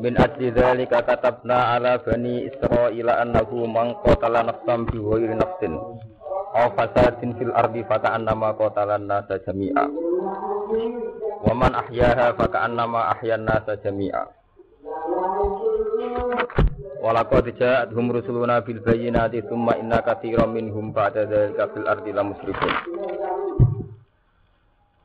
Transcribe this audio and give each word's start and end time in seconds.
Min 0.00 0.16
ajli 0.16 0.48
dzalika 0.48 1.04
katabna 1.04 1.76
ala 1.76 2.00
bani 2.00 2.48
Israila 2.48 3.20
annahu 3.20 3.68
man 3.68 3.92
qatala 4.00 4.40
nafsan 4.48 4.88
bi 4.88 4.96
ghairi 4.96 5.36
nafsin 5.36 5.76
aw 6.56 6.72
fasadin 6.72 7.36
fil 7.36 7.52
ardi 7.52 7.84
fa 7.84 8.00
ka'annama 8.00 8.56
qatala 8.56 8.96
an-nasa 8.96 9.36
jami'a. 9.44 9.84
Wa 11.44 11.52
man 11.52 11.76
ahyaha 11.76 12.32
fa 12.32 12.48
ka'annama 12.48 13.12
ahya 13.12 13.36
an-nasa 13.36 13.76
jami'a. 13.76 14.24
Walaqad 17.04 17.52
ja'atuhum 17.60 18.08
rusuluna 18.16 18.64
bil 18.64 18.80
bayyinati 18.80 19.44
tsumma 19.44 19.76
inna 19.76 20.00
katsiran 20.00 20.48
minhum 20.48 20.96
ba'da 20.96 21.28
dzalika 21.28 21.68
fil 21.76 21.84
ardi 21.84 22.10
lamusrifun. 22.16 22.72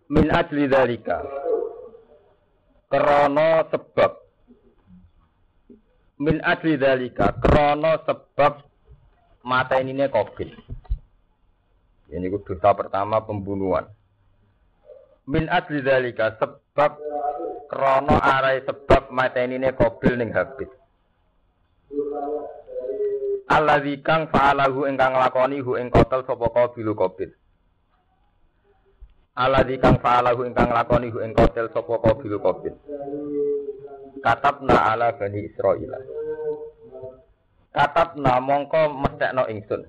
Min 0.08 0.32
ajli 0.32 0.72
dzalika 0.72 1.20
krana 2.88 3.68
sebab 3.68 4.25
min 6.20 6.40
ajli 6.40 6.80
dzalika 6.80 7.36
krana 7.44 8.00
sebab 8.08 8.64
mata 9.44 9.80
ini 9.84 10.08
Qabil. 10.08 10.50
Ini 12.12 12.28
dosa 12.32 12.72
pertama 12.72 13.20
pembunuhan. 13.20 13.90
Min 15.28 15.52
ajli 15.52 15.84
dzalika 15.84 16.40
sebab 16.40 16.92
krana 17.68 18.16
arai 18.22 18.64
sebab 18.64 19.12
mata 19.12 19.44
ini 19.44 19.60
Qabil 19.60 20.14
ning 20.16 20.32
Habil. 20.32 20.70
Alladzi 23.46 24.02
kang 24.02 24.26
fa'alahu 24.34 24.90
ingkang 24.90 25.14
lakoni 25.14 25.62
hu 25.62 25.78
ing 25.78 25.94
kotel 25.94 26.26
sapa 26.26 26.50
Qabil 26.50 26.88
Qabil. 26.98 27.30
Alladzi 29.38 29.76
kang 29.78 30.02
fa'alahu 30.02 30.50
ingkang 30.50 30.74
lakoni 30.74 31.14
hu 31.14 31.22
ing 31.22 31.36
kotel 31.36 31.70
sapa 31.70 31.94
Qabil 32.02 32.34
Qabil. 32.42 32.74
Katabna 34.26 34.90
ala 34.90 35.14
bani 35.14 35.46
Israil. 35.46 35.94
Katabna 37.70 38.42
mongko 38.42 38.90
mestekno 38.98 39.46
ingsun. 39.46 39.86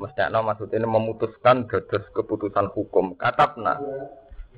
Mestekno 0.00 0.40
maksudnya 0.40 0.88
memutuskan 0.88 1.68
dados 1.68 2.08
keputusan 2.16 2.72
hukum. 2.72 3.12
Katabna 3.20 3.76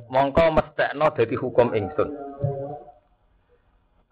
mongko 0.06 0.54
mestekno 0.54 1.10
dadi 1.18 1.34
hukum 1.34 1.74
ingsun. 1.74 2.14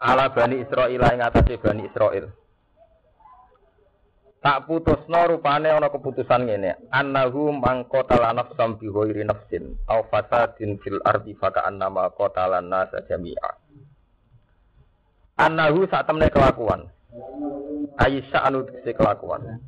Ala 0.03 0.35
bani 0.35 0.59
Israil 0.59 1.07
ing 1.07 1.23
atase 1.23 1.63
bani 1.63 1.87
Israil. 1.87 2.27
Tak 4.43 4.67
putusno 4.67 5.23
rupane 5.31 5.71
ana 5.71 5.87
keputusan 5.87 6.51
ngene. 6.51 6.91
Annahu 6.91 7.55
mangqatala 7.55 8.35
nafsam 8.35 8.75
bi 8.75 8.91
ghairi 8.91 9.23
nafsin 9.23 9.79
aw 9.87 10.03
fasadin 10.11 10.83
fil 10.83 10.99
ardi 11.07 11.39
fa 11.39 11.55
annama 11.63 12.11
qatala 12.11 12.59
nasa 12.59 13.07
jami'a. 13.07 13.66
Annahu 15.37 15.85
sak 15.93 16.09
temne 16.09 16.33
kelakuan. 16.33 16.89
Aisyah 18.01 18.49
anu 18.49 18.65
tegese 18.65 18.97
kelakuan. 18.97 19.61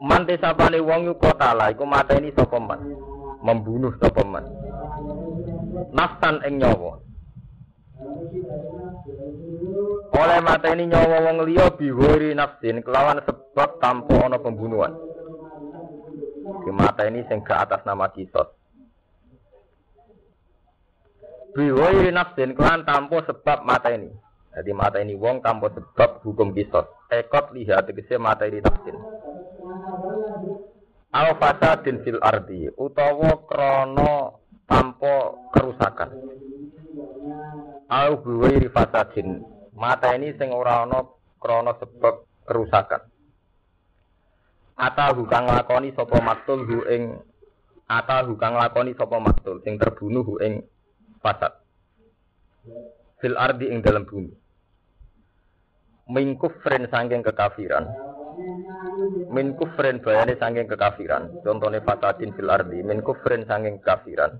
Man 0.00 0.24
desapane 0.24 0.80
wong 0.80 1.12
yu 1.12 1.14
qatala 1.20 1.68
iku 1.72 1.84
mateni 1.84 2.32
sapa 2.32 2.56
man. 2.56 2.80
Membunuh 3.44 3.92
sapa 4.00 4.24
man. 4.24 4.44
Nafsan 5.92 6.40
ing 6.48 6.60
nyawa. 6.60 7.04
Oleh 10.14 10.38
mata 10.40 10.72
ini 10.72 10.88
nyawa 10.88 11.16
wong 11.28 11.36
liya 11.44 11.68
biwiri 11.76 12.32
nafsin 12.32 12.80
kelawan 12.80 13.20
sebab 13.28 13.76
tanpa 13.80 14.24
ana 14.24 14.40
pembunuhan. 14.40 14.96
Di 16.64 16.72
mata 16.72 17.04
ini 17.04 17.24
sing 17.28 17.44
atas 17.44 17.84
nama 17.84 18.08
kisos. 18.08 18.63
Biwiri 21.54 22.10
nafsin 22.10 22.58
kelawan 22.58 22.82
tanpa 22.82 23.22
sebab 23.30 23.62
mata 23.62 23.94
ini. 23.94 24.10
Jadi 24.54 24.70
mata 24.74 24.98
ini 24.98 25.14
wong 25.14 25.38
tanpa 25.38 25.70
sebab 25.70 26.22
hukum 26.26 26.50
kisos. 26.50 26.86
Ekot 27.10 27.54
lihat 27.54 27.86
tegese 27.86 28.18
mata 28.18 28.46
ini 28.50 28.58
nafsin. 28.58 28.98
Al 31.14 31.38
fasadin 31.38 32.02
fil 32.02 32.18
ardi 32.18 32.66
utawa 32.74 33.46
krono 33.46 34.42
tanpa 34.66 35.14
kerusakan. 35.54 36.10
Al 37.86 38.18
biwiri 38.18 38.66
fasadin 38.74 39.38
mata 39.78 40.10
ini 40.18 40.34
sing 40.34 40.50
ora 40.50 40.82
ana 40.82 41.06
krana 41.38 41.78
sebab 41.78 42.26
kerusakan. 42.50 43.02
Ata 44.74 45.14
hukang 45.14 45.46
lakoni 45.46 45.94
sapa 45.94 46.18
maktul 46.18 46.66
hu 46.66 46.82
ing 46.90 47.14
ata 47.86 48.26
hukang 48.26 48.58
lakoni 48.58 48.90
sapa 48.98 49.22
maktul 49.22 49.62
sing 49.62 49.78
terbunuh 49.78 50.26
hu 50.26 50.34
ing 50.42 50.66
fasad. 51.24 51.56
Fil 53.24 53.40
ardi 53.40 53.72
ing 53.72 53.80
dalam 53.80 54.04
bumi. 54.04 54.28
Min 56.12 56.36
kufrin 56.36 56.84
sangking 56.92 57.24
kekafiran. 57.24 57.88
Min 59.32 59.56
kufrin 59.56 60.04
bayane 60.04 60.36
sangking 60.36 60.68
kekafiran. 60.68 61.40
Contohnya 61.40 61.80
fasadin 61.80 62.36
fil 62.36 62.52
ardi. 62.52 62.84
Min 62.84 63.00
kufrin 63.00 63.48
sangking 63.48 63.80
kekafiran. 63.80 64.36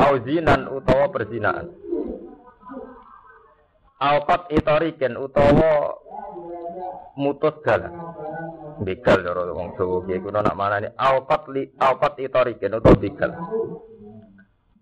Auzinan 0.00 0.72
utawa 0.72 1.12
perzinaan. 1.12 1.68
Alkot 4.00 4.48
itoriken 4.56 5.20
utawa 5.20 6.00
mutus 7.20 7.60
dalan. 7.60 7.92
Begal 8.74 9.22
cara 9.22 9.54
wong 9.54 9.78
Jawa 9.78 10.02
ki 10.02 10.18
kuwi 10.18 10.34
nak 10.34 10.58
manane 10.58 10.90
alkot 10.98 11.46
li 11.54 11.62
alkot 11.78 12.18
itoriken 12.18 12.74
utawa 12.74 12.96
begal. 12.96 13.30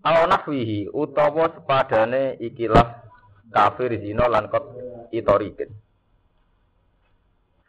Al 0.03 0.27
nahwihi 0.27 0.91
utawa 0.91 1.47
sepadane 1.55 2.35
ikilah 2.43 3.07
kafir 3.55 3.95
zina 4.03 4.27
lan 4.27 4.51
kot 4.51 4.67
itoriken. 5.15 5.71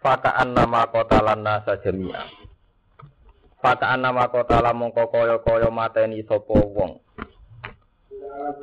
Fakaan 0.01 0.57
nama 0.57 0.89
kota 0.89 1.21
lan 1.21 1.45
nasa 1.45 1.77
jami'a. 1.77 2.25
Fakaan 3.61 4.01
nama 4.01 4.27
kota 4.33 4.59
lan 4.65 4.75
mongko 4.75 5.13
kaya-kaya 5.13 5.69
mateni 5.69 6.25
sapa 6.25 6.57
wong. 6.57 6.97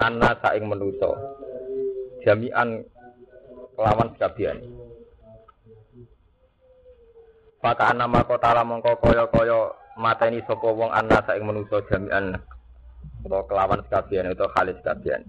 Anna 0.02 0.34
saing 0.42 0.66
menusa 0.66 1.08
jami'an 2.26 2.82
kelawan 3.78 4.10
sekabian. 4.18 4.58
Maka 7.62 7.92
nama 7.94 8.26
kota 8.26 8.66
mongko 8.66 8.98
koyo 8.98 9.24
koyo 9.30 9.60
mateni 9.94 10.42
sapa 10.42 10.68
wong 10.68 10.90
anna 10.90 11.22
saing 11.22 11.46
manusa 11.46 11.80
jami'an 11.86 12.34
atau 13.26 13.44
kelawan 13.44 13.80
sekabian 13.86 14.32
itu 14.32 14.46
khalis 14.52 14.76
sekabian. 14.80 15.20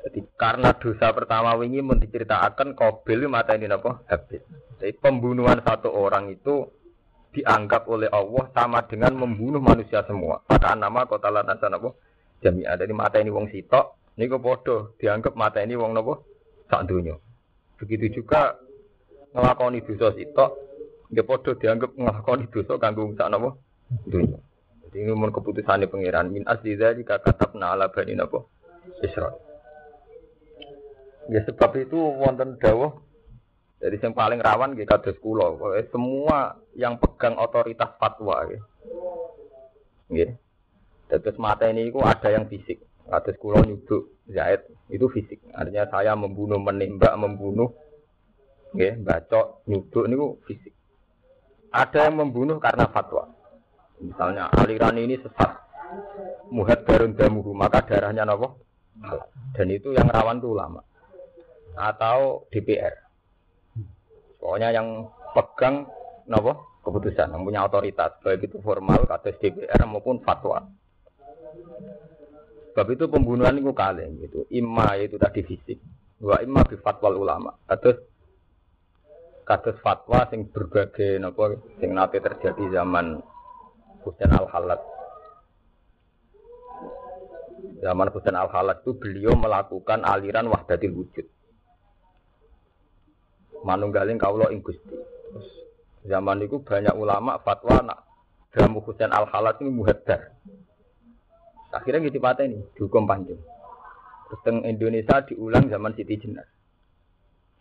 Jadi 0.00 0.20
karena 0.40 0.72
dosa 0.72 1.12
pertama 1.12 1.52
wingi 1.60 1.84
mun 1.84 2.00
diceritakan 2.00 2.72
Qabil 2.72 3.28
mata 3.28 3.52
ini 3.52 3.68
apa? 3.68 4.00
Habis. 4.08 4.40
Jadi 4.80 4.96
pembunuhan 4.96 5.60
satu 5.60 5.92
orang 5.92 6.32
itu 6.32 6.64
dianggap 7.36 7.84
oleh 7.84 8.08
Allah 8.08 8.48
sama 8.56 8.80
dengan 8.88 9.12
membunuh 9.14 9.60
manusia 9.60 10.00
semua. 10.08 10.40
Maka 10.48 10.72
nama 10.72 11.04
kota 11.04 11.28
lantasan 11.28 11.76
apa? 11.76 11.92
jami'ah 12.40 12.76
dari 12.80 12.92
mata 12.96 13.20
ini 13.20 13.30
wong 13.30 13.52
sitok 13.52 14.16
niku 14.16 14.40
podo 14.40 14.96
dianggap 14.96 15.36
mata 15.36 15.60
ini 15.60 15.76
wong 15.76 15.92
nopo 15.92 16.24
sak 16.72 16.88
dunya 16.88 17.14
begitu 17.76 18.20
juga 18.20 18.56
ngelakoni 19.36 19.84
dosa 19.84 20.16
sitok 20.16 20.50
nggih 21.12 21.26
podo 21.28 21.50
dianggap 21.56 21.92
ngelakoni 21.94 22.48
dosa 22.48 22.80
kanggo 22.80 23.12
sak 23.14 23.28
nopo 23.28 23.60
dunya 24.06 24.38
jadi 24.88 24.96
ini 25.06 25.12
mun 25.14 25.30
keputusane 25.30 25.86
pangeran 25.86 26.30
min 26.30 26.46
asli 26.46 26.74
dzalika 26.74 27.22
katabna 27.22 27.74
ala 27.74 27.90
bani 27.90 28.14
nopo 28.14 28.50
Israil 29.02 29.38
ya 31.30 31.40
sebab 31.46 31.70
itu 31.78 31.98
wonten 31.98 32.58
dawuh 32.58 32.94
jadi 33.80 33.96
yang 33.96 34.12
paling 34.12 34.40
rawan 34.44 34.76
nggih 34.76 34.86
kados 34.86 35.16
kula 35.22 35.56
semua 35.90 36.60
yang 36.76 37.00
pegang 37.00 37.38
otoritas 37.40 37.96
fatwa 37.96 38.44
nggih 38.46 38.62
nggih 40.10 40.30
Terus 41.18 41.34
mata 41.42 41.66
ini 41.66 41.90
itu 41.90 41.98
ada 41.98 42.30
yang 42.30 42.46
fisik. 42.46 42.86
Atas 43.10 43.34
kulo 43.42 43.58
nyuduk 43.66 44.22
Zaid 44.30 44.62
itu 44.86 45.10
fisik. 45.10 45.42
Artinya 45.50 45.90
saya 45.90 46.14
membunuh, 46.14 46.62
menembak, 46.62 47.10
membunuh, 47.18 47.74
ya, 48.78 48.94
bacok, 48.94 49.66
nyuduk 49.66 50.06
ini 50.06 50.16
fisik. 50.46 50.74
Ada 51.74 52.06
yang 52.06 52.22
membunuh 52.22 52.62
karena 52.62 52.86
fatwa. 52.86 53.26
Misalnya 54.00 54.48
aliran 54.56 54.96
ini 54.96 55.16
sesat. 55.20 55.60
muhaddarun 56.54 57.18
damuhu, 57.18 57.50
maka 57.50 57.82
darahnya? 57.82 58.22
Halal. 58.22 59.26
Dan 59.54 59.66
itu 59.74 59.90
yang 59.90 60.06
rawan 60.06 60.38
tuh 60.38 60.54
ulama 60.54 60.78
atau 61.74 62.46
DPR. 62.50 62.94
Pokoknya 64.38 64.70
yang 64.70 65.10
pegang 65.34 65.90
napa? 66.30 66.70
keputusan, 66.80 67.36
yang 67.36 67.44
punya 67.44 67.60
otoritas, 67.68 68.16
baik 68.24 68.48
itu 68.48 68.56
formal, 68.64 69.04
kata 69.04 69.36
DPR 69.36 69.84
maupun 69.84 70.24
fatwa. 70.24 70.64
Sebab 72.72 72.86
itu 72.94 73.04
pembunuhan 73.10 73.58
itu 73.60 73.72
kali 73.76 74.06
gitu. 74.24 74.48
Imma 74.54 74.96
itu 74.96 75.20
tadi 75.20 75.44
fisik, 75.44 75.76
wa 76.24 76.40
imma 76.40 76.64
bi 76.64 76.80
fatwa 76.80 77.12
ulama. 77.12 77.52
Kados 77.68 77.98
kados 79.44 79.76
fatwa 79.82 80.24
sing 80.30 80.46
berbagai 80.48 81.18
napa 81.18 81.58
sing 81.82 81.90
nate 81.90 82.22
terjadi 82.22 82.80
zaman 82.80 83.18
Husain 84.04 84.32
Al 84.32 84.48
Halat. 84.48 84.80
Zaman 87.80 88.08
Husain 88.12 88.36
Al 88.36 88.48
Halat 88.52 88.84
itu 88.84 88.92
beliau 88.96 89.36
melakukan 89.36 90.04
aliran 90.04 90.48
wahdatil 90.48 90.92
wujud. 90.92 91.26
Manunggaling 93.64 94.16
kaulo 94.16 94.48
ing 94.48 94.64
Gusti. 94.64 94.96
Zaman 96.08 96.40
itu 96.40 96.64
banyak 96.64 96.96
ulama 96.96 97.36
fatwa 97.44 97.84
nak 97.84 97.98
Jamu 98.56 98.80
Husain 98.80 99.12
Al 99.12 99.28
Halat 99.28 99.60
ini 99.60 99.70
muhaddar. 99.72 100.36
Akhirnya 101.70 102.02
gitu 102.08 102.18
patah 102.18 102.48
ini 102.48 102.58
dihukum 102.74 103.06
panjang. 103.06 103.38
Terus 104.30 104.42
Indonesia 104.62 105.22
diulang 105.26 105.70
zaman 105.70 105.94
Siti 105.94 106.18
Jenar. 106.18 106.46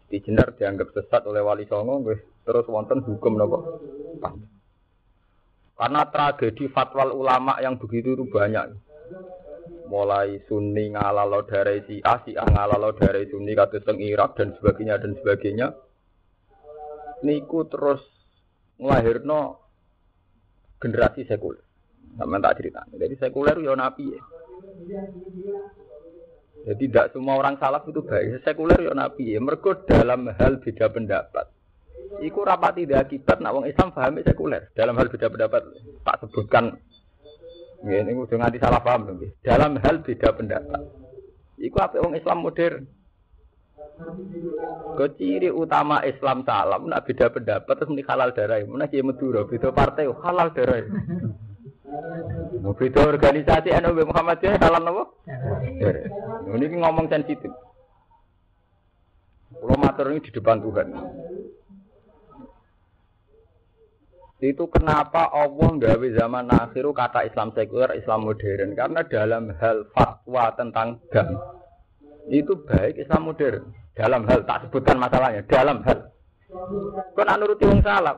Siti 0.06 0.30
Jenar 0.30 0.58
dianggap 0.58 0.94
sesat 0.94 1.26
oleh 1.30 1.42
Wali 1.46 1.70
Songo, 1.70 2.02
terus 2.46 2.66
wonten 2.70 3.06
hukum 3.06 3.38
nopo 3.38 3.58
panjang. 4.18 4.59
Karena 5.80 6.04
tragedi 6.12 6.68
fatwa 6.68 7.08
ulama 7.08 7.56
yang 7.64 7.80
begitu 7.80 8.12
itu 8.12 8.28
banyak. 8.28 8.76
Mulai 9.88 10.44
Sunni 10.52 10.92
ngalalo 10.92 11.48
dari 11.48 11.80
si 11.88 12.04
A, 12.04 12.20
si 12.28 12.36
A 12.36 12.44
ngalalo 12.44 12.92
dari 13.00 13.24
Sunni 13.32 13.56
kata 13.56 13.80
teng 13.88 14.04
Irak 14.04 14.36
dan 14.36 14.52
sebagainya 14.60 15.00
dan 15.00 15.16
sebagainya. 15.16 15.68
Niku 17.24 17.64
terus 17.72 18.04
ngelahirno 18.76 19.56
generasi 20.84 21.24
sekuler. 21.24 21.64
Sama 22.20 22.44
tak 22.44 22.60
cerita. 22.60 22.84
Jadi 22.92 23.16
sekuler 23.16 23.56
ya 23.64 23.72
nabi 23.80 24.04
ya. 24.12 24.22
Jadi 26.68 26.84
tidak 26.92 27.16
semua 27.16 27.40
orang 27.40 27.56
salaf 27.56 27.88
itu 27.88 28.04
baik. 28.04 28.44
Sekuler 28.44 28.84
ya 28.84 28.92
nabi 28.92 29.32
ya. 29.32 29.40
Mereka 29.40 29.88
dalam 29.88 30.28
hal 30.28 30.60
beda 30.60 30.92
pendapat. 30.92 31.48
Iku 32.18 32.42
rapati 32.42 32.90
dia 32.90 33.06
akibat 33.06 33.38
nak 33.38 33.54
wong 33.54 33.66
Islam 33.70 33.94
pahami 33.94 34.26
sekuler 34.26 34.74
dalam 34.74 34.98
hal 34.98 35.14
beda 35.14 35.30
pendapat 35.30 35.62
tak 36.02 36.18
sebutkan 36.26 36.74
ini 37.86 38.12
udah 38.12 38.36
nganti 38.36 38.60
salah 38.60 38.82
paham 38.84 39.08
lebih 39.08 39.30
dalam 39.46 39.78
hal 39.80 40.02
beda 40.04 40.36
pendapat. 40.36 40.82
Iku 41.62 41.78
apa 41.80 42.02
wong 42.02 42.18
Islam 42.18 42.44
modern? 42.44 42.84
Keciri 45.00 45.48
utama 45.54 46.04
Islam 46.04 46.44
salam 46.44 46.90
nak 46.90 47.06
beda 47.08 47.32
pendapat 47.32 47.74
terus 47.78 47.92
muni 47.94 48.04
halal 48.04 48.36
darah. 48.36 48.60
Mana 48.68 48.92
kiai 48.92 49.06
Madura 49.06 49.48
beda 49.48 49.70
partai 49.72 50.10
halal 50.10 50.50
darah. 50.52 50.84
Mau 52.60 52.76
beda 52.76 53.02
organisasi 53.06 53.70
anu 53.72 53.96
Muhammadiyah 53.96 54.60
halal 54.60 54.84
napa? 54.84 55.04
Ini 56.50 56.66
ngomong 56.74 57.08
sensitif. 57.08 57.54
Kalau 59.50 59.76
matur 59.80 60.14
ini 60.14 60.24
di 60.24 60.32
depan 60.32 60.62
Tuhan. 60.64 60.88
Itu 64.40 64.72
kenapa 64.72 65.28
Allah 65.36 65.76
gawe 65.76 66.08
zaman 66.16 66.48
akhir 66.48 66.88
kata 66.96 67.28
Islam 67.28 67.52
sekuler, 67.52 67.92
Islam 68.00 68.24
modern. 68.24 68.72
Karena 68.72 69.04
dalam 69.04 69.52
hal 69.60 69.84
fatwa 69.92 70.56
tentang 70.56 70.96
dam, 71.12 71.36
itu 72.32 72.56
baik 72.64 73.04
Islam 73.04 73.28
modern. 73.28 73.68
Dalam 74.00 74.24
hal, 74.32 74.48
tak 74.48 74.64
sebutkan 74.64 74.96
masalahnya, 74.96 75.44
dalam 75.44 75.84
hal. 75.84 76.08
Kau 77.14 77.24
nak 77.28 77.36
nuruti 77.36 77.68
wong 77.68 77.84
salam. 77.84 78.16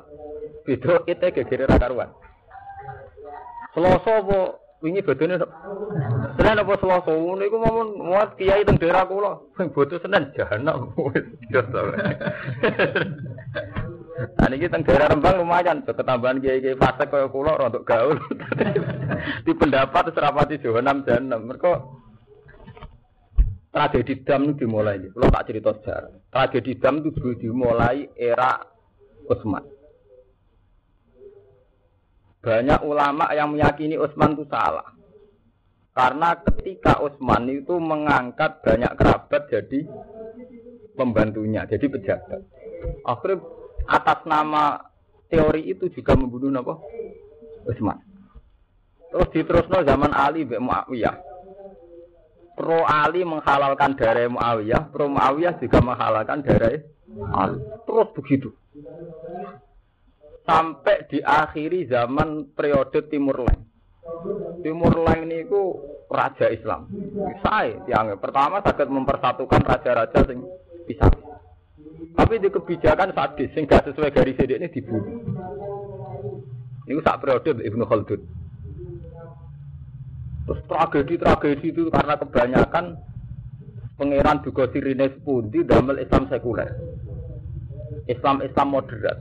Beda 0.62 1.02
itu 1.10 1.26
gegere 1.34 1.66
karuan. 1.66 2.14
Selasa 3.74 4.22
apa 4.22 4.62
wingi 4.84 5.02
bodone 5.02 5.40
Senin 6.36 6.60
apa 6.60 6.74
Selasa 6.82 7.14
niku 7.14 7.58
momon 7.62 8.02
muat 8.02 8.34
kiai 8.36 8.66
teng 8.66 8.82
daerah 8.82 9.06
kula 9.08 9.40
sing 9.56 9.72
bodo 9.72 9.96
Senin 10.02 10.34
jahanam 10.36 10.92
wis 11.14 11.22
Nah 14.22 14.48
niki 14.50 14.70
teng 14.70 14.86
daerah 14.86 15.10
Rembang 15.10 15.42
lumayan, 15.42 15.82
so 15.82 15.96
ketambahan 15.98 16.44
kiai-kiai 16.44 16.78
fase 16.78 17.10
kaya 17.10 17.28
kula 17.32 17.58
untuk 17.58 17.88
gaul. 17.88 18.18
Di 19.46 19.54
pendapat 19.58 20.14
serapati 20.14 20.62
jahanam 20.62 21.02
jahanam. 21.08 21.50
Mereka 21.50 21.72
tragedi 23.74 24.22
dam 24.22 24.52
itu 24.52 24.66
dimulai. 24.68 25.02
Kalau 25.10 25.30
tak 25.34 25.46
cerita 25.50 25.72
sejarah. 25.80 26.14
Tragedi 26.30 26.72
dam 26.78 27.02
itu 27.02 27.34
dimulai 27.40 28.12
era 28.14 28.62
Utsman. 29.26 29.66
Banyak 32.42 32.82
ulama 32.82 33.30
yang 33.34 33.54
meyakini 33.54 33.98
Utsman 33.98 34.34
itu 34.38 34.46
salah. 34.50 34.92
Karena 35.92 36.34
ketika 36.42 37.02
Utsman 37.04 37.46
itu 37.52 37.78
mengangkat 37.78 38.64
banyak 38.64 38.92
kerabat 38.98 39.44
jadi 39.52 39.80
pembantunya, 40.96 41.68
jadi 41.68 41.86
pejabat. 41.86 42.42
Akhirnya 43.06 43.61
atas 43.88 44.26
nama 44.28 44.92
teori 45.32 45.72
itu 45.72 45.88
juga 45.94 46.14
membunuh 46.20 46.52
apa? 46.60 46.76
Utsman. 47.66 47.98
Terus 49.12 49.28
diterusno 49.36 49.84
zaman 49.84 50.12
Ali 50.16 50.48
Mbak 50.48 50.62
Muawiyah. 50.64 51.16
Pro 52.56 52.84
Ali 52.88 53.24
menghalalkan 53.28 53.96
darah 54.00 54.28
Muawiyah, 54.28 54.92
pro 54.92 55.08
Muawiyah 55.12 55.60
juga 55.60 55.80
menghalalkan 55.84 56.44
darah 56.44 56.80
Ali. 57.36 57.58
Terus 57.88 58.08
begitu. 58.16 58.50
Sampai 60.48 61.08
diakhiri 61.12 61.88
zaman 61.92 62.56
periode 62.56 63.08
Timur 63.08 63.46
Leng. 63.46 63.62
Timur 64.64 64.94
Leng 65.06 65.28
niku 65.28 65.80
raja 66.12 66.48
Islam. 66.52 66.92
Saya 67.44 67.80
yang 67.88 68.16
pertama 68.20 68.60
sakit 68.64 68.88
mempersatukan 68.88 69.62
raja-raja 69.64 70.20
sing 70.28 70.44
bisa. 70.88 71.08
Tapi 72.12 72.44
di 72.44 72.50
kebijakan 72.52 73.16
sadis 73.16 73.50
sing 73.56 73.64
gak 73.66 73.88
sesuai 73.88 74.12
garis 74.12 74.38
ini 74.40 74.68
dibunuh. 74.68 75.24
Ini 76.88 77.00
sak 77.06 77.24
periode 77.24 77.62
Ibnu 77.64 77.88
Khaldun. 77.88 78.22
Terus 80.46 80.60
tragedi-tragedi 80.68 81.68
itu 81.72 81.88
karena 81.94 82.20
kebanyakan 82.20 83.00
pangeran 83.96 84.44
juga 84.44 84.68
sirine 84.74 85.08
sepundi 85.14 85.64
damel 85.64 86.02
Islam 86.02 86.28
sekuler. 86.28 86.68
Islam 88.10 88.44
Islam 88.44 88.68
moderat. 88.74 89.18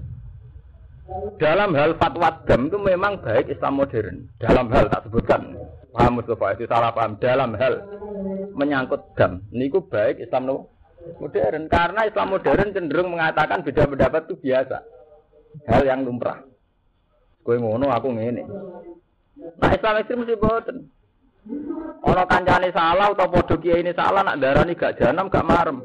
Dalam 1.38 1.75
hal 1.75 1.99
fatwa 1.99 2.31
dam 2.47 2.71
itu 2.71 2.79
memang 2.79 3.19
baik 3.21 3.50
Islam 3.50 3.83
modern. 3.83 4.17
Dalam 4.38 4.67
hal 4.71 4.90
tak 4.90 5.07
sebutkan. 5.07 5.59
Paham 5.90 6.23
Mustafa 6.23 6.55
itu 6.55 6.71
salah 6.71 6.95
paham. 6.95 7.19
Dalam 7.19 7.50
hal 7.59 7.83
menyangkut 8.55 9.02
dam. 9.19 9.43
Niku 9.50 9.83
baik 9.90 10.23
Islam 10.23 10.67
modern. 11.19 11.66
Karena 11.66 12.07
Islam 12.07 12.28
modern 12.37 12.75
cenderung 12.75 13.09
mengatakan 13.12 13.64
beda 13.64 13.88
pendapat 13.88 14.28
itu 14.28 14.35
biasa. 14.40 14.78
Hal 15.66 15.83
yang 15.85 16.07
lumrah. 16.07 16.40
Kowe 17.42 17.57
ngono 17.57 17.88
aku 17.90 18.14
ngene. 18.14 18.42
Nah 19.59 19.71
Islam 19.73 19.99
ekstrim 20.00 20.23
mesti 20.23 20.37
boten. 20.37 20.76
Ana 22.04 22.25
kancane 22.28 22.69
salah 22.71 23.11
atau 23.16 23.57
kiai 23.57 23.80
ini 23.80 23.97
salah 23.97 24.21
nak 24.21 24.38
darani 24.38 24.76
gak 24.76 25.00
janam 25.00 25.33
gak 25.33 25.47
marem. 25.47 25.80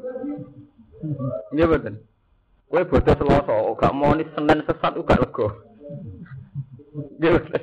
Iya 1.52 1.64
boten? 1.66 1.96
Kowe 2.66 2.82
bodoh 2.82 3.14
selasa 3.14 3.56
gak 3.78 3.94
mau 3.94 4.12
nih 4.12 4.26
senen 4.34 4.60
sesat 4.66 4.92
gak 5.06 5.22
lego 5.22 5.46
iya 7.22 7.30
boten? 7.38 7.62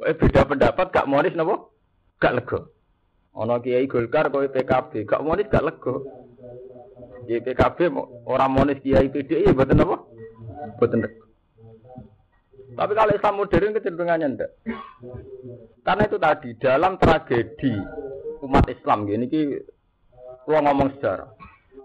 Kowe 0.00 0.12
beda 0.16 0.40
pendapat 0.48 0.86
gak 0.88 1.08
mau 1.08 1.20
nih 1.20 1.32
napa? 1.36 1.68
Gak 2.20 2.34
lego 2.40 2.58
ana 3.36 3.62
kiai 3.62 3.86
Golkar 3.86 4.32
kowe 4.32 4.46
PKB 4.48 5.06
gak 5.06 5.22
mau 5.22 5.36
nih 5.36 5.46
gak 5.46 5.64
lego 5.68 6.02
di 7.26 7.40
PKB 7.40 7.78
orang 8.28 8.50
monis 8.52 8.80
kiai 8.80 9.08
PDI 9.10 9.50
ya 9.50 9.52
betul 9.52 9.82
apa? 9.82 9.96
Betul. 10.80 11.08
Tapi 12.70 12.92
kalau 12.96 13.12
Islam 13.12 13.34
modern 13.36 13.76
kecenderungannya 13.76 14.26
enggak. 14.30 14.50
Karena 15.84 16.02
itu 16.06 16.16
tadi 16.16 16.50
dalam 16.56 16.96
tragedi 16.96 17.74
umat 18.40 18.64
Islam 18.72 19.04
gini 19.04 19.28
ki 19.28 19.42
kalau 20.48 20.64
ngomong 20.64 20.96
sejarah 20.96 21.28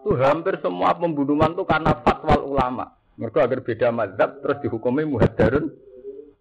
itu 0.05 0.13
hampir 0.21 0.61
semua 0.61 0.93
pembunuhan 0.93 1.57
itu 1.57 1.65
karena 1.65 1.97
fatwa 2.05 2.37
ulama. 2.39 2.85
Mereka 3.17 3.43
agar 3.43 3.59
beda 3.65 3.87
mazhab 3.89 4.39
terus 4.39 4.61
dihukumi 4.61 5.03
muhadarun 5.03 5.73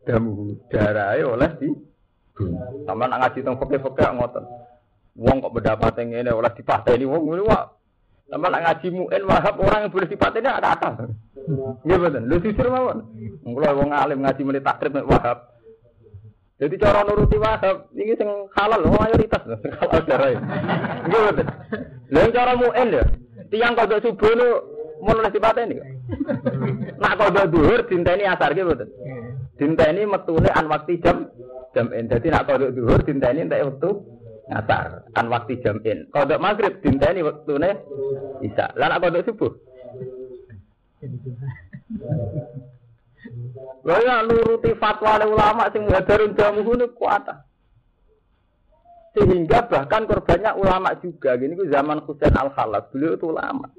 damu 0.04 0.54
darai 0.68 1.24
oleh 1.24 1.50
di 1.58 1.72
sama 2.84 3.08
nak 3.08 3.18
ngaji 3.24 3.38
tentang 3.40 3.58
fakir-fakir 3.58 4.10
ngotot. 4.14 4.44
Wong 5.14 5.36
kok 5.38 5.54
pendapat 5.54 5.92
yang 6.02 6.26
ini 6.26 6.30
oleh 6.34 6.50
dipateni 6.52 7.06
wong 7.06 7.22
ini 7.30 7.42
wah 7.46 7.73
sama 8.24 8.48
nak 8.48 8.62
ngaji 8.64 8.88
mu'in 8.88 9.22
wahab 9.28 9.54
orang 9.60 9.84
yang 9.84 9.92
boleh 9.92 10.08
ini 10.08 10.48
ada 10.48 10.68
apa? 10.72 10.88
Iya 11.84 11.96
betul. 12.00 12.22
Lu 12.24 12.36
jujur 12.40 12.66
mawon. 12.72 12.98
Kalau 13.44 13.78
wong 13.84 13.90
alim 13.92 14.24
ngaji 14.24 14.42
mulai 14.42 14.64
takrib 14.64 14.96
wahab. 15.04 15.38
Jadi 16.56 16.74
cara 16.80 17.04
nuruti 17.04 17.36
wahab 17.36 17.92
ini 17.92 18.16
sing 18.16 18.30
halal 18.56 18.80
mayoritas 18.88 19.42
loh 19.44 19.60
halal 19.60 20.02
darah. 20.08 20.32
Nggih 21.04 21.20
betul. 21.30 21.46
Lah 22.10 22.24
cara 22.32 22.52
mu'en 22.56 22.88
ya. 22.96 23.04
Tiang 23.52 23.76
kodok 23.76 24.00
subuh 24.00 24.32
lu 24.32 24.48
mau 25.04 25.12
nulis 25.12 25.36
ini. 25.36 25.76
Nak 26.96 27.16
kodok 27.20 27.48
duhur 27.52 27.80
dinteni 27.84 28.24
asar 28.24 28.56
gitu 28.56 28.72
betul. 28.72 28.88
Dinteni 29.60 30.08
metune 30.08 30.48
an 30.48 30.66
waktu 30.72 30.96
jam 31.04 31.28
jam 31.76 31.92
en. 31.92 32.08
Jadi 32.08 32.32
nak 32.32 32.48
kodok 32.48 32.72
duhur 32.72 33.04
dinteni 33.04 33.44
entek 33.44 33.68
waktu 33.68 33.90
ngasar 34.48 35.08
an 35.16 35.26
waktu 35.32 35.60
jam 35.64 35.80
in. 35.88 36.08
Kodok 36.12 36.42
maghrib 36.42 36.80
dinteni 36.84 37.24
waktune 37.24 37.80
isa. 38.44 38.72
Lah 38.76 38.92
nak 38.92 39.00
kodok 39.00 39.24
subuh. 39.24 39.52
Lha 43.84 43.96
ya 44.00 44.16
nuruti 44.24 44.72
fatwa 44.76 45.20
ulama 45.24 45.68
sing 45.72 45.88
ngadarun 45.88 46.36
jamu 46.36 46.60
ini 46.76 46.86
kuat. 46.96 47.24
Sehingga 49.14 49.70
bahkan 49.70 50.10
korbannya 50.10 50.58
ulama 50.58 50.90
juga. 50.98 51.38
Gini 51.38 51.54
ku 51.54 51.70
zaman 51.70 52.02
Husain 52.02 52.34
Al 52.34 52.50
Khalas, 52.50 52.90
beliau 52.90 53.14
itu 53.14 53.30
ulama. 53.30 53.70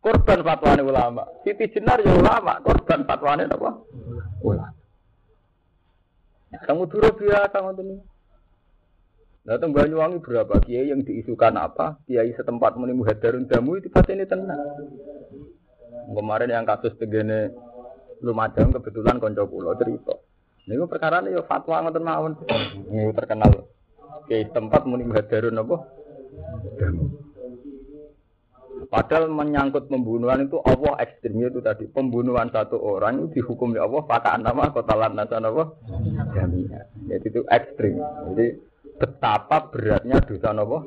Korban 0.00 0.40
fatwa 0.40 0.80
ulama. 0.80 1.22
Siti 1.44 1.68
Jenar 1.76 2.00
ya 2.00 2.16
ulama, 2.16 2.56
korban 2.64 3.04
fatwa 3.04 3.36
apa? 3.36 3.70
Ulama. 4.40 4.72
Ya, 6.48 6.58
kamu 6.64 6.88
dulu 6.88 7.08
biasa 7.20 7.60
ngoten 7.60 8.00
ini. 9.48 9.56
Datang 9.56 9.72
Banyuwangi 9.72 10.20
berapa 10.20 10.60
kiai 10.60 10.92
yang 10.92 11.00
diisukan 11.00 11.56
apa? 11.56 11.96
Kiai 12.04 12.36
setempat 12.36 12.76
menimu 12.76 13.08
hadarun 13.08 13.48
jamu 13.48 13.80
itu 13.80 13.88
pasti 13.88 14.12
ini 14.12 14.28
tenang. 14.28 14.60
Kemarin 16.12 16.52
yang 16.52 16.68
kasus 16.68 16.92
begini 17.00 17.48
Lumajang 18.18 18.74
kebetulan 18.74 19.22
konco 19.22 19.46
pulau 19.46 19.78
cerita. 19.78 20.10
Niku 20.66 20.90
perkara 20.90 21.22
ini 21.22 21.38
ya 21.38 21.46
fatwa 21.46 21.86
ngoten 21.86 22.02
mawon. 22.02 22.32
Niku 22.90 23.14
terkenal 23.14 23.70
ke 24.26 24.42
tempat 24.50 24.84
muni 24.84 25.06
hadarun 25.06 25.62
apa? 25.62 25.76
Padahal 28.88 29.30
menyangkut 29.30 29.86
pembunuhan 29.86 30.50
itu 30.50 30.58
Allah 30.66 30.98
ekstrimnya 31.02 31.50
itu 31.50 31.62
tadi 31.62 31.86
pembunuhan 31.86 32.50
satu 32.50 32.78
orang 32.78 33.30
itu 33.30 33.42
dihukum 33.42 33.74
ya 33.74 33.86
Allah 33.86 34.02
pakai 34.02 34.42
nama 34.42 34.74
kota 34.74 34.98
lantasan 34.98 35.46
apa? 35.46 35.78
Jamiah. 36.34 36.84
Jadi 37.06 37.26
itu 37.30 37.40
ekstrim. 37.46 38.02
Jadi 38.34 38.46
betapa 38.98 39.70
beratnya 39.70 40.18
dosa 40.20 40.50
apa? 40.50 40.78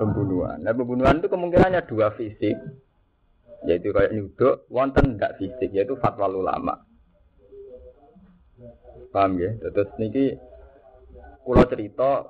Pembunuhan. 0.00 0.64
Nah 0.64 0.72
pembunuhan 0.72 1.20
itu 1.20 1.28
kemungkinannya 1.28 1.84
dua 1.84 2.16
fisik, 2.16 2.56
yaitu 3.68 3.92
kayak 3.92 4.16
nyuduk 4.16 4.64
wonten 4.72 5.20
ndak 5.20 5.36
fisik 5.36 5.68
yaitu 5.76 5.94
fatwa 6.00 6.32
ulama. 6.32 6.74
Paham 9.12 9.36
ya? 9.36 9.52
Terus 9.60 9.92
niki 10.00 10.40
kulo 11.44 11.68
cerita 11.68 12.24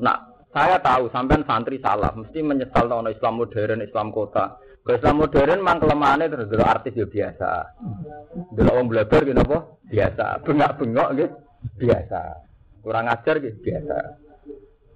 nak 0.00 0.48
saya 0.50 0.80
tahu 0.80 1.12
sampean 1.12 1.44
santri 1.44 1.78
salah 1.78 2.10
mesti 2.16 2.40
menyesal 2.40 2.88
tahun 2.88 3.12
Islam 3.12 3.34
modern 3.36 3.84
Islam 3.84 4.08
kota. 4.10 4.56
Ke 4.80 4.96
Islam 4.96 5.20
modern 5.20 5.60
mang 5.60 5.76
kelemahannya 5.76 6.32
terus 6.32 6.48
dulu 6.48 6.64
artis 6.64 6.96
ya 6.96 7.04
biasa. 7.04 7.52
Dulu 8.56 8.68
orang 8.72 8.88
belajar 8.88 9.20
gitu 9.28 9.36
apa 9.36 9.58
biasa. 9.92 10.26
Bengak 10.40 10.72
bengok 10.80 11.08
gitu 11.20 11.28
biasa. 11.76 12.22
Kurang 12.80 13.12
ajar 13.12 13.34
gitu 13.44 13.60
biasa 13.60 14.29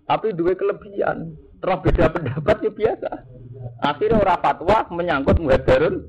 tapi 0.04 0.36
dua 0.36 0.52
kelebihan 0.56 1.36
terus 1.58 1.78
beda 1.80 2.12
pendapat 2.12 2.56
ya 2.60 2.70
biasa 2.72 3.10
Akhirnya 3.80 4.20
orang 4.20 4.40
fatwa 4.40 4.78
menyangkut 4.92 5.36
muhadarun. 5.40 6.04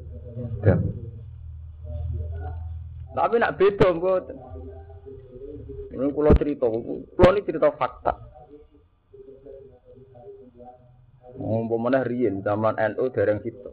Tapi 3.16 3.36
nak 3.40 3.56
beda 3.56 3.88
buat. 3.96 4.24
Ini 5.96 6.12
kulo 6.12 6.32
cerita, 6.36 6.68
kulo 6.68 7.30
ini 7.32 7.48
cerita 7.48 7.72
fakta. 7.72 8.14
Mana 11.36 12.04
Rien 12.04 12.44
zaman 12.44 12.80
NU 12.96 13.12
dereng 13.12 13.40
situ. 13.44 13.72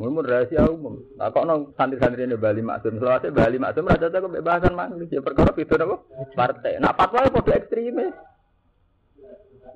Mungkin 0.00 0.24
rahasia 0.24 0.64
umum. 0.64 0.96
Nah, 1.20 1.28
kok 1.28 1.44
nong 1.44 1.76
santri-santri 1.76 2.24
ini 2.24 2.40
Bali 2.40 2.64
Maksum. 2.64 2.96
Selawasnya 2.96 3.36
Bali 3.36 3.60
Maksum 3.60 3.84
raja 3.84 4.08
jago 4.08 4.32
kebebasan 4.32 4.72
manggil. 4.72 5.12
Ya 5.12 5.20
perkara 5.20 5.52
itu 5.52 5.76
apa? 5.76 5.96
Partai. 6.32 6.80
Nah 6.80 6.96
fatwa 6.96 7.28
itu 7.28 7.52
ekstremis. 7.52 8.16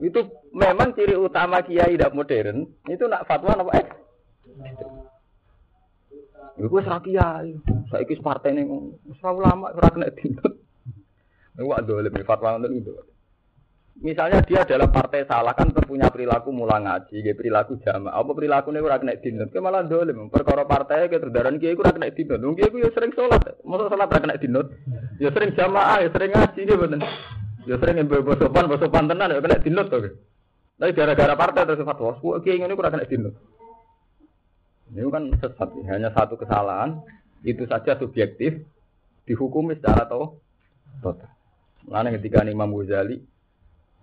Itu 0.02 0.20
memang 0.50 0.94
ciri 0.94 1.14
utama 1.14 1.62
kiai 1.62 1.94
tidak 1.94 2.14
modern. 2.14 2.66
Itu 2.88 3.06
nak 3.06 3.26
fatwa 3.28 3.54
apa 3.54 3.72
eh? 3.78 3.86
Iku 6.58 6.74
wis 6.78 6.86
ra 6.86 6.98
kiai. 7.02 7.54
Saiki 7.90 8.18
partai 8.22 8.54
ning 8.54 8.70
ora 9.22 9.30
ulama 9.34 9.74
ora 9.74 9.90
kena. 9.90 10.08
Iku 11.58 11.66
wak 11.70 11.84
dolim 11.86 12.14
fatwa 12.26 12.58
ngoten 12.58 12.78
itu. 12.78 12.94
Misalnya 13.94 14.42
dia 14.42 14.66
adalah 14.66 14.90
partai 14.90 15.22
salah 15.22 15.54
kan 15.54 15.70
punya 15.70 16.10
perilaku 16.10 16.50
mulang 16.50 16.82
ngaji, 16.82 17.22
dia 17.22 17.30
perilaku 17.30 17.78
jamaah. 17.78 18.18
Apa 18.18 18.34
perilaku 18.34 18.74
ini 18.74 18.82
ora 18.82 18.98
kena 18.98 19.14
dinut? 19.22 19.54
Ke 19.54 19.62
malah 19.62 19.86
dolim. 19.86 20.26
Perkara 20.34 20.66
partai 20.66 21.06
ke 21.06 21.22
terdaran 21.22 21.62
kiai 21.62 21.78
ora 21.78 21.94
kena 21.94 22.10
dinut. 22.10 22.42
Wong 22.42 22.58
kiai 22.58 22.74
ya 22.74 22.90
sering 22.90 23.14
sholat. 23.14 23.62
Masa 23.62 23.86
sholat 23.86 24.10
ora 24.10 24.18
kena 24.18 24.42
dinut? 24.42 24.66
Ya 25.22 25.30
sering 25.30 25.54
jamaah, 25.54 26.02
ya 26.02 26.10
sering 26.10 26.34
ngaji 26.34 26.60
dia 26.66 26.74
bener. 26.74 27.00
Ya 27.64 27.80
sering 27.80 27.96
yang 27.96 28.08
bawa 28.12 28.36
sopan, 28.36 28.68
bawa 28.68 28.80
sopan 28.80 29.08
tenan, 29.08 29.32
ya 29.32 29.40
kena 29.40 29.64
dinut 29.64 29.86
tuh. 29.88 30.20
Tapi 30.74 30.90
gara-gara 30.92 31.34
partai 31.38 31.64
terus 31.64 31.86
fatwa, 31.86 32.18
kok 32.18 32.40
kiai 32.44 32.60
ini 32.60 32.76
kurang 32.76 32.98
kena 32.98 33.08
dinut. 33.08 33.34
Ini 34.92 35.08
kan 35.08 35.32
sesat, 35.40 35.70
hanya 35.88 36.12
satu 36.12 36.36
kesalahan, 36.36 37.00
itu 37.40 37.64
saja 37.64 37.96
subjektif, 37.96 38.60
dihukumi 39.24 39.80
secara 39.80 40.04
toh, 40.04 40.44
total. 41.00 41.32
Mana 41.88 42.12
ketika 42.12 42.44
Imam 42.44 42.68
Ghazali, 42.72 43.16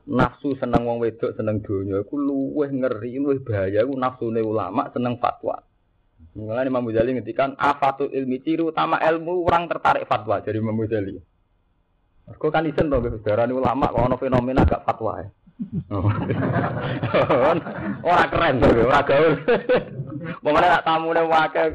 nafsu 0.10 0.58
seneng 0.58 0.90
wong 0.90 0.98
wedok 1.06 1.38
seneng 1.38 1.62
dunia, 1.62 2.02
aku 2.02 2.18
luweh 2.18 2.70
ngeri, 2.74 3.22
luweh 3.22 3.42
bahaya, 3.46 3.86
aku 3.86 3.94
nafsu 3.94 4.34
ulama 4.34 4.90
seneng 4.90 5.22
fatwa. 5.22 5.62
Mengenai 6.34 6.70
Imam 6.70 6.86
Ghazali 6.90 7.18
ngetikan 7.18 7.54
afatul 7.62 8.10
ilmi 8.10 8.42
ciri 8.42 8.66
utama 8.66 8.98
ilmu 9.02 9.46
orang 9.46 9.70
tertarik 9.70 10.10
fatwa 10.10 10.42
dari 10.42 10.58
Imam 10.58 10.78
Ghazali. 10.82 11.31
Kau 12.38 12.54
kan 12.54 12.68
isen 12.68 12.92
to 12.92 12.98
darani 13.24 13.54
ulama 13.56 13.92
kok 13.92 14.06
ana 14.06 14.18
fenomena 14.20 14.68
gak 14.68 14.84
fatwa 14.86 15.20
ya. 15.20 15.30
Ora 18.02 18.26
keren 18.34 18.58
to, 18.58 18.66
ora 18.82 19.06
gaul. 19.06 19.38
Pokoknya 20.42 20.82
nak 20.82 20.86
tamune 20.86 21.22
wae 21.22 21.70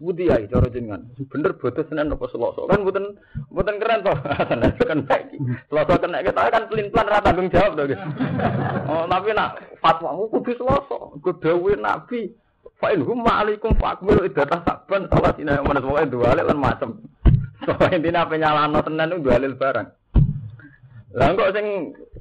Budi 0.00 0.32
ya 0.32 0.40
cara 0.48 0.64
jenengan. 0.72 1.04
Bener 1.28 1.52
bodoh 1.60 1.84
Senin 1.84 2.08
apa 2.08 2.24
Selasa. 2.32 2.64
Kan 2.64 2.88
mboten 2.88 3.20
mboten 3.52 3.76
keren 3.76 4.00
to. 4.00 4.16
Kan 4.88 5.04
baik. 5.04 5.36
Selasa 5.68 6.00
kena 6.00 6.24
kita 6.24 6.48
kan 6.48 6.64
pelin-pelan 6.72 7.12
ra 7.12 7.20
tanggung 7.20 7.52
jawab 7.52 7.76
to. 7.76 7.84
Oh, 8.88 9.04
tapi 9.04 9.36
nak 9.36 9.60
fatwa 9.84 10.16
kudu 10.32 10.56
Selasa. 10.56 10.98
Kudu 11.20 11.76
Nabi. 11.76 12.32
Fa 12.80 12.96
in 12.96 13.04
hum 13.04 13.20
ma'alikum 13.20 13.76
fa'akmilu 13.76 14.24
iddatah 14.24 14.64
saban 14.64 15.04
salat 15.12 15.36
ina 15.36 15.60
mana 15.60 15.84
pokoke 15.84 16.08
dua 16.08 16.32
lan 16.32 16.56
macam. 16.56 16.96
Soalnya 17.66 17.96
intinya 18.00 18.20
apa 18.24 18.34
nyalano 18.40 18.80
tenan 18.80 19.12
itu 19.12 19.28
dalil 19.28 19.52
barang. 19.56 19.88
Lah 21.10 21.26
kok 21.34 21.52
sing 21.52 21.66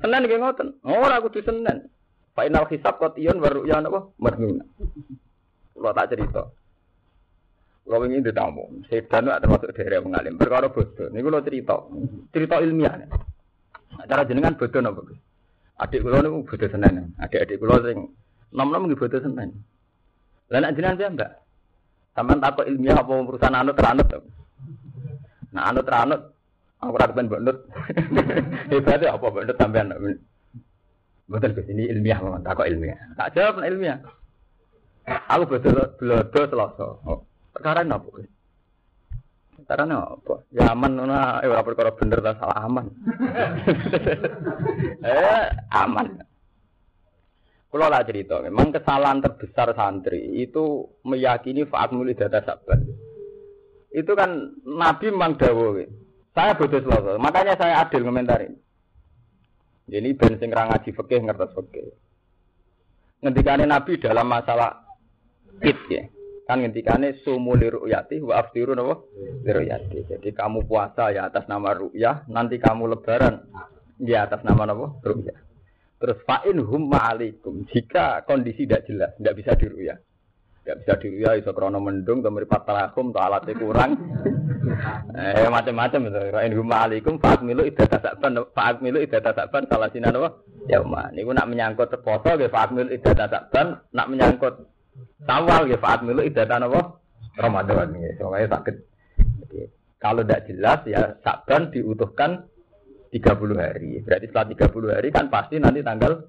tenan 0.02 0.26
nggih 0.26 0.40
ngoten. 0.42 0.68
Ora 0.84 1.22
kudu 1.24 1.40
tenan. 1.46 1.88
Final 2.34 2.66
hisab 2.72 2.96
kotion 3.00 3.44
baru 3.44 3.68
ya 3.68 3.84
napa? 3.84 4.10
Marnuna. 4.20 4.64
Kalau 5.76 5.92
tak 5.96 6.10
cerita. 6.12 6.44
Kalau 7.90 8.06
ingin 8.06 8.22
ditamu, 8.22 8.86
sedan 8.86 9.26
itu 9.26 9.34
termasuk 9.42 9.74
daerah 9.74 10.06
mengalim. 10.06 10.38
Perkara 10.38 10.70
bodoh. 10.70 11.10
Ini 11.10 11.26
kalau 11.26 11.42
cerita, 11.42 11.76
cerita 12.30 12.56
ilmiah. 12.62 12.94
Cara 14.06 14.24
jenengan 14.30 14.54
bodoh 14.54 14.80
napa? 14.84 15.02
Adik 15.80 16.04
kula 16.04 16.22
niku 16.22 16.46
bodoh 16.46 16.70
senen. 16.70 17.16
Adik-adik 17.18 17.58
kula 17.58 17.82
sing 17.82 18.14
nom-nom 18.54 18.86
nggih 18.86 19.00
bodoh 19.00 19.20
senen. 19.24 19.64
Lah 20.54 20.60
nek 20.62 20.74
jenengan 20.78 20.98
saya 21.00 21.10
mbak. 21.16 21.32
Sampeyan 22.14 22.40
takut 22.44 22.66
ilmiah 22.68 22.98
apa 23.00 23.14
perusahaan 23.26 23.58
anut 23.58 23.76
teranut. 23.78 24.08
Nah 25.50 25.74
anut 25.74 25.90
ranut, 25.90 26.22
aku 26.78 26.94
ora 26.94 27.10
kepen 27.10 27.28
mbok 27.30 27.42
nut. 27.42 27.58
Hebatnya 28.72 29.18
apa 29.18 29.26
mbok 29.26 29.46
nut 29.46 29.58
sampean. 29.58 29.94
Mboten 31.30 31.54
ke 31.54 31.62
sini 31.66 31.90
ilmiah 31.90 32.22
mawon, 32.22 32.42
takok 32.42 32.70
ilmiah. 32.70 32.98
Tak 33.18 33.38
jawab 33.38 33.66
ilmiah. 33.66 34.02
Aku 35.30 35.50
betul 35.50 35.78
blodo 35.98 36.42
selasa. 36.46 36.88
Oh, 37.06 37.26
perkara 37.54 37.82
napa? 37.82 38.10
Perkara 39.58 39.86
napa? 39.86 40.46
Ya 40.54 40.74
aman 40.74 40.98
ngono 40.98 41.14
eh 41.42 41.50
ora 41.50 41.66
perkara 41.66 41.94
bener 41.94 42.22
ta 42.22 42.38
salah 42.38 42.66
aman. 42.66 42.86
eh 45.06 45.46
aman. 45.74 46.08
Kalau 47.70 47.86
lah 47.86 48.02
cerita, 48.02 48.42
memang 48.42 48.74
kesalahan 48.74 49.22
terbesar 49.22 49.78
santri 49.78 50.42
itu 50.42 50.90
meyakini 51.06 51.70
faat 51.70 51.94
mulai 51.94 52.18
data 52.18 52.42
sabar 52.42 52.82
itu 53.90 54.12
kan 54.14 54.54
Nabi 54.66 55.10
memang 55.10 55.38
dawo. 55.38 55.78
Saya 56.30 56.54
bodoh 56.56 56.80
selasa, 56.80 57.18
makanya 57.18 57.58
saya 57.58 57.82
adil 57.84 58.06
komentarin. 58.06 58.54
Jadi 59.90 60.10
ben 60.14 60.38
sing 60.38 60.54
ra 60.54 60.70
ngaji 60.70 60.94
fikih 60.94 61.26
ngertos 61.26 61.52
fikih. 61.58 61.90
Ngendikane 63.26 63.66
Nabi 63.66 63.98
dalam 63.98 64.30
masalah 64.30 64.86
id 65.66 65.80
ya. 65.90 66.06
Kan 66.46 66.66
ngendikane 66.66 67.22
sumu 67.22 67.54
li 67.58 67.70
ru'yati 67.70 68.22
wa 68.22 68.38
aftiru 68.42 68.78
napa? 68.78 69.06
Ru'yati. 69.46 70.06
Jadi 70.06 70.30
kamu 70.34 70.66
puasa 70.66 71.14
ya 71.14 71.30
atas 71.30 71.46
nama 71.46 71.74
ru'yah, 71.78 72.26
nanti 72.30 72.58
kamu 72.58 72.90
lebaran 72.90 73.46
Di 74.00 74.16
atas 74.16 74.42
nama 74.48 74.66
apa? 74.66 74.98
Ru'ya. 75.04 75.36
Terus 76.00 76.18
fa'in 76.24 76.58
hum 76.58 76.88
ma'alikum. 76.88 77.68
Jika 77.68 78.24
kondisi 78.24 78.64
tidak 78.64 78.88
jelas, 78.88 79.12
tidak 79.20 79.36
bisa 79.36 79.52
diru'ya. 79.60 80.00
Tidak 80.70 80.86
bisa 80.86 80.94
diru'ya, 81.02 81.42
iso 81.42 81.50
krono 81.50 81.82
mendung, 81.82 82.22
atau 82.22 82.30
meripat 82.30 82.62
talakum, 82.62 83.10
atau 83.10 83.26
alatnya 83.26 83.58
kurang. 83.58 83.98
eh, 85.18 85.50
macam-macam 85.50 86.14
itu. 86.14 86.20
Fa'in 86.30 86.54
hum 86.54 86.68
ma'alikum, 86.70 87.18
fa'ak 87.18 87.42
milu 87.42 87.66
idata 87.66 87.98
sakban, 87.98 88.38
fa'ak 88.54 88.78
milu 88.86 89.02
idata 89.02 89.34
sakban, 89.34 89.66
salah 89.66 89.90
sinan 89.90 90.14
apa? 90.14 90.46
Ya 90.70 90.78
umma. 90.86 91.10
Ini 91.10 91.26
nak 91.26 91.50
menyangkut 91.50 91.90
poso, 92.06 92.38
ya 92.38 92.54
fa'ak 92.54 92.70
milu 92.78 92.94
idata 92.94 93.26
sakban, 93.26 93.82
nak 93.98 94.08
menyangkut 94.14 94.62
sawal, 95.26 95.66
ya 95.66 95.82
fa'ak 95.82 96.06
milu 96.06 96.22
idata 96.22 96.62
apa? 96.62 97.02
Ramadan. 97.34 97.98
Ya, 97.98 98.14
soalnya 98.22 98.54
sakit 98.54 98.76
kalau 100.00 100.24
tidak 100.24 100.48
jelas 100.48 100.80
ya 100.88 101.02
Sa'ban 101.22 101.76
diutuhkan 101.76 102.48
30 103.12 103.60
hari. 103.60 104.00
Berarti 104.00 104.26
setelah 104.32 104.48
30 104.72 104.96
hari 104.96 105.10
kan 105.12 105.28
pasti 105.28 105.60
nanti 105.60 105.84
tanggal 105.84 106.24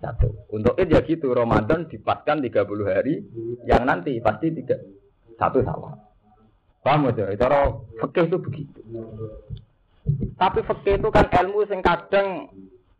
1. 0.00 0.52
Untuk 0.52 0.74
itu 0.76 0.92
ya 0.92 1.00
gitu, 1.02 1.32
Ramadan 1.32 1.88
dipaskan 1.88 2.44
30 2.44 2.84
hari, 2.84 3.24
yang 3.64 3.88
nanti 3.88 4.20
pasti 4.20 4.52
tiga, 4.52 4.76
satu 5.40 5.64
sama. 5.64 5.96
Paham 6.84 7.10
aja? 7.10 7.32
Itu 7.32 7.46
fakih 7.98 8.30
itu 8.30 8.38
begitu. 8.38 8.80
Tapi 10.38 10.60
fakih 10.62 11.02
itu 11.02 11.08
kan 11.10 11.26
ilmu 11.26 11.66
yang 11.66 11.82
kadang 11.82 12.52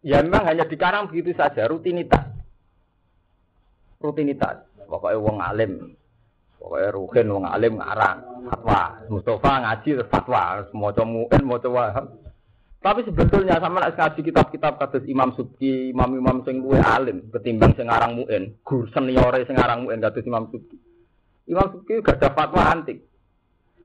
ya 0.02 0.24
memang 0.26 0.42
hanya 0.42 0.64
dikarang 0.66 1.06
begitu 1.06 1.36
saja, 1.38 1.70
rutinitas. 1.70 2.26
Rutinitas. 4.02 4.66
Pokoknya 4.86 5.18
wong 5.18 5.38
alim, 5.42 5.72
Pokoknya 6.66 6.90
Ruhin 6.90 7.26
wong 7.30 7.46
alim 7.46 7.78
ngarang 7.78 8.18
fatwa. 8.50 8.82
Mustafa 9.06 9.52
ngaji 9.62 9.90
fatwa, 10.10 10.42
maca 10.74 11.02
muin 11.06 11.42
maca 11.46 11.68
wahab. 11.70 12.06
Tapi 12.80 13.02
sebetulnya 13.02 13.58
sama 13.58 13.82
nak 13.82 13.98
ngaji 13.98 14.20
kitab-kitab 14.22 14.78
kados 14.78 15.04
Imam 15.10 15.34
Subki, 15.34 15.90
imam-imam 15.90 16.46
sing 16.46 16.62
luwih 16.62 16.78
alim 16.78 17.26
ketimbang 17.34 17.74
sing 17.74 17.90
ngarang 17.90 18.22
muin, 18.22 18.54
guru 18.62 18.86
seniore 18.94 19.42
sing 19.42 19.58
ngarang 19.58 19.88
muin 19.88 19.98
kados 19.98 20.22
Imam 20.22 20.46
Subki. 20.52 20.76
Imam 21.50 21.66
Subki 21.72 22.02
gak 22.02 22.22
ada 22.22 22.30
fatwa 22.34 22.62
antik. 22.62 23.06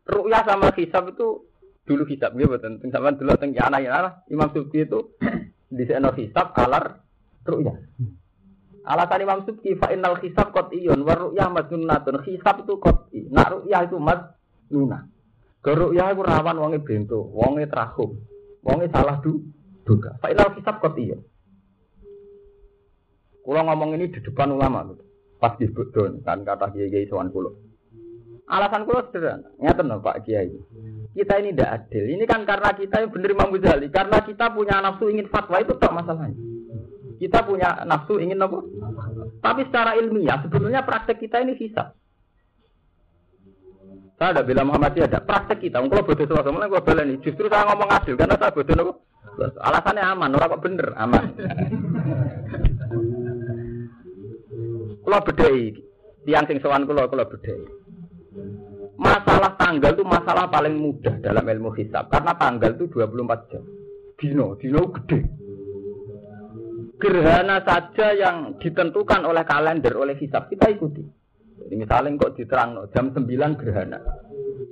Ru'yah 0.05 0.43
sama 0.45 0.73
hisab 0.73 1.13
itu 1.13 1.45
dulu 1.85 2.03
hisab 2.09 2.33
gitu 2.37 2.49
betul. 2.49 2.77
Sama 2.89 3.13
dulu 3.13 3.37
teng 3.37 3.53
ya 3.53 3.69
anak 3.69 4.25
Imam 4.29 4.49
Subki 4.53 4.85
itu 4.85 5.13
di 5.77 5.83
sana 5.87 6.13
hisab 6.13 6.53
kalar 6.57 7.01
ru'yah. 7.45 7.77
Alasan 8.81 9.21
Imam 9.21 9.45
Subki 9.45 9.77
fa 9.77 9.93
innal 9.93 10.17
hisab 10.21 10.49
qat'iyun 10.53 11.05
wa 11.05 11.13
ru'yah 11.13 11.47
madnunatun. 11.53 12.25
Hisab 12.25 12.65
itu 12.65 12.81
qat'i. 12.81 13.29
Nak 13.29 13.47
ru'yah 13.61 13.81
itu 13.85 13.97
madnuna. 14.01 15.05
Ke 15.61 15.77
ru'yah 15.77 16.17
itu 16.17 16.21
rawan 16.25 16.57
wonge 16.57 16.81
bento, 16.81 17.21
wonge 17.29 17.69
trahum. 17.69 18.17
Wonge 18.61 18.87
salah 18.93 19.17
du 19.21 19.41
duga. 19.85 20.17
Fa 20.21 20.29
innal 20.29 20.53
hisab 20.53 20.77
qat'iyun. 20.81 21.21
Kulo 23.41 23.59
ngomong 23.65 23.97
ini 23.97 24.13
di 24.13 24.21
depan 24.21 24.53
ulama 24.53 24.85
gitu. 24.93 25.03
Pas 25.41 25.57
di 25.57 25.65
kan 26.21 26.45
kata 26.45 26.69
kiai-kiai 26.69 27.09
sowan 27.09 27.33
kulo. 27.33 27.57
Alasan 28.45 28.85
kulo 28.85 29.09
sederhana. 29.09 29.49
Ngeten 29.57 29.89
lho 29.89 29.97
Pak 30.03 30.27
Kiai. 30.27 30.53
Kita 31.15 31.39
ini 31.41 31.55
tidak 31.55 31.89
adil. 31.89 32.03
Ini 32.13 32.23
kan 32.29 32.45
karena 32.45 32.69
kita 32.75 33.01
yang 33.01 33.09
benar 33.09 33.31
Imam 33.31 33.49
Ghazali. 33.55 33.87
Karena 33.89 34.17
kita 34.21 34.53
punya 34.53 34.77
nafsu 34.83 35.09
ingin 35.09 35.31
fatwa 35.31 35.57
itu 35.57 35.73
tak 35.79 35.91
masalahnya. 35.95 36.37
Kita 37.17 37.47
punya 37.47 37.81
nafsu 37.87 38.19
ingin 38.19 38.43
apa? 38.43 38.59
Tapi 39.41 39.61
secara 39.71 39.97
ilmiah 39.97 40.41
sebetulnya 40.43 40.83
praktek 40.83 41.17
kita 41.23 41.41
ini 41.41 41.57
hisap. 41.57 41.97
Saya 44.21 44.37
ada 44.37 44.45
bilang 44.45 44.69
Muhammadiyah 44.69 45.09
ada 45.09 45.25
praktek 45.25 45.65
kita. 45.65 45.81
Kalau 45.81 46.05
bodoh 46.05 46.29
suara 46.29 46.53
mana 46.53 46.69
gue 46.69 46.77
ini. 47.01 47.17
Justru 47.25 47.49
saya 47.49 47.65
ngomong 47.73 47.89
adil 47.89 48.13
karena 48.13 48.37
saya 48.37 48.53
bodoh 48.53 48.77
nopo. 48.77 49.01
Alasannya 49.57 50.03
aman, 50.05 50.37
orang 50.37 50.51
kok 50.53 50.61
bener 50.61 50.93
aman. 50.93 51.25
kalau 55.01 55.25
bedai, 55.25 55.73
tiang 56.21 56.45
sing 56.45 56.61
sowan 56.61 56.85
kalau 56.85 57.09
kalau 57.09 57.25
bedai. 57.25 57.65
Masalah 59.01 59.57
tanggal 59.57 59.97
itu 59.97 60.05
masalah 60.05 60.45
paling 60.53 60.77
mudah 60.77 61.17
dalam 61.25 61.41
ilmu 61.41 61.73
hisab 61.73 62.05
karena 62.13 62.37
tanggal 62.37 62.77
itu 62.77 62.85
24 62.93 63.49
jam. 63.49 63.65
Dino, 64.21 64.53
dino 64.61 64.85
gede 65.01 65.41
gerhana 67.01 67.65
saja 67.65 68.13
yang 68.13 68.61
ditentukan 68.61 69.25
oleh 69.25 69.41
kalender, 69.41 69.97
oleh 69.97 70.13
hisab, 70.21 70.45
kita 70.53 70.69
ikuti. 70.69 71.01
Jadi 71.65 71.75
misalnya 71.77 72.17
kok 72.17 72.33
diterang 72.35 72.69
jam 72.91 73.05
9 73.13 73.59
gerhana. 73.59 73.99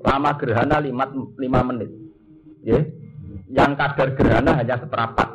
Lama 0.04 0.32
gerhana 0.39 0.78
5, 0.82 1.38
5 1.38 1.67
menit. 1.69 1.89
Ya. 2.65 2.80
Yang 3.49 3.71
kadar 3.78 4.08
gerhana 4.13 4.52
hanya 4.58 4.75
seperempat. 4.78 5.30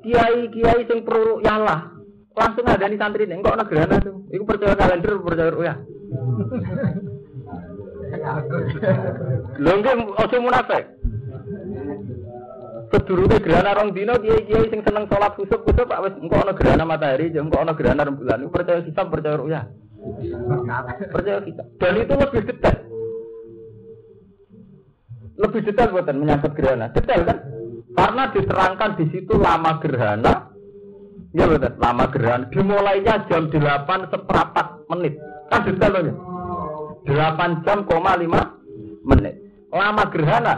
Kiai-kiai 0.00 0.80
sing 0.88 1.00
perlu 1.06 1.44
yalah. 1.44 1.92
Langsung 2.30 2.64
ada 2.64 2.86
di 2.88 2.96
santri 2.96 3.26
ini, 3.26 3.42
kok 3.42 3.58
ada 3.58 3.66
gerhana 3.66 4.00
tuh. 4.00 4.24
Itu 4.32 4.46
percaya 4.46 4.74
kalender, 4.78 5.18
percaya 5.18 5.52
ya. 5.60 5.74
Lho 9.60 9.72
nggih 9.76 10.40
munafik. 10.40 10.84
Sedurunge 12.90 13.38
gerhana 13.38 13.70
rong 13.78 13.94
dino 13.94 14.18
kiai-kiai 14.18 14.66
sing 14.66 14.82
seneng 14.82 15.06
sholat 15.06 15.38
khusuk 15.38 15.62
khusuk 15.62 15.86
Pak 15.86 16.02
wis 16.02 16.14
engko 16.18 16.42
ana 16.42 16.52
gerhana 16.58 16.82
matahari, 16.82 17.30
jeng 17.30 17.46
engko 17.46 17.62
ana 17.62 17.78
gerhana 17.78 18.02
rembulan. 18.02 18.42
Iku 18.42 18.50
percaya 18.50 18.82
kita 18.82 19.06
percaya 19.06 19.38
ruya. 19.38 19.62
Percaya 21.10 21.40
kita. 21.44 21.62
Dan 21.76 21.92
itu 22.00 22.14
lebih 22.16 22.40
detail. 22.48 22.78
Lebih 25.40 25.60
detail 25.64 25.88
buatan 25.92 26.16
menyangkut 26.20 26.52
gerhana. 26.56 26.92
Detail 26.92 27.22
kan? 27.24 27.38
Karena 27.90 28.22
diterangkan 28.32 28.90
di 28.96 29.04
situ 29.12 29.34
lama 29.36 29.80
gerhana. 29.80 30.34
Ya 31.30 31.44
betul, 31.46 31.72
lama 31.78 32.04
gerhana. 32.10 32.44
Dimulainya 32.50 33.24
jam 33.28 33.48
8 33.48 34.12
seperempat 34.12 34.66
menit. 34.88 35.14
Kan 35.48 35.60
detail 35.68 35.92
loh. 36.00 36.16
8 37.08 37.64
jam, 37.64 37.78
koma 37.88 38.16
5 38.16 39.06
menit. 39.06 39.34
Lama 39.72 40.04
gerhana 40.12 40.54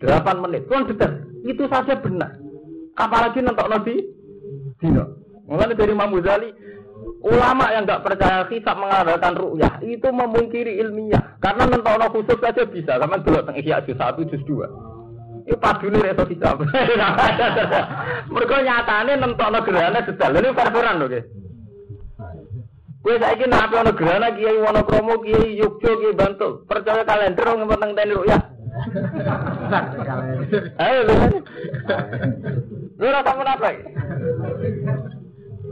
8 0.00 0.44
menit. 0.44 0.62
Kan 0.68 0.88
detail. 0.88 1.12
Itu 1.44 1.64
saja 1.70 1.96
benar. 2.00 2.36
Apalagi 2.98 3.38
nentok 3.40 3.70
nabi 3.70 3.94
dino. 4.82 5.04
Mengenai 5.48 5.78
dari 5.80 5.96
Imam 5.96 6.12
Ghazali, 6.12 6.50
ulama 7.22 7.74
yang 7.74 7.82
nggak 7.82 8.02
percaya 8.06 8.46
hisab 8.46 8.78
mengadakan 8.78 9.34
ru'yah 9.34 9.82
itu 9.82 10.06
memungkiri 10.06 10.78
ilmiah. 10.78 11.38
Karena 11.42 11.66
nentok 11.66 11.98
nabi 11.98 12.22
khusus 12.22 12.38
saja 12.38 12.62
bisa. 12.66 12.98
Karena 12.98 13.18
dulu 13.18 13.38
tentang 13.42 13.58
ihya 13.58 13.82
juz 13.82 13.98
satu 13.98 14.22
juz 14.26 14.42
dua. 14.46 14.66
Itu 15.48 15.58
padu 15.58 15.90
nih 15.90 16.12
reso 16.12 16.24
hisab. 16.30 16.62
Mereka 18.32 18.56
nyatane 18.62 19.12
nentok 19.18 19.50
nabi 19.50 19.66
gerhana 19.66 20.00
detail. 20.06 20.38
Ini 20.38 20.54
verberan 20.54 20.98
loh 21.02 21.08
guys. 21.10 21.26
Kira 23.08 23.46
nabi 23.48 23.74
ono 23.78 23.92
gerhana 23.96 24.28
kiai 24.36 24.58
Wonokromo 24.60 25.14
kiai 25.24 25.58
Yogyo 25.58 25.92
kiai 25.98 26.14
Bantul 26.14 26.62
percaya 26.68 27.02
kalender 27.02 27.46
nggak 27.46 27.68
tentang 27.72 27.92
tani 27.98 28.14
ru'yah. 28.14 28.42
Ayo 30.86 31.00
lu. 31.02 31.14
Ora 32.98 33.20
kamu 33.26 33.42
apa? 33.42 33.70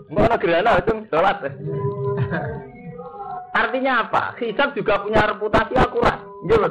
Mau 0.06 0.22
ana 0.22 0.38
gerana 0.38 0.78
langsung 0.78 1.02
sholat. 1.10 1.42
Artinya 3.56 4.06
apa? 4.06 4.38
Hisab 4.38 4.76
juga 4.78 5.02
punya 5.02 5.26
reputasi 5.26 5.74
akurat. 5.74 6.22
Gitu. 6.46 6.68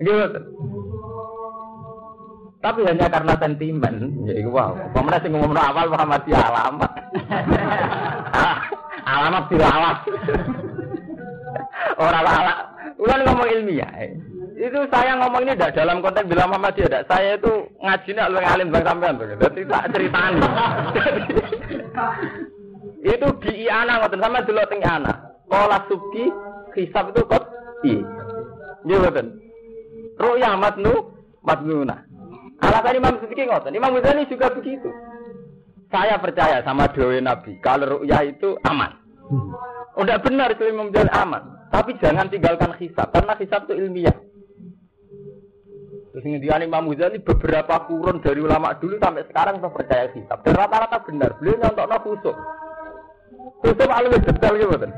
Gitu. 0.00 0.40
Tapi 2.60 2.84
hanya 2.84 3.08
karena 3.08 3.32
sentimen, 3.40 4.20
ya 4.28 4.36
itu 4.36 4.52
wow. 4.52 4.76
Pemenang 4.92 5.24
sing 5.24 5.32
ngomong 5.32 5.56
awal 5.56 5.88
Muhammad 5.88 6.28
alamat. 6.28 6.92
alamat 9.16 9.44
alamat. 9.48 9.98
Orang 12.04 12.20
ala. 12.20 12.54
Ulan 13.00 13.24
ngomong 13.24 13.48
ilmiah. 13.48 14.12
Itu 14.60 14.76
saya 14.92 15.16
ngomong 15.16 15.48
ini 15.48 15.56
tidak 15.56 15.72
dalam 15.72 16.04
konteks 16.04 16.28
bilang 16.28 16.52
Muhammadiyah. 16.52 16.88
Tidak. 16.92 17.04
Saya 17.08 17.40
itu 17.40 17.52
ngaji 17.80 18.10
nih 18.12 18.24
lebih 18.28 18.48
alim 18.52 18.68
bang 18.68 18.84
sampean 18.84 19.16
tuh. 19.16 19.26
Jadi 19.40 19.60
tak 19.64 19.84
ceritaan. 19.96 20.32
itu 23.16 23.26
di 23.40 23.52
Iana 23.64 24.04
ngoten 24.04 24.20
sama 24.20 24.44
dulu 24.44 24.60
teng 24.68 24.84
Iana. 24.84 25.12
Kola 25.48 25.80
subki 25.88 26.28
hisab 26.76 27.08
itu 27.08 27.24
kot 27.24 27.44
i. 27.88 28.04
Iya 28.84 28.96
ngoten. 29.00 29.26
Ru'ya 30.20 30.50
matnu 30.60 30.92
matnuna. 31.40 32.04
Alasan 32.60 33.00
Imam 33.00 33.16
Subki 33.16 33.48
ngoten. 33.48 33.72
Imam 33.72 33.96
Ghazali 33.96 34.28
juga 34.28 34.52
begitu. 34.52 34.92
Saya 35.88 36.20
percaya 36.20 36.60
sama 36.60 36.92
doa 36.92 37.16
Nabi. 37.16 37.56
Kalau 37.64 37.96
ru'ya 37.96 38.28
itu 38.28 38.60
aman. 38.68 38.92
Udah 39.96 40.20
benar 40.20 40.52
itu 40.52 40.68
Imam 40.68 40.92
Ghazali 40.92 41.08
aman. 41.16 41.48
Tapi 41.72 41.96
jangan 42.02 42.28
tinggalkan 42.28 42.76
hisab, 42.82 43.14
karena 43.14 43.38
hisab 43.38 43.70
itu 43.70 43.78
ilmiah. 43.78 44.16
Terus 46.10 46.26
ini 46.26 46.42
Imam 46.42 46.90
Ghazali 46.90 47.22
beberapa 47.22 47.86
kurun 47.86 48.18
dari 48.18 48.42
ulama 48.42 48.74
dulu 48.74 48.98
sampai 48.98 49.22
sekarang 49.30 49.62
kita 49.62 49.70
percaya 49.70 50.04
hisab. 50.10 50.42
Dan 50.42 50.58
rata-rata 50.58 50.98
benar. 51.06 51.38
Beliau 51.38 51.62
nyontok 51.62 51.86
no 51.86 51.96
khusuk. 52.02 52.36
Khusuk 53.62 53.86
lebih 53.86 54.20
detail 54.26 54.54
gitu 54.58 54.76
kan. 54.78 54.92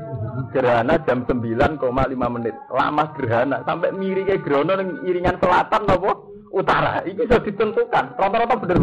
gerhana 0.53 0.97
jam 1.05 1.25
9,5 1.29 1.77
menit. 2.17 2.55
Lama 2.73 3.13
gerhana 3.13 3.61
sampai 3.61 3.93
miringnya 3.93 4.41
gerhana 4.41 4.81
yang 4.81 4.89
iringan 5.05 5.37
selatan 5.37 5.85
apa 5.85 6.11
utara. 6.49 7.05
Itu 7.05 7.29
sudah 7.29 7.41
ditentukan. 7.45 8.05
Rata-rata 8.17 8.55
bener. 8.57 8.77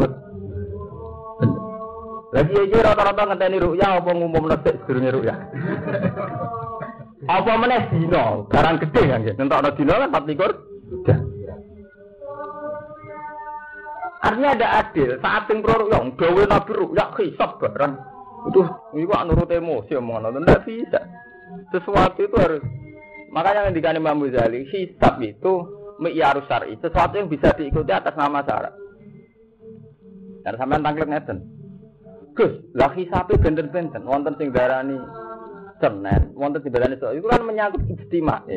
Lagi 2.30 2.54
aja 2.54 2.94
rata-rata 2.94 3.22
ngenteni 3.26 3.58
ruya 3.58 3.98
apa 3.98 4.10
ngumum 4.14 4.46
nesek 4.46 4.78
sedurunge 4.86 5.10
ruya. 5.18 5.34
apa 7.30 7.52
meneh 7.58 7.90
dino, 7.90 8.46
barang 8.46 8.76
gede 8.86 9.02
kan 9.06 9.18
nggih. 9.22 9.34
Nentokno 9.34 9.70
dino 9.74 9.92
kan 9.98 10.10
24 10.14 11.29
Artinya 14.20 14.50
ada 14.52 14.68
adil. 14.84 15.16
Saat 15.24 15.48
yang 15.48 15.64
pro 15.64 15.88
yang 15.88 16.12
gawe 16.12 16.42
nabi 16.44 16.72
ya 16.92 17.06
hisap 17.16 17.56
barang. 17.56 17.92
Itu 18.52 18.60
itu 18.96 19.08
nurut 19.08 19.48
emosi 19.52 19.92
omongan 19.96 20.32
itu 20.32 20.40
tidak 20.44 20.60
bisa. 20.68 21.00
Sesuatu 21.72 22.20
itu 22.24 22.36
harus 22.36 22.62
makanya 23.32 23.68
yang 23.68 23.76
dikani 23.76 23.98
Imam 24.00 24.22
Ghazali 24.24 24.64
hisap 24.68 25.20
itu 25.20 25.52
mi'yarus 26.00 26.48
syar'i, 26.48 26.80
sesuatu 26.80 27.20
yang 27.20 27.28
bisa 27.28 27.52
diikuti 27.52 27.92
atas 27.92 28.16
nama 28.16 28.40
syarat. 28.40 28.72
Dan 30.40 30.56
sampean 30.56 30.80
tangklet 30.80 31.08
ngeten. 31.12 31.38
Gus, 32.32 32.52
lah 32.72 32.88
hisape 32.96 33.36
benten-benten 33.36 34.08
wonten 34.08 34.32
sing 34.40 34.48
darani 34.48 34.96
Senin, 35.76 36.32
wonten 36.32 36.64
sing 36.64 36.72
darani 36.72 36.96
itu 36.96 37.26
kan 37.28 37.44
menyangkut 37.44 37.84
ijtima 37.84 38.40
ya. 38.48 38.56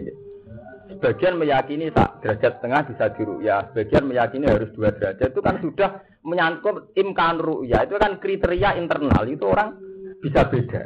Sebagian 0.84 1.40
meyakini 1.40 1.88
tak 1.96 2.20
derajat 2.20 2.60
tengah 2.60 2.84
bisa 2.84 3.08
ya, 3.40 3.72
sebagian 3.72 4.04
meyakini 4.04 4.52
harus 4.52 4.68
dua 4.76 4.92
derajat. 4.92 5.32
Itu 5.32 5.40
kan 5.40 5.64
sudah 5.64 6.04
menyangkut 6.28 6.92
imkan 7.00 7.40
ru'ya. 7.40 7.88
Itu 7.88 7.96
kan 7.96 8.20
kriteria 8.20 8.76
internal. 8.76 9.24
Itu 9.24 9.48
orang 9.48 9.80
bisa 10.20 10.44
beda. 10.52 10.84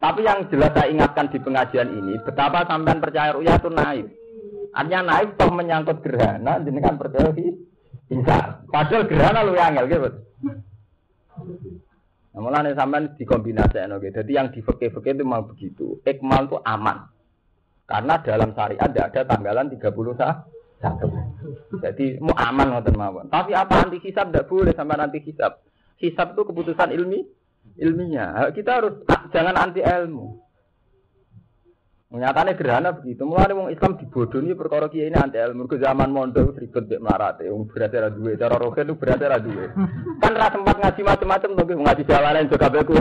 Tapi 0.00 0.20
yang 0.24 0.48
jelas 0.48 0.72
saya 0.72 0.88
ingatkan 0.88 1.28
di 1.28 1.38
pengajian 1.44 1.92
ini, 1.92 2.16
betapa 2.24 2.64
sampean 2.64 3.04
percaya 3.04 3.36
ru'ya 3.36 3.60
itu 3.60 3.68
naif. 3.68 4.08
Artinya 4.72 5.00
naif 5.12 5.36
toh 5.36 5.50
menyangkut 5.52 6.00
gerhana, 6.00 6.56
kan 6.64 6.96
percaya 6.96 7.28
bisa. 7.36 8.64
Padahal 8.64 9.04
gerhana 9.04 9.44
lu 9.44 9.52
yang 9.60 9.76
gitu. 9.84 10.08
Nah, 12.30 12.40
mulanya 12.40 12.72
sampean 12.72 13.12
dikombinasikan, 13.20 13.92
oke. 13.92 14.08
Jadi 14.08 14.32
yang 14.32 14.48
di 14.54 14.64
fakir-fakir 14.64 15.20
itu 15.20 15.26
memang 15.26 15.50
begitu. 15.52 16.00
Ikmal 16.06 16.48
itu 16.48 16.56
aman. 16.64 17.19
Karena 17.90 18.14
dalam 18.22 18.54
syariat 18.54 18.86
tidak 18.86 19.06
ada 19.10 19.20
tanggalan 19.34 19.66
31. 19.66 19.90
Jadi 21.82 22.22
mau 22.22 22.38
aman 22.38 22.78
ngoten 22.78 22.94
mawon. 22.94 23.26
Tapi 23.26 23.50
apa 23.50 23.82
anti 23.82 23.98
hisab 23.98 24.30
tidak 24.30 24.46
boleh 24.46 24.70
sama 24.78 24.94
anti 24.94 25.18
hisab. 25.26 25.58
Hisab 25.98 26.38
itu 26.38 26.42
keputusan 26.46 26.94
ilmi 26.94 27.26
ilmiah. 27.82 28.46
Kita 28.54 28.78
harus 28.78 29.02
jangan 29.34 29.58
anti 29.58 29.82
ilmu. 29.82 30.38
Nyatanya 32.10 32.58
gerhana 32.58 32.90
begitu. 32.94 33.22
Mulai 33.26 33.54
wong 33.54 33.68
Islam 33.74 33.98
dibodohi 33.98 34.54
perkara 34.54 34.86
kiai 34.86 35.10
ini 35.10 35.18
anti 35.18 35.42
ilmu. 35.42 35.66
Ke 35.66 35.82
zaman 35.82 36.14
mondok 36.14 36.62
ribet 36.62 36.86
bek 36.86 37.02
melarat. 37.02 37.42
Wong 37.50 37.66
berarti 37.66 37.96
ada 37.98 38.10
dua. 38.14 38.38
Cara 38.38 38.54
rohen 38.54 38.86
itu 38.86 38.94
berarti 38.94 39.24
ada 39.26 39.42
dua. 39.42 39.66
Kan 40.22 40.32
rasa 40.38 40.54
sempat 40.54 40.76
ngaji 40.78 41.00
macam-macam 41.02 41.50
tapi 41.58 41.72
ngaji 41.74 42.02
jalanan 42.06 42.46
juga 42.46 42.70
beku. 42.70 42.94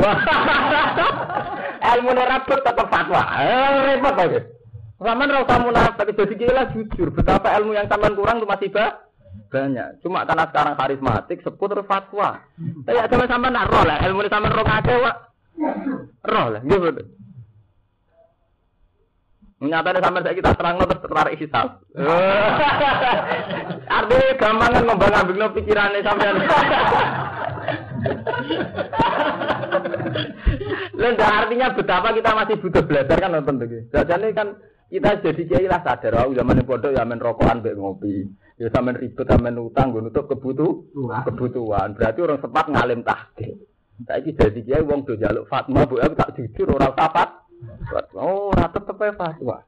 ilmu 1.95 2.11
nerabut 2.11 2.59
tetap 2.59 2.87
fatwa. 2.91 3.23
Eh, 3.39 3.77
repot 3.93 4.17
aja. 4.17 4.58
Zaman 4.99 5.31
rasa 5.31 5.55
munafik, 5.63 6.11
jadi 6.11 6.33
gila 6.35 6.63
jujur. 6.75 7.07
Betapa 7.15 7.55
ilmu 7.55 7.71
yang 7.71 7.87
taman 7.87 8.19
kurang 8.19 8.43
itu 8.43 8.47
masih 8.47 8.67
bah? 8.67 9.09
banyak. 9.49 10.05
Cuma 10.05 10.25
karena 10.25 10.45
sekarang 10.49 10.75
karismatik, 10.77 11.41
sebut 11.41 11.67
terus 11.73 11.89
fatwa. 11.89 12.43
Tapi 12.85 12.97
sama 13.09 13.25
sama 13.25 13.47
nak 13.49 13.69
roh 13.69 13.83
lah, 13.85 13.97
ilmu 14.05 14.25
sama 14.29 14.53
roh 14.53 14.65
kake 14.65 14.93
wak. 15.01 15.15
Roh 16.25 16.47
lah, 16.53 16.61
gitu. 16.61 17.03
Nyatanya 19.59 19.99
sampai 19.99 20.37
kita 20.39 20.55
terang 20.55 20.79
terus 20.79 21.03
tertarik 21.03 21.35
hisab. 21.35 21.83
Artinya 23.91 24.39
gampang 24.39 24.71
kan 24.71 24.83
ngembang 24.87 25.19
ambil 25.19 25.51
pikirannya 25.51 25.99
sampai. 25.99 26.31
Lalu 30.95 31.19
artinya 31.19 31.67
betapa 31.75 32.15
kita 32.15 32.31
masih 32.39 32.55
butuh 32.63 32.83
belajar 32.87 33.17
kan 33.19 33.35
nonton 33.35 33.59
tuh. 33.59 33.83
Jadi 33.91 34.27
kan 34.31 34.55
kita 34.89 35.21
jadi 35.21 35.41
kiai 35.45 35.67
lah 35.69 35.85
sadar, 35.85 36.25
oh 36.25 36.33
zaman 36.33 36.65
bodoh 36.65 36.89
ya 36.89 37.05
main 37.05 37.21
rokokan 37.21 37.61
be 37.61 37.77
ngopi. 37.77 38.25
Ya 38.57 38.73
sampean 38.73 38.97
ribet 38.97 39.23
sampean 39.23 39.61
utang 39.61 39.93
gue 39.93 40.01
nutup 40.01 40.25
kebutuhan. 40.25 41.23
Kebutuhan. 41.29 41.93
Berarti 41.93 42.19
orang 42.25 42.41
sempat 42.41 42.65
ngalim 42.67 43.05
tahdir. 43.05 43.55
Saiki 44.03 44.33
jadi 44.33 44.59
kiai 44.65 44.83
wong 44.83 45.05
do 45.05 45.13
jaluk 45.15 45.45
fatwa, 45.45 45.85
bu 45.85 46.01
tak 46.17 46.33
jujur 46.35 46.73
orang 46.73 46.97
sapat. 46.97 47.29
Oh, 48.15 48.49
ora 48.49 48.71
tetep 48.71 48.97
fatwa. 48.97 49.61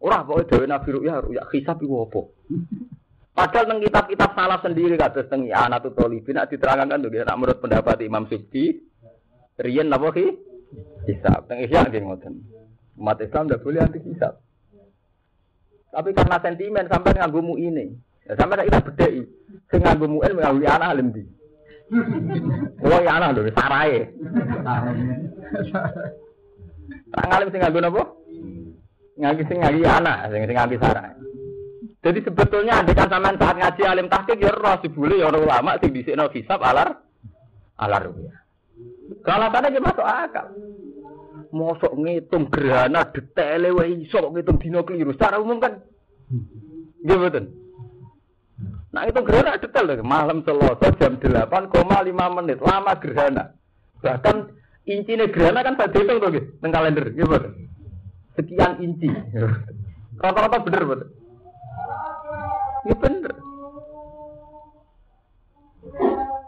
Ora 0.00 0.24
pokoke 0.24 0.48
dhewe 0.48 0.64
Nabi 0.68 0.88
Ruya 0.92 1.24
ya 1.32 1.44
hisab 1.52 1.80
iku 1.80 2.08
apa? 2.08 2.20
Padahal 3.36 3.64
nang 3.68 3.78
kitab-kitab 3.80 4.36
salah 4.36 4.60
sendiri 4.60 5.00
kados 5.00 5.28
teng 5.32 5.48
Anatu 5.48 5.92
Talibin 5.96 6.36
nek 6.36 6.52
diterangkan 6.52 7.00
tuh 7.00 7.08
nek 7.08 7.36
menurut 7.36 7.58
pendapat 7.60 8.04
Imam 8.04 8.28
Subki 8.28 8.80
riyen 9.60 9.88
napa 9.88 10.12
ki? 10.12 10.26
Hisab. 11.08 11.48
Teng 11.48 11.64
Ihya 11.64 11.88
nggih 11.88 12.04
ngoten. 12.04 12.34
Umat 13.00 13.20
Islam 13.24 13.48
tidak 13.48 13.64
boleh 13.64 13.80
anti 13.80 13.98
hisab. 14.04 14.36
Tapi 15.90 16.10
karena 16.14 16.38
sentimen 16.38 16.86
sampai 16.86 17.18
nganggumu 17.18 17.58
ini. 17.58 17.90
Ya, 18.26 18.38
sampai 18.38 18.66
kita 18.70 18.78
bedai. 18.86 19.26
Sing 19.70 19.80
nganggumu 19.82 20.22
ini 20.22 20.38
nganggu 20.38 20.66
anak 20.70 20.90
alim 20.94 21.08
di. 21.10 21.22
Oh 22.86 23.00
ya 23.02 23.18
anak 23.18 23.34
lho, 23.34 23.50
sarai. 23.58 24.06
Tak 27.10 27.24
ngalim 27.26 27.48
sing 27.50 27.60
nganggu 27.60 27.78
apa? 27.82 28.02
Nganggu 29.18 29.42
sing 29.50 29.58
nganggu 29.58 29.82
anak, 29.82 30.16
sing 30.30 30.42
sing 30.46 30.56
nganggu. 30.56 30.76
Jadi 32.00 32.18
sebetulnya 32.24 32.80
kan 32.96 33.12
sampean 33.12 33.36
saat 33.36 33.56
ngaji 33.60 33.82
alim 33.84 34.08
tahqiq 34.08 34.40
ya 34.40 34.56
roh 34.56 34.72
sibule 34.80 35.20
ya 35.20 35.28
orang 35.28 35.44
ulama 35.44 35.76
sing 35.84 35.92
dhisikno 35.92 36.32
hisab 36.32 36.62
alar 36.64 36.96
alar 37.76 38.08
ya. 38.08 38.36
Kalau 39.20 39.52
tadi 39.52 39.76
masuk 39.76 40.06
akal. 40.06 40.46
Mosok 41.50 41.98
ngitung 41.98 42.46
gerhana 42.46 43.10
detail 43.10 43.74
wae 43.74 44.06
iso 44.06 44.22
ngitung 44.30 44.62
dino 44.62 44.86
keliru. 44.86 45.10
Secara 45.14 45.42
umum 45.42 45.58
kan 45.58 45.82
nggih 47.02 47.16
mboten. 47.18 47.44
Nah 48.94 49.02
itu 49.06 49.18
gerhana 49.22 49.58
detail 49.58 49.84
lho. 49.90 50.06
Malam 50.06 50.46
Selasa 50.46 50.94
jam 50.98 51.18
8,5 51.18 52.38
menit. 52.38 52.58
Lama 52.62 52.92
gerhana. 53.02 53.44
Bahkan 53.98 54.36
inci 54.86 55.12
gerhana 55.30 55.66
kan 55.66 55.74
saya 55.74 55.90
hitung 55.90 56.18
tuh 56.22 56.30
gitu. 56.30 56.46
Teng 56.62 56.70
kalender. 56.70 57.06
Gitu. 57.10 57.36
Sekian 58.38 58.78
inci. 58.78 59.10
Rata-rata 60.20 60.62
bener 60.62 60.82
bener. 60.86 61.08
Ini 62.86 62.94
bener. 62.94 63.32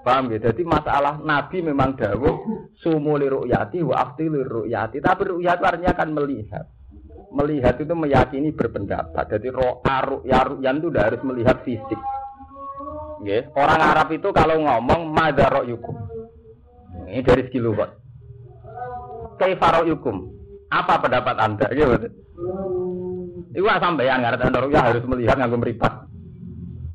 Paham 0.02 0.34
ya? 0.34 0.38
Jadi 0.50 0.66
masalah 0.66 1.22
Nabi 1.22 1.62
memang 1.62 1.94
dawuh 1.94 2.42
sumu 2.82 3.14
li 3.14 3.30
ru'yati 3.30 3.78
wa 3.86 4.02
afti 4.02 4.26
li 4.26 4.42
ru'yati. 4.42 4.98
Tapi 4.98 5.22
ru'yat 5.30 5.58
artinya 5.62 5.94
kan 5.94 6.10
melihat. 6.10 6.66
Melihat 7.32 7.80
itu 7.80 7.94
meyakini 7.94 8.50
berpendapat. 8.52 9.24
Jadi 9.30 9.48
ro'a 9.48 9.96
ru'ya 10.02 10.40
ru'yan 10.52 10.82
itu 10.82 10.86
udah 10.90 11.02
harus 11.06 11.22
melihat 11.22 11.62
fisik. 11.62 12.00
Ya. 13.22 13.46
Orang 13.54 13.78
Arab 13.78 14.10
itu 14.10 14.28
kalau 14.34 14.58
ngomong 14.58 15.06
madaro 15.14 15.62
yukum. 15.62 15.94
Ini 17.06 17.22
dari 17.22 17.46
segi 17.46 17.62
lugat. 17.62 17.94
Kaifaro 19.38 19.86
yukum. 19.86 20.26
Apa 20.68 20.98
pendapat 20.98 21.36
anda? 21.38 21.70
Gitu. 21.70 22.10
Itu 23.52 23.68
sampai 23.68 24.08
yang 24.08 24.24
ngerti 24.24 24.48
ya 24.72 24.80
harus 24.80 25.04
melihat 25.06 25.36
nganggo 25.38 25.60
meripat. 25.60 26.11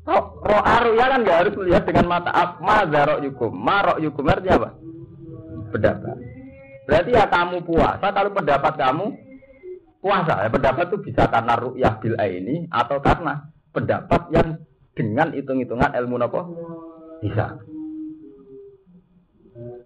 Roh, 0.08 0.40
roh 0.40 0.62
aru 0.64 0.96
ya 0.96 1.12
kan 1.12 1.20
nggak 1.20 1.38
harus 1.44 1.54
melihat 1.60 1.84
dengan 1.84 2.06
mata 2.08 2.32
apa 2.32 2.56
mazarok 2.64 3.20
yukum. 3.28 3.52
Marok 3.52 4.00
yukum 4.00 4.24
artinya 4.24 4.56
apa? 4.56 4.70
Pendapat. 5.68 6.16
Berarti 6.88 7.10
ya 7.12 7.24
kamu 7.28 7.60
puasa 7.68 8.06
kalau 8.08 8.30
pendapat 8.32 8.72
kamu 8.80 9.06
puasa. 10.00 10.34
Ya, 10.40 10.48
pendapat 10.48 10.88
itu 10.88 10.98
bisa 11.04 11.28
karena 11.28 11.60
ru'yah 11.60 11.94
bil 12.00 12.16
ini 12.16 12.64
atau 12.72 12.96
karena 13.04 13.52
pendapat 13.76 14.32
yang 14.32 14.48
dengan 14.96 15.28
hitung-hitungan 15.36 15.92
ilmu 15.92 16.16
apa? 16.24 16.40
Bisa. 17.20 17.46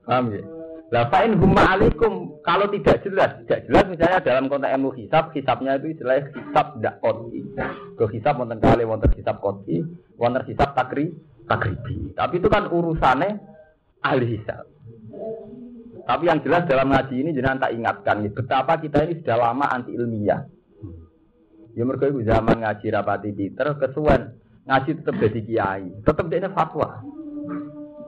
Paham 0.07 0.31
ya? 0.31 0.62
Lah 0.93 1.09
fa'in 1.09 1.41
humma 1.41 1.73
alaikum 1.73 2.37
kalau 2.45 2.69
tidak 2.69 3.01
jelas, 3.01 3.41
tidak 3.49 3.65
jelas 3.65 3.85
misalnya 3.89 4.21
dalam 4.21 4.53
konteks 4.53 4.77
ilmu 4.77 4.93
hisab, 4.93 5.33
hisabnya 5.33 5.81
itu 5.81 5.97
istilah 5.97 6.21
hisab 6.37 6.67
dak 6.85 7.01
koti. 7.01 7.41
Ke 7.97 8.05
hisab 8.13 8.37
wonten 8.37 8.61
kali 8.61 8.85
wonten 8.85 9.09
hisab 9.17 9.41
koti, 9.41 9.81
wonten 10.21 10.45
hisab 10.45 10.77
takri 10.77 11.17
takribi. 11.49 12.13
Tapi 12.13 12.35
itu 12.37 12.49
kan 12.53 12.69
urusannya 12.69 13.41
ahli 14.05 14.37
hisab. 14.37 14.69
Tapi 16.03 16.29
yang 16.29 16.45
jelas 16.45 16.69
dalam 16.69 16.93
ngaji 16.93 17.15
ini 17.25 17.31
jangan 17.33 17.63
tak 17.63 17.73
ingatkan 17.73 18.17
betapa 18.29 18.77
kita 18.77 19.09
ini 19.09 19.23
sudah 19.25 19.37
lama 19.41 19.73
anti 19.73 19.97
ilmiah. 19.97 20.45
Ya 21.73 21.89
itu 21.89 22.21
zaman 22.29 22.69
ngaji 22.69 22.87
rapati 22.93 23.33
Peter 23.33 23.81
kesuwen 23.81 24.37
ngaji 24.69 24.91
tetap 25.01 25.15
jadi 25.17 25.41
kiai, 25.41 25.87
tetap 26.05 26.29
dia 26.29 26.53
fatwa. 26.53 27.01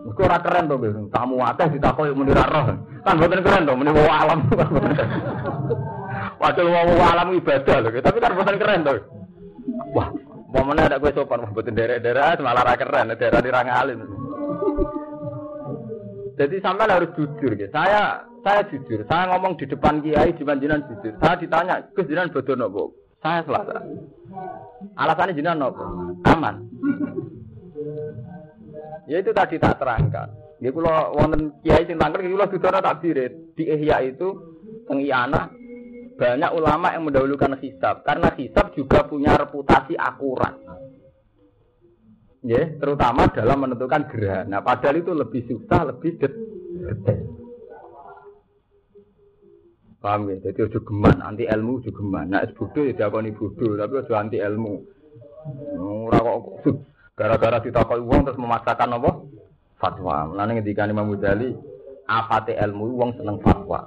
Mergo 0.04 0.20
ora 0.20 0.38
keren 0.44 0.68
to, 0.68 0.76
tamu 1.08 1.40
akeh 1.40 1.66
ditakoki 1.72 2.12
muni 2.12 2.36
roh. 2.36 2.76
Kan 3.08 3.16
boten 3.16 3.40
keren 3.40 3.64
to, 3.64 3.72
muni 3.72 3.88
wong 3.88 4.04
alam. 4.04 4.40
Padahal 6.40 6.68
mau 6.68 7.04
alam 7.08 7.28
ibadah 7.32 7.76
loh, 7.80 7.90
tapi 8.04 8.20
kan 8.20 8.36
bosan 8.36 8.60
keren 8.60 8.84
tuh. 8.84 9.00
Wah, 9.96 10.12
mana 10.52 10.92
ada 10.92 11.00
gue 11.00 11.08
sopan, 11.16 11.40
mau 11.40 11.56
buatin 11.56 11.72
daerah-daerah 11.72 12.36
malah 12.44 12.68
ra 12.68 12.74
keren, 12.76 13.16
daerah 13.16 13.40
di 13.40 13.50
alim. 13.50 13.98
Jadi 16.34 16.56
sampai 16.60 16.90
harus 16.90 17.14
jujur 17.16 17.54
gitu. 17.54 17.70
Saya 17.72 18.26
saya 18.44 18.60
jujur, 18.68 19.06
saya 19.08 19.32
ngomong 19.32 19.56
di 19.56 19.64
depan 19.64 20.04
kiai 20.04 20.36
di 20.36 20.44
jinan 20.44 20.84
jujur. 20.84 21.16
Saya 21.16 21.40
ditanya, 21.40 21.80
Gus 21.96 22.10
jinan 22.10 22.28
bodoh 22.28 22.58
nopo? 22.58 22.82
Saya 23.24 23.40
selasa. 23.46 23.80
Alasannya 25.00 25.38
jinan 25.38 25.62
nopo? 25.62 25.80
Aman. 26.28 26.68
Ya 29.04 29.20
itu 29.20 29.30
tadi 29.36 29.60
tak 29.60 29.80
terangkan. 29.80 30.32
Ya 30.62 30.72
kalau 30.72 31.12
wonten 31.12 31.60
kiai 31.60 31.84
sing 31.84 32.00
tangkel 32.00 32.24
kula 32.24 32.48
dudono 32.48 32.78
tak 32.80 33.04
birit. 33.04 33.52
Di 33.52 33.68
Ihya 33.68 34.00
itu 34.06 34.28
teng 34.88 35.00
banyak 36.14 36.50
ulama 36.54 36.94
yang 36.94 37.10
mendahulukan 37.10 37.58
hisab 37.58 38.06
karena 38.06 38.30
hisab 38.38 38.70
juga 38.78 39.02
punya 39.04 39.34
reputasi 39.34 39.98
akurat. 39.98 40.54
Ya, 42.44 42.76
terutama 42.76 43.32
dalam 43.32 43.64
menentukan 43.64 44.04
gerhana. 44.12 44.60
Padahal 44.60 45.00
itu 45.00 45.16
lebih 45.16 45.48
susah, 45.48 45.88
lebih 45.88 46.20
detail. 46.20 47.24
Paham 50.04 50.28
ya? 50.28 50.36
Jadi 50.44 50.68
ojo 50.68 50.84
geman, 50.84 51.24
anti 51.24 51.48
ilmu 51.48 51.80
ojo 51.80 51.88
geman. 51.88 52.36
Nah, 52.36 52.44
es 52.44 52.52
bodoh 52.52 52.84
ya 52.84 52.92
diakoni 52.92 53.32
bodoh, 53.32 53.80
tapi 53.80 53.92
ojo 53.96 54.12
anti 54.12 54.36
ilmu. 54.36 54.76
Ora 55.80 56.20
kok 56.20 56.36
gara-gara 57.14 57.62
ditakoni 57.62 58.02
uang 58.02 58.20
terus 58.26 58.38
memaksakan 58.42 58.98
apa? 58.98 59.10
Fatwa. 59.78 60.30
Mulane 60.30 60.58
ngendikan 60.58 60.90
Imam 60.90 61.14
Ghazali, 61.14 61.54
apa 62.10 62.42
te 62.42 62.58
ilmu 62.58 62.94
uang 62.98 63.10
seneng 63.18 63.38
fatwa. 63.40 63.86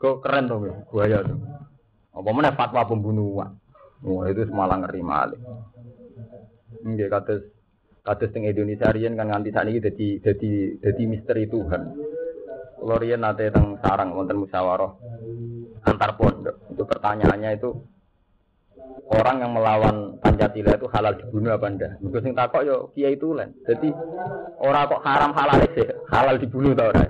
Kok 0.00 0.24
keren 0.24 0.48
tuh 0.48 0.68
ya, 0.68 0.74
buaya 0.88 1.18
tuh. 1.24 1.38
Apa 2.16 2.28
mana 2.32 2.56
fatwa 2.56 2.88
pembunuhan? 2.88 3.56
Wah, 4.00 4.24
itu 4.32 4.48
semalah 4.48 4.80
ngeri 4.80 5.02
malih. 5.04 5.40
Nggih 6.80 7.08
kados 7.12 7.44
kados 8.00 8.32
teng 8.32 8.48
Indonesia 8.48 8.88
riyen 8.88 9.12
kan 9.12 9.28
nganti 9.28 9.52
saat 9.52 9.68
ini 9.68 9.84
jadi 9.84 10.08
jadi 10.24 10.52
jadi 10.80 11.02
misteri 11.04 11.44
Tuhan. 11.44 11.82
Riyen 12.80 13.20
nate 13.20 13.52
teng 13.52 13.76
sarang 13.84 14.16
wonten 14.16 14.40
musyawarah 14.40 14.92
antar 15.84 16.16
pondok. 16.16 16.56
Itu 16.72 16.88
pertanyaannya 16.88 17.60
itu 17.60 17.76
orang 19.10 19.36
yang 19.42 19.52
melawan 19.54 19.96
Pancasila 20.22 20.78
itu 20.78 20.86
halal 20.90 21.14
dibunuh 21.18 21.50
apa 21.54 21.66
ndak? 21.66 21.92
Mergo 21.98 22.18
sing 22.22 22.32
takok 22.32 22.62
yo 22.62 22.76
kiai 22.94 23.18
itu 23.18 23.34
lan. 23.34 23.50
Jadi 23.66 23.90
orang 24.62 24.86
kok 24.86 25.02
haram 25.02 25.30
halal 25.34 25.58
sih, 25.74 25.88
halal 26.08 26.36
dibunuh 26.38 26.72
ta 26.72 26.94
ora. 26.94 27.04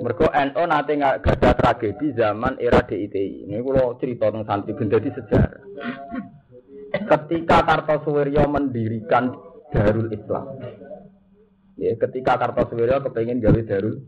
Mergo 0.00 0.26
NU 0.32 0.62
nate 0.64 0.92
nggak 0.96 1.26
ada 1.26 1.50
tragedi 1.52 2.16
zaman 2.16 2.56
era 2.62 2.80
DITI. 2.80 3.44
Ini 3.44 3.60
kalau 3.60 3.98
cerita 4.00 4.32
tentang 4.32 4.46
santri 4.48 4.72
benda 4.72 4.96
di 4.96 5.10
sejarah. 5.12 5.64
Ketika 6.90 7.58
Kartosuwiryo 7.66 8.50
mendirikan 8.50 9.30
Darul 9.70 10.10
Islam, 10.10 10.58
ya, 11.78 11.94
ketika 11.94 12.34
Kartosuwiryo 12.38 13.02
kepengen 13.06 13.38
gawe 13.38 13.60
Darul 13.62 14.02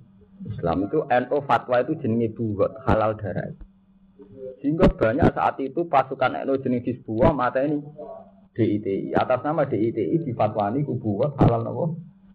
Islam 0.51 0.91
itu 0.91 0.99
NU 1.07 1.39
fatwa 1.47 1.77
itu 1.83 1.95
jenenge 2.03 2.35
buat 2.35 2.75
halal 2.87 3.15
darah. 3.15 3.55
Sehingga 4.63 4.87
banyak 4.95 5.35
saat 5.35 5.59
itu 5.59 5.91
pasukan 5.91 6.39
NU 6.47 6.55
jenis 6.63 6.87
Hizbullah 6.87 7.35
mata 7.35 7.59
ini 7.67 7.83
DITI 8.55 9.11
atas 9.19 9.43
nama 9.43 9.67
DITI 9.67 10.23
difatwani 10.23 10.87
buat 10.87 11.35
halal 11.43 11.67
nopo 11.67 11.85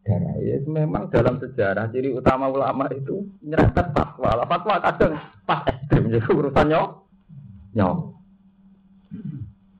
darah. 0.03 0.35
Ya 0.43 0.59
memang 0.67 1.07
dalam 1.07 1.39
sejarah 1.39 1.87
ciri 1.91 2.11
utama 2.11 2.51
ulama 2.51 2.91
itu 2.91 3.27
nyerempet 3.43 3.95
fatwa. 3.95 4.43
Lah 4.43 4.47
fatwa 4.47 4.75
kadang 4.83 5.15
pas 5.47 5.63
ekstrim 5.71 6.11
jadi 6.11 6.27
urusannya 6.27 6.81
nyok. 7.79 7.97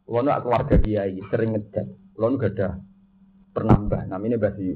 Lalu 0.07 0.31
keluarga 0.39 0.75
kiai 0.79 1.19
sering 1.27 1.51
ngecek. 1.55 1.87
Lalu 2.15 2.33
gak 2.39 2.53
ada 2.55 2.67
pernambah 3.51 4.07
namanya 4.07 4.39
Basi 4.39 4.73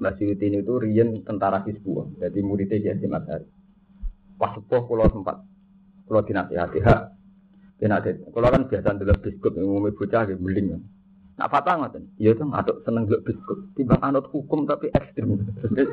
Mbak 0.00 0.16
Suyuti 0.16 0.46
itu 0.48 0.74
Rian 0.80 1.20
tentara 1.28 1.60
Hizbullah, 1.60 2.08
jadi 2.16 2.40
muridnya 2.40 2.80
Kiai 2.80 2.96
Hasim 2.96 3.12
Ashari. 3.12 3.46
Pas 4.40 4.56
sepuh 4.56 4.88
pulau 4.88 5.04
sempat, 5.12 5.44
pulau 6.10 6.26
dinasihati 6.26 6.82
hak. 6.82 7.00
Dinasihati, 7.78 8.34
kalau 8.34 8.50
kan 8.50 8.66
biasa 8.66 8.98
dulu 8.98 9.14
biskut, 9.22 9.52
ngomongin 9.54 9.94
bocah, 9.94 10.22
gitu, 10.26 10.42
beling. 10.42 10.66
Nak 11.38 11.48
fatwa 11.48 11.86
ngoten. 11.86 12.04
Iya 12.18 12.34
tuh 12.34 12.50
ngaduk 12.50 12.82
seneng 12.82 13.06
dulu 13.06 13.20
biskut. 13.22 13.58
Timbang 13.78 14.02
anut 14.02 14.26
hukum 14.28 14.66
tapi 14.66 14.90
ekstrim. 14.90 15.40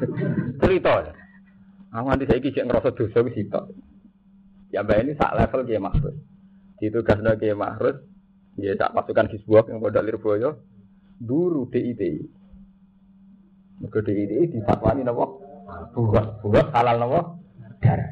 Cerita 0.66 0.92
ya. 1.06 1.14
Aku 1.96 2.10
nanti 2.12 2.28
saya 2.28 2.44
kisah 2.44 2.68
ngerasa 2.68 2.92
dosa 2.92 3.24
ke 3.24 3.32
situ. 3.32 3.62
Ya 4.76 4.84
mbak 4.84 5.08
ini 5.08 5.16
sak 5.16 5.40
level 5.40 5.64
Kiai 5.64 5.80
Mahrus. 5.80 6.18
Di 6.82 6.92
tugasnya 6.92 7.40
Kiai 7.40 7.56
Mahrus, 7.56 7.96
ya 8.60 8.76
tak 8.76 8.92
pasukan 8.92 9.32
Hizbullah 9.32 9.72
yang 9.72 9.80
pada 9.80 10.04
Lirboyo, 10.04 10.60
dulu 11.16 11.72
DITI. 11.72 12.28
Mergo 13.78 14.02
ini 14.10 14.52
di 14.52 14.60
fatwani 14.66 15.06
napa? 15.08 15.26
Buat, 15.96 16.44
buat 16.44 16.68
halal 16.76 16.98
napa? 16.98 17.20
Darah. 17.80 18.10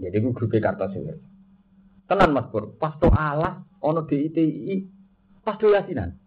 Jadi 0.00 0.16
gue 0.16 0.32
grup 0.32 0.52
Kartosuwir. 0.52 1.18
Tenan 2.10 2.34
Mas 2.34 2.50
Pur, 2.50 2.74
pas 2.74 2.98
to 2.98 3.06
alas 3.06 3.62
ono 3.78 4.02
DITI, 4.02 4.82
pas 5.46 5.54
yasinan. 5.62 6.18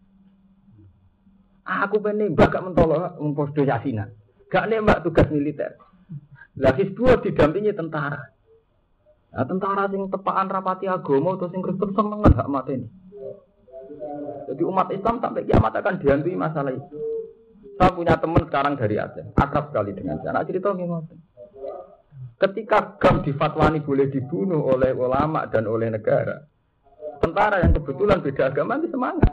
Aku 1.67 1.99
pengen 1.99 2.39
mbak 2.39 2.55
gak 2.55 2.63
mentolo 2.63 3.19
do 3.51 3.61
yasinan. 3.67 4.15
Gak 4.47 4.71
nembak 4.71 5.03
tugas 5.03 5.27
militer. 5.27 5.75
Lagi 6.55 6.87
dua 6.95 7.19
didampingi 7.19 7.75
tentara. 7.75 8.31
Nah, 9.33 9.43
tentara 9.43 9.89
sing 9.89 10.07
tepaan 10.07 10.47
rapati 10.47 10.85
agama 10.87 11.35
atau 11.35 11.51
sing 11.51 11.59
Kristen 11.59 11.91
seneng 11.91 12.21
gak 12.31 12.47
mati 12.47 12.79
ini. 12.79 12.87
Jadi 14.47 14.61
umat 14.63 14.87
Islam 14.93 15.19
sampai 15.19 15.43
kiamat 15.43 15.73
akan 15.73 15.99
dihantui 15.99 16.35
masalah 16.37 16.71
itu. 16.71 16.95
Saya 17.75 17.89
punya 17.91 18.15
teman 18.21 18.45
sekarang 18.45 18.77
dari 18.77 19.01
Aceh, 19.01 19.33
akrab 19.33 19.73
sekali 19.73 19.97
dengan 19.97 20.21
saya. 20.21 20.37
Anak 20.37 20.47
cerita 20.47 20.71
gimana? 20.77 21.09
Ketika 22.43 22.99
GAM 22.99 23.23
di 23.23 23.31
Fatwani 23.31 23.79
boleh 23.79 24.11
dibunuh 24.11 24.75
oleh 24.75 24.91
ulama 24.91 25.47
dan 25.47 25.63
oleh 25.63 25.87
negara, 25.87 26.43
tentara 27.23 27.63
yang 27.63 27.71
kebetulan 27.71 28.19
beda 28.19 28.51
agama 28.51 28.75
itu 28.83 28.91
semangat. 28.91 29.31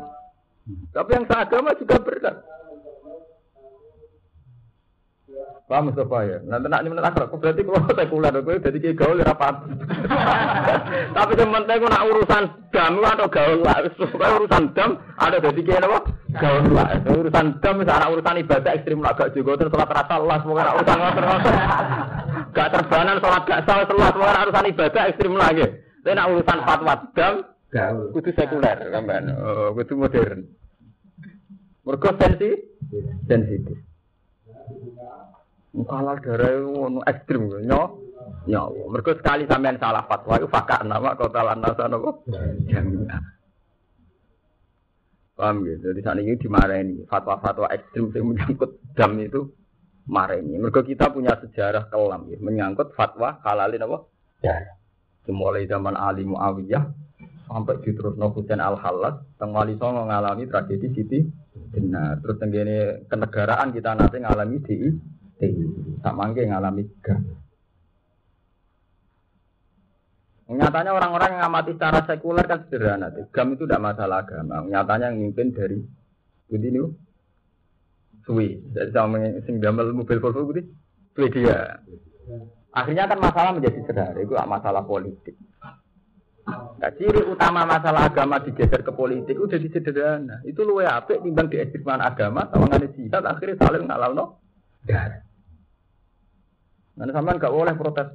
Tapi 0.95 1.11
yang 1.19 1.27
seagama 1.27 1.75
juga 1.75 1.99
berat. 1.99 2.39
Paham 5.67 5.91
Mustafa 5.91 6.19
ya? 6.27 6.39
Nanti 6.47 6.67
nak 6.67 6.83
ini 6.83 6.99
akhlak, 6.99 7.31
berarti 7.31 7.63
kalau 7.63 7.83
sekuler, 7.91 8.35
gue 8.43 8.59
jadi 8.59 8.79
kayak 8.79 8.97
gaul 8.99 9.19
ya 9.19 9.27
rapat. 9.27 9.55
Tapi 11.19 11.33
yang 11.39 11.51
penting 11.51 11.79
nak 11.87 12.07
urusan 12.11 12.43
dam 12.75 12.95
atau 13.03 13.27
gaul 13.31 13.59
lah, 13.63 13.79
urusan 14.39 14.75
dam 14.75 14.99
ada 15.15 15.39
jadi 15.39 15.61
kayak 15.63 15.87
apa? 15.87 15.99
Gaul 16.39 16.75
lah. 16.75 16.95
Urusan 17.07 17.59
dam 17.59 17.75
misalnya 17.79 18.07
urusan 18.11 18.43
ibadah 18.43 18.71
ekstrim 18.75 18.99
lah 18.99 19.15
gak 19.15 19.31
juga 19.31 19.63
terus 19.63 19.71
sholat 19.71 19.91
rasa 19.95 20.15
lah, 20.19 20.39
semoga 20.43 20.75
urusan 20.79 20.99
ngotot 20.99 22.20
Gak 22.51 22.71
terbanan 22.75 23.23
sholat 23.23 23.43
gak 23.47 23.63
salah 23.65 23.87
selas, 23.87 24.13
semoga 24.13 24.43
urusan 24.47 24.71
ibadah 24.75 25.03
ekstrim 25.07 25.35
lagi. 25.39 25.67
Tapi 26.01 26.15
nak 26.17 26.29
urusan 26.33 26.59
fatwa 26.67 26.95
dam, 27.13 27.35
gaul. 27.71 28.11
Itu 28.17 28.31
sekuler, 28.35 28.79
kan? 28.91 29.25
Oh, 29.37 29.77
itu 29.77 29.95
modern. 29.95 30.49
Mereka 31.87 32.11
sensi, 32.19 32.51
sensitif. 33.29 33.79
Halal 35.71 36.19
darah 36.19 36.51
itu 36.51 37.01
ekstrim 37.07 37.43
nyo 37.47 37.83
nyawa. 38.51 38.83
Mereka 38.91 39.23
sekali 39.23 39.47
sampean 39.47 39.79
salah 39.79 40.03
fatwa 40.05 40.35
itu 40.37 40.49
fakar 40.51 40.83
nama 40.83 41.15
kota 41.15 41.41
lanasa 41.47 41.87
nopo 41.87 42.27
jamiah. 42.67 43.23
Paham 45.39 45.65
gitu. 45.65 45.95
Jadi 45.95 46.01
saat 46.05 46.21
ini 46.21 46.37
dimarahin 46.37 46.89
fatwa-fatwa 47.09 47.71
ekstrim 47.73 48.13
yang 48.13 48.35
menyangkut 48.35 48.77
dam 48.93 49.17
itu 49.17 49.49
mareni. 50.11 50.59
Mereka 50.59 50.83
kita 50.83 51.15
punya 51.15 51.39
sejarah 51.39 51.87
kelam 51.87 52.27
ya, 52.27 52.39
menyangkut 52.43 52.99
fatwa 52.99 53.39
halalin 53.47 53.87
apa? 53.87 53.99
Ya. 54.43 54.59
Mulai 55.31 55.71
zaman 55.71 55.95
Ali 55.95 56.27
Muawiyah 56.27 56.91
sampai 57.47 57.79
terus 57.87 58.19
Husain 58.19 58.59
Al 58.59 58.75
Halas, 58.75 59.23
teng 59.39 59.55
Wali 59.55 59.79
Songo 59.79 60.11
ngalami 60.11 60.51
tragedi 60.51 60.91
Siti 60.91 61.23
Benar. 61.71 62.19
Terus 62.19 62.37
tenggene 62.43 63.07
kenegaraan 63.07 63.71
kita 63.71 63.95
nanti 63.95 64.19
ngalami 64.19 64.59
di 64.59 64.91
tak 66.03 66.15
mangke 66.19 66.43
ngalami 66.51 66.83
gam. 66.99 67.23
Nyatanya 70.51 70.91
orang-orang 70.99 71.39
yang 71.39 71.47
amati 71.47 71.79
secara 71.79 72.03
sekuler 72.03 72.43
kan 72.51 72.67
sederhana. 72.67 73.15
Gam 73.31 73.55
itu 73.55 73.71
tidak 73.71 73.87
masalah 73.87 74.27
agama. 74.27 74.67
Nyatanya 74.67 75.15
yang 75.15 75.23
mimpin 75.31 75.55
dari 75.55 75.79
ini 76.51 76.83
Sui. 78.25 78.61
Jadi 78.73 78.93
sing 79.45 79.59
gambar 79.59 79.93
mobil 79.93 80.21
Volvo 80.21 80.51
gitu. 80.53 80.69
Swedia. 81.17 81.81
Akhirnya 82.71 83.11
kan 83.11 83.19
masalah 83.19 83.51
menjadi 83.57 83.83
sederhana. 83.83 84.19
Itu 84.23 84.35
masalah 84.39 84.83
politik. 84.87 85.35
Nah, 86.51 86.91
ciri 86.97 87.21
utama 87.27 87.69
masalah 87.69 88.09
agama 88.11 88.41
digeser 88.41 88.81
ke 88.81 88.93
politik 88.95 89.37
itu 89.37 89.47
jadi 89.51 89.69
sederhana. 89.71 90.41
Itu 90.47 90.65
luwe 90.65 90.87
apik 90.87 91.23
timbang 91.23 91.51
di 91.51 91.61
agama 91.61 92.49
sama 92.49 92.67
ngane 92.71 92.89
jihad 92.97 93.23
akhirnya 93.27 93.61
saling 93.61 93.85
ngalau 93.87 94.13
no. 94.15 94.25
Nanti 96.97 97.11
sampean 97.15 97.41
gak 97.41 97.55
boleh 97.55 97.75
protes. 97.77 98.09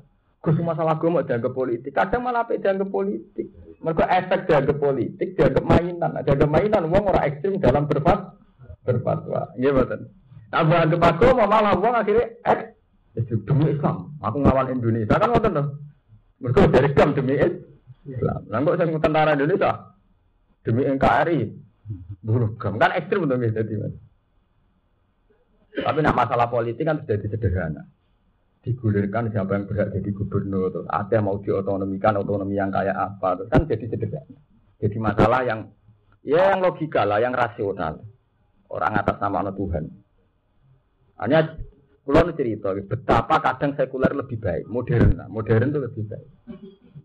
Gus 0.46 0.62
masalah 0.62 1.02
gue 1.02 1.10
mau 1.10 1.26
dianggap 1.26 1.58
politik. 1.58 1.90
Kadang 1.90 2.22
malah 2.22 2.46
apa 2.46 2.54
dianggap 2.54 2.94
politik. 2.94 3.50
Mereka 3.82 4.06
efek 4.06 4.46
dianggap 4.46 4.78
politik, 4.78 5.34
dianggap 5.34 5.66
mainan. 5.66 6.10
Nah, 6.14 6.22
dianggap 6.22 6.50
mainan, 6.54 6.86
uang 6.86 7.10
orang 7.10 7.26
ekstrim 7.26 7.58
dalam 7.58 7.90
berfat 7.90 8.45
berfatwa. 8.86 9.52
Iya 9.58 9.74
betul. 9.74 10.14
Nah, 10.54 10.62
dianggap 10.64 11.02
agama 11.04 11.44
malah 11.50 11.74
uang 11.76 11.96
akhirnya 12.00 12.26
ek 12.46 12.60
demi 13.44 13.74
Islam. 13.74 14.14
Aku 14.22 14.38
ngawal 14.40 14.72
Indonesia 14.72 15.18
kan 15.18 15.34
ngoten 15.34 15.58
dong. 15.58 15.70
Mereka 16.40 16.70
dari 16.70 16.88
Islam 16.94 17.10
demi 17.18 17.36
Islam. 17.36 18.40
Kok 18.48 18.76
saya 18.78 19.02
tentara 19.02 19.34
Indonesia 19.34 19.72
demi 20.64 20.86
NKRI. 20.86 21.40
Dulu 22.22 22.58
kan 22.58 22.94
ekstrim 22.94 23.26
jadi 23.30 23.74
mas. 23.78 23.94
Tapi 25.76 26.00
nak 26.00 26.16
masalah 26.16 26.48
politik 26.48 26.88
kan 26.88 27.04
sudah 27.04 27.18
sederhana. 27.20 27.84
Digulirkan 28.64 29.30
siapa 29.30 29.54
yang 29.54 29.70
berhak 29.70 29.94
jadi 29.94 30.10
gubernur, 30.10 30.74
terus 30.74 30.88
ada 30.90 31.22
mau 31.22 31.38
diotonomikan 31.38 32.18
otonomi 32.18 32.58
yang 32.58 32.74
kayak 32.74 32.98
apa, 32.98 33.38
terus 33.38 33.50
kan 33.52 33.70
jadi 33.70 33.86
sederhana. 33.92 34.40
Jadi 34.82 34.98
masalah 34.98 35.46
yang 35.46 35.70
ya 36.26 36.56
yang 36.56 36.66
logika 36.66 37.06
lah, 37.06 37.22
yang 37.22 37.36
rasional. 37.36 38.02
Orang 38.70 38.94
atas 38.98 39.18
nama 39.22 39.46
Tuhan. 39.54 39.86
Hanya 41.22 41.56
pulau 42.04 42.28
cerita 42.36 42.76
betapa 42.76 43.40
kadang 43.40 43.74
sekuler 43.74 44.12
lebih 44.14 44.38
baik, 44.38 44.68
modern, 44.68 45.26
modern 45.32 45.72
itu 45.72 45.80
lebih 45.80 46.04
baik. 46.12 46.28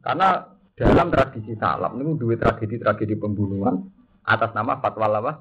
Karena 0.02 0.44
dalam 0.74 1.12
tradisi 1.12 1.52
salam 1.60 2.00
ini 2.00 2.16
dua 2.16 2.34
tragedi-tragedi 2.40 3.14
pembunuhan 3.20 3.76
atas 4.24 4.50
nama 4.56 4.80
fatwa 4.80 5.06
apa? 5.20 5.32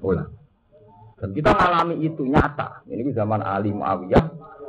Ulama. 0.00 0.30
Dan 1.18 1.34
kita 1.34 1.50
mengalami 1.50 1.94
itu 2.06 2.22
nyata. 2.22 2.86
Ini 2.86 3.10
zaman 3.10 3.42
Ali 3.42 3.74
Muawiyah 3.74 4.24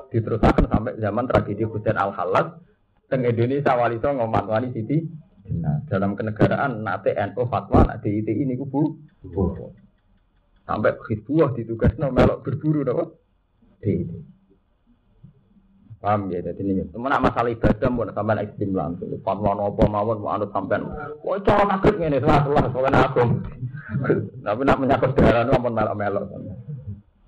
diteruskan 0.10 0.66
sampai 0.66 0.98
zaman 0.98 1.30
tragedi 1.30 1.64
Husain 1.70 1.94
Al 1.94 2.10
Halas 2.18 2.58
teng 3.10 3.26
Indonesia 3.26 3.74
wali 3.78 4.02
so 4.02 4.10
ngomat 4.10 4.46
Siti 4.74 5.06
nah, 5.62 5.82
dalam 5.90 6.18
kenegaraan 6.18 6.82
nate 6.86 7.14
NU 7.14 7.46
fatwa 7.50 7.86
nak 7.86 8.02
DITI 8.06 8.46
ini 8.46 8.54
kubu 8.58 8.98
sampai 10.70 10.94
Hizbullah 11.10 11.50
ditugasno 11.58 12.14
melok 12.14 12.46
berburu 12.46 12.86
apa 12.86 13.06
DITI 13.82 14.38
paham 16.00 16.30
ya 16.30 16.40
jadi 16.46 16.62
ini 16.62 16.86
teman 16.94 17.18
masalah 17.18 17.50
ibadah 17.50 17.90
mau 17.90 18.06
sampai 18.08 18.46
ekstrim 18.46 18.78
langsung 18.78 19.10
fatwa 19.26 19.58
nopo 19.58 19.84
mawon 19.90 20.22
mau 20.22 20.38
anut 20.38 20.54
sampai 20.54 20.80
wah 21.26 21.42
cara 21.42 21.66
nakut 21.66 21.98
ini 21.98 22.22
salah 22.22 22.46
salah 22.46 22.64
soalnya 22.72 23.04
aku 23.10 23.24
tapi 24.46 24.62
nak 24.64 24.78
menyangkut 24.80 25.12
darah 25.18 25.44
itu 25.46 25.52
ampun 25.54 25.74
melok-melok. 25.74 26.24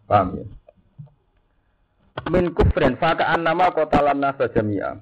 Paham 0.06 0.27
ya? 0.38 0.45
Min 2.30 2.54
kufrin 2.54 2.95
fakaan 3.01 3.41
nama 3.41 3.73
kota 3.73 3.99
lana 3.99 4.30
sajamia. 4.38 5.01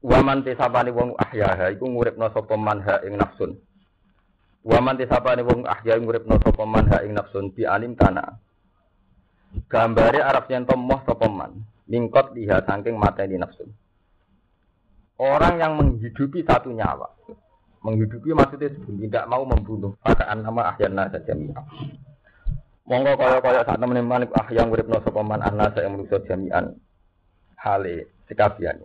Waman 0.00 0.44
tisabani 0.44 0.92
wong 0.92 1.16
ahyaha 1.16 1.72
iku 1.72 1.88
nguripno 1.88 2.28
sapa 2.32 2.56
manha 2.56 3.00
ing 3.04 3.16
nafsun. 3.16 3.56
Waman 4.60 5.00
tisabani 5.00 5.40
wong 5.40 5.64
ahya 5.64 5.96
nguripno 5.96 6.36
sapa 6.36 6.68
manha 6.68 7.00
ing 7.00 7.16
nafsun 7.16 7.48
bi 7.56 7.64
alim 7.64 7.96
kana. 7.96 8.36
Gambare 9.72 10.20
Arab 10.20 10.46
yen 10.52 10.68
tomoh 10.68 11.00
sapa 11.08 11.26
man 11.32 11.64
mingkot 11.88 12.36
liha 12.36 12.60
saking 12.68 13.00
mateni 13.00 13.40
nafsun. 13.40 13.72
Orang 15.20 15.60
yang 15.60 15.76
menghidupi 15.76 16.40
satu 16.48 16.72
nyawa, 16.72 17.12
Menghidupi 17.80 18.32
maksudnya 18.36 18.72
tidak 18.72 19.24
mau 19.28 19.44
membunuh. 19.44 19.96
Pakaan 20.04 20.44
nama 20.44 20.72
ahyana 20.72 21.08
saja 21.08 21.32
jami'an. 21.32 21.64
Monggo 22.84 23.16
kaya 23.16 23.40
kaya 23.40 23.60
saat 23.64 23.80
temen 23.80 24.00
teman 24.00 24.28
ah 24.36 24.48
yang 24.52 24.68
urip 24.68 24.88
no 24.88 25.00
sopaman 25.00 25.40
anna 25.40 25.72
saya 25.72 25.88
manusia 25.88 26.20
jami'an. 26.24 26.76
Hale 27.56 28.12
sekabian. 28.28 28.84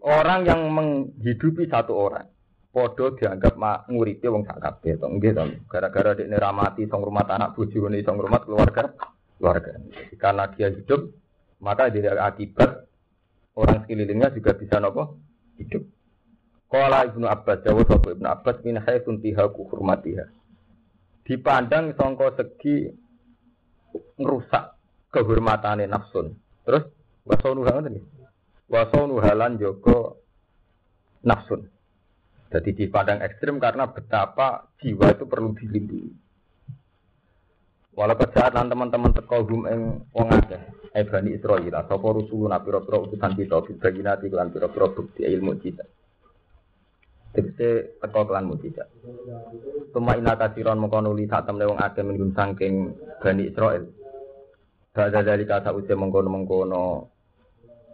Orang 0.00 0.48
yang 0.48 0.72
menghidupi 0.72 1.68
satu 1.68 1.92
orang, 1.92 2.24
podo 2.72 3.12
dianggap 3.18 3.58
mak 3.60 3.84
nguripi 3.92 4.30
wong 4.30 4.48
sak 4.48 4.62
kabeh 4.62 4.96
to 4.96 5.06
nggih 5.10 5.34
to 5.36 5.44
gara-gara 5.68 6.16
dekne 6.16 6.38
ramati 6.40 6.86
song 6.86 7.02
rumah 7.04 7.26
anak 7.28 7.52
bojone 7.58 8.00
song 8.00 8.16
rumah 8.16 8.40
keluarga 8.46 8.94
keluarga 9.36 9.76
karena 10.16 10.48
dia 10.54 10.70
hidup 10.70 11.10
maka 11.60 11.92
dia 11.92 12.16
akibat 12.16 12.88
orang 13.58 13.84
sekelilingnya 13.84 14.32
juga 14.32 14.56
bisa 14.56 14.80
nopo 14.80 15.20
hidup. 15.60 15.84
Kala 16.70 17.02
Ibnu 17.10 17.26
Abbas, 17.26 17.66
jawab 17.66 17.90
sapa 17.90 18.14
Ibnu 18.14 18.28
Abbas 18.30 18.62
min 18.62 18.78
haitsun 18.78 19.18
tiha 19.18 19.50
hurmatiha. 19.50 20.24
Dipandang 21.26 21.98
sangka 21.98 22.30
segi 22.38 22.86
ngerusak 24.16 24.64
kehormatane 25.10 25.90
nafsun. 25.90 26.38
Terus 26.62 26.86
wasonu 27.26 27.66
ngoten 27.66 27.98
iki. 28.70 28.76
Wasonu 28.78 29.18
halan 29.18 29.58
joko 29.58 30.22
nafsun. 31.26 31.66
Jadi 32.50 32.74
dipandang 32.74 33.22
ekstrim 33.22 33.62
karena 33.62 33.90
betapa 33.90 34.70
jiwa 34.82 35.14
itu 35.14 35.26
perlu 35.26 35.54
dilindungi. 35.54 36.10
Walau 37.94 38.18
kejahatan 38.18 38.70
teman-teman 38.70 39.14
teko 39.14 39.42
hum 39.46 39.66
ing 39.66 39.82
wong 40.14 40.30
akeh, 40.30 40.62
eh 40.94 41.04
Bani 41.04 41.34
Israil, 41.34 41.74
sapa 41.74 42.06
rusuluna 42.06 42.62
pira-pira 42.62 43.02
utusan 43.02 43.34
kita 43.34 43.66
bil 43.66 43.76
bayinati 43.76 44.30
lan 44.30 44.54
pira-pira 44.54 44.94
bukti 44.94 45.26
ilmu 45.26 45.58
kita. 45.58 45.84
Tegese 47.34 47.98
teko 48.02 48.20
kelan 48.26 48.50
mujizat. 48.50 48.88
Tuma 49.94 50.18
ina 50.18 50.34
kasiron 50.34 50.82
mongko 50.82 50.98
nuli 51.02 51.30
sak 51.30 51.46
temne 51.46 51.66
wong 51.70 51.78
akeh 51.78 52.02
minggu 52.02 52.34
saking 52.34 52.74
Bani 53.22 53.42
Israil. 53.46 53.84
Bada 54.90 55.22
dari 55.22 55.46
kata 55.46 55.70
usia 55.70 55.94
mengkono-mengkono 55.94 57.19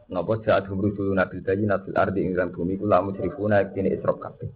Napa 0.06 0.38
jahat 0.44 0.70
rusuluna 0.70 1.26
bil 1.26 1.42
bayinati 1.42 1.90
ardi 1.90 2.22
ing 2.22 2.32
bumi 2.54 2.78
kula 2.78 3.02
musyrifuna 3.02 3.66
kene 3.74 3.90
isrok 3.90 4.22
kabeh. 4.22 4.50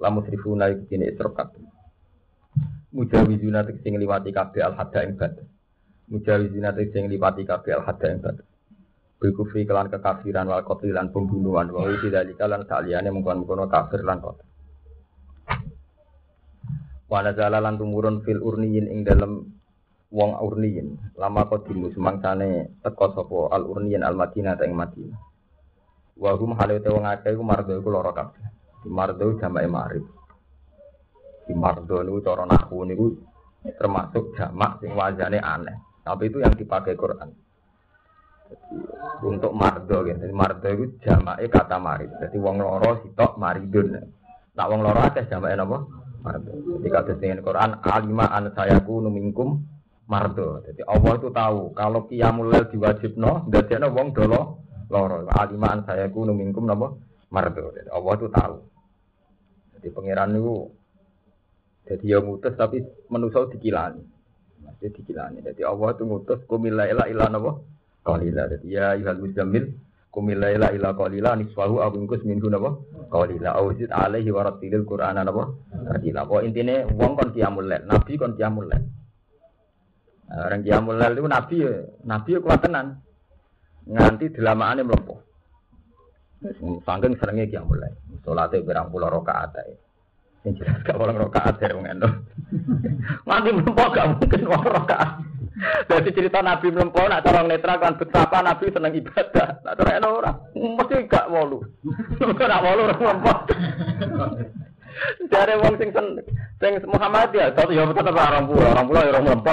Lamu 0.00 0.24
musyrifuna 0.24 0.72
kene 0.88 1.12
isrok 1.12 1.36
kabeh. 1.36 1.62
Mujawizuna 2.94 3.66
tegese 3.66 3.90
ngliwati 3.90 4.30
kabeh 4.30 4.62
al 4.62 4.78
hadda 4.78 5.02
ing 5.02 5.18
batas 5.18 5.44
mujawizuna 6.06 6.70
tegese 6.70 7.02
ngliwati 7.02 7.42
kabeh 7.42 7.74
al 7.74 7.82
hadda 7.82 8.06
ing 8.06 8.22
batas 8.22 8.46
Bikufri 9.24 9.64
kelan 9.64 9.88
kekafiran 9.88 10.44
wal 10.44 10.60
qatl 10.68 10.92
lan 10.92 11.08
pembunuhan. 11.08 11.72
Wa 11.72 11.88
iki 11.88 12.12
dalika 12.12 12.44
lan 12.44 12.68
saliyane 12.68 13.08
mengkon-mengkon 13.08 13.72
kafir 13.72 14.04
lan 14.04 14.20
qatl. 14.20 14.44
Wa 17.08 17.24
lan 17.24 17.74
tumurun 17.80 18.20
fil 18.20 18.44
urniyin 18.44 18.84
ing 18.84 19.00
dalem 19.08 19.53
wong 20.10 20.30
urniyin 20.40 21.16
lama 21.16 21.46
qadimu 21.48 21.94
sumangsane 21.94 22.80
teka 22.82 23.06
sapa 23.14 23.54
al 23.54 23.64
urniyin 23.64 24.02
al 24.02 24.18
madinah 24.18 24.58
ing 24.64 24.74
madinah 24.74 25.20
wa 26.18 26.30
hum 26.36 26.52
halate 26.58 26.88
wong 26.90 27.04
akeh 27.06 27.32
iku 27.32 27.42
mardo 27.42 27.72
iku 27.78 27.88
lara 27.90 28.12
kabeh 28.12 28.44
mardo 28.90 29.38
jamae 29.40 29.66
ma'rif 29.70 30.04
di 31.44 31.52
mardo 31.52 32.00
niku 32.00 32.18
cara 32.24 32.44
nahu 32.48 32.88
niku 32.88 33.06
termasuk 33.72 34.36
jamak 34.36 34.76
sing 34.84 34.92
wajane 34.92 35.40
aneh. 35.40 35.76
Tapi 36.04 36.28
itu 36.28 36.44
yang 36.44 36.52
dipakai 36.52 37.00
Quran. 37.00 37.32
Jadi, 38.44 38.76
untuk 39.24 39.56
mardo 39.56 40.04
gitu. 40.04 40.20
Jadi 40.20 40.34
mardo 40.36 40.68
itu 40.68 40.84
jamaknya 41.00 41.48
kata 41.48 41.76
marid. 41.80 42.12
Jadi 42.20 42.36
wong 42.36 42.60
loro 42.60 43.00
sitok 43.00 43.40
maridun. 43.40 43.96
Nak 44.52 44.68
wong 44.68 44.80
loro 44.84 45.00
akeh 45.00 45.24
jamaknya 45.32 45.64
napa? 45.64 45.80
Mardo. 46.20 46.52
Jadi 46.52 46.88
kata 46.92 47.12
dengan 47.16 47.40
Quran 47.40 47.70
alima 47.80 48.28
an 48.28 48.52
sayaku 48.52 49.00
numingkum 49.00 49.64
mardo. 50.08 50.60
Jadi 50.64 50.82
Allah 50.84 51.12
itu 51.16 51.28
tahu 51.32 51.60
kalau 51.72 52.00
qiyamul 52.08 52.52
lail 52.52 52.68
diwajibno 52.68 53.48
dadekno 53.48 53.88
wong 53.92 54.08
dolo 54.12 54.40
loro. 54.92 55.24
Alima 55.32 55.72
an 55.72 55.84
sayaku 55.88 56.28
numingkum 56.28 56.68
napa? 56.68 56.92
Mardo. 57.32 57.72
Jadi 57.72 57.88
Allah 57.88 58.12
itu 58.16 58.26
tahu. 58.28 58.56
Jadi 59.76 59.88
pangeran 59.92 60.36
itu 60.36 60.54
jadi 61.84 62.16
yang 62.16 62.24
ngutus 62.24 62.56
tapi 62.56 62.80
manusia 63.12 63.44
dikilani. 63.48 64.00
Masih 64.64 64.88
dikilani. 64.92 65.44
Jadi 65.44 65.60
Allah 65.64 65.92
itu 65.92 66.02
ngutus 66.08 66.40
kumila 66.48 66.88
ila 66.88 67.04
ila 67.08 67.24
napa? 67.28 67.60
Qalila. 68.04 68.48
Jadi 68.48 68.66
ya 68.72 68.96
yuhal 68.96 69.20
muzammil 69.20 69.72
kumila 70.08 70.48
ila 70.48 70.72
ila 70.72 70.96
qalila 70.96 71.36
nisfahu 71.36 71.84
aw 71.84 71.92
ingkus 71.92 72.24
minhu 72.24 72.48
napa? 72.48 72.76
Qalila. 73.12 73.56
Awzid 73.60 73.92
alaihi 73.92 74.32
wa 74.32 74.48
rattilil 74.48 74.88
qur'ana 74.88 75.24
napa? 75.24 75.52
Qalila. 75.72 76.24
Kok 76.24 76.44
intine 76.44 76.88
wong 76.88 77.12
kon 77.20 77.28
qiyamul 77.36 77.68
lail, 77.68 77.84
nabi 77.84 78.16
kon 78.16 78.32
qiyamul 78.36 78.68
lail. 78.68 78.84
Orang 80.32 80.64
qiyamul 80.64 80.96
lail 80.96 81.20
itu 81.20 81.28
nabi 81.28 81.56
ya, 81.60 81.74
nabi 82.08 82.36
ya 82.36 82.40
kuat 82.40 82.60
tenan. 82.64 82.86
Nganti 83.84 84.32
dilamaane 84.32 84.80
mlepuh. 84.80 85.20
Sangking 86.84 87.20
seringnya 87.20 87.50
qiyamul 87.50 87.76
lail. 87.76 87.94
Salate 88.24 88.64
berang 88.64 88.88
pulau 88.88 89.12
rakaat 89.12 89.52
ae. 89.60 89.74
Yang 90.44 90.60
jelas 90.60 90.84
gak 90.84 91.00
orang 91.00 91.16
rokaat 91.16 91.56
ya 91.56 91.72
wong 91.72 91.88
endo. 91.88 92.08
Nanti 93.24 93.48
mlempo 93.48 93.84
gak 93.88 94.08
mungkin 94.12 94.44
wong 94.44 94.60
rokaat. 94.60 95.10
Jadi 95.88 96.10
cerita 96.12 96.44
Nabi 96.44 96.68
mlempo 96.68 97.00
nak 97.08 97.24
cara 97.24 97.40
netra 97.48 97.80
kan 97.80 97.96
betapa 97.96 98.44
Nabi 98.44 98.68
seneng 98.68 98.92
ibadah. 98.92 99.64
Nak 99.64 99.74
cara 99.80 99.90
eno 99.96 100.08
ora. 100.20 100.32
Mesti 100.52 101.08
gak 101.08 101.32
wolu. 101.32 101.64
Nak 102.20 102.60
wolu 102.60 102.80
ora 102.84 102.96
mlempo. 103.00 103.32
Jare 105.30 105.54
wong 105.58 105.74
sing 105.80 105.90
sen 105.90 106.06
sing 106.62 106.72
Muhammad 106.86 107.34
ya, 107.34 107.50
tapi 107.50 107.74
ya 107.74 107.86
tetep 107.90 108.14
orang 108.14 108.46
pulau, 108.46 108.70
orang 108.70 108.86
pulau 108.86 109.02
ya 109.02 109.10
orang 109.14 109.24
mlempo. 109.26 109.52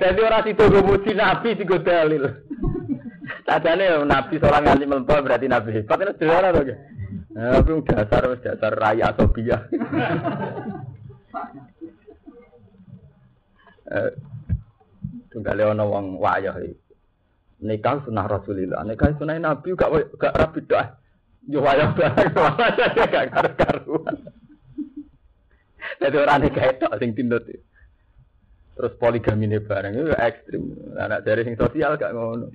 Jadi 0.00 0.20
orang 0.24 0.44
situ 0.48 0.64
gue 0.64 0.82
muji 0.82 1.12
nabi 1.12 1.48
sih 1.56 1.66
gue 1.68 1.80
dalil. 1.84 2.24
Tadane 3.44 4.04
nabi 4.08 4.40
seorang 4.40 4.64
nganti 4.64 4.84
melempar 4.88 5.20
berarti 5.20 5.46
nabi 5.48 5.80
itu 5.80 5.88
sederhana 5.88 6.54
loh. 6.54 6.64
Nah, 7.34 7.58
tapi 7.58 7.82
dasar 7.82 8.22
dasar 8.38 8.72
raya 8.78 9.10
Sophia. 9.18 9.58
Eh, 13.84 14.10
tunggal 15.28 15.76
ono 15.76 15.84
wong 15.90 16.16
wayah 16.16 16.56
iki. 16.62 16.78
Nikah 17.64 18.04
sunah 18.04 18.28
Rasulillah, 18.28 18.84
nikah 18.84 19.16
sunah 19.16 19.40
Nabi 19.40 19.72
gak 19.72 19.88
gak 20.20 20.36
rapi 20.36 20.60
Yo 21.44 21.60
wayah 21.60 21.92
barang 21.92 22.32
gak 23.12 23.28
karu-karuan. 23.36 24.16
Jadi 26.00 26.16
orang 26.16 26.40
nikah 26.40 26.64
itu 26.72 26.86
sing 26.96 27.10
tindut. 27.12 27.44
Terus 28.74 28.92
poligami 28.96 29.46
ini 29.46 29.60
bareng 29.60 29.92
itu 29.92 30.12
ekstrim. 30.16 30.62
Anak 30.96 31.22
dari 31.22 31.44
sing 31.44 31.54
sosial 31.60 32.00
gak 32.00 32.16
ngono. 32.16 32.48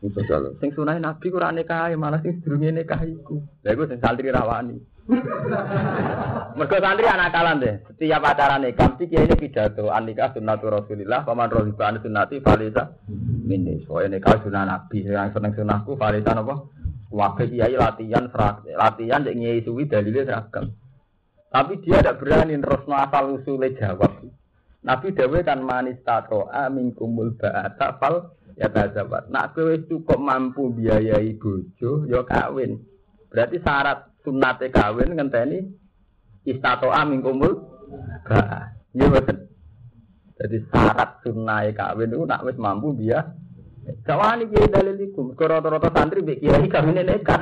Sing 0.00 0.10
sosial, 0.16 0.56
sing 0.62 0.70
sunah 0.72 0.96
Nabi 0.96 1.26
kurang 1.28 1.58
nikah, 1.58 1.92
malah 1.98 2.22
sing 2.22 2.40
sedurunge 2.40 2.72
nikah 2.72 3.02
iku. 3.04 3.42
Lha 3.66 3.74
iku 3.74 3.84
sing 3.90 3.98
santri 3.98 4.30
rawani. 4.30 4.78
Mergo 6.56 6.76
santri 6.78 7.04
anak 7.10 7.34
kalan 7.34 7.60
deh. 7.60 7.74
Setiap 7.90 8.22
acara 8.22 8.56
nikah 8.62 8.96
iki 8.96 9.10
kiai 9.10 9.26
ini 9.26 9.34
pidato 9.34 9.90
an 9.90 10.06
nikah 10.06 10.30
sunnatu 10.30 10.70
Rasulillah, 10.70 11.26
paman 11.26 11.50
an 11.50 12.00
sunnati 12.00 12.38
falisa 12.40 12.96
minni. 13.44 13.82
Soalnya 13.84 14.16
nikah 14.16 14.40
sunnah 14.40 14.64
Nabi, 14.64 15.04
yang 15.04 15.34
seneng 15.34 15.52
sunnahku 15.58 15.98
falisa 15.98 16.32
napa? 16.32 16.79
Wakil 17.10 17.50
kiai 17.50 17.74
latihan 17.74 18.30
latihan 18.78 19.26
cek 19.26 19.34
nyai 19.34 19.66
suwi 19.66 19.90
dalilnya 19.90 20.30
seragam. 20.30 20.70
Tapi 21.50 21.82
dia 21.82 21.98
tidak 21.98 22.22
berani 22.22 22.54
terus 22.62 22.86
asal 22.86 23.34
usulnya 23.34 23.74
jawab. 23.74 24.22
Nabi 24.80 25.12
Dawe 25.12 25.38
kan 25.44 25.60
manis 25.60 26.00
tato 26.06 26.48
amin 26.48 26.94
kumul 26.96 27.36
ba'ata 27.36 27.98
fal 28.00 28.32
ya 28.56 28.70
tazabat. 28.70 29.28
Nak 29.28 29.58
kowe 29.58 29.74
cukup 29.84 30.16
mampu 30.16 30.72
biayai 30.72 31.36
bojo, 31.36 32.06
ya 32.08 32.24
kawin. 32.24 32.80
Berarti 33.28 33.58
syarat 33.60 34.08
sunate 34.22 34.70
kawin 34.70 35.18
ngenteni 35.18 35.58
istato 36.46 36.88
amin 36.94 37.20
kumul 37.20 37.58
ba. 38.24 38.70
Iya 38.94 39.06
betul. 39.10 39.50
Jadi 40.40 40.56
syarat 40.70 41.10
sunai 41.26 41.74
kawin 41.76 42.14
itu 42.14 42.24
nak 42.24 42.46
wis 42.46 42.56
mampu 42.56 42.94
dia 43.80 43.92
Kawani 44.04 44.44
kiai 44.52 44.68
dalil 44.68 44.96
iku, 45.00 45.32
rata-rata 45.32 45.88
santri 45.96 46.20
mbek 46.20 46.40
kiai 46.40 46.68
kawin 46.68 47.00
nekat. 47.00 47.40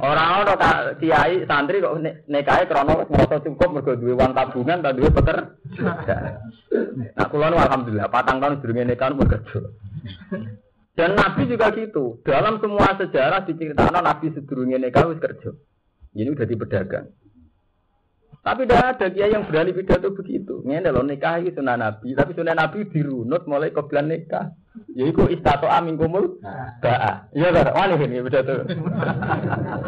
Ora 0.00 0.24
ono 0.40 0.54
tak 0.56 0.96
kiai 1.00 1.44
santri 1.44 1.84
kok 1.84 2.00
nekahe 2.28 2.64
krana 2.64 2.96
wis 2.96 3.10
ngrasa 3.12 3.44
cukup 3.44 3.68
mergo 3.68 3.92
duwe 4.00 4.16
uang 4.16 4.32
tabungan 4.32 4.80
ta 4.80 4.96
duwe 4.96 5.12
peker. 5.12 5.38
Nah, 7.16 7.26
kula 7.28 7.52
alhamdulillah 7.52 8.08
patang 8.08 8.40
tahun 8.40 8.64
durunge 8.64 8.84
nekah 8.88 9.12
bekerja. 9.12 9.60
Dan 10.96 11.16
Nabi 11.16 11.48
juga 11.48 11.72
gitu. 11.76 12.20
Dalam 12.24 12.60
semua 12.60 12.96
sejarah 12.96 13.44
diceritakan 13.44 14.04
Nabi 14.04 14.32
sedurunge 14.32 14.80
nikah 14.80 15.04
wis 15.08 15.20
kerja. 15.20 15.52
Ini 16.16 16.32
udah 16.32 16.46
di 16.48 16.56
pedagang. 16.58 17.06
Tapi 18.40 18.64
tidak 18.64 18.96
ada 18.96 19.06
dia 19.12 19.28
yang 19.28 19.44
berani 19.44 19.76
pidato 19.76 20.16
begitu. 20.16 20.64
Ini 20.64 20.88
loh 20.88 21.04
nikah 21.04 21.44
itu 21.44 21.60
sunnah 21.60 21.76
Nabi, 21.76 22.16
tapi 22.16 22.32
sunnah 22.32 22.56
Nabi 22.56 22.88
dirunut 22.88 23.44
mulai 23.44 23.68
ke 23.68 23.84
bulan 23.84 24.08
nikah. 24.08 24.56
Ya 24.96 25.12
itu 25.12 25.28
istato 25.28 25.68
amin 25.68 26.00
kumul 26.00 26.40
ba'a. 26.80 27.28
Iya 27.36 27.52
kan? 27.52 27.68
Wani 27.76 28.00
ini 28.00 28.24
pidato. 28.24 28.64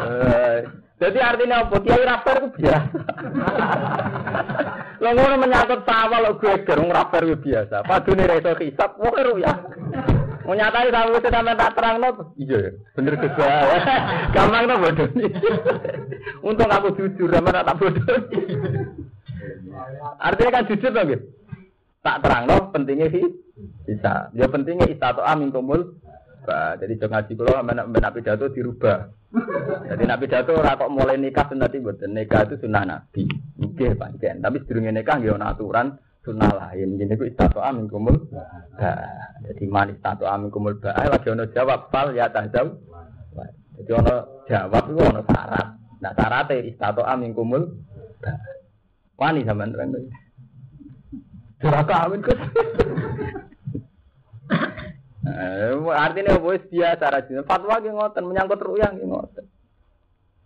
Eh, 0.03 0.57
jadi 1.01 1.17
artinya 1.17 1.65
apa? 1.65 1.81
Kiai 1.81 2.05
raper 2.05 2.35
itu 2.37 2.49
biasa. 2.61 2.99
Lo 5.01 5.09
ngono 5.17 5.35
menyangkut 5.35 5.81
sawah 5.83 6.19
lo 6.21 6.37
gue 6.37 6.63
gerung 6.63 6.93
raper 6.93 7.25
itu 7.25 7.35
biasa. 7.49 7.81
Padune 7.83 8.23
reso 8.29 8.53
hisap, 8.61 9.01
wah 9.01 9.17
ya. 9.35 9.53
Mau 10.43 10.55
nyatai 10.55 10.91
sama 10.91 11.15
itu 11.15 11.29
sampai 11.31 11.55
tak 11.55 11.73
terang 11.75 11.95
no. 12.03 12.09
Iya, 12.35 12.75
bener 12.95 13.13
juga. 13.15 13.47
Gampang 14.35 14.63
no 14.67 14.75
bodoh 14.75 15.07
Untung 16.43 16.71
aku 16.71 16.87
jujur 16.99 17.29
sama 17.31 17.49
tak 17.55 17.77
bodoh. 17.79 18.17
Artinya 20.19 20.51
kan 20.51 20.67
jujur 20.67 20.91
dong 20.91 21.07
gitu. 21.07 21.25
Tak 22.03 22.19
terang 22.19 22.43
no, 22.51 22.57
pentingnya 22.75 23.07
sih 23.07 23.23
bisa. 23.87 24.27
Ya 24.35 24.51
pentingnya 24.51 24.91
istato 24.91 25.23
amin 25.23 25.55
kumul. 25.55 25.95
Bah, 26.43 26.75
jadi 26.75 26.99
jangan 26.99 27.23
ngaji 27.23 27.31
kalau 27.39 27.55
sampai 27.55 27.75
nabi 27.79 28.19
pidato 28.19 28.45
dirubah. 28.51 28.99
Jadi 29.87 30.03
nabi 30.03 30.27
pidato 30.27 30.59
kok 30.59 30.91
mulai 30.91 31.15
nikah 31.15 31.47
nanti 31.55 31.79
buat 31.79 32.03
nikah 32.03 32.43
itu 32.51 32.59
sunnah 32.59 32.83
nabi. 32.83 33.23
Oke, 33.63 33.95
pancen. 33.95 34.43
Tapi 34.43 34.59
sedurunge 34.59 34.91
nikah 34.91 35.23
nggih 35.23 35.39
aturan 35.39 35.95
sunnah 36.23 36.49
lain. 36.49 36.95
Jadi 36.97 37.13
ku 37.19 37.27
istatu 37.27 37.59
amin 37.59 37.91
kumul. 37.91 38.15
Jadi 39.43 39.63
manis 39.67 39.99
istatu 39.99 40.23
amin 40.25 40.47
kumul 40.49 40.79
ba. 40.79 40.95
Lagi 40.95 41.27
ono 41.29 41.43
jawab 41.51 41.91
fal 41.91 42.15
ya 42.15 42.31
tajam. 42.31 42.79
Jadi 43.77 43.91
ono 43.91 44.15
jawab 44.47 44.83
itu 44.89 44.99
ono 45.03 45.21
syarat. 45.27 45.67
Nah 45.99 46.11
syaratnya 46.15 46.63
istatu 46.63 47.03
amin 47.03 47.35
kumul. 47.35 47.67
Wani 49.19 49.45
sama 49.45 49.67
terang. 49.69 49.93
Curah 51.61 51.83
kawin 51.85 52.19
kus. 52.23 52.39
Artinya 55.93 56.35
bos 56.39 56.63
dia 56.67 56.99
cara 56.99 57.23
jenis 57.23 57.47
fatwa 57.47 57.79
yang 57.79 57.95
ngoten 57.95 58.27
menyangkut 58.27 58.59
ruyang 58.59 58.99
yang 58.99 59.11
ngoten. 59.11 59.45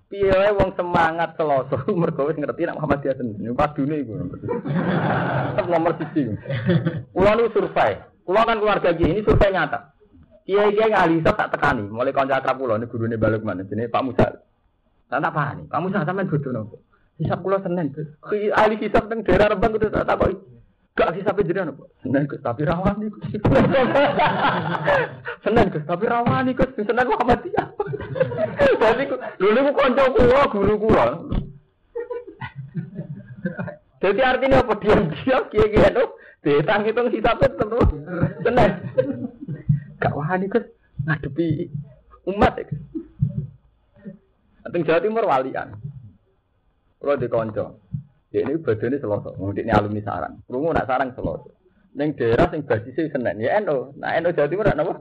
Piye 0.08 0.56
wong 0.56 0.72
semangat 0.80 1.36
seloso 1.36 1.84
mergo 2.00 2.32
wis 2.32 2.40
ngerti 2.40 2.64
nek 2.64 2.80
Muhammadiyah 2.80 3.16
sendiri. 3.20 3.52
Padune 3.52 3.96
iku. 4.00 4.12
Tetep 4.16 5.66
nomor 5.68 5.94
1. 6.00 7.12
Kula 7.12 7.32
survei. 7.52 7.94
Kula 8.24 8.42
kan 8.48 8.60
keluarga 8.64 8.92
ini 8.96 9.20
survei 9.20 9.52
nyata. 9.52 9.92
Kiai-kiai 10.48 10.96
ngali 10.96 11.20
tak 11.28 11.52
tekani, 11.52 11.92
mulai 11.92 12.16
kanca 12.16 12.40
akrab 12.40 12.56
kula 12.56 12.80
niku 12.80 12.96
gurune 12.96 13.20
balik 13.20 13.44
mana 13.44 13.68
jenenge 13.68 13.92
Pak 13.92 14.04
Musa. 14.08 14.32
Tak 15.12 15.20
tak 15.20 15.34
pahami. 15.36 15.68
Pak 15.68 15.80
Musa 15.84 16.08
sampean 16.08 16.32
bodoh 16.32 16.52
nopo? 16.56 16.76
Hisab 17.20 17.44
kula 17.44 17.60
Senin. 17.60 17.92
Ahli 18.56 18.80
hisab 18.80 19.12
teng 19.12 19.28
daerah 19.28 19.52
Rembang 19.52 19.76
kudu 19.76 19.92
tak 19.92 20.08
takoki. 20.08 20.40
Gak 20.98 21.14
sih 21.14 21.22
sampai 21.22 21.46
jadi 21.46 21.70
apa? 21.70 21.86
Senin 22.02 22.26
Gus, 22.26 22.42
tapi 22.42 22.66
rawan 22.66 22.98
Gus. 23.06 23.30
Senin 25.46 25.70
Gus, 25.70 25.86
tapi 25.86 26.10
rawan 26.10 26.50
nih 26.50 26.58
Gus. 26.58 26.74
Senin 26.74 27.06
Muhammadiyah. 27.06 27.68
Jadi 28.82 29.04
dulu 29.38 29.60
aku 29.62 29.72
konco 29.78 30.04
kulo, 30.18 30.42
guru 30.50 30.74
kulo. 30.82 31.08
Jadi 34.02 34.22
artinya 34.26 34.66
apa 34.66 34.74
diam-diam 34.82 35.42
kia-kia 35.54 35.94
itu 35.94 36.06
Detang 36.46 36.86
hitung 36.88 37.12
hisapnya 37.12 37.50
tentu 37.54 37.78
Senin. 38.42 38.72
Gak 40.02 40.16
wani 40.16 40.46
Gus 40.50 40.66
ngadepi 41.06 41.70
umat 42.30 42.54
ya. 42.58 42.66
Teng 44.68 44.84
Jawa 44.88 45.00
Timur 45.04 45.26
walian. 45.26 45.78
Kulo 46.98 47.14
di 47.20 47.28
konco. 47.30 47.66
Ya 48.36 48.44
ini 48.44 48.60
badannya 48.60 49.00
selosok, 49.00 49.40
mungkin 49.40 49.64
ini 49.64 49.72
alumni 49.72 50.04
sarang. 50.04 50.44
Rungu 50.52 50.76
nak 50.76 50.88
sarang 50.92 51.16
selosok. 51.16 51.56
Neng 51.96 52.14
daerah 52.20 52.52
sing 52.52 52.68
basisnya 52.68 53.08
senen, 53.10 53.40
ya 53.40 53.58
eno. 53.58 53.96
Nah 53.96 54.20
eno 54.20 54.36
Jawa 54.36 54.52
Timur 54.52 54.68
apa? 54.68 54.94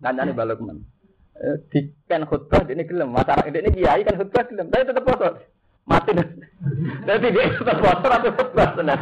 Nih 0.00 0.34
balik 0.34 0.60
men. 0.64 0.82
Eh, 1.34 1.56
di 1.68 1.92
kan 2.08 2.24
khutbah 2.24 2.64
ini 2.70 2.86
gelem, 2.88 3.12
masyarakat 3.12 3.52
ini 3.52 3.70
kiai 3.74 4.06
kan 4.06 4.16
khutbah 4.16 4.48
gelem, 4.48 4.70
tapi 4.72 4.88
tetap 4.88 5.04
poso. 5.04 5.28
Mati. 5.84 6.16
Jadi 7.04 7.26
dia 7.36 7.52
tetap 7.52 7.76
poso 7.84 8.06
atau 8.08 8.32
khutbah 8.32 8.68
senen. 8.80 9.00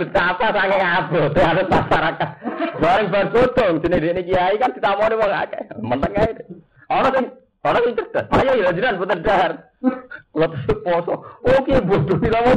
Betapa 0.00 0.46
sange 0.48 0.76
ngabot 0.80 1.36
harus 1.36 1.66
masyarakat. 1.68 2.28
Bareng 2.80 3.08
bergotong, 3.12 3.74
jenis 3.84 4.06
ini 4.16 4.22
kiai 4.32 4.56
kan 4.56 4.72
ditamoni 4.72 5.14
wong 5.14 5.30
akeh. 5.30 5.62
Menteng 5.76 6.12
ae. 6.16 6.30
Orang 6.88 7.12
sing 7.12 7.26
orang 7.62 7.82
sing 7.86 7.94
cerdas. 7.94 8.26
Ayo 8.34 8.52
ya 8.58 8.74
jenengan 8.74 8.98
putar 8.98 9.18
dahar. 9.22 9.52
Kalau 10.32 10.48
poso, 10.82 11.14
oke 11.46 11.74
bodoh 11.86 12.16
kita 12.18 12.38
mau. 12.42 12.54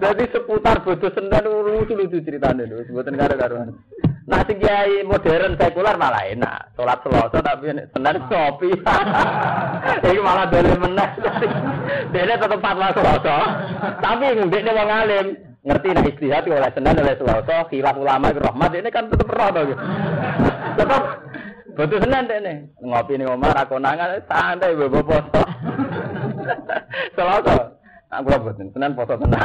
Jadi 0.00 0.24
seputar 0.32 0.76
bodoh 0.80 1.10
sendan 1.12 1.44
lucu 1.44 1.92
lucu 1.92 2.24
ceritanya 2.24 2.64
itu, 2.64 2.88
sebutan 2.88 3.20
karo 3.20 3.34
karuan. 3.36 3.68
Nah 4.24 4.40
sing 4.46 4.56
kiai 4.62 5.04
modern 5.04 5.58
sekuler 5.60 5.96
malah 6.00 6.24
enak, 6.24 6.72
sholat 6.78 6.98
selasa 7.04 7.38
tapi 7.44 7.74
sendan 7.92 8.16
kopi. 8.30 8.70
Ini 10.06 10.20
malah 10.22 10.46
dari 10.48 10.72
menang. 10.78 11.12
Dia 12.14 12.36
tetap 12.38 12.60
fatwa 12.64 12.88
selasa, 12.96 13.36
tapi 14.00 14.24
dia 14.48 14.72
wong 14.72 14.88
alim 14.88 15.26
ngerti 15.60 15.88
nah 15.92 16.04
istihad 16.08 16.48
oleh 16.48 16.72
sendan 16.72 16.96
oleh 16.96 17.16
selasa, 17.20 17.68
khilaf 17.68 17.96
ulama 18.00 18.32
rahmat 18.32 18.72
ini 18.72 18.88
kan 18.88 19.12
tetap 19.12 19.28
roh. 19.28 19.52
Tetap 20.78 21.02
Betul 21.80 22.04
senang 22.04 22.28
deh 22.28 22.44
nih. 22.44 22.60
Ngopi 22.84 23.16
nih 23.16 23.24
Omar, 23.24 23.56
aku 23.56 23.80
nangan, 23.80 24.12
eh, 24.12 24.20
santai 24.28 24.76
bebo 24.76 25.00
foto. 25.00 25.40
Selasa. 27.16 27.72
Aku 28.12 28.28
lah 28.28 28.36
buat 28.44 28.60
nih, 28.60 28.68
senang 28.76 28.92
tenan. 29.16 29.40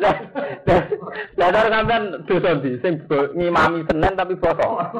Lah, 0.00 0.16
lah, 1.36 1.62
sampean 1.68 2.02
lah, 2.24 2.40
lah, 2.40 2.56
sing 2.80 2.94
lah, 3.04 3.68
lah, 4.00 4.12
tapi 4.16 4.34
lah, 4.40 4.96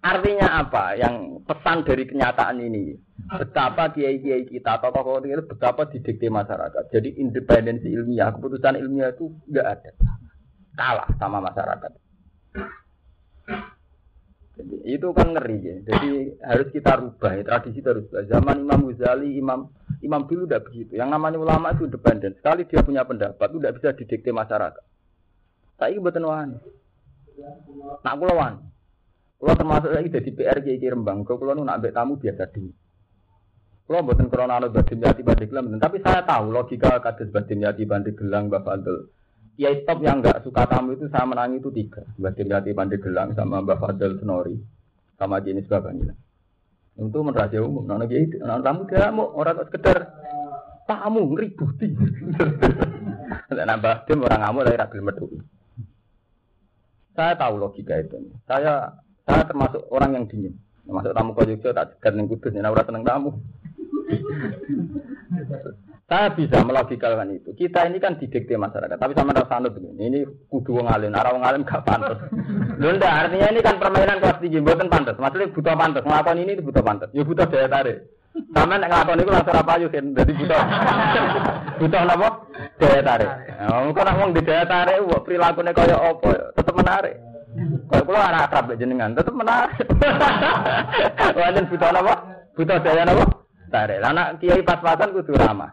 Artinya 0.00 0.48
apa? 0.64 0.94
Yang 0.96 1.14
pesan 1.44 1.78
dari 1.86 2.04
kenyataan 2.06 2.58
ini 2.62 2.94
betapa 3.30 3.92
kiai-kiai 3.94 4.48
kita 4.48 4.80
atau 4.80 4.90
tokoh 4.90 5.22
ini 5.22 5.38
betapa 5.44 5.86
didikte 5.86 6.26
masyarakat. 6.32 6.90
Jadi 6.90 7.20
independensi 7.20 7.88
ilmiah, 7.90 8.34
keputusan 8.34 8.80
ilmiah 8.80 9.14
itu 9.14 9.30
enggak 9.50 9.66
ada. 9.78 9.90
Kalah 10.74 11.08
sama 11.20 11.38
masyarakat. 11.44 11.92
Jadi, 14.60 14.76
itu 14.92 15.08
kan 15.16 15.32
ngeri 15.32 15.58
ya. 15.64 15.76
Jadi 15.88 16.10
harus 16.44 16.68
kita 16.68 17.00
rubah 17.00 17.32
ya. 17.32 17.42
Tradisi 17.44 17.80
rubah. 17.80 18.20
Zaman 18.28 18.56
Imam 18.60 18.92
Ghazali, 18.92 19.40
Imam 19.40 19.72
Imam 20.04 20.28
dulu 20.28 20.44
tidak 20.44 20.68
begitu. 20.68 21.00
Yang 21.00 21.10
namanya 21.16 21.38
ulama 21.40 21.72
itu 21.72 21.88
independen. 21.88 22.36
Sekali 22.36 22.68
dia 22.68 22.84
punya 22.84 23.04
pendapat 23.04 23.48
tidak 23.48 23.72
bisa 23.80 23.88
didikte 23.96 24.30
masyarakat. 24.32 24.84
Saya 25.80 25.96
ini 25.96 26.04
buatan. 26.04 26.60
Nak 28.04 28.14
kula 28.20 28.52
Kula 29.40 29.56
termasuk 29.56 29.88
lagi 29.88 30.12
jadi 30.12 30.30
PR 30.36 30.58
Kiai 30.60 30.84
Rembang. 30.84 31.24
Kalau 31.24 31.56
nu 31.56 31.64
nak 31.64 31.80
tamu 31.96 32.20
biasa 32.20 32.52
di. 32.52 32.68
Kalau 33.88 34.06
buatan 34.06 34.28
korona 34.30 34.60
anu 34.60 34.68
badim 34.70 35.02
yati 35.02 35.24
banding 35.26 35.50
gelang, 35.50 35.66
tapi 35.82 35.98
saya 35.98 36.22
tahu 36.22 36.54
logika 36.54 37.02
kados 37.02 37.32
badim 37.34 37.64
yati 37.64 37.88
banding 37.88 38.14
gelang 38.14 38.46
Mbak 38.46 38.62
Fadl. 38.62 39.10
Kiai 39.56 39.82
top 39.82 39.98
yang 40.04 40.22
nggak 40.22 40.46
suka 40.46 40.68
tamu 40.68 40.94
itu 40.94 41.10
saya 41.10 41.26
menangi 41.26 41.58
itu 41.58 41.72
tiga. 41.72 42.04
Badim 42.20 42.52
yati 42.52 42.70
banding 42.70 43.02
gelang 43.02 43.34
sama 43.34 43.64
Mbak 43.64 43.80
Fadl 43.80 44.20
Senori 44.20 44.60
sama 45.18 45.42
jenis 45.42 45.66
Babanila. 45.66 46.14
Itu 47.00 47.18
merasa 47.24 47.58
umum. 47.64 47.82
Nona 47.88 48.04
kiai, 48.06 48.28
nona 48.44 48.62
tamu 48.62 48.86
dia 48.86 49.10
mau 49.10 49.32
orang 49.34 49.64
sekedar 49.66 49.98
tamu 50.84 51.32
ngeributi. 51.34 51.88
Nambah 53.72 54.06
tim 54.06 54.22
orang 54.22 54.40
ngamuk 54.44 54.62
dari 54.68 54.78
rabil 54.78 55.02
metu. 55.02 55.26
Saya 57.18 57.34
tahu 57.34 57.58
logika 57.58 57.98
itu. 57.98 58.22
Saya 58.46 59.02
saya 59.30 59.46
termasuk 59.46 59.86
orang 59.94 60.10
yang 60.18 60.24
dingin. 60.26 60.58
Masuk 60.90 61.14
tamu 61.14 61.30
ke 61.38 61.46
Jogja 61.54 61.70
tak 61.70 61.94
cegat 61.94 62.18
ning 62.18 62.26
kudus, 62.26 62.50
nek 62.50 62.74
ora 62.74 62.82
seneng 62.82 63.06
tamu. 63.06 63.30
Saya 66.10 66.34
bisa 66.34 66.58
melogikalkan 66.66 67.38
itu. 67.38 67.54
Kita 67.54 67.86
ini 67.86 68.02
kan 68.02 68.18
didikte 68.18 68.58
masyarakat. 68.58 68.98
Tapi 68.98 69.14
sama 69.14 69.30
rasa 69.30 69.62
anut 69.62 69.78
begini. 69.78 70.10
Ini 70.10 70.18
kudu 70.50 70.82
wong 70.82 70.90
alim. 70.90 71.14
Arah 71.14 71.30
wong 71.30 71.46
alim 71.46 71.62
gak 71.62 71.86
pantas. 71.86 72.18
Lho 72.82 72.98
ndak, 72.98 73.30
artinya 73.30 73.46
ini 73.54 73.62
kan 73.62 73.78
permainan 73.78 74.18
kelas 74.18 74.42
tinggi. 74.42 74.58
Bukan 74.58 74.90
pantas. 74.90 75.14
Maksudnya 75.22 75.54
butuh 75.54 75.74
pantas. 75.78 76.02
Ngelakuin 76.02 76.42
ini 76.42 76.58
itu 76.58 76.66
butuh 76.66 76.82
pantas. 76.82 77.14
Ya 77.14 77.22
butuh 77.22 77.46
daya 77.46 77.70
tarik. 77.70 78.10
Sama 78.50 78.74
nek 78.82 78.90
ngelakuin 78.90 79.22
itu 79.22 79.30
langsung 79.30 79.54
apa 79.54 79.72
yuk. 79.78 79.94
Jadi 79.94 80.32
butuh. 80.34 80.60
butuh 81.78 82.00
apa? 82.02 82.28
Daya 82.82 83.00
tarik. 83.06 83.30
Nah, 83.62 83.94
nak 83.94 84.18
wong 84.18 84.30
di 84.34 84.42
daya 84.42 84.64
tarik. 84.66 84.98
Perilakunya 85.22 85.70
kaya 85.70 85.94
apa. 85.94 86.30
Tetap 86.58 86.74
menarik. 86.74 87.14
Kalau 87.60 88.04
kalau 88.08 88.20
anak 88.20 88.48
akrab 88.48 88.72
jenengan 88.80 89.12
tetap 89.12 89.34
menarik. 89.36 89.76
Wajan 91.38 91.68
butuh 91.68 91.92
apa? 91.92 92.14
Butuh 92.56 92.78
daya 92.80 93.04
apa? 93.04 93.24
Tarik. 93.70 94.02
Anak 94.02 94.40
kiai 94.40 94.62
pas-pasan 94.64 95.12
kudu 95.12 95.36
ramah. 95.36 95.70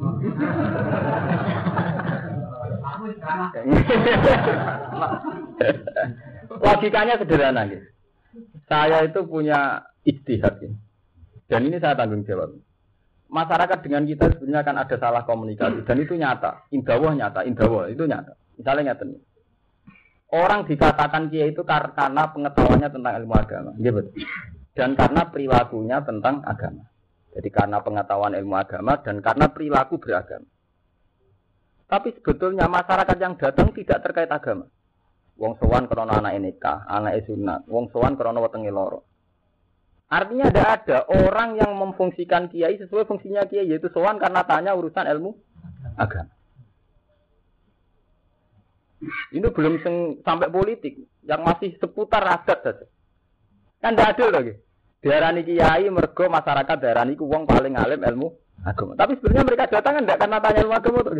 Logikanya 6.60 7.16
sederhana 7.16 7.64
gitu. 7.68 7.86
Saya 8.68 9.08
itu 9.08 9.20
punya 9.26 9.82
istihad 10.06 10.62
ini. 10.62 10.76
Dan 11.50 11.66
ini 11.66 11.82
saya 11.82 11.98
tanggung 11.98 12.22
jawab. 12.22 12.54
Masyarakat 13.30 13.78
dengan 13.82 14.06
kita 14.06 14.30
sebenarnya 14.34 14.62
akan 14.66 14.76
ada 14.86 14.96
salah 14.98 15.22
komunikasi 15.26 15.82
dan 15.86 15.98
itu 15.98 16.14
nyata. 16.18 16.66
Indawah 16.74 17.14
nyata, 17.14 17.44
indawah 17.46 17.90
itu 17.90 18.06
nyata. 18.06 18.34
Misalnya 18.58 18.94
nyata 18.94 19.04
nih. 19.06 19.20
Orang 20.30 20.62
dikatakan 20.70 21.26
kiai 21.26 21.50
itu 21.50 21.66
karena 21.66 22.30
pengetahuannya 22.30 22.88
tentang 22.94 23.12
ilmu 23.18 23.34
agama, 23.34 23.70
gitu. 23.82 23.98
Dan 24.78 24.94
karena 24.94 25.26
perilakunya 25.26 25.98
tentang 26.06 26.46
agama. 26.46 26.86
Jadi 27.34 27.48
karena 27.50 27.82
pengetahuan 27.82 28.34
ilmu 28.38 28.54
agama 28.54 28.98
dan 29.02 29.18
karena 29.18 29.50
perilaku 29.50 29.98
beragama. 29.98 30.46
Tapi 31.90 32.14
sebetulnya 32.14 32.70
masyarakat 32.70 33.16
yang 33.18 33.34
datang 33.34 33.74
tidak 33.74 33.98
terkait 34.06 34.30
agama. 34.30 34.70
Wong 35.34 35.58
sowan 35.58 35.90
krono 35.90 36.14
anak 36.14 36.38
nikah, 36.38 36.86
anak 36.86 37.26
sunat, 37.26 37.66
wong 37.66 37.90
sowan 37.90 38.14
krono 38.14 38.38
wetengi 38.44 38.70
loro. 38.70 39.02
Artinya 40.10 40.50
tidak 40.50 40.68
ada 40.86 40.98
orang 41.06 41.58
yang 41.58 41.74
memfungsikan 41.74 42.50
kiai 42.50 42.78
sesuai 42.78 43.06
fungsinya 43.06 43.46
kiai 43.46 43.66
yaitu 43.66 43.90
sowan 43.94 44.18
karena 44.18 44.42
tanya 44.46 44.74
urusan 44.74 45.06
ilmu 45.06 45.34
agama. 45.98 46.30
Ini 49.32 49.48
belum 49.48 49.80
sampai 50.20 50.52
politik, 50.52 51.00
yang 51.24 51.40
masih 51.40 51.72
seputar 51.80 52.20
adat 52.20 52.58
saja. 52.60 52.84
Kan 53.80 53.96
tidak 53.96 54.12
adil 54.12 54.28
lagi. 54.28 54.52
Diarani 55.00 55.40
kiai 55.40 55.88
mergo 55.88 56.28
masyarakat 56.28 56.76
diarani 56.76 57.16
ku 57.16 57.24
wong 57.24 57.48
paling 57.48 57.80
alim 57.80 58.04
ilmu 58.04 58.28
agama. 58.60 58.92
Tapi 58.92 59.16
sebenarnya 59.16 59.44
mereka 59.48 59.72
datang 59.72 60.04
kan 60.04 60.04
karena 60.04 60.36
tanya 60.44 60.60
ilmu 60.60 60.74
agama 60.76 60.98
tuh. 61.00 61.16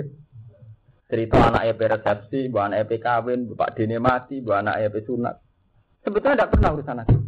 Cerita 1.08 1.36
anak 1.40 1.64
EP 1.72 1.80
resepsi, 1.80 2.40
bu 2.52 2.60
anak 2.60 2.84
EP 2.84 3.00
kawin, 3.00 3.48
bapak 3.50 3.80
dene 3.80 3.96
mati, 3.96 4.44
bu 4.44 4.52
anak 4.52 4.84
EP 4.84 4.94
sunat. 5.08 5.40
Sebetulnya 6.04 6.36
tidak 6.44 6.50
pernah 6.52 6.70
urusan 6.76 7.00
agama. 7.00 7.24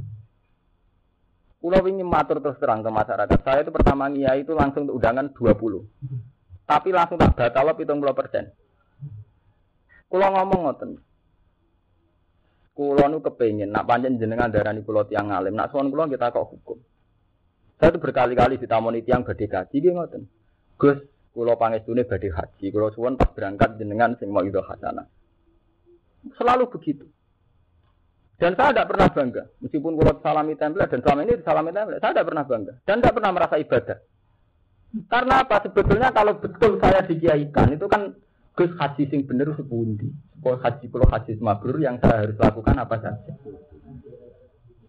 Pulau 1.63 1.87
ingin 1.87 2.07
matur 2.11 2.43
terus 2.43 2.59
terang 2.59 2.83
ke 2.85 2.91
masyarakat. 2.91 3.39
Saya 3.41 3.63
itu 3.65 3.73
pertama 3.73 4.11
kiai 4.13 4.43
itu 4.45 4.53
langsung 4.53 4.85
undangan 4.91 5.31
20. 5.31 5.57
Tapi 6.67 6.89
langsung 6.91 7.17
tak 7.17 7.39
batal 7.39 7.73
70 7.73 8.19
persen. 8.19 8.45
Kulo 10.13 10.29
ngomong 10.29 10.61
ngoten. 10.69 10.91
Kulo 12.77 13.05
nu 13.09 13.25
kepengin 13.25 13.73
nak 13.73 13.89
panjen 13.89 14.21
jenengan 14.21 14.53
darani 14.53 14.85
kulo 14.85 15.09
tiang 15.09 15.33
alim, 15.33 15.57
nak 15.57 15.73
sowan 15.73 15.89
kulo 15.89 16.05
kita 16.05 16.29
kok 16.29 16.53
hukum. 16.53 16.77
Saya 17.81 17.97
itu 17.97 17.99
berkali-kali 17.99 18.61
ditamoni 18.61 19.01
tiang 19.01 19.25
badhe 19.25 19.49
kaji 19.49 19.73
nggih 19.81 19.93
ngoten. 19.97 20.23
Gus, 20.77 21.01
kulo 21.33 21.57
pangestune 21.57 22.05
badhe 22.05 22.29
haji, 22.29 22.67
kulo 22.69 22.93
suwun 22.93 23.17
pas 23.17 23.33
berangkat 23.33 23.81
jenengan 23.81 24.13
sing 24.21 24.29
mau 24.29 24.45
itu 24.45 24.61
hasanah. 24.61 25.09
Selalu 26.37 26.69
begitu. 26.69 27.09
Dan 28.37 28.53
saya 28.53 28.77
tidak 28.77 28.93
pernah 28.93 29.09
bangga, 29.09 29.45
meskipun 29.65 29.97
kulo 29.97 30.13
salami 30.21 30.61
template 30.61 30.93
dan 30.93 31.01
selama 31.01 31.21
ini 31.25 31.33
salami 31.41 31.71
template, 31.73 32.01
saya 32.05 32.13
tidak 32.13 32.29
pernah 32.29 32.45
bangga 32.45 32.73
dan 32.85 32.97
tidak 33.01 33.15
pernah 33.17 33.31
merasa 33.33 33.57
ibadah. 33.57 33.99
Karena 35.09 35.35
apa? 35.41 35.57
Sebetulnya 35.65 36.13
kalau 36.13 36.37
betul 36.37 36.77
saya 36.85 37.01
dikiaikan 37.01 37.81
itu 37.81 37.89
kan 37.89 38.13
Gus 38.53 38.73
haji 38.77 39.03
sing 39.09 39.25
bener 39.25 39.57
sepundi. 39.57 40.13
Kalau 40.43 40.59
haji 40.61 40.85
kalau 40.93 41.09
haji 41.09 41.33
mabrur 41.41 41.79
yang 41.81 41.97
saya 42.03 42.27
harus 42.27 42.37
lakukan 42.37 42.77
apa 42.77 42.97
saja. 43.01 43.33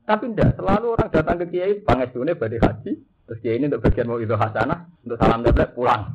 Tapi 0.04 0.36
tidak, 0.36 0.60
selalu 0.60 1.00
orang 1.00 1.10
datang 1.16 1.40
ke 1.40 1.46
kiai, 1.48 1.80
pangestune 1.80 2.36
badai 2.36 2.60
haji, 2.60 2.92
terus 3.24 3.40
kiai 3.40 3.56
ini 3.56 3.72
untuk 3.72 3.88
bagian 3.88 4.12
mau 4.12 4.20
itu 4.20 4.36
hasanah, 4.36 4.84
untuk 5.00 5.16
salam 5.16 5.48
tablet 5.48 5.72
pulang. 5.72 6.12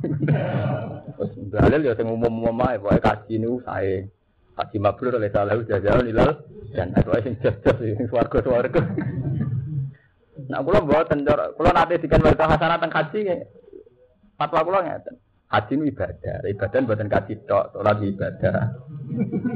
terus 1.17 1.33
dalil 1.49 1.81
ya 1.81 1.97
yang 1.97 2.13
umum-umum 2.13 2.69
ae, 2.69 2.77
pokoke 2.77 3.01
kaji 3.01 3.41
ini 3.41 3.49
saya 3.65 4.05
haji 4.61 4.77
mabrur 4.77 5.17
oleh 5.17 5.33
salah 5.33 5.57
jalan 5.65 6.05
ilal 6.05 6.31
dan 6.69 6.93
aku 6.93 7.17
sing 7.25 7.33
jas-jas 7.41 7.81
sing 7.81 8.05
swarga-swarga. 8.13 8.81
Nah, 10.53 10.59
kula 10.61 10.85
mboten 10.85 11.25
kula 11.57 11.71
nate 11.73 11.97
dikan 11.97 12.21
wa 12.21 12.29
hasanah 12.29 12.77
teng 12.77 12.93
haji 12.93 13.19
fatwa 14.37 14.61
kula 14.61 14.79
ngeten. 14.85 15.15
Haji 15.49 15.73
ini 15.81 15.89
ibadah, 15.89 16.45
ibadah 16.45 16.77
buatan 16.85 17.09
kaji 17.09 17.33
tok, 17.49 17.73
sholat 17.73 17.97
ibadah. 18.05 18.69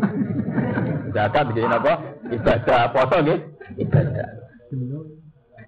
Zakat 1.13 1.43
begini 1.53 1.69
apa? 1.69 1.93
Ibadah, 2.33 2.81
poso 2.89 3.17
gitu, 3.21 3.37
ibadah. 3.77 4.27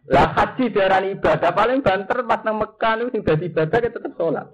Lah 0.06 0.30
haji 0.34 0.74
darah 0.74 1.02
ibadah 1.02 1.52
paling 1.54 1.86
banter 1.86 2.26
pas 2.26 2.42
nang 2.42 2.58
Mekah 2.62 2.94
itu 3.06 3.22
sudah 3.22 3.38
ibadah 3.38 3.78
kita 3.82 3.98
tetap 3.98 4.14
sholat. 4.18 4.48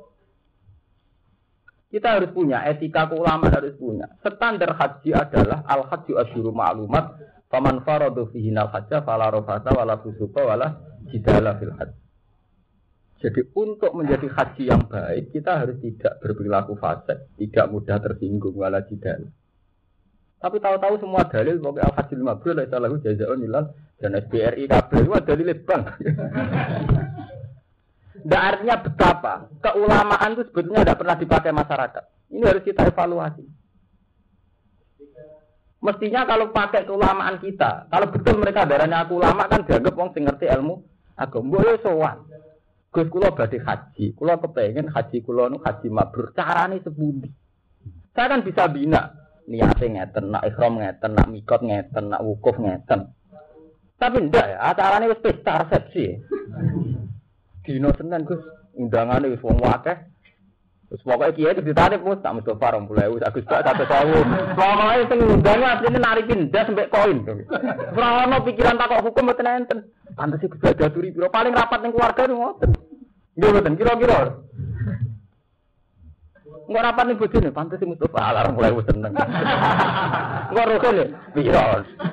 Kita 1.92 2.08
harus 2.20 2.32
punya 2.32 2.64
etika 2.72 3.12
keulamaan 3.12 3.52
harus 3.52 3.76
punya. 3.76 4.08
Standar 4.24 4.80
haji 4.80 5.12
adalah 5.12 5.68
al 5.68 5.88
haji 5.92 6.16
asyuru 6.24 6.56
ma'lumat. 6.56 7.20
Faman 7.52 7.84
faradu 7.84 8.32
fihi 8.32 8.56
al 8.56 8.72
hajja 8.72 9.04
fala 9.04 9.28
rofata 9.28 9.76
wala 9.76 10.00
fusuqa 10.00 10.40
wala 10.40 10.68
jidala 11.12 11.60
fil 11.60 11.76
haji. 11.76 12.00
Jadi 13.22 13.42
untuk 13.54 13.94
menjadi 13.94 14.26
haji 14.34 14.64
yang 14.66 14.82
baik 14.90 15.30
kita 15.30 15.62
harus 15.62 15.78
tidak 15.78 16.18
berperilaku 16.26 16.74
fasik, 16.82 17.30
tidak 17.38 17.70
mudah 17.70 18.02
tersinggung 18.02 18.58
wala 18.58 18.82
jidal. 18.90 19.30
Tapi 20.42 20.58
tahu-tahu 20.58 20.98
semua 20.98 21.30
dalil 21.30 21.62
pokoknya 21.62 21.86
al 21.86 21.94
haji 22.02 22.14
lima 22.18 22.34
bulan 22.42 22.66
salah 22.66 22.90
jazaun 22.98 23.40
nilal 23.46 23.66
dan 24.02 24.18
SBRI 24.18 24.66
kabel 24.66 25.06
itu 25.06 25.20
dalil 25.22 25.50
bank. 25.62 25.84
Tidak 28.22 28.38
artinya 28.38 28.78
betapa 28.78 29.34
keulamaan 29.66 30.38
itu 30.38 30.46
sebetulnya 30.46 30.86
tidak 30.86 31.02
pernah 31.02 31.18
dipakai 31.18 31.52
masyarakat. 31.58 32.04
Ini 32.30 32.44
harus 32.46 32.62
kita 32.62 32.86
evaluasi. 32.94 33.42
Mestinya 35.82 36.30
kalau 36.30 36.54
pakai 36.54 36.86
keulamaan 36.86 37.42
kita, 37.42 37.90
kalau 37.90 38.14
betul 38.14 38.38
mereka 38.38 38.70
darahnya 38.70 39.02
aku 39.02 39.18
ulama 39.18 39.50
kan 39.50 39.66
dianggap 39.66 39.98
wong 39.98 40.14
sing 40.14 40.30
ngerti 40.30 40.46
ilmu 40.54 40.86
agama. 41.18 41.50
Boleh 41.50 41.82
sowan. 41.82 42.22
Gus 42.92 43.08
kula 43.08 43.32
badhe 43.32 43.56
haji, 43.64 44.12
kula 44.20 44.36
kepengen 44.36 44.92
haji 44.92 45.24
kula 45.24 45.48
nu 45.48 45.64
haji 45.64 45.88
mabrur. 45.88 46.36
Carane 46.36 46.84
sepundi? 46.84 47.32
Saya 48.12 48.36
kan 48.36 48.44
bisa 48.44 48.68
bina 48.68 49.16
niatnya 49.48 49.88
ngeten, 50.04 50.36
nak 50.36 50.44
ikhram 50.44 50.76
ngeten, 50.76 51.16
nak 51.16 51.32
mikot 51.32 51.64
ngeten, 51.64 52.12
nak 52.12 52.20
wukuf 52.20 52.60
ngeten. 52.60 53.16
Tapi 53.96 54.18
ndak 54.28 54.44
ya, 54.44 54.58
acarane 54.76 55.08
wis 55.08 55.24
pesta 55.24 55.64
resepsi. 55.64 56.20
Dino 57.64 57.96
Senin 57.96 58.28
Gus, 58.28 58.44
undangane 58.76 59.32
wis 59.32 59.40
wong 59.40 59.64
akeh. 59.64 60.11
Terus 60.92 61.08
pokoknya 61.08 61.32
kiai 61.40 61.56
itu 61.56 61.64
ditarik 61.64 62.04
mus, 62.04 62.20
tak 62.20 62.36
mesti 62.36 62.52
parang 62.60 62.84
mulai 62.84 63.08
us 63.08 63.24
agus 63.24 63.48
tak 63.48 63.64
satu 63.64 63.88
tahun. 63.88 64.28
Pokoknya 64.60 65.08
sing 65.08 65.20
undangnya 65.24 65.68
aslinya 65.80 66.00
nari 66.04 66.28
pindah 66.28 66.64
sampai 66.68 66.92
koin. 66.92 67.18
Serono 67.96 68.38
pikiran 68.44 68.76
takok 68.76 69.08
hukum 69.08 69.32
betul 69.32 69.48
enten. 69.48 69.88
Pantas 70.20 70.44
sih 70.44 70.52
gus 70.52 70.60
jaturi 70.60 71.16
biro 71.16 71.32
paling 71.32 71.56
rapat 71.56 71.80
ning 71.80 71.96
keluarga 71.96 72.28
nih 72.28 72.36
ngoten. 72.36 72.70
Nggih 73.40 73.52
betul, 73.56 73.74
kira-kira. 73.80 74.20
Enggak 76.68 76.84
rapat 76.92 77.04
nih 77.08 77.16
bojone, 77.24 77.50
pantas 77.56 77.78
sih 77.80 77.88
Mustafa 77.88 78.20
alarm 78.20 78.52
mulai 78.60 78.76
us 78.76 78.84
seneng. 78.92 79.16
Enggak 80.52 80.66
rukun 80.76 81.00
ya, 81.00 81.06
biro. 81.32 81.68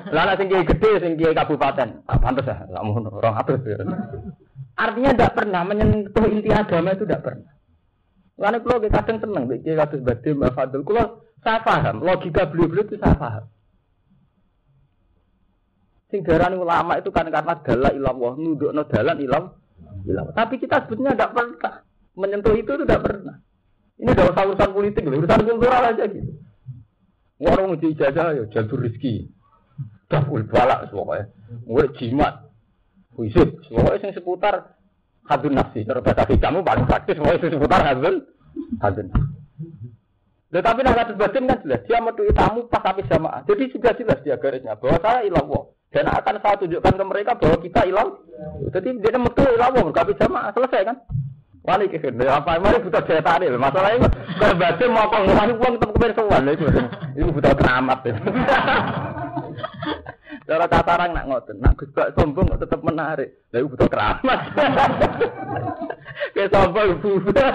Nek 0.07 0.37
sing 0.39 0.47
kiai 0.47 0.63
gede, 0.63 0.91
sing 1.03 1.11
kiai 1.19 1.35
kabupaten, 1.35 2.07
pantas 2.07 2.47
ya, 2.47 2.63
lamun 2.71 3.11
orang 3.11 3.43
atus. 3.43 3.59
Artinya 4.79 5.11
tidak 5.11 5.35
pernah 5.35 5.67
menyentuh 5.67 6.31
inti 6.31 6.47
agama 6.55 6.95
itu 6.95 7.03
tidak 7.03 7.27
pernah. 7.27 7.58
Lalu 8.39 8.57
kalau 8.63 8.79
kadang 8.87 9.17
seneng, 9.19 9.43
bikin 9.51 9.75
kasus 9.75 9.99
badim, 9.99 10.39
Mbak 10.39 10.55
Fadil. 10.55 10.81
Kalau 10.87 11.05
saya 11.43 11.59
paham, 11.59 11.99
logika 11.99 12.47
beliau-beliau 12.47 12.87
itu 12.87 12.95
saya 12.95 13.15
paham. 13.19 13.45
Sing 16.07 16.23
darani 16.23 16.55
ulama 16.55 16.97
itu 16.97 17.11
kan 17.11 17.27
karena 17.27 17.59
dalah 17.59 17.91
ilallah, 17.91 18.33
nuduk 18.39 18.71
no 18.71 18.87
dalan 18.87 19.19
ilam, 19.19 19.53
ilam. 20.07 20.31
Tapi 20.31 20.55
kita 20.57 20.87
sebetulnya 20.87 21.13
tidak 21.13 21.35
pernah 21.35 21.83
menyentuh 22.19 22.55
itu 22.59 22.71
tidak 22.83 22.99
pernah. 22.99 23.35
Ini 23.99 24.11
udah 24.15 24.25
usah 24.31 24.43
urusan 24.47 24.71
politik, 24.75 25.03
urusan 25.07 25.43
kultural 25.47 25.83
aja 25.91 26.03
gitu. 26.07 26.31
Warung 27.39 27.75
uji 27.79 27.95
ijazah 27.95 28.35
ya 28.35 28.43
jalur 28.51 28.83
rezeki. 28.83 29.31
Dakul 30.11 30.43
balak 30.47 30.91
pokoknya. 30.91 31.31
Gue 31.63 31.85
jimat. 31.95 32.51
Wisud. 33.15 33.63
Pokoknya 33.67 34.11
yang 34.11 34.15
seputar 34.15 34.78
hadun 35.29 35.53
nafsi. 35.53 35.85
Cara 35.85 36.01
bahasa 36.01 36.25
kamu 36.25 36.65
paling 36.65 36.85
praktis. 36.89 37.15
Pokoknya 37.21 37.53
seputar 37.53 37.81
hadun. 37.85 38.15
Hadun. 38.81 39.07
Tetapi 40.49 40.79
nak 40.81 40.97
kasus 40.97 41.15
batin 41.21 41.45
kan 41.45 41.61
jelas. 41.61 41.85
Dia 41.85 42.01
metuhi 42.01 42.33
tamu 42.33 42.65
pas 42.65 42.81
habis 42.81 43.05
jamaah. 43.05 43.45
Jadi 43.45 43.69
sudah 43.69 43.93
jelas 43.93 44.17
dia 44.25 44.35
garisnya. 44.41 44.73
Bahwa 44.73 44.97
saya 44.97 45.29
ilallah. 45.29 45.63
Dan 45.93 46.09
akan 46.09 46.35
saya 46.41 46.57
tunjukkan 46.57 46.93
ke 46.97 47.05
mereka 47.05 47.31
bahwa 47.37 47.57
kita 47.61 47.81
ilang. 47.85 48.09
Jadi 48.73 48.89
dia 48.97 49.21
metu 49.21 49.45
ilallah. 49.45 49.93
Habis 49.93 50.17
jamaah. 50.17 50.49
Selesai 50.57 50.89
kan? 50.89 50.97
Wali 51.59 51.91
kekir, 51.91 52.15
apa 52.23 52.55
mari 52.55 52.79
butuh 52.81 53.03
daya 53.03 53.21
tarik. 53.21 53.51
Masalahnya 53.51 54.07
berbatin 54.39 54.89
mau 54.95 55.11
pengurangi 55.11 55.53
uang 55.59 55.73
tetap 55.75 55.91
kepen 55.91 56.11
sowan. 56.15 56.49
Itu 57.13 57.29
butuh 57.35 57.53
keramat. 57.53 57.99
Cara 60.49 60.65
katarang 60.65 61.13
nak 61.13 61.29
ngoten, 61.29 61.61
nak 61.61 61.77
Gus 61.77 61.93
Bak 61.93 62.17
sombong 62.17 62.49
kok 62.49 62.65
tetep 62.65 62.81
menarik. 62.81 63.45
Lah 63.53 63.61
iku 63.61 63.77
butuh 63.77 63.85
keramat. 63.85 64.39
Kayak 66.33 66.49
sombong 66.49 66.97
budak. 67.05 67.53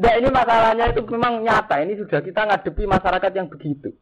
Nggak 0.00 0.14
ini 0.16 0.28
masalahnya 0.32 0.84
itu 0.96 1.04
memang 1.12 1.44
nyata. 1.44 1.84
Ini 1.84 1.92
sudah 2.00 2.24
kita 2.24 2.48
ngadepi 2.48 2.88
masyarakat 2.88 3.32
yang 3.36 3.52
begitu. 3.52 3.92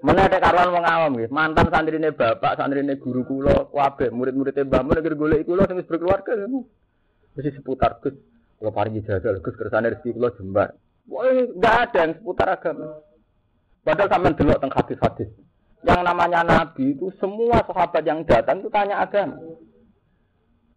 Mana 0.00 0.24
ada 0.24 0.40
karuan 0.40 0.80
wong 0.80 0.84
awam 0.88 1.20
gitu. 1.20 1.28
Mantan 1.28 1.68
santrine 1.68 2.16
bapak, 2.16 2.56
santrine 2.56 2.96
guru 2.96 3.28
kula, 3.28 3.68
wabe, 3.76 4.08
murid-muridnya 4.08 4.64
mbah 4.64 4.80
mun 4.80 4.96
negeri 4.96 5.16
golek 5.20 5.44
kula 5.44 5.68
sing 5.68 5.76
wis 5.76 5.88
berkeluarga. 5.88 6.32
Mesti 7.36 7.60
seputar 7.60 8.00
Gus. 8.00 8.16
Kalau 8.56 8.72
paling 8.72 9.04
jajal, 9.04 9.36
Gus 9.44 9.52
kersane 9.52 9.92
rezeki 9.92 10.16
kula 10.16 10.32
jembar. 10.32 10.72
Wah, 11.12 11.28
enggak 11.28 11.76
ada 11.92 12.00
yang 12.08 12.12
seputar 12.16 12.48
agama. 12.56 13.09
Padahal 13.80 14.08
sampean 14.12 14.36
delok 14.36 14.60
teng 14.60 14.72
hadis-hadis. 14.72 15.30
Yang 15.80 16.00
namanya 16.04 16.40
nabi 16.44 16.92
itu 16.92 17.08
semua 17.16 17.64
sahabat 17.64 18.04
yang 18.04 18.20
datang 18.28 18.60
itu 18.60 18.68
tanya 18.68 19.00
agama. 19.00 19.40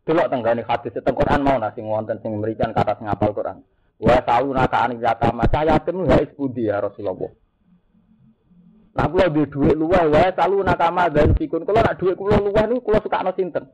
Delok 0.08 0.28
teng 0.32 0.42
gane 0.44 0.64
hadis 0.64 0.96
teng 0.96 1.16
Quran 1.16 1.44
mau 1.44 1.60
nasi 1.60 1.84
wonten 1.84 2.20
sing 2.24 2.32
memberikan 2.32 2.72
kata 2.72 2.96
sing 3.00 3.12
ngapal 3.12 3.36
Quran. 3.36 3.58
Wa 4.00 4.20
tahu 4.24 4.52
naka 4.56 4.88
anik 4.88 5.04
yatama 5.04 5.48
saya 5.52 5.80
yatim 5.80 6.04
ya 6.08 6.18
isbudi 6.24 6.68
ya 6.68 6.84
Rasulullah. 6.84 7.32
Nah 8.94 9.06
kula 9.10 9.26
duwe 9.34 9.50
dhuwit 9.50 9.74
luweh 9.74 10.04
wae 10.14 10.30
salu 10.38 10.62
nakama 10.62 11.10
dan 11.10 11.34
fikun. 11.34 11.66
Kula 11.66 11.82
nak 11.82 11.98
dhuwit 11.98 12.14
kula 12.14 12.38
luweh 12.38 12.64
niku 12.70 12.94
kula 12.94 13.02
sukakno 13.02 13.34
sinten? 13.34 13.66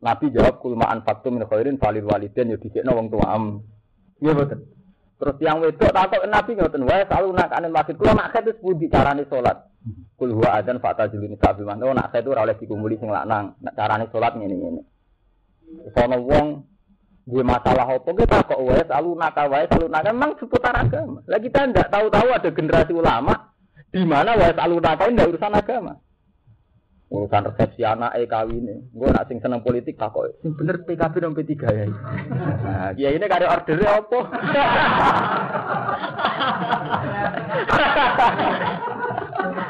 Nabi 0.00 0.30
jawab 0.30 0.62
kul 0.62 0.78
ma'an 0.78 1.02
faktu 1.02 1.34
min 1.34 1.44
khairin 1.44 1.76
falil 1.76 2.06
waliden 2.06 2.54
ya 2.54 2.56
disikno 2.56 2.94
wong 2.94 3.10
tuam. 3.10 3.66
Iya 4.22 4.32
betul. 4.32 4.60
Terus 5.14 5.36
yang 5.38 5.62
wedok 5.62 5.94
takut 5.94 6.26
Nabi 6.26 6.58
ngoten 6.58 6.86
wae 6.90 7.06
selalu 7.06 7.28
nak 7.38 7.54
anen 7.54 7.70
masjid 7.70 7.94
kula 7.94 8.18
nak 8.18 8.34
itu 8.34 8.50
pundi 8.58 8.90
carane 8.90 9.22
salat. 9.30 9.56
Kul 10.18 10.34
huwa 10.34 10.58
adzan 10.58 10.82
fatajiluni 10.82 11.38
sabi 11.38 11.62
man. 11.62 11.78
Oh 11.86 11.94
nak 11.94 12.10
itu 12.10 12.34
ora 12.34 12.42
oleh 12.42 12.58
dikumuli 12.58 12.98
sing 12.98 13.14
lanang. 13.14 13.54
Nak 13.62 13.74
carane 13.78 14.10
salat 14.10 14.34
ngene-ngene. 14.34 14.82
Sono 15.94 16.18
wong 16.18 16.46
gue 17.24 17.40
masalah 17.40 17.88
apa 17.88 18.10
kita 18.10 18.42
kok 18.42 18.60
wae 18.60 18.82
selalu 18.84 19.10
nak 19.16 19.38
wae 19.38 19.64
selalu 19.70 19.86
nak 19.88 20.04
memang 20.10 20.30
seputar 20.36 20.74
agama. 20.74 21.22
Lah 21.30 21.38
kita 21.38 21.70
ndak 21.70 21.88
tahu-tahu 21.94 22.28
ada 22.34 22.50
generasi 22.50 22.92
ulama 22.92 23.54
di 23.94 24.02
mana 24.02 24.34
wae 24.34 24.50
selalu 24.50 24.76
nak 24.82 24.98
ndak 24.98 25.28
urusan 25.30 25.54
agama 25.54 25.94
urusan 27.14 27.46
resepsi 27.46 27.86
anak 27.86 28.18
eh 28.18 28.26
kawin 28.26 28.66
gue 28.66 29.08
nak 29.14 29.30
sing 29.30 29.38
seneng 29.38 29.62
politik 29.62 29.94
tak 29.94 30.10
kok 30.10 30.34
sing 30.42 30.50
bener 30.58 30.82
PKB 30.82 31.14
dan 31.22 31.32
P3 31.38 31.52
ya 31.62 31.86
nah, 31.86 32.90
ya 32.98 33.08
ini 33.14 33.24
kado 33.30 33.46
ordernya 33.46 34.02
apa 34.02 34.18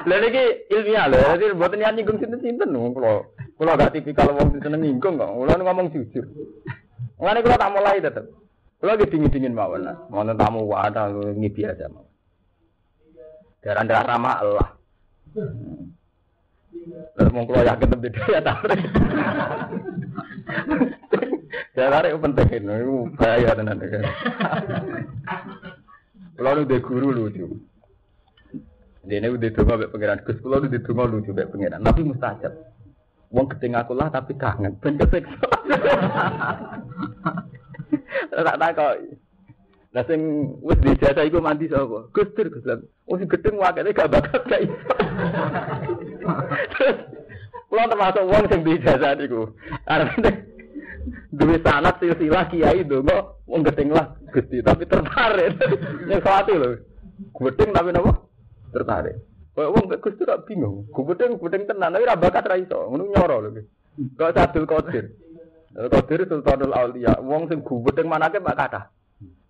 Lha 0.05 0.20
niki 0.20 0.68
ilmiah 0.68 1.09
lho, 1.09 1.16
jadi 1.40 1.57
buatan 1.57 1.80
yang 1.80 1.97
nyinggung 1.97 2.20
sinten-sinten 2.20 2.76
kalau 2.76 3.24
kalau 3.57 3.72
gak 3.72 3.97
tipikal 3.97 4.28
wong 4.36 4.53
seneng 4.61 4.84
nyinggung 4.84 5.16
kok. 5.16 5.32
Kula 5.32 5.57
ngomong 5.57 5.88
jujur. 5.97 6.28
Mulane 7.16 7.40
kula 7.40 7.57
tak 7.57 7.72
mulai 7.72 8.05
tetep. 8.05 8.28
Kula 8.84 9.01
lagi 9.01 9.09
dingin-dingin 9.09 9.57
mawon. 9.57 9.88
Wonten 10.12 10.36
tamu 10.36 10.68
wadah 10.68 11.09
ngi 11.09 11.49
biasa 11.49 11.88
mawon. 11.88 12.12
Daran 13.64 13.88
darah 13.88 14.05
ramah 14.05 14.34
Allah. 14.45 14.68
Terus 16.91 17.30
mau 17.32 17.47
keluar 17.49 17.64
yakin 17.64 17.89
tapi 17.91 18.09
dia 18.12 18.41
tarik. 18.43 18.91
Ya 21.74 21.91
tarik 21.91 22.18
penting 22.22 22.49
itu 22.55 22.97
bahaya 23.18 23.51
tenan. 23.55 23.78
Kalau 26.35 26.62
udah 26.66 26.80
guru 26.82 27.09
lucu. 27.14 27.47
Dia 29.05 29.20
ini 29.20 29.28
udah 29.37 29.53
donga 29.53 29.74
mbek 29.76 29.93
pangeran 29.93 30.24
Gus, 30.24 30.41
udah 30.41 30.64
donga 30.64 31.05
lucu 31.12 31.30
mbek 31.37 31.51
pangeran. 31.53 31.85
Nabi 31.85 32.03
mustajab. 32.09 32.53
Wong 33.35 33.51
gedeng 33.51 33.74
aku 33.74 33.93
lah 33.99 34.09
tapi 34.14 34.32
kangen, 34.39 34.78
ben 34.78 34.97
kesiksa. 34.97 35.49
Tak 38.30 38.57
tak 38.59 38.70
kok. 38.78 38.95
Lah 39.95 40.05
sing 40.07 40.20
wis 40.62 40.78
dijasa 40.82 41.26
iku 41.26 41.39
mandi 41.43 41.66
sapa? 41.70 42.11
Gus 42.14 42.30
Dur 42.35 42.49
Gus. 42.51 42.66
Oh 43.05 43.20
gedeng 43.20 43.61
wakene 43.61 43.92
gak 43.92 44.09
bakat 44.09 44.42
gak 44.48 44.64
iso. 44.64 44.94
Kulo 47.68 47.82
termasuk 47.90 48.24
wong 48.24 48.44
sing 48.48 48.61
dijasa 48.64 49.12
niku. 49.12 49.52
Arep 49.84 50.16
duwe 51.34 51.61
sanat 51.61 52.00
silsilah 52.00 52.48
kiai 52.48 52.86
donga 52.86 53.36
wong 53.44 53.61
gedeng 53.66 53.92
lah 53.92 54.16
Gusti 54.32 54.64
tapi 54.64 54.88
tertarik. 54.88 55.52
Nek 56.09 56.24
kuwati 56.24 56.55
lho. 56.57 56.80
Gedeng 57.36 57.70
tapi 57.76 57.92
napa? 57.92 58.12
Tertarik. 58.72 59.20
Kok 59.52 59.70
wong 59.70 59.84
Gus 60.00 60.16
Dur 60.16 60.30
bingung. 60.48 60.88
Gedeng 60.88 61.36
gedeng 61.36 61.62
tenan 61.68 61.92
tapi 61.92 62.09
ra 62.09 62.16
bakat 62.16 62.48
ra 62.48 62.57
iso. 62.57 62.88
Ngono 62.88 63.05
nyoro 63.12 63.36
lho. 63.44 63.62
Kok 64.16 64.32
Abdul 64.32 64.64
Qadir. 64.64 65.12
Qadir 65.76 66.20
Sultanul 66.24 66.72
Auliya. 66.72 67.20
Wong 67.20 67.52
sing 67.52 67.61
gubedeng 67.61 68.09
manake 68.09 68.40
mak 68.40 68.57
kathah. 68.57 68.88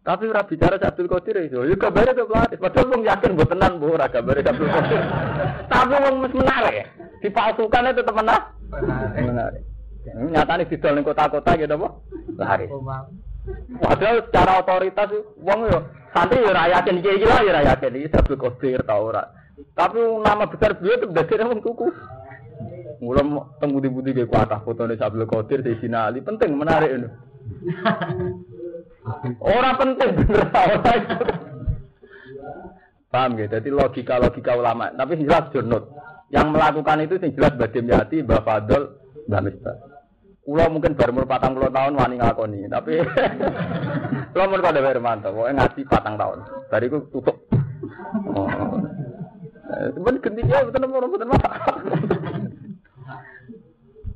Tapi 0.05 0.29
ora 0.29 0.45
bicara 0.45 0.77
Abdul 0.77 1.09
Qadir 1.09 1.49
itu. 1.49 1.65
Ya 1.65 1.77
kabare 1.81 2.13
ke 2.13 2.29
pelatih. 2.29 2.61
Padahal 2.61 2.93
wong 2.93 3.03
yakin 3.09 3.33
mbok 3.33 3.49
tenan 3.49 3.81
mbok 3.81 3.97
ora 3.97 4.07
kabare 4.13 4.45
Abdul 4.45 4.69
Qadir. 4.69 5.01
Tapi 5.73 5.95
wong 5.97 6.15
mesti 6.21 6.37
menarik. 6.45 6.77
Dipalsukan 7.25 7.89
itu 7.89 8.05
tetep 8.05 8.13
menarik. 8.13 8.45
Menarik. 9.17 9.63
Nyatane 10.05 10.69
didol 10.69 10.93
ning 10.93 11.09
kota-kota 11.09 11.57
gitu 11.57 11.73
apa? 11.81 11.89
Laris. 12.37 12.69
Padahal 13.81 14.17
secara 14.29 14.53
otoritas 14.61 15.09
wong 15.41 15.73
yo 15.73 15.81
santri 16.13 16.45
yo 16.45 16.53
ra 16.53 16.69
yakin 16.69 17.01
iki 17.01 17.11
iki 17.17 17.25
lah 17.25 17.41
yo 17.41 17.51
ra 17.57 17.65
yakin 17.65 17.97
iki 17.97 18.13
Abdul 18.13 18.37
Qadir 18.37 18.85
ta 18.85 19.01
ora. 19.01 19.25
Tapi 19.73 20.05
nama 20.21 20.45
besar 20.45 20.77
beliau 20.77 21.01
itu 21.01 21.07
dadi 21.17 21.49
wong 21.49 21.65
tuku. 21.65 21.89
Mula 23.01 23.25
teng 23.57 23.73
budi-budi 23.73 24.13
ge 24.13 24.29
kuatah 24.29 24.61
fotone 24.61 25.01
Abdul 25.01 25.25
Qadir 25.25 25.65
di 25.65 25.81
Ali 25.97 26.21
penting 26.21 26.61
menarik 26.61 26.93
ini. 26.93 27.09
Orang 29.41 29.75
penting 29.77 30.11
bener 30.17 30.49
Paham 33.13 33.39
gitu? 33.39 33.47
Jadi 33.47 33.69
logika-logika 33.71 34.59
ulama. 34.59 34.91
Tapi 34.91 35.23
jelas 35.23 35.47
jurnut. 35.55 35.87
Yang 36.35 36.47
melakukan 36.51 36.99
itu 37.07 37.15
sing 37.23 37.31
jelas 37.39 37.55
Badim 37.55 37.87
Yati, 37.87 38.27
Mbak 38.27 38.43
Fadol, 38.43 38.83
Mbak 39.31 39.43
Misbah. 39.47 39.77
Kulo 40.45 40.65
mungkin 40.69 40.93
baru 40.93 41.17
umur 41.17 41.25
patang 41.25 41.57
puluh 41.57 41.73
tahun 41.73 41.97
wani 41.97 42.21
ngakoni, 42.21 42.69
tapi 42.69 43.01
kulo 44.37 44.45
mau 44.45 44.61
kode 44.61 44.81
Hermanto, 44.85 45.33
pokoknya 45.33 45.57
ngaji 45.57 45.81
patang 45.89 46.21
tahun. 46.21 46.39
Bariku 46.69 47.09
tutup. 47.09 47.49
Oh. 48.29 48.77
Cuman 49.97 50.21
gentinya 50.21 50.69
betul 50.69 50.85
betul 50.85 51.09
betul 51.17 51.29
masalah. 51.33 51.77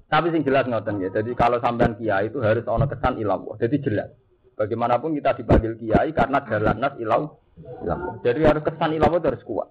Tapi 0.09 0.27
sing 0.33 0.45
jelas 0.45 0.69
ngoten 0.69 1.01
ya. 1.01 1.09
Jadi 1.09 1.33
kalau 1.33 1.57
sampean 1.65 1.97
kiai 1.97 2.29
itu 2.29 2.45
harus 2.45 2.69
ono 2.69 2.85
kesan 2.85 3.17
ilah. 3.17 3.41
Jadi 3.57 3.77
jelas. 3.81 4.13
Bagaimanapun 4.59 5.15
kita 5.15 5.39
dipanggil 5.39 5.79
kiai 5.79 6.11
karena 6.11 6.43
jalan 6.43 6.77
nas 6.83 6.99
ilau. 6.99 7.39
Jadi 8.27 8.43
harus 8.43 8.67
kesan 8.67 8.91
ilah 8.99 9.07
harus 9.07 9.43
kuat. 9.47 9.71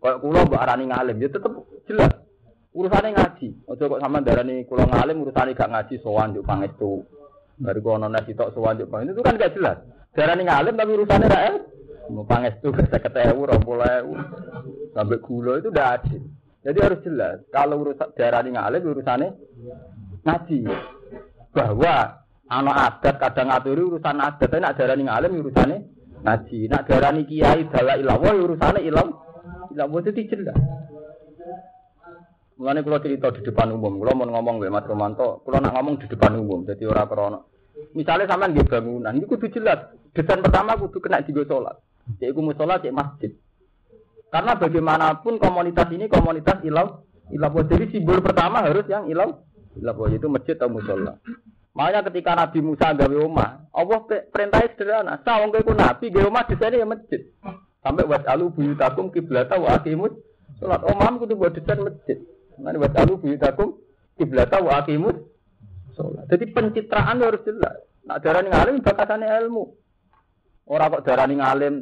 Kalau 0.00 0.22
kulo 0.22 0.48
mbak 0.48 0.62
arani 0.64 0.88
ngalim, 0.88 1.20
ya 1.20 1.28
tetap 1.28 1.52
jelas. 1.84 2.12
Urusannya 2.76 3.16
ngaji. 3.16 3.48
Ojo 3.72 3.84
kok 3.88 4.00
sama 4.04 4.20
darani 4.20 4.64
kulo 4.68 4.84
ngalim 4.84 5.24
urusannya 5.24 5.56
gak 5.56 5.72
ngaji 5.72 5.94
sowan 6.04 6.36
juk 6.36 6.44
pangestu. 6.44 7.04
Baru 7.56 7.80
kok 7.80 7.96
ono 7.96 8.08
nasi 8.12 8.36
tok 8.36 8.52
sowan 8.52 8.76
juk 8.76 8.92
pangestu 8.92 9.16
itu 9.16 9.24
kan 9.24 9.40
gak 9.40 9.56
jelas. 9.56 9.80
Darani 10.12 10.44
ngalim 10.44 10.76
tapi 10.76 10.92
urusannya 10.92 11.28
ra 11.28 11.40
Mau 12.12 12.22
pangestu 12.22 12.70
bisa 12.70 13.00
ketemu 13.00 13.50
rompulewu 13.50 14.12
sampai 14.94 15.18
gula 15.24 15.58
itu 15.58 15.68
udah 15.72 15.86
adil. 15.96 16.22
Jadi 16.62 16.78
harus 16.84 17.00
jelas. 17.02 17.36
Kalau 17.48 17.80
urusan 17.80 18.12
darani 18.12 18.50
ngalim 18.52 18.82
urusannya 18.84 19.28
ngaji. 20.22 20.58
Bahwa 21.56 22.25
anak 22.46 22.76
adat 22.76 23.14
kadang 23.18 23.48
ngaturi 23.50 23.82
urusan 23.82 24.16
adat, 24.22 24.46
tapi 24.46 24.62
nak 24.62 24.74
darani 24.78 25.02
ngalim 25.06 25.32
urusannya 25.42 25.76
ngaji. 26.22 26.58
Nak 26.70 26.82
darani 26.86 27.22
kiai 27.26 27.66
dala 27.70 27.94
ilawo 27.98 28.30
urusannya 28.46 28.80
ilam. 28.86 29.08
Ilawo 29.74 29.96
itu 30.02 30.24
jelas. 30.30 30.56
Mulane 32.56 32.80
kula 32.80 33.04
cerita 33.04 33.28
di 33.36 33.44
depan 33.44 33.68
umum, 33.68 34.00
kula 34.00 34.16
mau 34.16 34.24
ngomong 34.32 34.56
mbek 34.56 34.72
Mas 34.72 34.88
Romanto, 34.88 35.44
kula 35.44 35.60
nak 35.60 35.76
ngomong 35.76 36.00
di 36.00 36.08
depan 36.08 36.40
umum, 36.40 36.64
jadi 36.64 36.88
ora 36.88 37.04
krana. 37.04 37.44
Misalnya 37.92 38.32
sampean 38.32 38.56
nggih 38.56 38.64
bangunan, 38.64 39.12
ini 39.12 39.28
kudu 39.28 39.52
jelas. 39.52 39.92
Desain 40.16 40.40
pertama 40.40 40.80
kudu 40.80 40.96
kena 41.04 41.20
digo 41.20 41.44
salat. 41.44 41.76
Cek 42.16 42.32
iku 42.32 42.40
musola, 42.40 42.80
cek 42.80 42.96
masjid. 42.96 43.36
Karena 44.32 44.56
bagaimanapun 44.56 45.36
komunitas 45.36 45.84
ini 45.92 46.08
komunitas 46.08 46.64
ilau 46.64 47.04
ilau 47.28 47.60
jadi 47.68 47.84
simbol 47.92 48.24
pertama 48.24 48.64
harus 48.64 48.88
yang 48.88 49.04
ilau 49.12 49.44
ilau 49.76 50.08
itu 50.08 50.24
masjid 50.32 50.56
atau 50.56 50.72
musola. 50.72 51.20
Makanya 51.76 52.08
ketika 52.08 52.32
Nabi 52.32 52.58
Musa 52.64 52.96
gawe 52.96 53.16
omah, 53.20 53.68
Allah 53.68 53.98
perintahnya 54.32 54.72
sederhana. 54.72 55.14
Sawang 55.20 55.52
kowe 55.52 55.76
nabi 55.76 56.08
gawe 56.08 56.24
omah 56.24 56.48
desainnya 56.48 56.80
ya 56.80 56.88
masjid. 56.88 57.20
Sampai 57.84 58.08
wasalu 58.08 58.48
buyutakum 58.48 59.12
kiblata 59.12 59.60
wa 59.60 59.76
aqimus 59.76 60.16
salat. 60.58 60.80
Omah 60.88 61.20
kudu 61.20 61.36
buat 61.36 61.52
desain 61.52 61.84
masjid. 61.84 62.18
Nanti 62.56 62.80
buat 62.80 62.96
alu 62.96 63.20
buyutakum 63.20 63.76
kiblata 64.16 64.64
wa 64.64 64.80
akimus 64.80 65.16
sholat. 65.92 66.24
Jadi 66.32 66.44
pencitraan 66.52 67.20
harus 67.20 67.44
jelas. 67.44 67.76
Nak 68.08 68.24
darani 68.24 68.48
ngalim 68.48 68.80
bakasannya 68.80 69.28
ilmu. 69.44 69.64
Orang 70.66 70.98
kok 70.98 71.04
darani 71.04 71.36
ngalim 71.38 71.74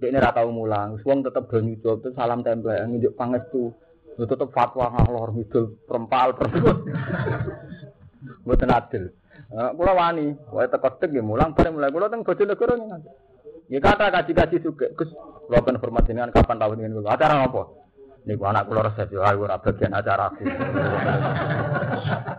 dia 0.00 0.10
ini 0.10 0.18
rata 0.18 0.42
mulang. 0.48 0.98
Suang 1.04 1.22
tetap 1.22 1.46
do 1.46 1.60
nyucup 1.60 2.02
itu 2.02 2.08
salam 2.16 2.42
tempel 2.42 2.88
nunjuk 2.88 3.14
pangestu. 3.14 3.70
Tetap 4.14 4.50
fatwa 4.54 4.94
ngalor 4.94 5.34
ngidul 5.34 5.64
perempal 5.84 6.38
perempuan. 6.38 6.78
Mboten 8.46 8.70
adil. 8.72 9.04
Kula 9.52 9.92
wani, 9.92 10.32
wae 10.52 10.68
teko 10.68 10.88
tek 10.96 11.12
mulang 11.20 11.52
bareng 11.52 11.76
mulai 11.76 11.92
kula 11.92 12.08
teng 12.08 12.24
Bojonegoro 12.24 12.74
ning. 12.78 12.90
Ya 13.72 13.80
kata 13.80 14.12
kaji-kaji 14.12 14.60
suge, 14.60 14.92
Gus, 14.96 15.08
kula 15.48 15.64
kan 15.64 15.80
hormat 15.80 16.04
dengan 16.04 16.28
kapan 16.28 16.60
tahun 16.60 16.84
ini 16.84 17.00
Acara 17.04 17.48
apa? 17.48 17.62
Niku 18.24 18.44
anak 18.48 18.72
kula 18.72 18.88
resep 18.88 19.12
yo 19.12 19.20
aku 19.20 19.44
ora 19.44 19.60
bagian 19.60 19.92
acaraku. 19.92 20.48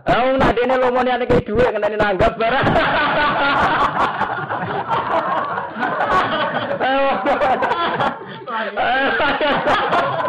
Eh 0.06 0.34
nak 0.34 0.50
dene 0.58 0.74
lomone 0.82 1.10
ane 1.14 1.30
ke 1.30 1.46
dhuwit 1.46 1.70
ngene 1.70 1.94
nanggap 1.94 2.34
barang. 2.34 2.66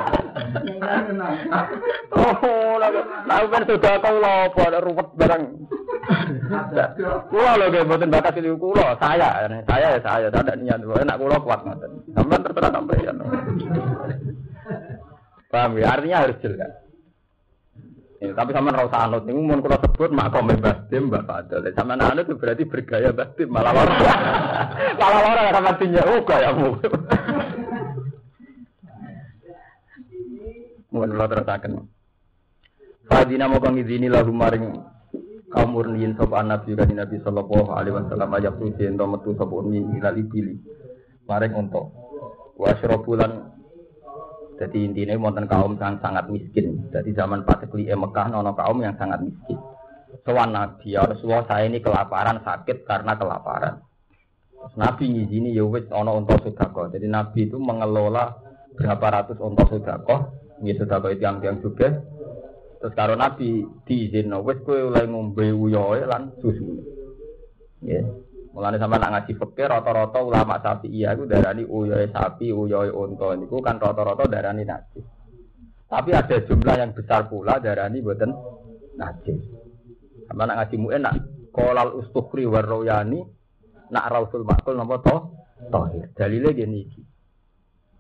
Oh, 0.87 2.79
lah 2.79 3.43
ben 3.51 3.63
sudah 3.67 3.93
kau 3.99 4.15
lopo 4.15 4.63
ruwet 4.63 5.07
barang. 5.19 5.43
Kulo 7.27 7.51
lho 7.59 7.65
nggih 7.67 7.83
mboten 7.83 8.13
bakat 8.13 8.39
itu 8.39 8.55
kulo, 8.55 8.95
saya, 8.95 9.43
saya 9.67 9.87
ya 9.95 9.99
saya, 9.99 10.27
tidak 10.31 10.55
niat. 10.63 10.79
Enak 10.79 11.19
kulo 11.19 11.35
kuat 11.43 11.67
ngoten. 11.67 11.91
Sampeyan 12.15 12.45
terserah 12.47 12.71
sampeyan. 12.71 13.15
Paham 15.51 15.79
ya? 15.79 15.85
Artinya 15.91 16.17
harus 16.23 16.39
jelas. 16.39 16.71
Ya, 18.17 18.33
tapi 18.33 18.49
sama 18.49 18.73
rasa 18.73 19.05
anut 19.05 19.29
ini 19.29 19.37
mau 19.45 19.61
kalau 19.61 19.77
sebut 19.77 20.09
makom 20.09 20.49
Mbah 20.49 20.89
Dim 20.89 21.05
Mbak 21.05 21.23
Fadil. 21.29 21.69
Sama 21.77 21.93
anut 21.93 22.25
itu 22.25 22.33
berarti 22.33 22.63
bergaya 22.65 23.13
Mbah 23.13 23.29
Dim 23.37 23.45
malah 23.53 23.77
orang 23.77 23.99
malah 24.99 25.19
orang 25.21 25.47
sama 25.53 25.71
tinya 25.77 26.01
oh 26.01 26.19
gayamu. 26.25 26.69
Mohon 30.97 31.13
Allah 31.13 31.29
terasakan. 31.29 31.71
Fadina 33.07 33.45
mau 33.45 33.61
kang 33.61 33.77
izini 33.77 34.09
lagu 34.09 34.33
maring 34.33 34.65
kaum 35.47 35.69
murniin 35.71 36.17
sapa 36.19 36.43
nabi 36.43 36.75
kan 36.75 36.91
Nabi 36.91 37.23
sallallahu 37.23 37.71
alaihi 37.71 37.95
wasallam 37.95 38.35
ajak 38.35 38.59
tuh 38.59 38.83
ento 38.83 39.05
metu 39.07 39.31
sapa 39.37 39.53
urni 39.53 39.79
ilal 39.95 40.17
ibili. 40.17 40.59
Maring 41.29 41.53
untuk 41.55 41.93
wasyrobulan 42.57 43.57
jadi 44.57 44.77
intinya 44.89 45.13
wonten 45.21 45.45
kaum 45.45 45.77
yang 45.77 46.01
sangat 46.01 46.25
miskin. 46.33 46.89
Jadi 46.89 47.13
zaman 47.13 47.45
Patekli 47.45 47.93
Mekah 47.93 48.33
nono 48.33 48.57
kaum 48.57 48.81
yang 48.81 48.97
sangat 48.97 49.21
miskin. 49.21 49.61
Soal 50.25 50.49
Nabi 50.49 50.97
ya 50.97 51.05
Rasulullah 51.05 51.45
saya 51.45 51.69
ini 51.69 51.77
kelaparan 51.77 52.41
sakit 52.41 52.83
karena 52.83 53.13
kelaparan. 53.15 53.85
Nabi 54.75 55.13
ngizini 55.13 55.53
ya 55.53 55.63
wis 55.63 55.85
ono 55.93 56.17
unta 56.17 56.41
sedekah. 56.41 56.89
Jadi 56.89 57.05
Nabi 57.05 57.45
itu 57.45 57.61
mengelola 57.61 58.33
berapa 58.73 59.05
ratus 59.21 59.37
unta 59.39 59.63
sedekah. 59.69 60.46
Ini 60.61 60.73
sedekah 60.73 61.13
yang 61.17 61.61
juga. 61.61 61.89
Terus 62.77 62.93
kalau 62.93 63.17
Nabi 63.17 63.65
diizin, 63.89 64.33
wis 64.45 64.61
kowe 64.61 64.77
oleh 64.77 65.05
ngombe 65.09 65.49
uyoe 65.49 66.05
lan 66.05 66.29
susu. 66.37 66.77
Ya. 67.81 68.05
Mulane 68.57 68.81
sama 68.81 68.97
nak 68.97 69.13
ngaji 69.13 69.37
fikih 69.37 69.69
rata-rata 69.69 70.17
ulama 70.17 70.57
sapi 70.57 70.89
iya 70.89 71.13
itu 71.13 71.29
darani 71.29 71.61
uyoy 71.61 72.09
sapi, 72.09 72.49
uyoy 72.49 72.89
unta 72.89 73.37
niku 73.37 73.61
kan 73.61 73.77
rata-rata 73.77 74.25
darani 74.25 74.65
najis. 74.65 75.05
Tapi 75.85 76.09
ada 76.09 76.41
jumlah 76.41 76.73
yang 76.73 76.89
besar 76.97 77.29
pula 77.29 77.61
darani 77.61 78.01
boten 78.01 78.33
najis. 78.97 79.37
Sama 80.25 80.49
nak 80.49 80.57
ngaji 80.57 80.75
mu'en 80.81 81.01
nak 81.05 81.15
kolal 81.53 82.01
ustukhri 82.01 82.49
warroyani 82.49 83.21
nak 83.93 84.09
rausul 84.09 84.41
makul 84.41 84.73
napa 84.73 85.05
to 85.05 85.15
tohir. 85.69 86.09
Dalile 86.17 86.49
gini. 86.57 86.81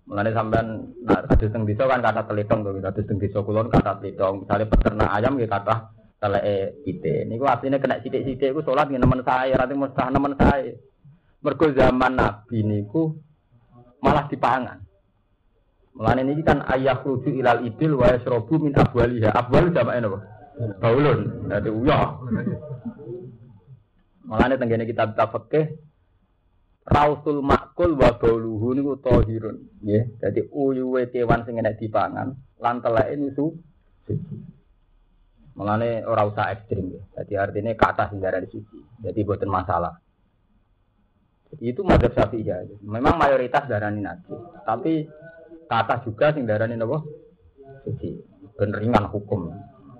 Mulane 0.07 0.31
sampean 0.31 0.95
nak 1.03 1.27
kados 1.27 1.51
teng 1.51 1.67
desa 1.67 1.83
kan 1.83 1.99
kata 1.99 2.31
telitong 2.31 2.63
to, 2.63 2.79
kados 2.79 3.03
teng 3.03 3.19
desa 3.19 3.43
kulon 3.43 3.67
kata 3.67 3.99
telitong. 3.99 4.47
Misale 4.47 4.63
peternak 4.63 5.11
ayam 5.11 5.35
nggih 5.35 5.51
kata 5.51 5.91
teleke 6.23 6.79
kita. 6.87 7.27
Niku 7.27 7.43
artinya 7.43 7.75
kena 7.75 7.99
sidik-sidik 7.99 8.55
iku 8.55 8.63
salat 8.63 8.87
nggih 8.87 9.03
nemen 9.03 9.19
saya, 9.27 9.59
rati 9.59 9.75
mustah 9.75 10.07
nemen 10.07 10.39
saya. 10.39 10.71
Mergo 11.43 11.67
zaman 11.75 12.15
Nabi 12.15 12.57
niku 12.63 13.19
malah 13.99 14.31
dipangan. 14.31 14.79
Mulane 15.99 16.23
niki 16.23 16.43
kan 16.45 16.63
ayah 16.71 17.03
rujuk 17.03 17.35
ilal 17.35 17.67
idil 17.67 17.99
wa 17.99 18.07
yasrobu 18.07 18.63
min 18.63 18.79
abwaliha. 18.79 19.35
Abwal 19.35 19.75
jamake 19.75 19.99
napa? 19.99 20.23
Baulun. 20.79 21.51
Dadi 21.51 21.67
uyah. 21.67 22.15
Mulane 24.29 24.55
tenggene 24.55 24.87
kita 24.87 25.11
kita 25.11 25.25
fikih 25.35 25.65
Rausul 26.87 27.43
makul 27.43 27.99
wa 27.99 28.15
bauluhu 28.15 28.71
niku 28.71 28.95
tahirun. 29.03 29.83
Nggih. 29.83 30.23
Dadi 30.23 30.41
uyuwe 30.47 31.11
kewan 31.11 31.43
sing 31.43 31.59
enek 31.59 31.83
dipangan 31.83 32.31
lan 32.63 32.75
teleke 32.79 33.15
suci. 33.35 34.15
Ora 36.07 36.23
usah 36.23 36.55
ekstrim 36.55 36.95
ya. 36.95 37.01
Jadi 37.19 37.33
artinya 37.35 37.75
ke 37.75 37.85
atas 37.85 38.15
darah 38.15 38.39
di 38.39 38.47
suci. 38.47 38.79
Jadi 39.03 39.19
buatan 39.27 39.51
masalah. 39.51 39.99
Itu 41.59 41.83
mazhab 41.83 42.15
Syafi'i 42.15 42.47
ya. 42.47 42.63
Memang 42.83 43.19
mayoritas 43.19 43.67
darah 43.67 43.91
ini 43.91 44.07
najis. 44.07 44.39
Tapi 44.63 45.03
ke 45.67 45.75
atas 45.75 46.07
juga 46.07 46.31
sing 46.31 46.47
darah 46.47 46.71
ini 46.71 46.79
nopo 46.79 47.03
suci. 47.83 48.15
Ben 48.55 48.71
ringan 48.71 49.11
hukum. 49.11 49.51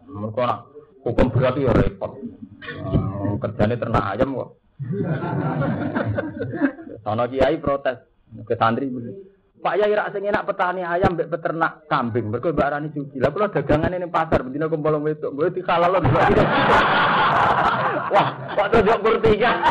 Nak 0.08 0.60
hukum 1.04 1.28
berarti 1.36 1.68
ya 1.68 1.76
repot. 1.76 2.16
Hmm, 2.64 3.36
kerjanya 3.44 3.76
ternak 3.76 4.08
ayam 4.16 4.40
kok. 4.40 4.50
Sono 7.02 7.26
kiai 7.26 7.58
protes 7.58 7.98
ke 8.46 8.54
santri 8.54 8.94
Pak 9.58 9.74
Yai 9.74 9.90
rak 9.90 10.14
sing 10.14 10.22
enak 10.22 10.46
petani 10.46 10.86
ayam 10.86 11.18
mbek 11.18 11.34
peternak 11.34 11.90
kambing. 11.90 12.30
Mergo 12.30 12.54
mbak 12.54 12.70
arani 12.70 12.94
suci. 12.94 13.18
Lah 13.18 13.34
kula 13.34 13.50
dagangan 13.50 13.90
ini 13.90 14.06
pasar 14.06 14.46
bendina 14.46 14.70
kumpul 14.70 15.02
wedok. 15.02 15.34
Mbok 15.34 15.50
dikalalon. 15.58 16.06
Wah, 18.14 18.28
kok 18.54 18.70
tuh 18.70 19.02
kurtingan. 19.02 19.58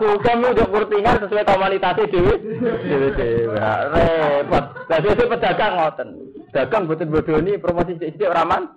Hukum 0.00 0.44
udah 0.44 0.68
kurtingan 0.68 1.16
sesuai 1.24 1.48
komunitasnya 1.48 2.12
dewi. 2.12 2.34
Dewi 2.60 3.08
dewi. 3.16 3.56
Repot. 3.96 4.64
Lah 4.84 4.98
sesuk 5.00 5.32
pedagang 5.32 5.80
ngoten. 5.80 6.08
Dagang 6.50 6.82
boten 6.84 7.08
bodoni 7.08 7.56
promosi 7.56 7.96
sithik-sithik 7.96 8.30
ora 8.30 8.44
man. 8.44 8.68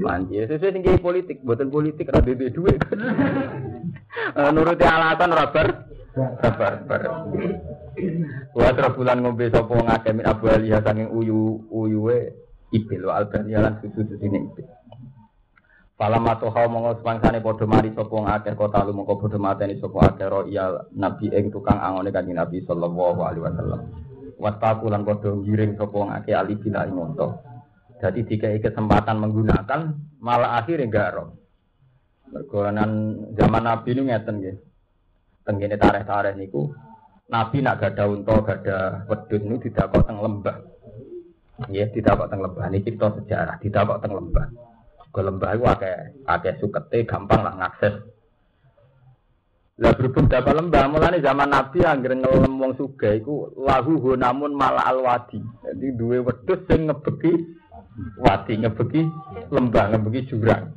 Manji. 0.00 0.44
Sesuai 0.46 0.74
sing 0.74 0.82
politik, 0.98 1.42
buatan 1.46 1.70
politik 1.70 2.10
ra 2.10 2.20
duwe 2.22 2.50
duit. 2.50 2.80
Eh, 4.10 4.50
Nuruti 4.50 4.82
alasan 4.82 5.30
rabar 5.30 5.90
rabar 6.16 6.72
bar. 6.86 7.02
Wa 8.54 8.70
terus 8.74 8.94
bulan 8.98 9.22
ngombe 9.22 9.46
sapa 9.50 9.74
ngake 9.74 10.10
min 10.14 10.26
Abu 10.26 10.50
Aliyah 10.50 10.82
saking 10.82 11.10
uyu 11.14 11.62
uyuwe 11.70 12.34
ibil 12.74 13.06
wa 13.06 13.22
albani 13.22 13.54
lan 13.54 13.78
susu 13.82 14.18
sini 14.18 14.50
ibil. 14.50 14.66
Falam 16.00 16.24
atoha 16.26 16.64
mongko 16.64 17.04
sepangsane 17.04 17.44
padha 17.44 17.64
mari 17.68 17.92
sapa 17.92 18.16
ngakeh 18.16 18.54
kota 18.56 18.82
lu 18.88 18.96
mongko 18.96 19.20
padha 19.20 19.38
mateni 19.38 19.76
sapa 19.78 19.98
akeh 20.16 20.26
ro 20.26 20.48
iya 20.48 20.88
nabi 20.96 21.28
ing 21.28 21.52
tukang 21.52 21.76
angone 21.76 22.08
kanjeng 22.08 22.40
Nabi 22.40 22.64
sallallahu 22.64 23.20
alaihi 23.20 23.44
wasallam. 23.44 23.80
Wattaku 24.40 24.88
lan 24.88 25.04
padha 25.04 25.30
giring 25.44 25.76
sapa 25.76 25.98
ngakeh 25.98 26.34
ali 26.34 26.56
bila. 26.56 26.88
Jadi 28.00 28.20
dikai 28.24 28.64
kesempatan 28.64 29.20
menggunakan 29.20 29.80
malah 30.24 30.56
akhirnya 30.56 30.88
enggak 30.88 31.08
roh. 31.20 31.36
Zaman 33.36 33.62
Nabi 33.62 33.88
ini 33.92 34.08
ngeten 34.08 34.40
nggih. 34.40 34.56
Tenggene 35.44 35.76
tareh-tareh 35.76 36.36
niku 36.36 36.72
Nabi 37.30 37.62
nak 37.62 37.78
gada 37.78 38.10
unta, 38.10 38.42
gada 38.42 39.06
wedhus 39.06 39.42
niku 39.44 39.70
didakok 39.70 40.02
teng 40.02 40.18
lembah. 40.18 40.56
Nggih, 41.68 41.88
didakok 41.94 42.26
teng 42.26 42.40
lembah. 42.42 42.64
Niki 42.72 42.90
kita 42.96 43.08
sejarah, 43.20 43.56
didakok 43.62 44.00
teng 44.02 44.12
lembah. 44.16 44.46
Ke 45.10 45.20
lembah 45.26 45.50
itu 45.54 45.64
akeh 45.66 45.96
akeh 46.26 46.54
sukete 46.58 47.06
gampang 47.06 47.42
lah 47.42 47.54
ngakses. 47.58 47.98
Lah 49.80 49.96
berhubung 49.96 50.28
dapat 50.28 50.54
lembah, 50.54 50.92
mulane 50.92 51.18
zaman 51.24 51.50
Nabi 51.50 51.82
anggere 51.82 52.14
ngelem 52.14 52.52
wong 52.60 52.72
sugih 52.78 53.16
iku 53.18 53.48
lahu 53.58 54.14
namun 54.14 54.52
malah 54.54 54.86
alwadi. 54.92 55.40
Jadi 55.40 55.86
duwe 55.98 56.20
wedhus 56.22 56.62
sing 56.68 56.86
ngebeki 56.86 57.32
wadi 58.18 58.54
ngebeki 58.60 59.02
lembah 59.50 59.84
ngebeki 59.94 60.20
jurang. 60.30 60.74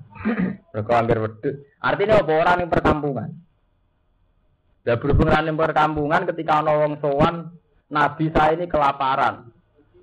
Mereka 0.74 0.92
anggar 0.94 1.20
wedhus. 1.20 1.56
Artinya 1.84 2.24
apa 2.24 2.32
orang 2.32 2.58
yang 2.64 2.72
perkampungan? 2.72 3.30
Lah 4.84 4.98
berhubung 5.00 5.32
yang 5.32 5.56
perkampungan 5.60 6.28
ketika 6.28 6.60
ana 6.60 6.74
wong 6.76 7.00
sowan 7.00 7.56
Nabi 7.94 8.32
saya 8.34 8.58
ini 8.58 8.66
kelaparan. 8.68 9.54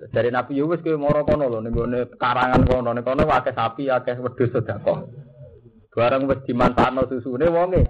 Dari 0.01 0.33
Nabi 0.33 0.57
ya 0.57 0.65
wis 0.65 0.81
kowe 0.81 0.97
mara 0.97 1.21
kono 1.21 1.45
lho 1.45 1.61
ning 1.61 1.73
gone 1.75 2.09
karangan 2.17 2.65
kono 2.65 2.89
ning 2.89 3.05
kono 3.05 3.21
akeh 3.29 3.53
sapi, 3.53 3.85
akeh 3.85 4.17
wedhus 4.17 4.49
sedekah. 4.49 5.05
Bareng 5.93 6.25
wis 6.25 6.41
dimanfaatno 6.47 7.05
susune 7.05 7.45
wonge. 7.51 7.85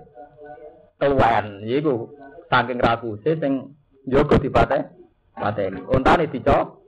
Tuwen 0.99 1.63
iku 1.63 2.11
saking 2.51 2.83
rakuse 2.83 3.39
sing 3.39 3.77
njogo 4.03 4.35
dipate 4.41 4.91
pateni. 5.31 5.79
Untane 5.87 6.27
dico 6.27 6.83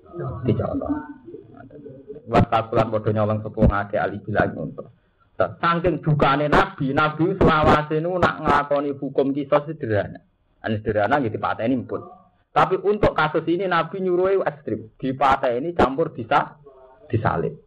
dicoto. 2.23 2.31
Watakulan 2.31 2.87
padha 2.91 3.09
nyolong 3.11 3.39
sepuh 3.43 3.65
ngake 3.67 3.97
ali 3.99 4.17
bilang 4.23 4.55
untuk. 4.55 4.87
Saking 5.33 5.99
dukane 5.99 6.47
Nabi, 6.47 6.93
Nabi 6.93 7.35
selawase 7.35 7.99
nu 7.99 8.15
nak 8.21 8.39
nglakoni 8.39 8.95
hukum 8.95 9.33
kisah 9.33 9.65
sederhana. 9.67 10.21
Ane 10.63 10.79
sederhana 10.79 11.19
nggih 11.19 11.33
dipateni 11.35 11.75
pun. 11.83 12.05
Tapi 12.53 12.77
untuk 12.85 13.17
kasus 13.17 13.43
ini 13.49 13.65
Nabi 13.65 13.97
nyuruh 13.99 14.45
ekstrim. 14.45 14.93
Di 14.95 15.11
ini 15.57 15.73
campur 15.73 16.13
bisa 16.13 16.61
disalib. 17.09 17.57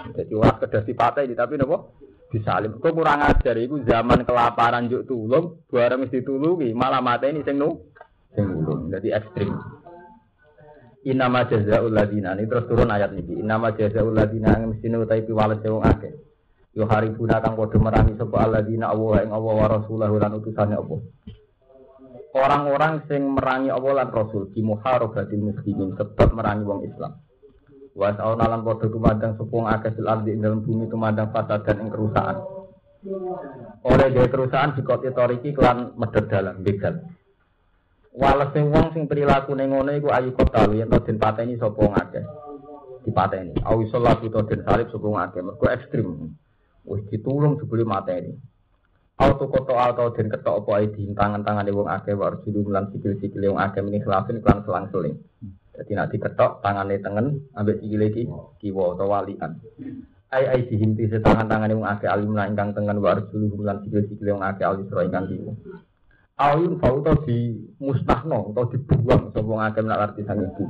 Jadi 0.00 0.32
orang 0.32 0.56
kedah 0.64 0.82
ini 1.28 1.36
tapi 1.36 1.60
nopo 1.60 1.92
disalib. 2.32 2.80
Kok 2.80 2.94
kurang 2.96 3.20
ajar 3.20 3.52
itu 3.60 3.84
zaman 3.84 4.24
kelaparan 4.24 4.88
juk 4.88 5.04
tulung, 5.04 5.60
barang 5.68 6.08
mesti 6.08 6.24
tulungi, 6.24 6.72
mata 6.72 7.28
ini 7.28 7.44
sing 7.44 7.60
nu 7.60 7.92
sing. 8.32 8.48
Jadi 8.88 9.08
ekstrim. 9.12 9.52
Inama 11.08 11.48
jazaul 11.48 11.96
ladina 11.96 12.36
ini 12.36 12.44
terus 12.44 12.68
turun 12.68 12.92
ayat 12.92 13.16
ini. 13.16 13.40
Inama 13.40 13.72
jazaul 13.72 14.12
ladina 14.12 14.58
yang 14.58 14.76
mesti 14.76 14.86
nutai 14.92 15.24
piwales 15.24 15.64
wong 15.64 15.80
akeh. 15.80 16.12
Yo 16.76 16.84
haribuna 16.86 17.40
kang 17.40 17.56
padha 17.56 17.78
merangi 17.80 18.14
sapa 18.20 18.46
alladzina 18.46 18.92
Allah 18.92 19.26
ing 19.26 19.32
Allah 19.32 19.54
wa 19.58 19.66
rasulahu 19.66 20.22
lan 20.22 20.38
utusane 20.38 20.76
Allah 20.78 21.00
orang-orang 22.34 23.02
sing 23.10 23.22
merangi 23.34 23.70
Allah 23.72 24.02
lan 24.02 24.08
Rasul 24.14 24.54
di 24.54 24.62
muharabatil 24.62 25.42
muslimin 25.42 25.98
sebab 25.98 26.28
merangi 26.34 26.64
wong 26.66 26.80
Islam. 26.86 27.12
Wa 27.90 28.14
sa'una 28.14 28.46
lan 28.46 28.62
padha 28.62 28.86
tumandang 28.86 29.34
sepung 29.34 29.66
akeh 29.66 29.90
sil 29.98 30.06
ardi 30.06 30.38
ing 30.38 30.62
bumi 30.62 30.86
tumandang 30.86 31.34
fasad 31.34 31.66
dan 31.66 31.82
ing 31.82 31.90
kerusakan. 31.90 32.38
Oleh 33.82 34.08
dia 34.12 34.30
kerusakan 34.30 34.78
di 34.78 34.82
kota 34.86 35.10
toriki 35.10 35.50
kelan 35.56 35.96
medhot 35.98 36.30
dalam 36.30 36.62
begal. 36.62 37.02
Walese 38.10 38.60
wong 38.66 38.90
sing 38.90 39.06
perilaku 39.06 39.54
ning 39.54 39.70
ngono 39.70 39.94
iku 39.94 40.10
ayu 40.10 40.34
kota 40.34 40.66
yen 40.74 40.90
den 40.90 41.16
pateni 41.18 41.54
sapa 41.54 41.78
wong 41.78 41.94
akeh. 41.94 42.24
Dipateni. 43.06 43.54
Awi 43.62 43.86
salatu 43.86 44.26
to 44.26 44.42
den 44.50 44.66
salib 44.66 44.90
sapa 44.90 45.06
wong 45.06 45.22
akeh. 45.22 45.40
Mergo 45.40 45.66
ekstrim. 45.70 46.34
Wis 46.82 47.06
ditulung 47.06 47.60
jebule 47.62 47.86
mateni. 47.86 48.34
auto 49.20 49.52
koto 49.52 49.76
atau 49.76 50.16
den 50.16 50.32
ketok 50.32 50.64
apa 50.64 50.70
ae 50.80 50.86
di 50.96 51.04
tangan-tangan 51.12 51.68
wong 51.76 51.88
akeh 51.92 52.16
wa 52.16 52.32
arjulu 52.32 52.72
lan 52.72 52.88
sikil-sikil 52.88 53.52
wong 53.52 53.60
akeh 53.60 53.84
meni 53.84 54.00
khilafin 54.00 54.40
kan 54.40 54.64
selang-seling. 54.64 55.12
Dadi 55.76 55.92
nek 55.92 56.08
diketok 56.08 56.64
tangane 56.64 56.96
tengen 57.04 57.26
ambek 57.52 57.84
sikile 57.84 58.08
iki 58.08 58.24
kiwa 58.64 58.96
utawa 58.96 59.20
walian. 59.20 59.60
Ai 60.32 60.48
ai 60.48 60.60
dihinti 60.64 61.04
tangan-tangane 61.20 61.76
wong 61.76 61.84
akeh 61.84 62.08
alim 62.08 62.32
lan 62.32 62.56
ingkang 62.56 62.72
tengen 62.72 62.96
wa 63.04 63.12
arjulu 63.12 63.60
lan 63.60 63.84
sikil-sikil 63.84 64.40
wong 64.40 64.44
akeh 64.44 64.64
alim 64.64 64.88
sira 64.88 65.04
ingkang 65.04 65.28
kiwa. 65.28 65.52
Ayun 66.40 66.80
fauto 66.80 67.20
di 67.28 67.52
musnahno 67.76 68.48
atau 68.48 68.64
dibuang 68.72 69.28
sapa 69.28 69.44
wong 69.44 69.60
akeh 69.60 69.84
nak 69.84 70.00
arti 70.08 70.24
sang 70.24 70.40
ibu. 70.40 70.64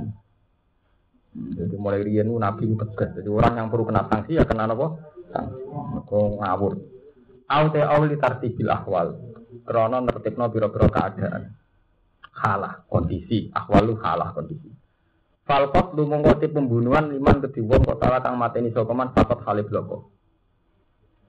Jadi 1.31 1.75
mulai 1.79 2.03
riyen 2.03 2.27
nabi 2.27 2.67
tegas. 2.75 3.15
Jadi 3.15 3.31
orang 3.31 3.55
yang 3.55 3.67
perlu 3.71 3.87
kena 3.87 4.03
sanksi 4.11 4.35
ya 4.35 4.43
kena 4.43 4.67
apa? 4.67 4.99
Sanksi. 5.31 5.63
Kok 6.11 6.43
ngawur. 6.43 6.75
Aute 7.47 7.81
awli 7.87 8.19
tartibil 8.19 8.67
ahwal. 8.67 9.15
Krono 9.63 10.03
nertibno 10.03 10.51
biro-biro 10.51 10.91
keadaan. 10.91 11.55
Halah 12.35 12.83
kondisi, 12.91 13.55
ahwalu 13.55 13.95
halah 14.03 14.35
kondisi. 14.35 14.75
Falkot 15.47 15.95
lu 15.95 16.07
mengkoti 16.07 16.51
pembunuhan 16.51 17.15
liman 17.15 17.43
kediwong 17.47 17.83
kok 17.87 17.99
salah 18.03 18.23
mateni 18.35 18.75
sokoman 18.75 19.15
fakot 19.15 19.43
halib 19.47 19.71
loko. 19.71 20.11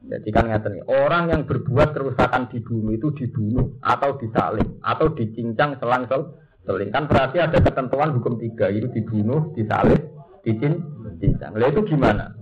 Jadi 0.01 0.29
kan 0.33 0.49
ngeten 0.49 0.81
orang 0.89 1.29
yang 1.29 1.41
berbuat 1.45 1.93
kerusakan 1.93 2.49
di 2.49 2.57
bumi 2.65 2.97
itu 2.97 3.13
dibunuh 3.13 3.77
atau 3.85 4.17
disalib 4.17 4.81
atau 4.81 5.13
dicincang 5.13 5.77
selang 5.77 6.09
sel 6.09 6.41
seling 6.65 6.89
kan 6.89 7.05
berarti 7.05 7.37
ada 7.37 7.61
ketentuan 7.61 8.09
hukum 8.17 8.41
tiga 8.41 8.73
itu 8.73 8.89
dibunuh, 8.89 9.53
disalib, 9.53 10.01
dicincang. 10.41 11.53
Lalu 11.53 11.69
itu 11.69 11.81
gimana? 11.93 12.33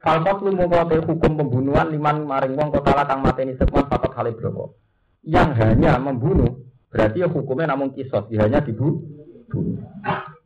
Falkot 0.00 0.42
lu 0.42 0.56
mengkote 0.56 0.98
hukum 1.04 1.38
pembunuhan 1.38 1.92
liman 1.92 2.24
maring 2.24 2.56
wong 2.56 2.72
kota 2.72 3.04
kang 3.04 3.20
mateni 3.20 3.54
sekman 3.54 3.86
fakot 3.86 4.10
halib 4.16 4.34
bloko. 4.40 4.80
Yang 5.22 5.60
hanya 5.60 6.00
membunuh 6.00 6.64
berarti 6.90 7.22
ya 7.22 7.28
hukumnya 7.30 7.70
namun 7.70 7.94
kisos, 7.94 8.26
ya 8.32 8.48
hanya 8.48 8.64
dibunuh. 8.64 8.98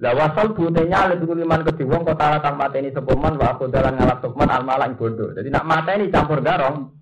Lah 0.04 0.12
wasal 0.12 0.52
butenya 0.52 1.08
alih 1.08 1.16
dulu 1.16 1.32
liman 1.32 1.64
kedhi 1.64 1.88
wong 1.88 2.04
kota 2.04 2.36
kang 2.44 2.60
mateni 2.60 2.92
sepoman 2.92 3.40
wa 3.40 3.56
aku 3.56 3.72
dalan 3.72 3.96
ngalap 3.96 4.20
sukman 4.20 4.52
almalang 4.52 5.00
bodoh. 5.00 5.32
Jadi 5.32 5.48
nak 5.48 5.64
mateni 5.64 6.12
campur 6.12 6.44
garong 6.44 6.92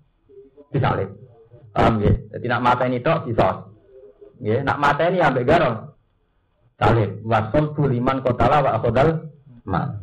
disalib. 0.71 1.11
Paham 1.75 1.99
ya? 1.99 2.15
Jadi 2.31 2.45
nak 2.47 2.63
mateni 2.63 3.03
tok 3.03 3.27
kisos. 3.27 3.75
Ya, 4.39 4.63
nak 4.63 4.79
mateni 4.79 5.19
ambek 5.19 5.43
garong 5.43 5.91
salib. 6.79 7.19
Wasal 7.27 7.75
bu 7.75 7.91
liman 7.91 8.23
kota 8.23 8.47
wa 8.47 8.71
aku 8.71 8.87
dal 8.95 9.27
mal. 9.67 9.99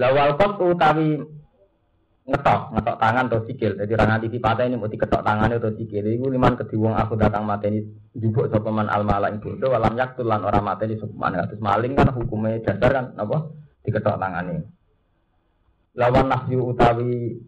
Lawal 0.00 0.40
kot 0.40 0.64
utawi 0.64 1.20
ngetok, 2.24 2.60
ngetok 2.72 2.96
tangan 2.96 3.24
atau 3.28 3.40
sikil. 3.44 3.72
Jadi 3.76 3.92
orang 4.00 4.10
nanti 4.16 4.40
patah 4.40 4.64
ini 4.64 4.80
mau 4.80 4.88
diketok 4.88 5.20
tangan 5.20 5.52
atau 5.52 5.72
sikil. 5.76 6.04
Iku 6.08 6.32
liman 6.32 6.56
kediwong 6.56 6.96
aku 6.96 7.20
datang 7.20 7.44
mati 7.44 7.68
ini 7.68 7.80
jubuk 8.16 8.48
sopeman 8.48 8.88
al 8.88 9.04
mala 9.04 9.28
itu. 9.28 9.60
Itu 9.60 9.68
walam 9.68 9.92
yaktul 10.00 10.24
lan 10.24 10.40
orang 10.40 10.64
mati 10.64 10.88
ini 10.88 10.96
sopeman. 10.96 11.36
Terus 11.52 11.60
maling 11.60 11.92
kan 11.92 12.08
hukumnya 12.16 12.64
dasar 12.64 12.90
kan 12.96 13.06
apa? 13.20 13.52
Diketok 13.84 14.16
tangan 14.16 14.56
ini. 14.56 14.62
Lawan 15.94 16.26
nafsu 16.32 16.58
utawi 16.58 17.38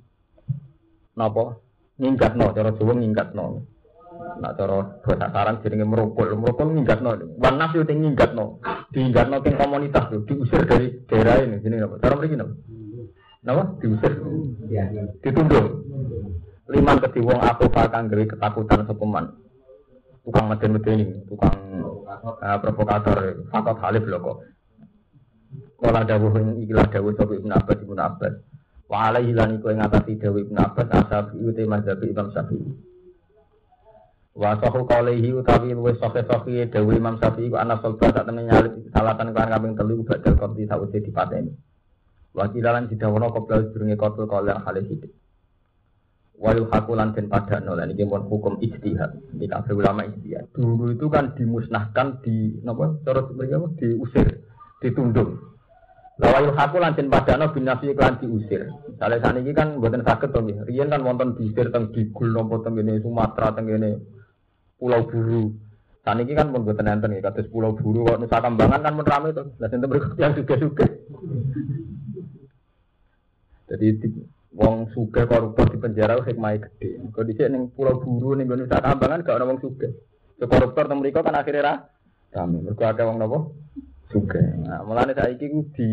nopo 1.16 1.64
ngingkat 1.96 2.36
no, 2.36 2.52
cara 2.52 2.70
Jawa 2.76 2.92
ngingkat 3.00 3.32
no. 3.32 3.64
Nak 4.36 4.52
cara 4.60 5.00
bahasa 5.00 5.32
saran 5.32 5.60
jenenge 5.64 5.88
merokol, 5.88 6.36
merokol 6.36 6.76
ngingkat 6.76 7.00
no. 7.00 7.16
Wan 7.40 7.56
nafsu 7.56 7.80
ting 7.88 8.04
ngingkat 8.04 8.36
no. 8.36 8.60
Diingkat 8.92 9.32
no 9.32 9.40
ting 9.40 9.56
komunitas 9.56 10.12
tuh, 10.12 10.22
diusir 10.28 10.68
dari 10.68 10.92
daerah 11.08 11.40
ini. 11.42 11.64
Sini 11.64 11.80
apa? 11.80 11.96
Cara 11.98 12.20
begini 12.20 12.44
apa? 12.44 12.54
Napa? 13.46 13.62
Diusir. 13.78 14.12
Ditunduk. 15.22 15.86
Liman 16.66 16.98
kedhi 16.98 17.22
wong 17.22 17.38
aku 17.38 17.70
fakang 17.70 18.10
gawe 18.10 18.24
ketakutan 18.26 18.82
sepeman. 18.90 19.30
Tukang 20.26 20.50
meden-medeni, 20.50 21.06
tukang 21.30 21.54
uh, 21.86 22.58
provokator, 22.58 23.46
fakot 23.54 23.78
halif 23.78 24.02
lho 24.02 24.18
kok. 24.18 24.36
Kala 25.78 26.02
dawuh 26.02 26.34
ikilah 26.58 26.90
dawuh 26.90 27.14
sapa 27.14 27.38
Ibnu 27.38 27.52
Abbas 27.54 27.78
Ibnu 27.78 28.02
Abbas. 28.02 28.34
Wa 28.90 29.14
alaihi 29.14 29.30
lan 29.30 29.62
iku 29.62 29.70
ing 29.70 29.78
ngatasi 29.78 30.18
dawuh 30.18 30.42
Ibnu 30.42 30.58
Abbas 30.58 30.88
asabi 30.90 31.38
uti 31.46 31.62
mazhab 31.62 32.02
Imam 32.02 32.34
Syafi'i. 32.34 32.66
Wa 34.34 34.58
sahu 34.58 34.82
qalihi 34.90 35.30
utawi 35.38 35.70
luwih 35.70 35.94
sahih 36.02 36.26
sahih 36.26 36.66
dawuh 36.66 36.98
Imam 36.98 37.14
Syafi'i 37.22 37.46
ku 37.46 37.62
ana 37.62 37.78
sulba 37.78 38.10
sak 38.10 38.26
temen 38.26 38.50
nyalip 38.50 38.74
salatan 38.90 39.30
kan 39.30 39.54
kambing 39.54 39.78
telu 39.78 40.02
badal 40.02 40.34
konti 40.34 40.66
sawise 40.66 40.98
dipateni. 40.98 41.54
Wakilan 42.36 42.92
didawono 42.92 43.32
qoblal 43.32 43.72
durunge 43.72 43.96
kotul 43.96 44.28
kala 44.28 44.60
hale 44.60 44.84
hidup. 44.84 45.08
Wayu 46.36 46.68
hakulan 46.68 47.16
dan 47.16 47.32
pada 47.32 47.64
nol 47.64 47.80
ini 47.80 48.04
pun 48.04 48.28
hukum 48.28 48.60
ijtihad. 48.60 49.32
Ini 49.32 49.48
kafir 49.48 49.72
ulama 49.72 50.04
ijtihad. 50.04 50.52
Dulu 50.52 50.92
itu 50.92 51.08
kan 51.08 51.32
dimusnahkan 51.32 52.20
di 52.20 52.60
apa? 52.68 53.00
Terus 53.08 53.32
mereka 53.32 53.64
diusir, 53.80 54.44
ditunduk. 54.84 55.32
Lawayu 56.20 56.52
hakulan 56.52 56.92
dan 56.92 57.08
pada 57.08 57.40
nol 57.40 57.56
bin 57.56 57.64
nafsi 57.64 57.96
iklan 57.96 58.20
diusir. 58.20 58.68
Misalnya 58.84 59.16
saat 59.24 59.40
ini 59.40 59.56
kan 59.56 59.80
buatan 59.80 60.04
sakit 60.04 60.28
tuh, 60.28 60.44
Rian 60.68 60.92
kan 60.92 61.00
wonten 61.08 61.40
diusir 61.40 61.72
teng 61.72 61.88
digul 61.96 62.28
nopo 62.36 62.60
teng 62.60 62.76
ini 62.76 63.00
Sumatera 63.00 63.56
teng 63.56 63.72
ini 63.72 63.96
Pulau 64.76 65.08
Buru. 65.08 65.56
Saat 66.04 66.20
ini 66.20 66.36
kan 66.36 66.52
pun 66.52 66.68
buatan 66.68 66.84
enten 66.84 67.16
ya, 67.16 67.24
kata 67.24 67.48
Pulau 67.48 67.72
Buru. 67.72 68.12
Nusa 68.20 68.44
Kambangan 68.44 68.84
kan 68.84 68.92
pun 68.92 69.08
ramai 69.08 69.32
tuh. 69.32 69.56
Nah, 69.56 69.72
itu 69.72 69.88
berikut 69.88 70.20
yang 70.20 70.36
juga 70.36 70.54
juga. 70.60 70.84
Jadi 73.66 73.86
wong 74.54 74.88
suge 74.94 75.26
koruptor 75.26 75.66
di 75.68 75.78
penjara 75.82 76.22
hikmah 76.22 76.54
gede. 76.56 77.02
Kalau 77.10 77.26
di 77.26 77.34
sini 77.34 77.58
pulau 77.74 77.98
buru 77.98 78.38
nih 78.38 78.46
gue 78.46 78.56
nusa 78.62 78.78
kambangan 78.78 79.26
gak 79.26 79.36
ada 79.36 79.46
wong 79.46 79.58
suge. 79.60 79.88
koruptor 80.36 80.86
temen 80.86 81.10
kan 81.10 81.34
akhirnya 81.34 81.66
ra 81.66 81.74
kami. 82.30 82.62
Mereka 82.62 82.94
ada 82.94 83.02
wong 83.10 83.16
nopo 83.18 83.38
suge. 84.08 84.40
Nah, 84.62 84.86
mulane 84.86 85.12
saya 85.12 85.34
ini 85.34 85.60
di 85.74 85.88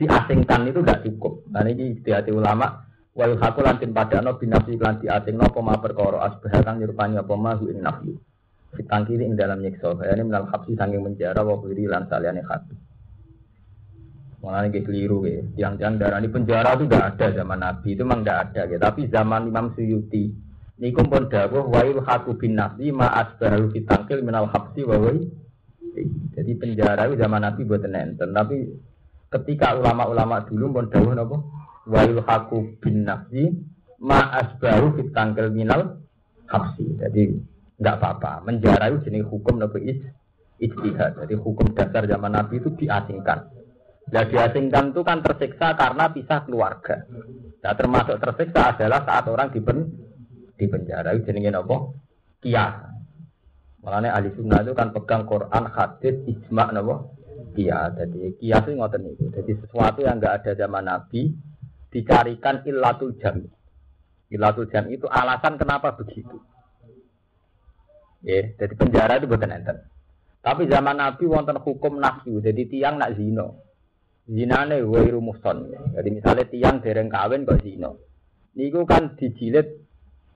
diasingkan 0.00 0.64
itu 0.72 0.80
gak 0.80 1.04
cukup. 1.04 1.44
Nah 1.52 1.60
ini 1.68 2.00
di 2.00 2.10
hati 2.10 2.32
ulama 2.32 2.88
wal 3.12 3.36
hakul 3.36 3.68
lantin 3.68 3.92
pada 3.92 4.24
no 4.24 4.40
binafsi 4.40 4.80
lan 4.80 4.96
diasing 4.96 5.36
no 5.36 5.52
poma 5.52 5.76
perkoro 5.76 6.24
asbah 6.24 6.64
kang 6.64 6.80
nyerupani 6.80 7.20
apa 7.20 7.34
ma 7.36 7.52
ing 7.60 7.84
nafsu. 7.84 8.16
Fitangkiri 8.70 9.26
ing 9.28 9.36
dalam 9.36 9.60
nyiksa. 9.60 9.92
Ini 9.98 10.22
menal 10.24 10.48
habsi 10.48 10.78
sanging 10.78 11.02
menjara 11.04 11.42
wa 11.42 11.58
lan 11.60 12.06
saliyane 12.06 12.42
hati. 12.46 12.89
Malah 14.40 14.72
ini 14.72 14.80
keliru 14.80 15.28
ya. 15.28 15.44
Tiang-tiang 15.52 16.00
darah 16.00 16.16
ini 16.16 16.32
penjara 16.32 16.72
itu 16.72 16.88
tidak 16.88 17.04
ada 17.16 17.26
zaman 17.36 17.58
Nabi 17.60 17.88
itu 17.92 18.02
memang 18.02 18.20
tidak 18.24 18.38
ada 18.48 18.62
ya. 18.72 18.76
Tapi 18.80 19.00
zaman 19.12 19.52
Imam 19.52 19.66
Suyuti 19.76 20.24
ini 20.80 20.96
pun 20.96 21.28
dawuh 21.28 21.68
wa 21.68 21.84
haku 21.84 22.40
bin 22.40 22.56
nasi 22.56 22.88
ma 22.88 23.12
asbaru 23.12 23.68
fitangkil 23.68 24.24
minal 24.24 24.48
habsi 24.48 24.80
wa 24.80 24.96
Jadi 26.32 26.52
penjara 26.56 27.04
itu 27.04 27.20
zaman 27.20 27.44
Nabi 27.44 27.68
buat 27.68 27.84
nenten. 27.84 28.32
Tapi 28.32 28.56
ketika 29.28 29.76
ulama-ulama 29.76 30.40
dulu 30.48 30.80
pun 30.80 30.84
dawuh 30.88 31.12
napa? 31.12 31.36
Wa 31.84 32.00
haku 32.24 32.80
bin 32.80 33.04
nasi 33.04 33.52
ma 34.00 34.32
asbaru 34.40 34.96
fitangkil 34.96 35.52
minal 35.52 36.00
habsi. 36.48 36.96
Jadi 36.96 37.28
enggak 37.76 38.00
apa-apa. 38.00 38.48
Menjara 38.48 38.88
itu 38.88 39.12
jenis 39.12 39.28
hukum 39.28 39.60
nabi 39.60 40.00
ijtihad. 40.60 41.20
Jadi 41.20 41.34
hukum 41.36 41.76
dasar 41.76 42.08
zaman 42.08 42.36
Nabi 42.36 42.60
itu 42.60 42.72
diasingkan. 42.76 43.59
Nah 44.08 44.24
diasingkan 44.26 44.96
itu 44.96 45.00
kan 45.04 45.20
tersiksa 45.20 45.76
karena 45.76 46.08
pisah 46.08 46.40
keluarga. 46.48 47.04
Nah 47.60 47.72
termasuk 47.76 48.16
tersiksa 48.16 48.74
adalah 48.74 49.04
saat 49.04 49.28
orang 49.28 49.52
di, 49.52 49.60
pen, 49.60 49.86
di 50.56 50.66
penjara. 50.66 51.12
Itu 51.12 51.28
jenengin 51.28 51.60
apa? 51.60 51.76
Kias. 52.40 52.74
Makanya 53.80 54.16
ahli 54.16 54.28
sunnah 54.36 54.60
itu 54.60 54.72
kan 54.76 54.92
pegang 54.92 55.24
Quran, 55.24 55.64
hadis, 55.70 56.16
ijma, 56.26 56.74
apa? 56.74 56.96
Kias. 57.54 57.90
Jadi 58.00 58.40
kias 58.42 58.62
itu 58.66 58.72
ngoten 58.74 59.02
itu. 59.14 59.24
Jadi 59.30 59.52
sesuatu 59.62 60.00
yang 60.02 60.18
enggak 60.18 60.42
ada 60.42 60.52
zaman 60.58 60.84
Nabi 60.90 61.30
dicarikan 61.94 62.66
illatul 62.66 63.14
jam. 63.22 63.46
Illatul 64.32 64.66
jam 64.74 64.90
itu 64.90 65.06
alasan 65.06 65.54
kenapa 65.54 65.94
begitu. 65.94 66.40
Ya, 68.20 68.52
jadi 68.52 68.74
penjara 68.76 69.16
itu 69.16 69.30
bukan 69.30 69.48
enten. 69.48 69.80
Tapi 70.44 70.68
zaman 70.68 71.00
Nabi 71.00 71.24
wonten 71.24 71.56
hukum 71.56 71.96
nafsu, 71.96 72.40
jadi 72.44 72.68
tiang 72.68 73.00
nak 73.00 73.16
zino 73.16 73.69
zinane 74.30 74.86
wairu 74.86 75.18
muhson. 75.18 75.74
Jadi 75.98 76.08
misalnya 76.14 76.46
tiang 76.46 76.78
dereng 76.78 77.10
kawin 77.10 77.42
kok 77.42 77.58
zina. 77.66 77.90
Niku 78.54 78.86
kan 78.86 79.18
dijilid 79.18 79.66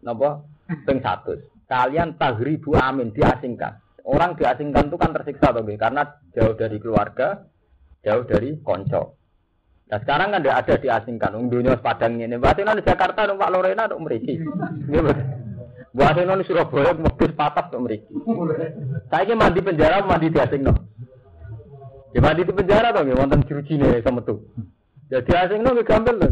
napa 0.02 0.42
ping 0.66 0.98
100. 0.98 1.70
Kalian 1.70 2.18
tahribu 2.18 2.74
amin 2.74 3.14
diasingkan. 3.14 3.80
Orang 4.04 4.36
diasingkan 4.36 4.92
itu 4.92 5.00
kan 5.00 5.16
tersiksa 5.16 5.48
toh, 5.56 5.64
karena 5.80 6.04
jauh 6.36 6.52
dari 6.52 6.76
keluarga, 6.76 7.40
jauh 8.04 8.28
dari 8.28 8.60
konco. 8.60 9.16
Nah 9.88 9.98
sekarang 10.04 10.36
kan 10.36 10.44
tidak 10.44 10.60
ada 10.60 10.74
diasingkan. 10.76 11.32
Ung 11.32 11.48
dunia 11.48 11.80
padang 11.80 12.20
ini. 12.20 12.36
Berarti 12.36 12.68
di 12.68 12.84
Jakarta, 12.84 13.24
Pak 13.24 13.50
Lorena, 13.52 13.88
untuk 13.88 14.04
meriki. 14.04 14.44
Buat 15.94 16.20
di 16.20 16.44
Surabaya, 16.44 16.92
mobil 16.92 17.32
papat 17.32 17.72
untuk 17.72 17.88
meriki. 17.88 18.12
Saya 19.08 19.24
ini 19.24 19.34
mandi 19.40 19.60
penjara, 19.64 20.04
mandi 20.04 20.28
diasingkan. 20.28 20.76
Ya 22.14 22.22
mandi 22.22 22.46
di 22.46 22.54
penjara 22.54 22.94
toh, 22.94 23.02
ya 23.02 23.18
wonten 23.18 23.42
nih 23.42 24.00
sama 24.06 24.22
tuh. 24.22 24.38
Jadi 25.10 25.30
asing 25.34 25.66
nggak 25.66 25.82
gampang 25.82 26.16
loh. 26.22 26.30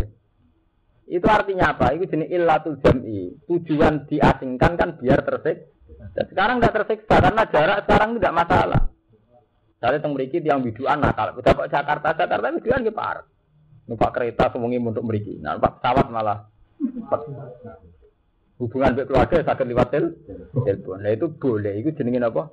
Itu 1.10 1.26
artinya 1.26 1.74
apa? 1.74 1.90
Itu 1.98 2.06
jenis 2.06 2.30
illatul 2.30 2.78
jam'i. 2.80 3.34
Tujuan 3.50 4.06
diasingkan 4.06 4.78
kan 4.78 4.96
biar 4.96 5.26
tersik. 5.26 5.74
Dan 6.14 6.24
sekarang 6.30 6.56
tidak 6.62 6.74
tersiksa 6.82 7.16
karena 7.18 7.42
jarak 7.50 7.78
sekarang 7.84 8.10
tidak 8.16 8.32
masalah. 8.32 8.82
Saya 9.82 9.98
teng 9.98 10.14
mriki 10.14 10.38
yang 10.38 10.62
biduan 10.62 11.02
nakal. 11.02 11.34
Dapat 11.42 11.66
Jakarta, 11.66 12.14
Jakarta 12.14 12.54
biduan 12.54 12.86
ki 12.86 12.94
par. 12.94 13.26
Numpak 13.90 14.14
kereta 14.14 14.54
semuanya 14.54 14.78
untuk 14.94 15.02
mriki. 15.02 15.42
Nah, 15.42 15.58
numpak 15.58 15.82
pesawat 15.82 16.06
malah. 16.14 16.46
Hubungan 18.62 18.94
dengan 18.94 19.10
keluarga 19.10 19.42
sakit 19.42 19.66
lewat 19.66 19.88
telepon. 19.90 21.02
Nah 21.02 21.10
itu 21.10 21.26
boleh. 21.34 21.82
Itu 21.82 21.90
jenengin 21.98 22.22
apa? 22.22 22.46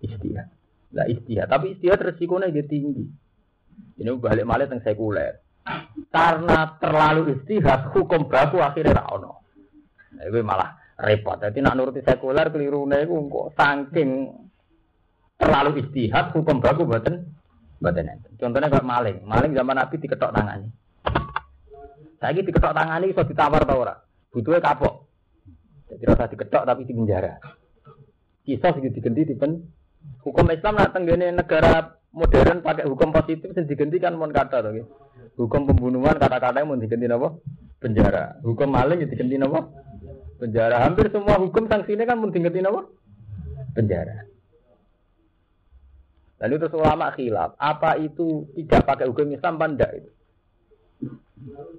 Istilah. 0.00 0.48
Lah 0.94 1.06
istihad, 1.10 1.50
tapi 1.50 1.74
istihad 1.74 1.98
resikonya 1.98 2.54
dia 2.54 2.62
tinggi. 2.64 3.02
Ini 3.98 4.10
balik 4.18 4.46
malah 4.46 4.70
tentang 4.70 4.86
sekuler. 4.86 5.42
Karena 6.14 6.78
terlalu 6.78 7.34
istihad, 7.34 7.90
hukum 7.90 8.30
baku 8.30 8.62
akhirnya 8.62 9.02
rano. 9.02 9.42
Nah, 10.14 10.22
itu 10.22 10.38
malah 10.46 10.78
repot. 11.02 11.42
Jadi 11.42 11.58
nak 11.58 11.74
nuruti 11.74 12.00
sekuler 12.06 12.54
keliru 12.54 12.86
nih, 12.86 13.10
kok 13.10 13.48
saking 13.58 14.10
terlalu 15.34 15.82
istihad, 15.82 16.30
hukum 16.30 16.62
baku 16.62 16.86
buatan 16.86 17.26
buatan 17.82 18.22
Contohnya 18.38 18.70
kayak 18.70 18.86
maling, 18.86 19.18
maling 19.26 19.52
zaman 19.52 19.76
Nabi 19.76 19.94
diketok 19.98 20.30
tangannya. 20.30 20.70
Saya 22.22 22.32
ini 22.32 22.46
diketok 22.46 22.72
tangannya 22.72 23.10
bisa 23.12 23.26
ditawar 23.26 23.66
tau 23.66 23.82
ora. 23.82 23.94
Butuhnya 24.32 24.62
kapok. 24.62 25.10
Jadi 25.90 26.02
rasa 26.08 26.30
diketok 26.30 26.64
tapi 26.64 26.88
di 26.88 26.94
penjara. 26.96 27.36
Kisah 28.44 28.72
segitu 28.76 29.00
diganti 29.00 29.28
di 29.28 29.36
pen 29.36 29.60
Hukum 30.24 30.48
Islam 30.48 30.80
nak 30.80 30.96
tenggene 30.96 31.36
negara 31.36 32.00
modern 32.14 32.64
pakai 32.64 32.88
hukum 32.88 33.12
positif 33.12 33.52
sing 33.52 33.68
diganti 33.68 34.00
kan 34.00 34.16
mon 34.16 34.32
kata 34.32 34.64
to 34.64 34.70
Hukum 35.34 35.66
pembunuhan 35.66 36.14
kata-kata 36.14 36.62
yang 36.62 36.70
mau 36.70 36.78
diganti 36.78 37.10
apa? 37.10 37.34
Penjara. 37.82 38.38
Hukum 38.46 38.70
maling 38.70 39.02
ya 39.02 39.10
diganti 39.10 39.34
apa? 39.36 39.60
Penjara. 40.38 40.76
Hampir 40.86 41.10
semua 41.10 41.42
hukum 41.42 41.66
sanksinya 41.66 42.06
kan 42.06 42.22
mau 42.22 42.30
diganti 42.30 42.62
apa? 42.62 42.86
Penjara. 43.74 44.30
Dan 46.38 46.54
itu 46.54 46.66
ulama 46.76 47.10
khilaf. 47.18 47.58
Apa 47.58 47.98
itu 47.98 48.46
tidak 48.54 48.86
pakai 48.86 49.10
hukum 49.10 49.34
Islam 49.34 49.58
apa 49.58 49.90
itu? 49.90 50.10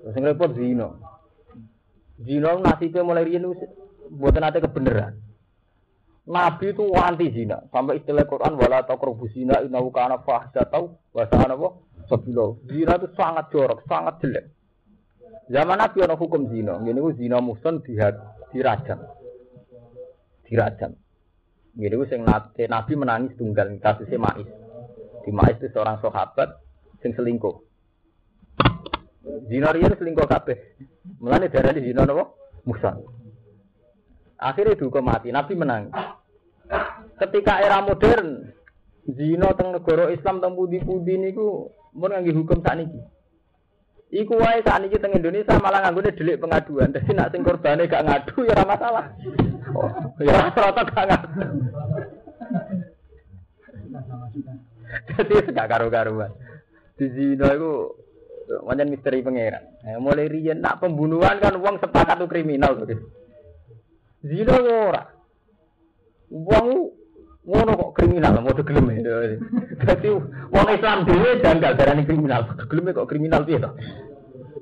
Terus 0.04 0.16
repot 0.20 0.52
zino. 0.54 1.00
Zino 2.22 2.60
nasibnya 2.60 3.02
mulai 3.04 3.28
rian 3.28 3.50
buatan 4.12 4.42
nanti 4.44 4.64
kebenaran. 4.64 5.16
Nabi 6.26 6.74
itu 6.74 6.86
anti 6.98 7.30
zina. 7.30 7.62
Sampai 7.70 8.02
istilah 8.02 8.26
Quran 8.26 8.58
wala 8.58 8.82
taqrabu 8.82 9.30
zina 9.30 9.62
innahu 9.62 9.94
kana 9.94 10.26
fahsyatan 10.26 10.90
wa 11.14 11.24
sa'ana 11.30 11.54
wa 11.54 11.70
sabila. 12.10 12.58
Zina 12.66 12.98
itu 12.98 13.08
sangat 13.14 13.54
jorok, 13.54 13.86
sangat 13.86 14.18
jelek. 14.26 14.46
Zaman 15.54 15.78
Nabi 15.78 16.02
ada 16.02 16.18
hukum 16.18 16.50
zina. 16.50 16.82
Ini 16.82 16.98
ku 16.98 17.14
zina 17.14 17.38
muson 17.38 17.86
dirajam. 17.86 19.06
Dirajam. 20.50 20.92
Ini 21.78 21.94
ku 21.94 22.06
sing 22.10 22.26
Nabi 22.26 22.94
menangis 22.98 23.38
tunggal 23.38 23.78
kasusnya 23.78 24.18
Ma'is. 24.18 24.50
Di 25.22 25.30
Ma'is 25.30 25.62
itu 25.62 25.70
seorang 25.78 26.02
sahabat 26.02 26.58
sing 27.06 27.14
selingkuh. 27.14 27.54
Zina 29.46 29.70
riyen 29.70 29.94
selingkuh 29.94 30.26
kabeh. 30.26 30.58
Mulane 31.22 31.54
darani 31.54 31.86
zina 31.86 32.02
napa? 32.02 32.34
Muson. 32.66 33.25
Akhirnya 34.36 34.76
dihukum 34.76 35.04
mati. 35.06 35.32
Nabi 35.32 35.54
menang. 35.56 35.92
Ketika 37.16 37.64
era 37.64 37.80
modern, 37.80 38.52
zina 39.08 39.54
teng 39.56 39.72
negara 39.72 40.12
Islam 40.12 40.44
teng 40.44 40.58
pudi-pudi 40.58 41.16
niku 41.16 41.72
mun 41.96 42.12
ngangge 42.12 42.36
hukum 42.36 42.60
sakniki. 42.60 43.00
Iku 44.12 44.36
wae 44.36 44.60
sakniki 44.66 45.00
teng 45.00 45.16
Indonesia 45.16 45.56
malah 45.62 45.88
nganggone 45.88 46.12
delik 46.12 46.42
pengaduan. 46.44 46.92
Dadi 46.92 47.12
nak 47.16 47.32
sing 47.32 47.42
korbane 47.46 47.88
gak 47.88 48.04
ngadu 48.04 48.36
ya 48.44 48.54
ora 48.60 48.66
masalah. 48.68 49.06
Oh, 49.76 49.90
ya 50.20 50.52
rata 50.52 50.82
gak 50.84 51.06
ngadu. 51.08 51.42
Jadi 55.16 55.34
gak 55.56 55.70
karu-karuan. 55.72 56.32
Di 57.00 57.06
zina 57.16 57.56
iku 57.56 57.96
wajan 58.68 58.92
misteri 58.92 59.24
pangeran. 59.24 59.64
Eh, 59.86 59.98
mulai 59.98 60.28
riyen 60.28 60.60
nak 60.60 60.84
pembunuhan 60.84 61.40
kan 61.40 61.56
uang 61.56 61.80
sepakat 61.80 62.20
tuh 62.20 62.30
kriminal 62.30 62.76
tuh. 62.78 63.00
Zina 64.26 64.58
ora. 64.58 65.04
Wong 66.34 66.68
ngono 67.46 67.72
kok 67.78 67.94
kriminal, 68.02 68.42
mau 68.42 68.50
gelem 68.50 68.90
ya. 68.90 69.38
Jadi 69.86 70.10
wong 70.50 70.68
Islam 70.74 71.06
dhewe 71.06 71.38
janggal 71.46 71.78
darani 71.78 72.04
kriminal. 72.10 72.42
Gelem 72.66 72.90
kok 72.90 73.06
kriminal 73.06 73.46
piye 73.46 73.62
to? 73.62 73.70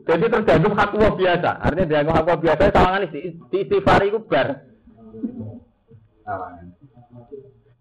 Jadi 0.03 0.27
terus 0.27 0.43
dianggap 0.43 0.73
hak 0.75 1.15
biasa. 1.15 1.49
Artinya 1.63 1.87
dianggap 1.87 2.27
hak 2.27 2.41
biasa 2.43 2.61
sawangan 2.75 3.07
istighfar 3.55 4.03
iku 4.03 4.19
bar. 4.27 4.47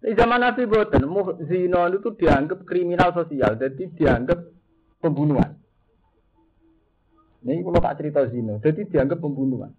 Di 0.03 0.11
zaman 0.19 0.39
Nabi 0.43 0.67
Boten, 0.67 1.03
zina 1.47 1.87
itu 1.87 2.11
dianggap 2.19 2.67
kriminal 2.67 3.15
sosial, 3.15 3.55
jadi 3.55 3.87
dianggap 3.95 4.35
pembunuhan. 4.99 5.55
Ini 7.43 7.63
kalau 7.63 7.79
tak 7.79 8.03
cerita 8.03 8.27
zina, 8.27 8.59
jadi 8.59 8.83
dianggap 8.83 9.23
pembunuhan. 9.23 9.71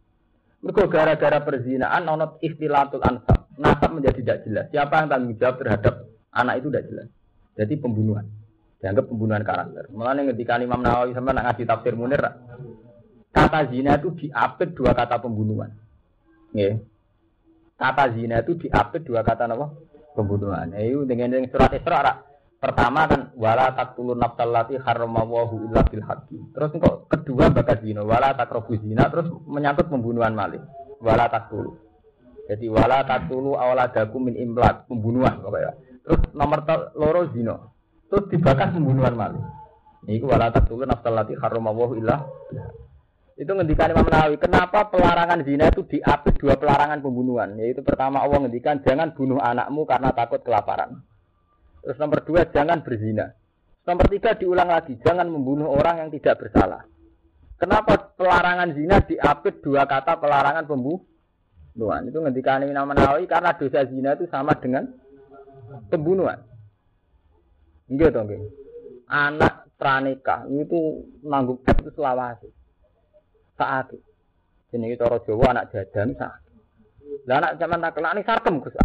Mereka 0.64 0.88
gara-gara 0.88 1.44
perzinaan, 1.44 2.08
nonot 2.08 2.40
istilatul 2.40 3.04
ansab. 3.04 3.52
Nasab 3.60 3.90
menjadi 3.92 4.24
tidak 4.24 4.38
jelas. 4.48 4.66
Siapa 4.72 5.04
yang 5.04 5.08
tanggung 5.12 5.36
jawab 5.36 5.56
terhadap 5.60 5.94
anak 6.32 6.54
itu 6.64 6.72
tidak 6.72 6.84
jelas. 6.88 7.08
Jadi 7.54 7.74
pembunuhan. 7.76 8.24
Dianggap 8.80 9.04
pembunuhan 9.12 9.44
karakter. 9.44 9.92
Mulanya 9.92 10.32
ketika 10.32 10.56
Imam 10.56 10.80
Nawawi 10.80 11.12
sama 11.12 11.36
nak 11.36 11.52
ngasih 11.52 11.68
tafsir 11.68 11.94
munir, 11.94 12.20
kata 13.28 13.60
zina 13.68 14.00
itu 14.00 14.08
diapit 14.16 14.72
dua 14.72 14.96
kata 14.96 15.20
pembunuhan. 15.20 15.70
Nggih. 16.56 16.80
Kata 17.76 18.04
zina 18.16 18.40
itu 18.40 18.56
diapit 18.56 19.04
dua 19.04 19.20
kata 19.20 19.44
apa? 19.44 19.68
Pembunuhan. 20.16 20.72
Itu 20.80 21.04
dengan 21.04 21.44
surat 21.52 21.76
Isra 21.76 22.24
Pertama 22.64 23.04
kan 23.04 23.20
wala 23.36 23.76
taqtulun 23.76 24.16
nafsal 24.16 24.48
lati 24.48 24.80
harramawahu 24.80 25.68
illa 25.68 25.84
bil 25.84 26.00
haqqi. 26.00 26.40
Terus 26.56 26.72
kok 26.80 27.12
kedua 27.12 27.52
bakat 27.52 27.84
zina 27.84 28.00
wala 28.00 28.32
taqrabu 28.32 28.72
zina 28.80 29.04
terus 29.12 29.28
menyangkut 29.44 29.92
pembunuhan 29.92 30.32
malih. 30.32 30.64
Wala 31.04 31.28
taqtulu. 31.28 31.76
Jadi 32.48 32.64
wala 32.72 33.04
taqtulu 33.04 33.52
awladakum 33.52 34.32
min 34.32 34.40
imlak, 34.40 34.88
pembunuhan 34.88 35.44
pokoknya. 35.44 35.76
Terus 36.08 36.20
nomor 36.32 36.64
loro 36.96 37.28
zina. 37.36 37.60
Terus 38.08 38.32
dibakar 38.32 38.72
pembunuhan 38.72 39.12
malih. 39.12 39.44
Ini 40.08 40.24
wala 40.24 40.48
taqtulun 40.48 40.88
nafsal 40.88 41.20
lati 41.20 41.36
harramawahu 41.36 42.00
illa 42.00 42.16
itu 43.34 43.50
ngendikan 43.50 43.90
Imam 43.90 44.06
Nawawi, 44.06 44.38
kenapa 44.38 44.94
pelarangan 44.94 45.42
zina 45.42 45.66
itu 45.66 45.82
diapit 45.90 46.38
dua 46.38 46.54
pelarangan 46.54 47.02
pembunuhan? 47.02 47.58
Yaitu 47.58 47.82
pertama 47.82 48.22
Allah 48.22 48.46
ngendikan 48.46 48.78
jangan 48.86 49.10
bunuh 49.10 49.42
anakmu 49.42 49.82
karena 49.90 50.14
takut 50.14 50.38
kelaparan. 50.46 51.02
Terus 51.84 52.00
nomor 52.00 52.24
dua, 52.24 52.48
jangan 52.48 52.80
berzina. 52.80 53.28
Nomor 53.84 54.08
tiga, 54.08 54.32
diulang 54.32 54.72
lagi, 54.72 54.96
jangan 55.04 55.28
membunuh 55.28 55.68
orang 55.68 56.08
yang 56.08 56.10
tidak 56.16 56.40
bersalah. 56.40 56.88
Kenapa 57.60 58.16
pelarangan 58.16 58.72
zina 58.72 59.04
diapit 59.04 59.60
dua 59.60 59.84
kata 59.84 60.16
pelarangan 60.16 60.64
pembunuhan? 60.64 62.08
Itu 62.08 62.24
ngendikan 62.24 62.64
Imam 62.64 62.88
Nawawi 62.96 63.28
karena 63.28 63.52
dosa 63.52 63.84
zina 63.84 64.16
itu 64.16 64.24
sama 64.32 64.56
dengan 64.56 64.88
pembunuhan. 65.92 66.40
Enggak 67.92 68.16
dong. 68.16 68.32
Anak 69.04 69.68
pranikah 69.76 70.48
itu 70.48 71.04
nanggung 71.20 71.60
itu 71.60 71.92
selawasi. 71.92 72.48
Saat. 73.60 73.92
Ini 74.74 74.98
orang 74.98 75.22
Jawa 75.22 75.54
anak 75.54 75.70
jadan 75.70 76.18
saat 76.18 76.43
lah 77.24 77.40
anak 77.40 77.56
zaman 77.56 77.78
nak 77.80 77.94
kelani 77.96 78.20
sarkem 78.20 78.60
Gus. 78.60 78.76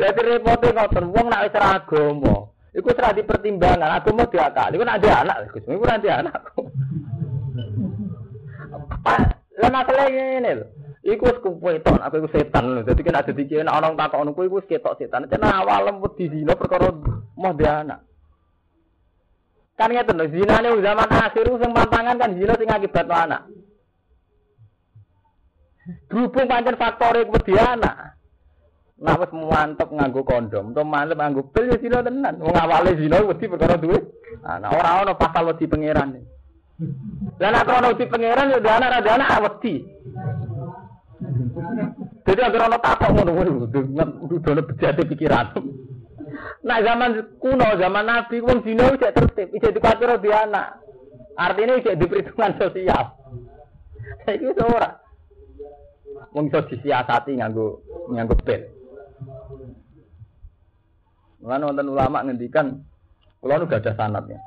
Jadi 0.00 0.20
repotnya 0.24 0.72
ngoten 0.72 1.12
wong 1.12 1.26
nak 1.28 1.44
wis 1.44 1.56
agama. 1.60 2.48
Iku 2.70 2.94
ora 2.94 3.10
dipertimbangkan, 3.10 3.90
agama 4.00 4.24
diakali. 4.30 4.78
Iku 4.78 4.84
nak 4.86 4.98
ada 5.02 5.10
anak 5.26 5.36
Gus, 5.52 5.66
iku 5.68 5.84
nanti 5.84 6.08
anak. 6.08 6.40
Lah 9.60 9.68
nak 9.68 9.90
ngene 9.92 10.50
lho. 10.56 10.66
Iku 11.04 11.28
wis 11.28 11.38
kuweton, 11.44 12.00
aku 12.00 12.24
iku 12.24 12.28
setan 12.32 12.64
lho. 12.78 12.80
Dadi 12.86 13.00
kan 13.04 13.20
ada 13.20 13.32
dikira 13.34 13.66
nek 13.66 13.76
ana 13.76 13.92
takon 13.98 14.32
kuwi 14.32 14.48
wis 14.48 14.64
ketok 14.64 14.96
setan. 14.96 15.28
Cenah 15.28 15.60
awalem 15.60 16.00
wedi 16.00 16.32
dina 16.32 16.56
perkara 16.56 16.88
mau 17.36 17.52
dia 17.52 17.84
anak. 17.84 18.00
Kan 19.76 19.92
ngeten 19.92 20.16
lho, 20.16 20.32
zinane 20.32 20.68
zaman 20.80 21.08
akhir 21.12 21.44
sing 21.44 21.70
pantangan 21.76 22.16
kan 22.16 22.32
zina 22.32 22.56
sing 22.56 22.68
akibat 22.72 23.04
anak. 23.04 23.44
Berhubung 25.88 26.46
pancen 26.46 26.76
faktore 26.76 27.24
wedi 27.24 27.56
anak. 27.56 28.20
Nak 29.00 29.16
wis 29.16 29.32
mantep 29.32 29.88
nganggo 29.88 30.20
kondom, 30.28 30.76
to 30.76 30.84
mantep 30.84 31.16
nganggo 31.16 31.48
pil 31.56 31.72
ya 31.72 31.76
sira 31.80 32.04
tenan. 32.04 32.36
Wong 32.36 32.52
awale 32.52 33.00
zina 33.00 33.24
wedi 33.24 33.48
perkara 33.48 33.80
duwe. 33.80 33.96
Anak 34.44 34.76
ora 34.76 35.00
ana 35.00 35.16
pasal 35.16 35.48
wedi 35.48 35.64
pangeran. 35.64 36.20
Lah 37.40 37.48
nek 37.48 37.64
ana 37.64 37.96
wedi 37.96 38.04
pangeran 38.04 38.52
ya 38.52 38.60
anak 38.60 39.00
ada 39.00 39.10
anak 39.16 39.30
wedi. 39.40 39.74
Jadi 42.28 42.40
agar 42.44 42.68
ana 42.68 42.76
takok 42.76 43.10
ngono 43.16 43.30
kuwi 43.32 43.50
dudono 44.28 44.60
bejate 44.68 45.02
pikiran. 45.08 45.48
Nah 46.60 46.78
zaman 46.84 47.40
kuno, 47.40 47.68
zaman 47.80 48.04
Nabi 48.04 48.36
wong 48.44 48.60
zina 48.68 48.92
wis 48.92 49.00
tertib, 49.00 49.48
wis 49.48 49.64
dikuatir 49.64 50.12
di 50.20 50.28
anak. 50.28 50.76
Artinya 51.40 51.80
wis 51.80 51.88
diperhitungan 51.88 52.52
sosial. 52.60 53.16
Saiki 54.28 54.52
ora 54.60 55.00
wong 56.34 56.50
iso 56.50 56.60
disiasati 56.70 57.38
nganggo 57.38 57.82
nganggo 58.10 58.34
pil. 58.42 58.62
Lan 61.40 61.64
wonten 61.64 61.88
ulama 61.88 62.20
ngendikan 62.22 62.84
kula 63.40 63.56
nu 63.56 63.66
gak 63.66 63.82
ada 63.84 63.96
sanatnya. 63.96 64.38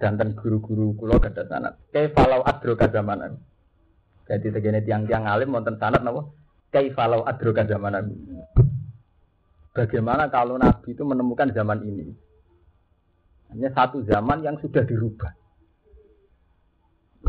Danten 0.00 0.32
guru-guru 0.32 0.96
kula 0.96 1.20
gak 1.20 1.36
ada 1.36 1.44
sanat. 1.46 1.72
Kaifalau 1.92 2.40
adro 2.42 2.72
kadzamanan. 2.74 3.36
Jadi 4.24 4.48
tegene 4.48 4.80
tiang-tiang 4.80 5.28
alim 5.28 5.52
wonten 5.52 5.76
sanat 5.76 6.00
napa? 6.00 6.24
Kaifalau 6.72 7.28
adro 7.28 7.52
kadzamanan. 7.52 8.08
Bagaimana 9.70 10.26
kalau 10.32 10.58
Nabi 10.58 10.96
itu 10.96 11.04
menemukan 11.06 11.54
zaman 11.54 11.86
ini? 11.86 12.10
Hanya 13.54 13.70
satu 13.70 14.02
zaman 14.02 14.42
yang 14.42 14.58
sudah 14.58 14.82
dirubah. 14.82 15.30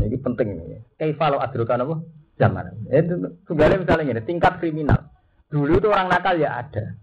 Ini 0.02 0.18
penting 0.18 0.48
ini. 0.58 0.78
Kaifalau 0.98 1.38
adro 1.38 1.68
apa? 1.68 2.21
Zaman. 2.42 2.74
Itu 2.90 3.14
tunggalnya 3.46 3.86
misalnya 3.86 4.18
ini 4.18 4.22
tingkat 4.26 4.58
kriminal. 4.58 5.06
Dulu 5.46 5.78
itu 5.78 5.86
orang 5.86 6.10
nakal 6.10 6.34
ya 6.34 6.58
ada. 6.58 6.98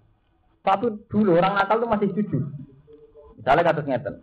Tapi 0.67 1.07
dulu 1.07 1.39
orang 1.39 1.55
nakal 1.55 1.79
itu 1.79 1.87
masih 1.87 2.09
jujur. 2.11 2.43
Misalnya 3.39 3.63
kata 3.71 3.81
ngeten. 3.87 4.13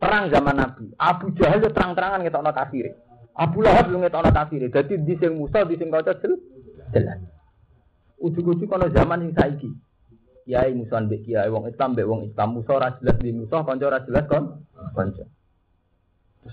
Perang 0.00 0.32
zaman 0.32 0.56
Nabi. 0.56 0.88
Abu 0.96 1.28
Jahal 1.36 1.60
itu 1.60 1.68
terang-terangan 1.72 2.24
ngetokno 2.24 2.52
kafir. 2.56 2.96
Abu 3.36 3.60
Lahab 3.60 3.92
itu 3.92 4.00
ngetokno 4.00 4.30
kafir. 4.32 4.64
Jadi 4.72 4.92
di 5.04 5.14
sing 5.20 5.36
Musa, 5.36 5.68
di 5.68 5.76
sing 5.76 5.92
Kaca 5.92 6.16
jelas. 6.92 7.20
Ujuk-ujuk 8.16 8.68
kono 8.68 8.88
zaman 8.92 9.28
sing 9.28 9.32
saiki. 9.36 9.70
Kiai 10.46 10.72
Musa 10.78 11.02
mbek 11.02 11.26
kiai 11.26 11.50
wong 11.50 11.66
Islam 11.66 11.98
mbek 11.98 12.06
wong 12.06 12.20
Islam 12.30 12.48
Musa 12.54 12.70
ora 12.78 12.94
jelas 13.02 13.18
di 13.18 13.34
Musa 13.34 13.66
kanca 13.66 13.84
ora 13.90 14.00
jelas 14.06 14.24
kon 14.30 14.62
kanca. 14.94 15.26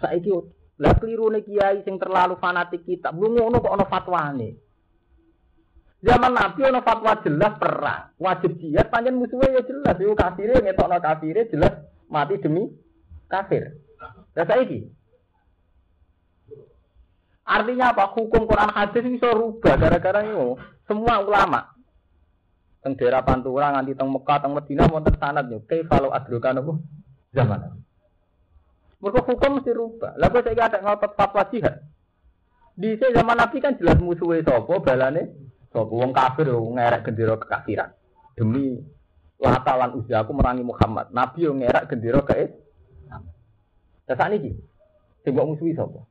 Saiki 0.02 0.34
lah 0.82 0.98
nih 0.98 1.42
kiai 1.46 1.86
sing 1.86 2.02
terlalu 2.02 2.34
fanatik 2.42 2.82
kita. 2.82 3.14
Belum 3.14 3.38
ngono 3.38 3.62
kok 3.62 3.74
ana 3.78 3.86
fatwane. 3.86 4.50
Zaman 6.04 6.34
Nabi 6.34 6.62
ana 6.66 6.82
fatwa 6.84 7.14
jelas 7.24 7.54
perang, 7.62 8.12
wajib 8.20 8.60
jihad 8.60 8.90
panjen 8.90 9.16
musuhnya 9.16 9.54
ya 9.54 9.62
jelas. 9.64 9.96
Yo 10.02 10.18
kafire 10.18 10.60
ngetokno 10.60 10.98
kafire 11.00 11.48
jelas 11.48 11.78
mati 12.10 12.42
demi 12.42 12.68
kafir. 13.30 13.78
Lah 14.34 14.46
saiki 14.50 14.90
Artinya 17.44 17.92
apa? 17.92 18.08
Hukum 18.16 18.48
Quran 18.48 18.72
hadis 18.72 19.04
bisa 19.04 19.36
rubah 19.36 19.76
gara-gara 19.76 20.24
ini. 20.24 20.56
Semua 20.88 21.20
ulama 21.20 21.76
teng 22.84 23.00
daerah 23.00 23.24
Pantura 23.24 23.72
nganti 23.72 23.96
teng 23.96 24.12
Mekah 24.12 24.44
teng 24.44 24.52
Madinah 24.56 24.92
wonten 24.92 25.16
sanad 25.16 25.48
yo 25.48 25.64
kalau 25.88 26.12
adrokan 26.12 26.60
apa 26.60 26.74
zaman. 27.32 27.83
Mereka 29.04 29.20
hukum 29.28 29.60
mesti 29.60 29.72
rubah. 29.76 30.16
Lalu 30.16 30.40
saya 30.48 30.64
ada 30.72 30.80
ngotot 30.80 31.12
fatwa 31.20 31.44
jihad. 31.52 31.76
Di 32.80 32.96
zaman 32.96 33.36
Nabi 33.36 33.60
kan 33.60 33.76
jelas 33.76 34.00
musuhnya 34.00 34.48
sopo, 34.48 34.80
balane 34.80 35.28
sopo. 35.76 36.00
Wong 36.00 36.16
kafir, 36.16 36.48
wong 36.56 36.80
ngerek 36.80 37.12
gendera 37.12 37.36
kekafiran. 37.36 37.92
Demi 38.40 38.80
latalan 39.44 40.00
usia 40.00 40.24
aku 40.24 40.32
merangi 40.32 40.64
Muhammad. 40.64 41.12
Nabi 41.12 41.44
yang 41.44 41.60
ngerek 41.60 41.92
gendera 41.92 42.24
ke 42.24 42.64
Nah, 44.04 44.16
saat 44.20 44.32
ini, 44.36 44.56
coba 45.28 45.52
musuhi 45.52 45.76
sopo. 45.76 46.08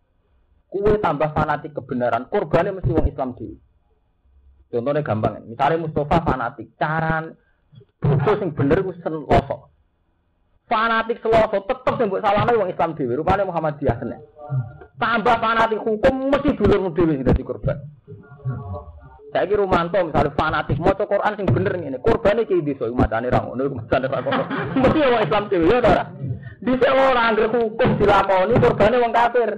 Kue 0.69 0.97
tambah 1.01 1.32
fanatik 1.32 1.73
kebenaran, 1.73 2.28
korbannya 2.28 2.77
mesti 2.77 2.93
wong 2.93 3.09
Islam 3.09 3.36
di. 3.36 3.52
Contohnya 4.73 5.05
gampang, 5.05 5.44
misalnya 5.44 5.85
Mustafa 5.85 6.24
fanatik, 6.24 6.73
caran 6.81 7.36
bocor 8.02 8.35
sing 8.43 8.51
bener 8.52 8.82
itu 8.82 8.93
sen 8.98 9.14
losok 9.14 9.72
fanatik 10.71 11.19
seloso 11.21 11.65
tetep 11.67 11.95
yang 11.99 12.09
buat 12.11 12.23
salahnya 12.23 12.59
wong 12.59 12.69
Islam 12.71 12.91
dewi 12.95 13.19
rupanya 13.19 13.49
Muhammadiyah 13.49 13.97
kena 13.99 14.19
tambah 14.97 15.37
fanatik 15.43 15.81
hukum 15.83 16.15
mesti 16.31 16.51
dulur 16.55 16.91
dewi 16.95 17.21
sudah 17.21 17.35
korban 17.43 17.79
saya 19.33 19.49
kira 19.49 19.65
Rumanto 19.65 19.97
misalnya 19.97 20.37
fanatik 20.37 20.77
mau 20.77 20.93
Quran 20.93 21.33
sing 21.41 21.47
bener 21.49 21.73
ini 21.81 21.99
korbannya 21.99 22.45
kayak 22.45 22.65
di 22.69 22.73
soal 22.77 22.93
matane 22.93 23.33
rang 23.33 23.57
ini 23.57 23.65
matane 23.73 24.07
rang 24.07 24.25
mesti 24.77 24.99
wong 25.01 25.23
Islam 25.25 25.45
dewi 25.49 25.67
ya 25.73 25.79
ora 25.81 26.05
di 26.63 26.73
orang 26.79 27.27
angger 27.35 27.47
hukum 27.51 27.89
dilakoni 27.99 28.55
korbannya 28.61 29.03
wong 29.03 29.13
kafir 29.13 29.51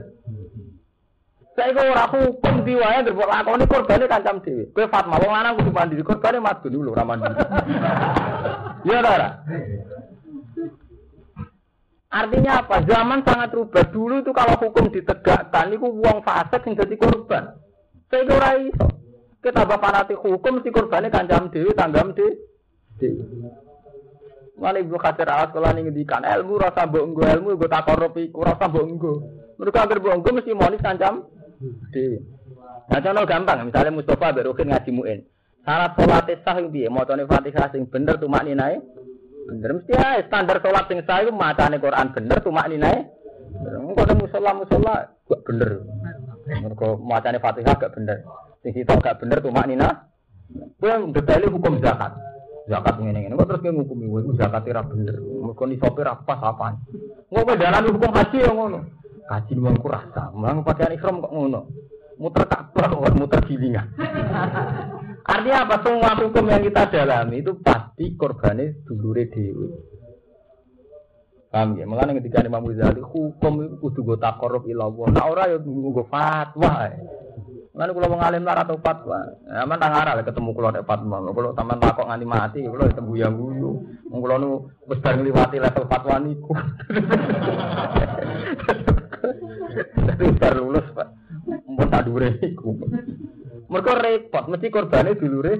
kok 1.55 1.79
ora 1.79 2.05
hukum 2.11 2.55
diwae 2.67 3.03
ndek 3.03 3.15
lakoni 3.15 3.67
korbane 3.67 4.09
kancam 4.09 4.43
dhewe. 4.43 4.67
Kowe 4.75 4.89
Fatma 4.91 5.23
wong 5.23 5.33
lanang 5.33 5.57
kudu 5.57 5.71
mandi 5.71 6.03
korbane 6.03 6.39
madu 6.43 6.67
dulu 6.71 6.91
ora 6.93 7.05
mandi. 7.05 7.31
Ya 8.85 9.01
ora. 9.01 9.41
Artinya 12.15 12.63
apa? 12.63 12.87
Zaman 12.87 13.27
sangat 13.27 13.51
rubah. 13.51 13.91
Dulu 13.91 14.23
itu 14.23 14.31
kalau 14.31 14.55
hukum 14.55 14.87
ditegakkan, 14.87 15.75
itu 15.75 15.83
uang 15.83 16.23
fasik 16.23 16.63
yang 16.71 16.79
jadi 16.79 16.95
korban. 16.95 17.59
Saya 18.07 18.23
kira. 18.23 18.51
Kita 19.43 19.61
tambah 19.61 19.77
fanatik 19.77 20.23
hukum, 20.23 20.63
si 20.65 20.73
korbannya 20.73 21.13
kancam 21.13 21.53
dewi, 21.53 21.75
tanggam 21.77 22.17
dewi. 22.17 22.39
Mana 24.55 24.79
ibu 24.79 24.95
khatir 24.97 25.27
alat 25.27 25.51
sekolah 25.51 25.75
ini 25.75 25.91
ngendikan 25.91 26.23
ilmu 26.23 26.63
rasa 26.63 26.87
bonggo 26.87 27.27
ilmu 27.27 27.59
gue 27.59 27.69
tak 27.69 27.91
korup 27.91 28.15
iku 28.17 28.41
rasa 28.47 28.71
bonggo. 28.71 29.21
Mereka 29.59 29.83
hampir 29.83 29.99
bonggo 29.99 30.31
mesti 30.31 30.55
monis 30.55 30.81
kancam 30.81 31.27
dewi. 31.93 32.23
Nah 32.89 33.01
contoh 33.03 33.25
gampang, 33.27 33.69
misalnya 33.69 33.93
Mustafa 33.93 34.33
berukin 34.33 34.71
ngaji 34.71 34.91
muin. 34.95 35.21
Syarat 35.65 35.93
sholat 35.97 36.29
sah 36.45 36.57
yang 36.61 36.69
biye, 36.71 36.89
mau 36.93 37.05
fatihah 37.05 37.69
sing 37.73 37.89
bener 37.89 38.17
tuh 38.17 38.31
makni 38.31 38.57
naik. 38.57 38.81
Bener 39.45 39.71
mesti 39.77 39.93
ya 39.93 40.25
standar 40.25 40.59
sholat 40.65 40.85
sing 40.89 41.05
sah 41.05 41.21
itu 41.21 41.33
macane 41.33 41.77
Quran 41.77 42.17
bener 42.17 42.37
tuh 42.41 42.55
makni 42.55 42.81
naik. 42.81 43.13
Engko 43.65 44.01
ada 44.03 44.15
musola 44.17 44.51
musola 44.57 44.95
gak 45.29 45.41
bener. 45.45 45.71
Mergo 46.65 46.97
macane 47.01 47.39
Fatihah 47.39 47.77
gak 47.77 47.93
bener. 47.93 48.25
Sing 48.65 48.73
sitok 48.73 49.05
gak 49.05 49.21
bener 49.21 49.45
tuh 49.45 49.53
makni 49.53 49.77
nah. 49.77 50.09
Kuwi 50.81 51.13
detaile 51.13 51.53
hukum 51.53 51.81
zakat. 51.81 52.17
Zakat 52.65 52.97
ngene 52.97 53.29
ngene 53.29 53.37
kok 53.37 53.49
terus 53.53 53.61
kowe 53.61 53.73
ngukumi 53.77 54.09
kowe 54.09 54.33
zakat 54.41 54.65
ora 54.65 54.83
bener. 54.89 55.17
Mergo 55.21 55.65
nisope 55.69 56.01
ra 56.01 56.17
pas 56.17 56.41
apa. 56.41 56.81
Ngopo 57.29 57.53
dalan 57.61 57.89
hukum 57.93 58.11
haji 58.13 58.39
yo 58.41 58.53
ngono. 58.57 58.81
Haji 59.25 59.57
wong 59.57 59.81
ku 59.81 59.89
rasa, 59.89 60.29
mang 60.37 60.61
pakaian 60.61 60.93
ihram 60.93 61.25
kok 61.25 61.33
ngono. 61.33 61.61
Muter 62.21 62.45
Ka'bah 62.47 62.93
muter 63.17 63.41
gilingan. 63.49 63.89
Artinya 65.25 65.65
apa? 65.65 65.81
Semua 65.81 66.13
hukum 66.21 66.45
yang 66.53 66.61
kita 66.61 66.93
dalami 66.93 67.41
itu 67.41 67.57
pasti 67.65 68.13
korbannya 68.13 68.85
dulure 68.85 69.25
dewi. 69.33 69.69
Paham 71.49 71.81
ya? 71.81 71.89
Mengenai 71.89 72.21
ketika 72.21 72.45
Imam 72.45 72.69
Ghazali 72.69 73.01
hukum 73.01 73.65
itu 73.65 73.81
kudu 73.81 74.01
go 74.05 74.15
takorup 74.21 74.69
ilallah. 74.69 75.09
Nah 75.17 75.25
orang 75.25 75.57
ya 75.57 75.59
go 75.65 76.05
fatwa. 76.13 76.93
Mengenai 77.73 77.95
kalau 77.97 78.13
mengalim 78.13 78.45
lara 78.45 78.69
atau 78.69 78.77
fatwa. 78.85 79.17
Aman 79.49 79.81
tak 79.81 79.97
ngarah 79.97 80.21
ketemu 80.21 80.51
kalau 80.53 80.69
ada 80.69 80.85
fatwa. 80.85 81.17
Kalau 81.25 81.57
taman 81.57 81.81
takok 81.81 82.05
nganti 82.05 82.27
mati, 82.29 82.59
kalau 82.69 82.85
ketemu 82.85 83.13
yang 83.17 83.33
guyu. 83.39 83.71
Kalau 84.13 84.37
nu 84.37 84.51
wis 84.91 85.01
bareng 85.01 85.25
liwati 85.25 85.57
level 85.57 85.89
fatwa 85.89 86.21
niku. 86.21 86.53
Tapi 90.05 90.25
baru 90.37 90.69
lulus 90.69 90.87
pak. 90.93 91.09
Mau 91.65 91.89
tak 91.89 92.05
dure 92.11 92.29
niku. 92.45 92.77
Mereka 93.75 93.93
repot, 93.99 94.45
mesti 94.47 94.71
korbannya 94.71 95.19
dulure, 95.19 95.55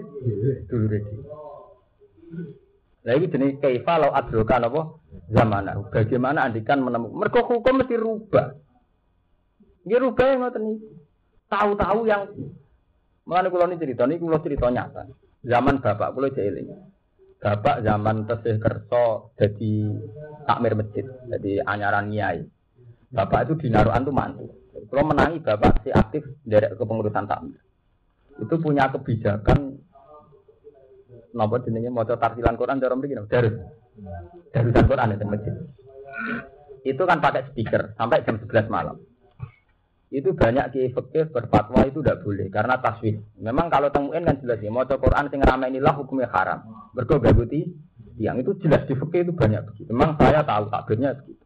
dulure. 0.71 1.01
Nah 3.03 3.13
ini 3.19 3.27
jenis 3.27 3.59
kaifa 3.59 3.99
lau 3.99 4.15
adrokan 4.15 4.71
apa 4.71 4.83
zaman. 5.35 5.91
Bagaimana 5.91 6.47
andikan 6.47 6.79
menemukan? 6.79 7.27
Mereka 7.27 7.43
hukum 7.43 7.75
mesti 7.83 7.99
rubah. 7.99 8.55
Ini 9.83 9.99
rubah 9.99 10.27
yang 10.31 10.41
ngoten 10.47 10.65
Tahu-tahu 11.51 12.01
yang 12.07 12.23
Mengenai 13.25 13.49
kulo 13.49 13.65
ini 13.73 13.81
cerita, 13.81 14.05
ini 14.05 14.21
kulo 14.21 14.37
cerita 14.45 14.69
nyata. 14.69 15.09
Zaman 15.43 15.81
bapak 15.81 16.13
kulo 16.13 16.29
jahilin. 16.29 16.77
Bapak 17.41 17.81
zaman 17.81 18.29
tesih 18.29 18.61
kerso 18.61 19.33
jadi 19.41 19.73
takmir 20.45 20.77
masjid, 20.77 21.09
jadi 21.33 21.65
anyaran 21.65 22.13
nyai. 22.13 22.45
Bapak 23.09 23.49
itu 23.49 23.65
dinaruhan 23.65 24.05
tuh 24.05 24.13
mantu. 24.13 24.45
Kalau 24.93 25.09
menangi 25.09 25.41
bapak 25.41 25.81
si 25.83 25.89
aktif 25.89 26.21
dari 26.45 26.69
kepengurusan 26.77 27.25
takmir 27.25 27.64
itu 28.43 28.55
punya 28.59 28.91
kebijakan 28.91 29.79
napa 31.35 31.59
jenenge 31.67 31.91
maca 31.91 32.15
tartilan 32.15 32.55
Quran 32.55 32.79
cara 32.79 32.95
mriki 32.95 33.19
dari 33.27 33.51
dari 34.55 34.71
Quran 34.71 35.15
itu 35.15 35.25
masjid. 35.27 35.55
Itu 36.85 37.03
kan 37.09 37.19
pakai 37.19 37.51
speaker 37.51 37.97
sampai 37.99 38.23
jam 38.23 38.39
11 38.39 38.71
malam. 38.71 38.97
Itu 40.15 40.31
banyak 40.31 40.71
kiai 40.71 40.95
fikih 40.95 41.35
berfatwa 41.35 41.83
itu 41.83 41.99
tidak 41.99 42.23
boleh 42.23 42.47
karena 42.47 42.79
taswif. 42.79 43.19
Memang 43.35 43.67
kalau 43.67 43.91
temuin 43.91 44.23
kan 44.23 44.39
jelas 44.39 44.63
ya 44.63 44.71
maca 44.71 44.95
Quran 44.95 45.27
sing 45.27 45.43
rame 45.43 45.75
inilah 45.75 45.95
hukumnya 45.99 46.31
haram. 46.31 46.63
Mergo 46.95 47.19
gaguti 47.19 47.67
yang 48.15 48.39
itu 48.39 48.55
jelas 48.63 48.87
di 48.87 48.95
fikih 48.95 49.27
itu 49.27 49.33
banyak 49.35 49.67
begitu. 49.75 49.91
Memang 49.91 50.15
saya 50.15 50.47
tahu 50.47 50.71
takbirnya 50.71 51.19
begitu. 51.19 51.43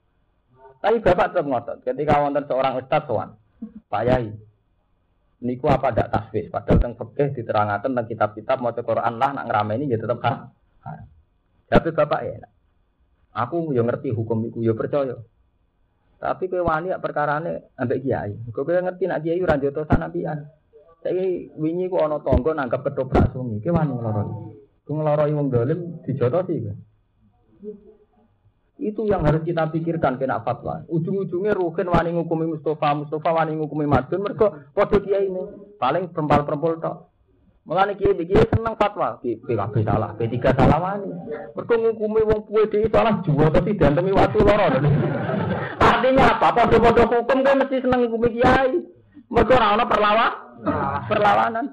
Tapi 0.78 0.96
Bapak 1.02 1.34
tetap 1.34 1.46
ngotot 1.48 1.78
ketika 1.82 2.22
wonten 2.22 2.44
seorang 2.46 2.78
ustaz 2.78 3.02
sowan, 3.08 3.34
Pak 3.90 4.02
Yai, 4.06 4.30
niku 5.38 5.70
apa 5.70 5.94
ndak 5.94 6.10
tasbih 6.10 6.50
padahal 6.50 6.82
teng 6.82 6.94
fikih 6.98 7.30
diterangkan 7.38 7.78
tentang 7.86 8.06
kitab-kitab 8.10 8.58
mau 8.58 8.74
Quran 8.74 9.14
lah 9.22 9.30
nak 9.34 9.46
ngerameni 9.46 9.86
ya 9.86 9.98
tetap 9.98 10.18
ha. 10.22 10.32
Tapi 11.68 11.92
bapak 11.92 12.20
ya, 12.24 12.48
aku 13.36 13.76
yo 13.76 13.84
ngerti 13.84 14.08
hukum 14.08 14.48
iku 14.48 14.64
yo 14.64 14.72
percaya. 14.72 15.20
Tapi 16.18 16.50
kowe 16.50 16.64
wani 16.64 16.90
perkara 16.98 17.38
ini 17.44 17.54
ambek 17.76 18.02
kiai. 18.02 18.32
Kowe 18.50 18.64
ngerti 18.64 19.04
nak 19.06 19.20
kiai 19.22 19.38
ora 19.38 19.60
joto 19.60 19.84
sanapian. 19.84 20.48
Saiki 21.04 21.54
wingi 21.54 21.86
ku 21.86 22.00
ana 22.00 22.18
tangga 22.24 22.56
nanggap 22.56 22.88
ketoprak 22.88 23.30
sungi. 23.36 23.60
Kowe 23.60 23.76
wani 23.76 23.92
ngloroi. 23.94 24.32
Ku 24.82 24.90
ngloroi 24.96 25.36
wong 25.36 25.48
dolim 25.52 25.80
dijotosi 26.02 26.54
kowe. 26.64 26.74
Itu 28.78 29.10
yang 29.10 29.26
harus 29.26 29.42
kita 29.42 29.74
pikirkan 29.74 30.22
kena 30.22 30.38
fatwa. 30.46 30.86
Ujung-ujungnya 30.86 31.50
Rukin 31.58 31.90
wani 31.90 32.14
ngukumi 32.14 32.46
Mustafa, 32.46 32.94
Mustafa 32.94 33.30
wani 33.34 33.58
ngukumi 33.58 33.90
Madun. 33.90 34.22
Mereka 34.22 34.70
kode 34.70 35.02
kiai 35.02 35.26
ini 35.26 35.42
paling 35.82 36.14
perempal-perempal 36.14 36.78
tok. 36.78 36.96
Mengenai 37.66 37.98
kiai 37.98 38.14
kiai 38.14 38.46
senang 38.54 38.78
fatwa. 38.78 39.18
PKB 39.18 39.74
salah, 39.82 40.14
P3 40.14 40.54
salah 40.54 40.78
wani. 40.78 41.10
Mereka 41.58 41.74
ngukumi 41.74 42.20
wong 42.22 42.40
puwe 42.46 42.70
di 42.70 42.86
salah 42.86 43.18
jual 43.26 43.50
tapi 43.50 43.74
dan 43.74 43.98
demi 43.98 44.14
waktu 44.14 44.38
loro. 44.46 44.66
Artinya 45.82 46.38
apa? 46.38 46.48
Podo-podo 46.54 47.02
hukum 47.10 47.38
kan 47.42 47.58
mesti 47.58 47.82
senang 47.82 48.06
ngukumi 48.06 48.30
kiai. 48.30 48.78
Mereka 49.26 49.58
orang 49.58 49.90
perlawan, 49.90 50.32
perlawanan. 51.10 51.66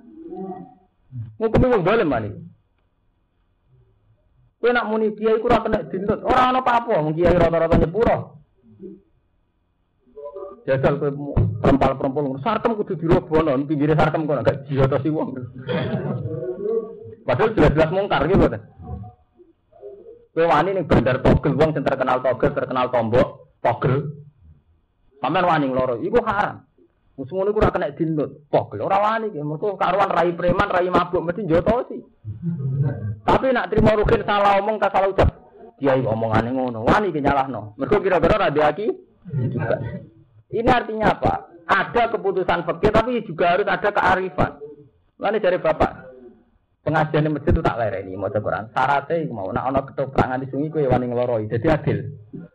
Ngukumi 1.38 1.70
wong 1.70 1.82
dolim 1.86 2.10
wani. 2.10 2.55
Kowe 4.60 4.72
nak 4.72 4.88
muni 4.88 5.14
kiai 5.14 5.40
ku 5.42 5.48
ora 5.52 5.64
kena 5.64 5.86
dintut. 5.92 6.20
Ora 6.24 6.50
ana 6.50 6.60
apa-apa, 6.64 7.04
wong 7.04 7.14
kiai 7.14 7.36
rata-rata 7.36 7.76
nyepuro. 7.76 8.18
Jajal 10.66 10.96
kowe 10.98 11.12
perempal-perempal 11.62 12.42
sarkem 12.42 12.74
kudu 12.80 12.94
dirobono, 12.98 13.54
pinggire 13.68 13.94
sarkem 13.94 14.26
kok 14.26 14.42
gak 14.42 14.66
si 15.04 15.10
wong. 15.12 15.36
Padahal 17.26 17.54
jelas-jelas 17.58 17.92
mungkar 17.94 18.26
gitu 18.32 18.46
kan. 18.48 18.64
Kowe 20.34 20.46
wani 20.48 20.76
ning 20.76 20.86
bandar 20.88 21.20
togel 21.20 21.54
wong 21.54 21.72
sing 21.76 21.84
terkenal 21.84 22.24
togel, 22.24 22.52
terkenal 22.56 22.88
tombok, 22.90 23.60
togel. 23.60 24.26
Sampeyan 25.22 25.46
wani 25.48 25.68
loro, 25.72 25.96
iku 26.00 26.20
haram. 26.22 26.66
Musuh 27.16 27.48
ini 27.48 27.56
kurang 27.56 27.72
kena 27.72 27.96
dindut. 27.96 28.44
Pok, 28.52 28.76
orang 28.76 29.02
wani. 29.02 29.28
Mereka 29.32 29.80
karuan 29.80 30.12
rai 30.12 30.36
preman, 30.36 30.68
rai 30.68 30.92
mabuk. 30.92 31.24
Mesti 31.24 31.48
joto 31.48 31.88
sih. 31.88 32.04
Tapi 33.26 33.50
nak 33.50 33.74
terima 33.74 33.98
rukin 33.98 34.22
salah 34.22 34.62
omong, 34.62 34.78
tak 34.78 34.94
salah 34.94 35.10
ucap. 35.10 35.30
Dia 35.82 35.98
omongannya 35.98 36.54
ngono. 36.54 36.86
Wani 36.86 37.10
nyalah 37.12 37.50
no. 37.50 37.74
Mereka 37.76 38.00
kira-kira 38.00 38.48
aki. 38.48 38.88
Juga. 39.50 39.76
Ini 40.54 40.70
artinya 40.70 41.18
apa? 41.18 41.50
Ada 41.66 42.14
keputusan 42.14 42.62
fakir, 42.70 42.94
tapi 42.94 43.26
juga 43.26 43.58
harus 43.58 43.66
ada 43.66 43.90
kearifan. 43.90 44.62
Lalu 45.18 45.42
dari 45.42 45.58
bapak, 45.58 45.92
pengajian 46.86 47.26
di 47.26 47.30
masjid 47.34 47.52
itu 47.58 47.66
tak 47.66 47.82
lereni 47.82 48.14
mau 48.14 48.30
Quran. 48.30 48.70
Syaratnya 48.70 49.26
mau 49.34 49.50
nak 49.50 49.74
ono 49.74 49.80
ketoprak 49.90 50.38
di 50.38 50.48
sungai 50.54 50.70
kue 50.70 50.86
wani 50.86 51.10
ngeloroi. 51.10 51.50
Jadi 51.50 51.66
adil. 51.66 51.98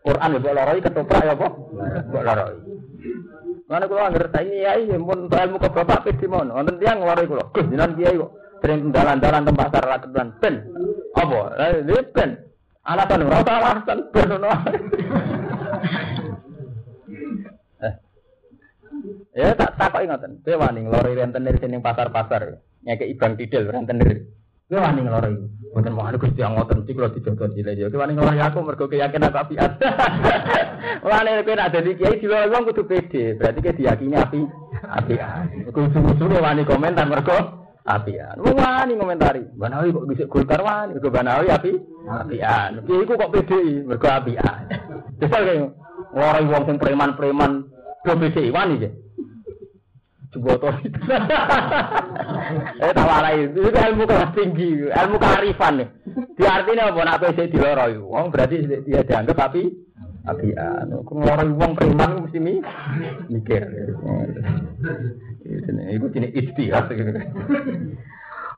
Quran 0.06 0.38
ya 0.38 0.50
loroi 0.54 0.84
ketoprak 0.84 1.26
ya 1.26 1.34
kok. 1.34 1.52
Buat 2.14 2.24
loroi. 2.24 2.56
Mana 3.66 3.86
kalau 3.86 4.02
anggar 4.02 4.30
ini 4.42 4.66
ya 4.66 4.72
ini 4.78 4.98
pun 4.98 5.26
ilmu 5.26 5.58
ke 5.58 5.68
bapak 5.74 6.06
mau. 6.30 6.46
Nonton 6.46 6.78
dia 6.78 6.94
ngeluarin 6.94 7.26
kulo. 7.26 7.44
Gus 7.50 7.66
kiai 7.98 8.14
kok. 8.14 8.30
Sering 8.60 8.92
jalan-jalan 8.92 9.48
tempat 9.48 9.68
sarah 9.72 9.98
kebetulan 9.98 10.30
pen. 10.36 10.54
Apa? 11.16 11.40
Ini 11.80 11.96
pen. 12.12 12.30
Alasan 12.84 13.24
ora 13.24 13.40
alasan 13.44 13.98
ben 14.12 14.28
ono. 14.36 14.50
Eh. 17.80 17.94
Ya 19.32 19.56
tak 19.56 19.80
tak 19.80 19.96
kok 19.96 20.04
ingaten. 20.04 20.44
Kowe 20.44 20.60
wani 20.60 20.84
nglori 20.84 21.16
rentenir 21.16 21.56
sing 21.56 21.72
pasar-pasar. 21.80 22.60
Nyake 22.84 23.08
ibang 23.08 23.40
tidil 23.40 23.72
rentenir. 23.72 24.28
Kowe 24.68 24.76
wani 24.76 25.00
nglori. 25.08 25.32
Mboten 25.72 25.96
mau 25.96 26.12
Gusti 26.12 26.44
yang 26.44 26.60
ngoten 26.60 26.84
iki 26.84 26.92
kula 26.92 27.08
dijogo 27.08 27.48
cilik 27.48 27.80
ya. 27.80 27.88
Kowe 27.88 28.04
wani 28.04 28.20
nglori 28.20 28.36
aku 28.44 28.60
mergo 28.60 28.84
keyakinan 28.92 29.32
aku 29.32 29.40
apiat. 29.40 29.72
Mulane 31.02 31.40
kowe 31.48 31.56
nek 31.56 31.72
dadi 31.72 31.96
kiai 31.96 32.20
dilo 32.20 32.36
wong 32.52 32.62
kudu 32.68 32.82
pede, 32.84 33.40
berarti 33.40 33.64
kowe 33.64 33.72
diyakini 33.80 34.16
api 34.20 34.40
apian. 34.84 35.48
Kudu-kudu 35.72 36.36
wani 36.44 36.68
komentar 36.68 37.08
mergo 37.08 37.59
apian. 37.84 38.36
Wani 38.40 38.96
komentari. 38.96 39.42
Banawi 39.56 39.92
kok 39.92 40.08
bisa 40.08 40.24
Golkar 40.28 40.60
wani, 40.60 40.96
mergo 40.96 41.10
Banawi 41.10 41.48
api 41.48 41.72
apian. 42.08 42.84
Kiai 42.84 43.06
ku 43.06 43.14
kok 43.16 43.32
pede 43.32 43.60
mergo 43.84 44.08
apian. 44.08 44.62
Desal 45.20 45.42
kaya 45.46 45.64
ngoroi 46.10 46.50
wong 46.50 46.78
preman-preman 46.78 47.52
do 48.04 48.12
pede 48.16 48.50
wani 48.52 48.84
ya. 48.84 48.90
Jeboto. 50.30 50.70
eh 52.86 52.92
tawarai 52.94 53.50
itu 53.50 53.66
ilmu 53.66 54.06
kelas 54.06 54.30
tinggi, 54.30 54.86
ilmu 54.86 55.18
kearifan 55.18 55.82
nih. 55.82 55.88
Di 56.38 56.46
artinya 56.46 56.94
apa 56.94 57.02
nak 57.02 57.18
PC 57.18 57.50
diloroi. 57.50 57.98
Wong 57.98 58.30
berarti 58.30 58.62
dia 58.86 59.02
dianggap 59.02 59.50
tapi 59.50 59.66
anu 60.30 61.02
ngeloroi 61.02 61.50
wong 61.50 61.72
preman 61.74 62.22
mesti 62.22 62.38
mi 62.38 62.62
mikir. 63.26 63.66
Itu 65.50 66.06
jenis 66.14 66.30
istihad. 66.34 66.86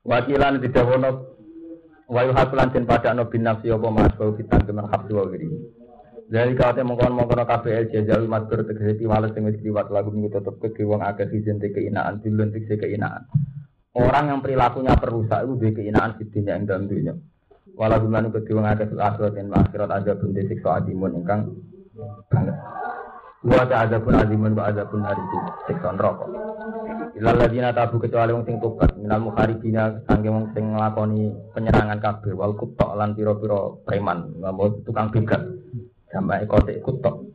Wakilan 0.02 0.60
tidak 0.60 0.84
wono 0.84 1.10
wayu 2.10 2.34
hatulan 2.34 2.74
den 2.74 2.84
padakno 2.84 3.30
bin 3.30 3.46
nafsi 3.46 3.70
apa 3.70 3.88
mas 3.88 4.12
bau 4.18 4.34
fitan 4.34 4.66
kemen 4.66 4.90
habdu 4.90 5.14
wa 5.14 5.24
dari 6.32 6.56
kate 6.56 6.80
mongkon 6.80 7.12
mongkon 7.12 7.44
KPL 7.44 7.92
jajal 7.92 8.24
matur 8.24 8.64
tegese 8.64 8.96
piwales 8.96 9.36
sing 9.36 9.44
wis 9.44 9.60
liwat 9.60 9.92
lagu 9.92 10.08
minggu 10.08 10.32
tetep 10.32 10.64
ke 10.64 10.80
wong 10.80 11.04
akeh 11.04 11.28
izin 11.28 11.60
te 11.60 11.68
keinaan 11.68 12.24
dilun 12.24 12.48
tegese 12.56 12.80
keinaan. 12.80 13.28
Orang 13.92 14.32
yang 14.32 14.40
perilakunya 14.40 14.96
perusak 14.96 15.44
itu 15.44 15.52
duwe 15.60 15.70
keinaan 15.76 16.16
di 16.16 16.24
dunia 16.32 16.56
dalam 16.64 16.88
dunia. 16.88 17.12
Walau 17.76 18.00
gimana 18.00 18.32
ke 18.32 18.48
wong 18.48 18.64
akeh 18.64 18.88
fil 18.88 19.04
akhirat 19.04 19.32
dan 19.36 19.52
akhirat 19.52 19.90
ada 19.92 20.12
pun 20.16 20.32
siksa 20.32 20.80
adimun 20.80 21.20
ingkang. 21.20 21.52
Wa 23.42 23.66
pun 23.98 24.14
adimun 24.14 24.54
wa 24.54 24.70
pun 24.70 25.02
hari 25.02 25.18
itu 25.18 25.38
siksa 25.66 25.90
neraka. 25.98 26.30
Ilal 27.18 27.36
ladina 27.42 27.74
tabu 27.74 27.98
kecuali 27.98 28.30
wong 28.30 28.46
sing 28.46 28.62
tobat. 28.62 28.94
Minal 28.94 29.18
mukharibina 29.18 29.98
sangge 30.06 30.30
wong 30.30 30.54
sing 30.54 30.70
nglakoni 30.70 31.26
penyerangan 31.50 31.98
kabeh. 31.98 32.38
Wal 32.38 32.54
kutok 32.54 32.94
lan 32.94 33.18
pira-pira 33.18 33.82
preman, 33.82 34.38
mau 34.38 34.70
tukang 34.86 35.10
begal 35.10 35.58
sampai 36.14 36.46
kotek 36.46 36.86
kutok. 36.86 37.34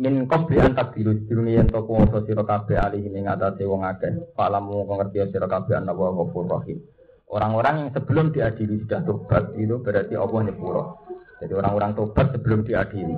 Min 0.00 0.24
qabli 0.24 0.64
an 0.64 0.72
takdiru 0.72 1.12
diruni 1.28 1.60
yen 1.60 1.68
to 1.68 1.84
kuwasa 1.84 2.24
sira 2.24 2.44
kabeh 2.44 2.80
alih 2.80 3.04
ing 3.04 3.28
ngatasé 3.28 3.68
wong 3.68 3.84
akeh. 3.84 4.32
Palamu 4.32 4.88
ngerti 4.88 5.28
sira 5.28 5.44
kabeh 5.44 5.76
ana 5.76 5.92
wa 5.92 6.08
ghafur 6.16 6.48
rahim. 6.48 6.80
Orang-orang 7.26 7.74
yang 7.84 7.90
sebelum 7.92 8.30
diadili 8.30 8.80
sudah 8.86 9.02
tobat 9.02 9.50
itu 9.58 9.82
berarti 9.82 10.14
Allah 10.14 10.40
nyepuro 10.46 11.06
jadi 11.36 11.52
orang-orang 11.52 11.92
tobat 11.92 12.32
sebelum 12.32 12.64
diadili 12.64 13.16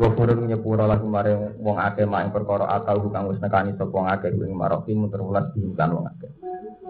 Wafurun 0.00 0.48
nyepuro 0.48 0.88
lagu 0.88 1.04
maring 1.04 1.60
wong 1.60 1.76
akeh 1.76 2.08
mak 2.08 2.32
perkara 2.32 2.64
atau 2.80 3.04
hukang 3.04 3.28
wis 3.28 3.36
nekani 3.36 3.76
sapa 3.76 3.92
wong 3.92 4.08
akeh 4.08 4.32
ing 4.32 4.56
marofi 4.56 4.96
muterulas 4.96 5.52
diimkan 5.52 5.92
wong 5.92 6.08
akeh. 6.08 6.32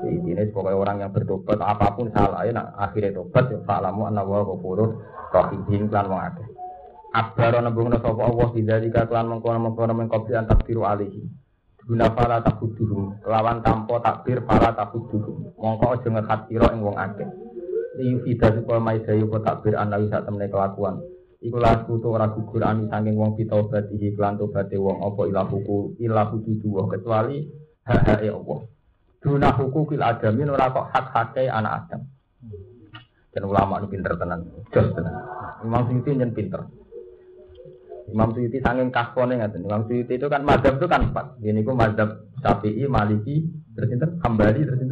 Ini 0.06 0.46
sebagai 0.54 0.78
orang 0.78 1.02
yang 1.02 1.10
bertobat 1.10 1.58
apa 1.58 1.90
pun 1.98 2.14
salah 2.14 2.46
ya 2.46 2.54
nak 2.54 2.70
akhirnya 2.78 3.18
tobat 3.18 3.50
ya 3.50 3.58
fa'lamu 3.66 4.06
anna 4.06 4.22
wa 4.22 4.46
ghafurur 4.46 5.02
rahim 5.34 5.90
lan 5.90 6.06
wong 6.06 6.22
akeh. 6.22 6.46
Akbar 7.10 7.58
nembungna 7.58 7.98
sapa 7.98 8.22
Allah 8.22 8.48
bidzalika 8.54 9.10
kelan 9.10 9.26
mengkono-mengkono 9.26 9.90
mengkopi 9.90 10.30
antak 10.38 10.62
biru 10.62 10.86
alihi. 10.86 11.26
Guna 11.90 12.14
pala 12.14 12.38
takuduhum, 12.46 13.18
kelawan 13.26 13.66
tanpa 13.66 13.98
takbir 13.98 14.46
pala 14.46 14.70
takuduhum. 14.70 15.58
Mongko 15.58 15.98
aja 15.98 16.06
ngekat 16.14 16.40
sira 16.46 16.70
ing 16.70 16.86
wong 16.86 16.94
akeh. 16.94 17.26
Liyu 17.98 18.22
fida 18.22 18.54
supaya 18.54 18.78
maidayu 18.78 19.26
takbir 19.42 19.74
anawi 19.74 20.06
sak 20.06 20.30
temne 20.30 20.46
kelakuan. 20.46 21.02
Iku 21.40 21.56
lagu 21.56 21.96
tu 21.96 22.12
ora 22.12 22.28
gugur 22.28 22.60
ani 22.60 22.84
saking 22.92 23.16
wong 23.16 23.32
pitobat 23.32 23.88
iki 23.96 24.12
kelan 24.12 24.36
tobaté 24.36 24.76
wong 24.76 25.00
apa 25.00 25.24
ilahuku 25.24 25.96
ilahu 25.96 26.36
dudu 26.44 26.84
kecuali 26.84 27.48
hak-hake 27.88 28.28
Allah. 28.28 28.60
Duna 29.24 29.48
hukum 29.56 29.88
kil 29.88 30.04
adamin 30.04 30.52
ora 30.52 30.68
kok 30.68 30.92
hak-hake 30.92 31.48
anak 31.48 31.88
Adam. 31.88 32.02
Dan 33.30 33.46
ulama 33.46 33.80
ini 33.80 33.88
pinter 33.88 34.12
tenan, 34.20 34.42
jos 34.68 34.90
tenan. 34.92 35.14
Imam 35.64 35.86
Suyuti 35.88 36.10
nyen 36.12 36.34
pinter. 36.36 36.60
Imam 38.10 38.34
Suyuti 38.34 38.58
sanging 38.60 38.90
kasone 38.90 39.38
ngaten. 39.38 39.64
Imam 39.64 39.86
Suyuti 39.86 40.18
itu 40.18 40.26
kan 40.26 40.42
mazhab 40.42 40.76
itu 40.76 40.90
kan 40.90 41.08
empat. 41.08 41.38
Ini 41.38 41.62
ku 41.62 41.72
mazhab 41.72 42.26
Syafi'i, 42.42 42.90
Maliki, 42.90 43.46
terus 43.76 43.86
sinten? 43.86 44.18
Hambali, 44.18 44.66
terus? 44.66 44.82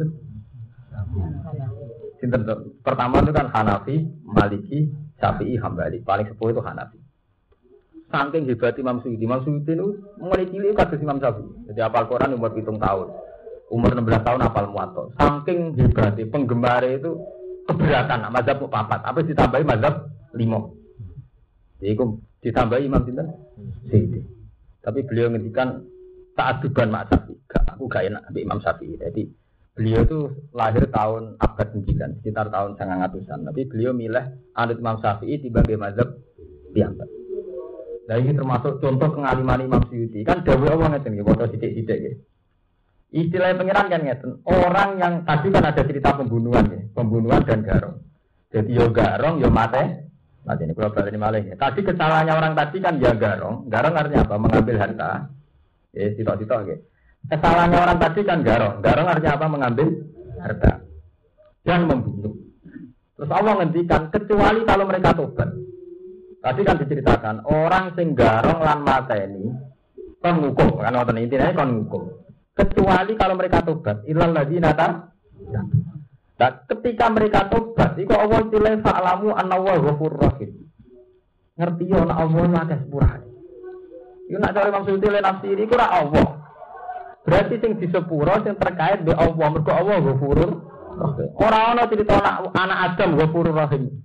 Sinten 2.23 2.41
Pertama 2.79 3.19
itu 3.19 3.35
kan 3.35 3.51
Hanafi, 3.51 4.07
Maliki, 4.23 4.87
Syafi'i, 5.19 5.59
Hambali. 5.59 5.99
Paling 6.01 6.27
sepuluh 6.31 6.55
itu 6.55 6.63
Hanafi. 6.63 6.99
Saking 8.09 8.49
hebat 8.49 8.73
Imam 8.81 8.97
Suyuti. 9.05 9.23
Imam 9.23 9.45
Suyuti 9.45 9.71
itu 9.77 9.87
mulai 10.17 10.49
cilik 10.49 10.73
kados 10.73 11.03
Imam 11.03 11.21
Syafi'i. 11.21 11.69
Jadi 11.69 11.79
apal 11.83 12.09
Quran 12.09 12.33
umur 12.39 12.55
hitung 12.57 12.81
tahun. 12.81 13.07
Umur 13.69 13.93
16 13.93 14.25
tahun 14.25 14.41
apal 14.41 14.65
muato. 14.73 15.13
Saking 15.19 15.77
hebat 15.77 16.17
penggemar 16.17 16.81
itu 16.87 17.21
keberatan. 17.69 18.25
Mazhab 18.33 18.65
papat. 18.65 19.05
Apa 19.05 19.21
ditambahi 19.21 19.63
mazhab 19.67 20.09
lima. 20.33 20.73
Jadi 21.77 21.95
Ditambah 22.39 22.79
Imam 22.79 23.03
Sinten? 23.03 23.27
Siti. 23.91 24.23
Tapi 24.79 25.03
beliau 25.03 25.27
ngendikan 25.27 25.83
saat 26.39 26.63
beban 26.63 26.87
Mak 26.87 27.11
Syafi'i. 27.11 27.35
Aku 27.75 27.91
gak 27.91 28.07
enak 28.07 28.23
Imam 28.31 28.63
Syafi'i. 28.63 28.95
Jadi 28.95 29.27
beliau 29.79 30.03
itu 30.03 30.19
lahir 30.51 30.91
tahun 30.91 31.39
abad 31.39 31.67
9, 31.71 32.19
sekitar 32.19 32.51
tahun 32.51 32.75
900-an. 32.75 33.47
Tapi 33.47 33.61
beliau 33.71 33.95
milih 33.95 34.51
anut 34.51 34.75
Imam 34.75 34.99
Syafi'i 34.99 35.39
sebagai 35.39 35.79
mazhab 35.79 36.19
piyambak. 36.75 37.07
Nah 38.11 38.15
ini 38.19 38.35
termasuk 38.35 38.83
contoh 38.83 39.07
pengaliman 39.15 39.63
Imam 39.63 39.81
Syuuti. 39.87 40.27
Kan 40.27 40.43
Dawi 40.43 40.67
Allah 40.67 40.99
ngeten 40.99 41.15
nggih, 41.15 41.23
foto 41.23 41.47
sidik-sidik 41.47 41.95
nggih. 41.95 42.15
Istilah 43.23 43.55
pengiran 43.55 43.87
kan 43.87 44.01
ngeten. 44.03 44.31
Orang 44.43 44.99
yang 44.99 45.23
tadi 45.23 45.47
kan 45.47 45.63
ada 45.63 45.81
cerita 45.87 46.11
pembunuhan 46.11 46.67
ya, 46.67 46.81
pembunuhan 46.91 47.41
dan 47.47 47.63
garong. 47.63 48.03
Jadi 48.51 48.75
yo 48.75 48.91
garong 48.91 49.39
yo 49.39 49.47
mate 49.47 50.09
Nah, 50.39 50.57
ini 50.57 50.73
kalau 50.73 50.89
balik 50.89 51.13
malah 51.19 51.45
ya. 51.45 51.53
Tadi 51.53 51.85
kesalahannya 51.85 52.33
orang 52.33 52.53
tadi 52.57 52.81
kan 52.81 52.97
ya 52.97 53.13
garong. 53.13 53.69
Garong 53.69 53.93
artinya 53.93 54.25
apa? 54.25 54.35
Mengambil 54.39 54.81
harta. 54.81 55.29
Ya, 55.93 56.09
sitok-sitok 56.17 56.59
ya. 56.65 56.77
Kesalahannya 57.27 57.77
orang 57.77 57.97
tadi 57.99 58.21
kan 58.23 58.39
garong. 58.45 58.79
Garong 58.79 59.07
artinya 59.11 59.35
apa? 59.35 59.45
Mengambil 59.51 59.87
harta. 60.39 60.71
Dan 61.67 61.89
membunuh. 61.89 62.33
Terus 63.19 63.31
Allah 63.35 63.53
ngendikan 63.59 64.07
kecuali 64.07 64.63
kalau 64.63 64.85
mereka 64.87 65.11
tobat. 65.11 65.49
Tadi 66.39 66.61
kan 66.63 66.79
diceritakan 66.79 67.43
orang 67.43 67.91
sing 67.99 68.15
garong 68.15 68.63
lan 68.63 68.79
mata 68.79 69.11
ini 69.19 69.51
kon 70.23 70.39
ngukum 70.39 70.79
kan 70.79 70.95
wonten 70.95 71.19
intinya 71.19 71.51
kon 71.51 71.83
ngukum. 71.83 72.03
Kecuali 72.55 73.11
kalau 73.19 73.35
mereka 73.35 73.59
tobat. 73.59 74.07
Ilal 74.07 74.31
ladzina 74.31 74.71
ta 74.71 75.11
Nah, 76.39 76.51
ketika 76.71 77.11
mereka 77.11 77.51
tobat, 77.51 77.99
itu 77.99 78.15
Allah 78.15 78.47
tilai 78.47 78.79
fa'alamu 78.79 79.35
anna 79.35 79.59
wa 79.59 79.75
ghafur 79.75 80.15
rahim. 80.15 80.71
Ngerti 81.59 81.91
ya 81.91 81.99
Allah 82.07 82.47
lagi 82.47 82.79
sepura. 82.79 83.19
Iku 84.31 84.37
nak 84.39 84.55
cari 84.55 84.71
maksud 84.71 85.03
tilai 85.03 85.19
nafsiri 85.19 85.67
iku 85.67 85.75
ora 85.75 85.87
Allah. 85.99 86.27
Berarti 87.29 87.61
sing 87.61 87.77
di 87.77 87.85
sepuro 87.93 88.33
sing 88.41 88.57
terkait 88.57 89.05
be 89.05 89.13
Allah, 89.13 89.47
mergo 89.53 89.69
Allah 89.69 90.01
ghafurur 90.01 90.51
Ora 91.37 91.71
ana 91.71 91.85
cerita 91.85 92.17
anak 92.17 92.51
anak 92.57 92.77
Adam 92.89 93.09
ghafurur 93.21 93.53
rahim. 93.53 94.01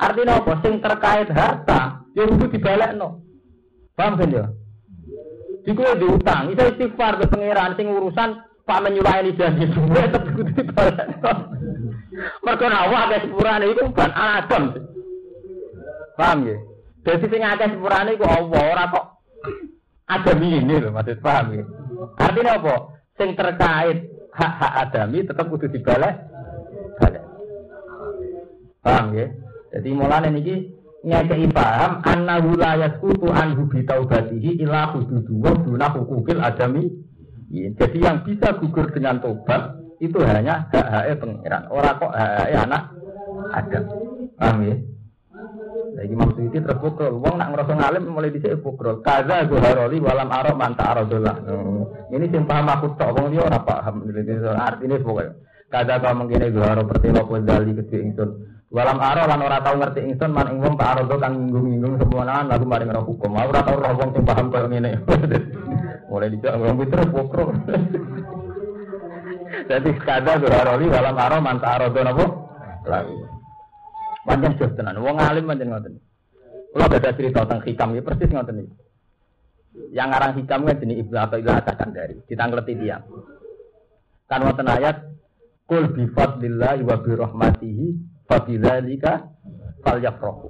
Artinya 0.00 0.40
apa? 0.40 0.64
Sing 0.64 0.80
terkait 0.80 1.28
harta, 1.28 2.08
ya 2.16 2.24
kudu 2.24 2.48
dibalekno. 2.48 3.20
Paham 3.92 4.16
kan 4.16 4.32
ya? 4.32 4.48
Iku 5.68 5.84
diutang, 6.00 6.50
itu 6.50 6.62
istighfar 6.74 7.20
ke 7.20 7.28
pangeran 7.28 7.76
sing 7.76 7.86
urusan 7.92 8.40
Pak 8.62 8.78
menyulayani 8.78 9.34
janji 9.34 9.66
semua 9.74 10.06
tetap 10.06 10.22
kudu 10.32 10.50
dibalik. 10.54 10.96
Mereka 12.46 12.66
nawa 12.70 12.98
akeh 13.10 13.26
sepurane 13.26 13.66
itu 13.74 13.82
bukan 13.90 14.10
Adam. 14.14 14.62
Paham 16.14 16.38
ya? 16.46 16.56
Jadi 17.02 17.26
sing 17.26 17.42
akeh 17.42 17.68
sepurane 17.74 18.10
iku 18.14 18.26
Allah 18.26 18.60
ora 18.62 18.84
kok 18.90 19.06
Adam 20.06 20.38
ini 20.46 20.74
loh 20.78 20.94
maksud 20.94 21.18
paham 21.18 21.46
ya? 21.58 21.64
Artinya 22.18 22.52
apa? 22.58 22.74
Sing 23.18 23.36
terkait 23.36 23.98
hak-hak 24.32 24.72
adami 24.88 25.18
tetap 25.26 25.46
kudu 25.52 25.68
dibalik. 25.68 26.14
Balik. 26.98 27.22
Paham 28.82 29.14
ya? 29.14 29.26
Jadi 29.72 29.88
mulane 29.94 30.28
niki 30.34 30.56
ngekei 31.02 31.48
paham 31.50 32.02
anna 32.04 32.38
la 32.38 32.72
yasqutu 32.78 33.26
anhu 33.30 33.66
bi 33.66 33.82
taubatihi 33.82 34.62
ila 34.62 34.94
hududu 34.94 35.34
wa 35.42 35.52
duna 35.58 35.86
hukukil 35.90 36.38
adami 36.38 37.02
Ya, 37.52 37.68
jadi 37.76 37.98
yang 38.00 38.24
bisa 38.24 38.56
gugur 38.56 38.88
dengan 38.96 39.20
tobat 39.20 39.76
itu 40.00 40.16
hanya 40.24 40.72
hak 40.72 40.88
hak 40.88 41.20
pengiran. 41.20 41.68
Orang 41.68 42.00
kok 42.00 42.12
hak 42.16 42.48
anak 42.48 42.82
ada. 43.52 43.80
Paham 44.40 44.56
ya? 44.64 44.76
Lagi 46.02 46.18
maksud 46.18 46.50
itu 46.50 46.58
terpukul. 46.66 47.14
Wong 47.22 47.38
nak 47.38 47.54
ngerasa 47.54 47.78
ngalim 47.78 48.10
mulai 48.10 48.34
bisa 48.34 48.58
pukul. 48.58 48.98
Kaza 49.06 49.46
haroli 49.46 50.02
walam 50.02 50.34
arok 50.34 50.58
manta 50.58 50.90
arodolah. 50.90 51.38
Hmm. 51.46 51.86
Ini 52.10 52.26
sih 52.26 52.42
paham 52.42 52.66
aku 52.74 52.98
tok. 52.98 53.14
Wong 53.14 53.30
dia 53.30 53.46
orang 53.46 53.62
paham. 53.62 54.02
Artinya 54.58 54.98
pokoknya. 54.98 55.30
Kaza 55.70 56.02
kau 56.02 56.26
itu 56.26 56.58
harus 56.58 56.84
pertelo 56.90 57.22
dali 57.46 57.72
kecil 57.78 58.00
ingsun. 58.02 58.30
Walam 58.74 58.98
aro 58.98 59.30
lan 59.30 59.46
ora 59.46 59.62
tau 59.62 59.78
ngerti 59.78 60.00
ingsun 60.10 60.32
man 60.34 60.50
ing 60.50 60.58
wong 60.58 60.74
tak 60.74 60.96
arodo 60.96 61.20
kang 61.22 61.38
nginggung-nginggung 61.38 61.94
semua 62.02 62.42
lagu 62.50 62.64
maring 62.66 62.90
roh 62.90 63.04
hukum. 63.06 63.38
Ora 63.38 63.62
tau 63.62 63.78
roh 63.78 63.94
wong 63.94 64.10
sing 64.10 64.26
paham 64.26 64.50
koyo 64.50 64.66
ngene. 64.66 64.98
Mulai 66.10 66.34
dijak 66.34 66.58
ngomong 66.58 66.88
terus 66.90 67.08
pokro. 67.14 67.44
Jadi 69.70 69.90
kada 70.08 70.34
duraroli 70.34 70.90
dalam 70.90 71.14
aro 71.14 71.36
manta 71.38 71.68
aro 71.78 71.94
do 71.94 72.00
napa? 72.02 72.24
Lagu. 72.90 73.31
Panjang 74.22 74.54
jos 74.58 74.72
tenan. 74.78 75.02
Wong 75.02 75.18
alim 75.18 75.46
panjang 75.46 75.70
ngoten. 75.70 75.98
Kula 76.72 76.86
ada 76.88 77.10
cerita 77.12 77.44
tentang 77.44 77.62
hikam 77.66 77.92
ya 77.98 78.02
persis 78.06 78.30
ngoten 78.30 78.64
iki. 78.64 78.74
Yang 79.92 80.08
ngarang 80.08 80.32
hikam 80.40 80.60
kan 80.68 80.76
jenis 80.80 81.00
Ibnu 81.04 81.16
Athaillah 81.16 81.64
dari 81.92 82.14
ditangkleti 82.28 82.72
dia. 82.76 83.00
Kan 84.28 84.44
wonten 84.44 84.68
ayat 84.68 85.12
Kul 85.72 85.88
bi 85.94 86.04
fadlillahi 86.12 86.84
wa 86.84 86.96
bi 87.00 87.12
rahmatihi 87.16 87.86
fa 88.28 88.44
bidzalika 88.44 89.24
falyafrahu. 89.80 90.48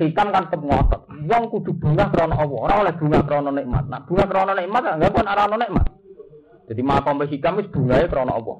Hikam 0.00 0.32
kan 0.32 0.48
tetep 0.48 0.64
ngotot. 0.64 1.02
Wong 1.28 1.44
kudu 1.52 1.76
bunga 1.76 2.08
krana 2.08 2.40
Allah, 2.40 2.58
ora 2.58 2.74
oleh 2.82 2.94
bunga 2.96 3.20
krana 3.22 3.52
nikmat. 3.52 3.84
Nah, 3.92 4.00
bunga 4.08 4.24
krana 4.24 4.56
nikmat 4.56 4.82
enggak 4.96 5.12
kan 5.12 5.26
ora 5.28 5.42
ono 5.44 5.56
nikmat. 5.60 5.86
Jadi 6.72 6.80
makom 6.80 7.20
hikam 7.28 7.60
wis 7.60 7.68
bungae 7.68 8.08
krana 8.08 8.32
Allah. 8.32 8.56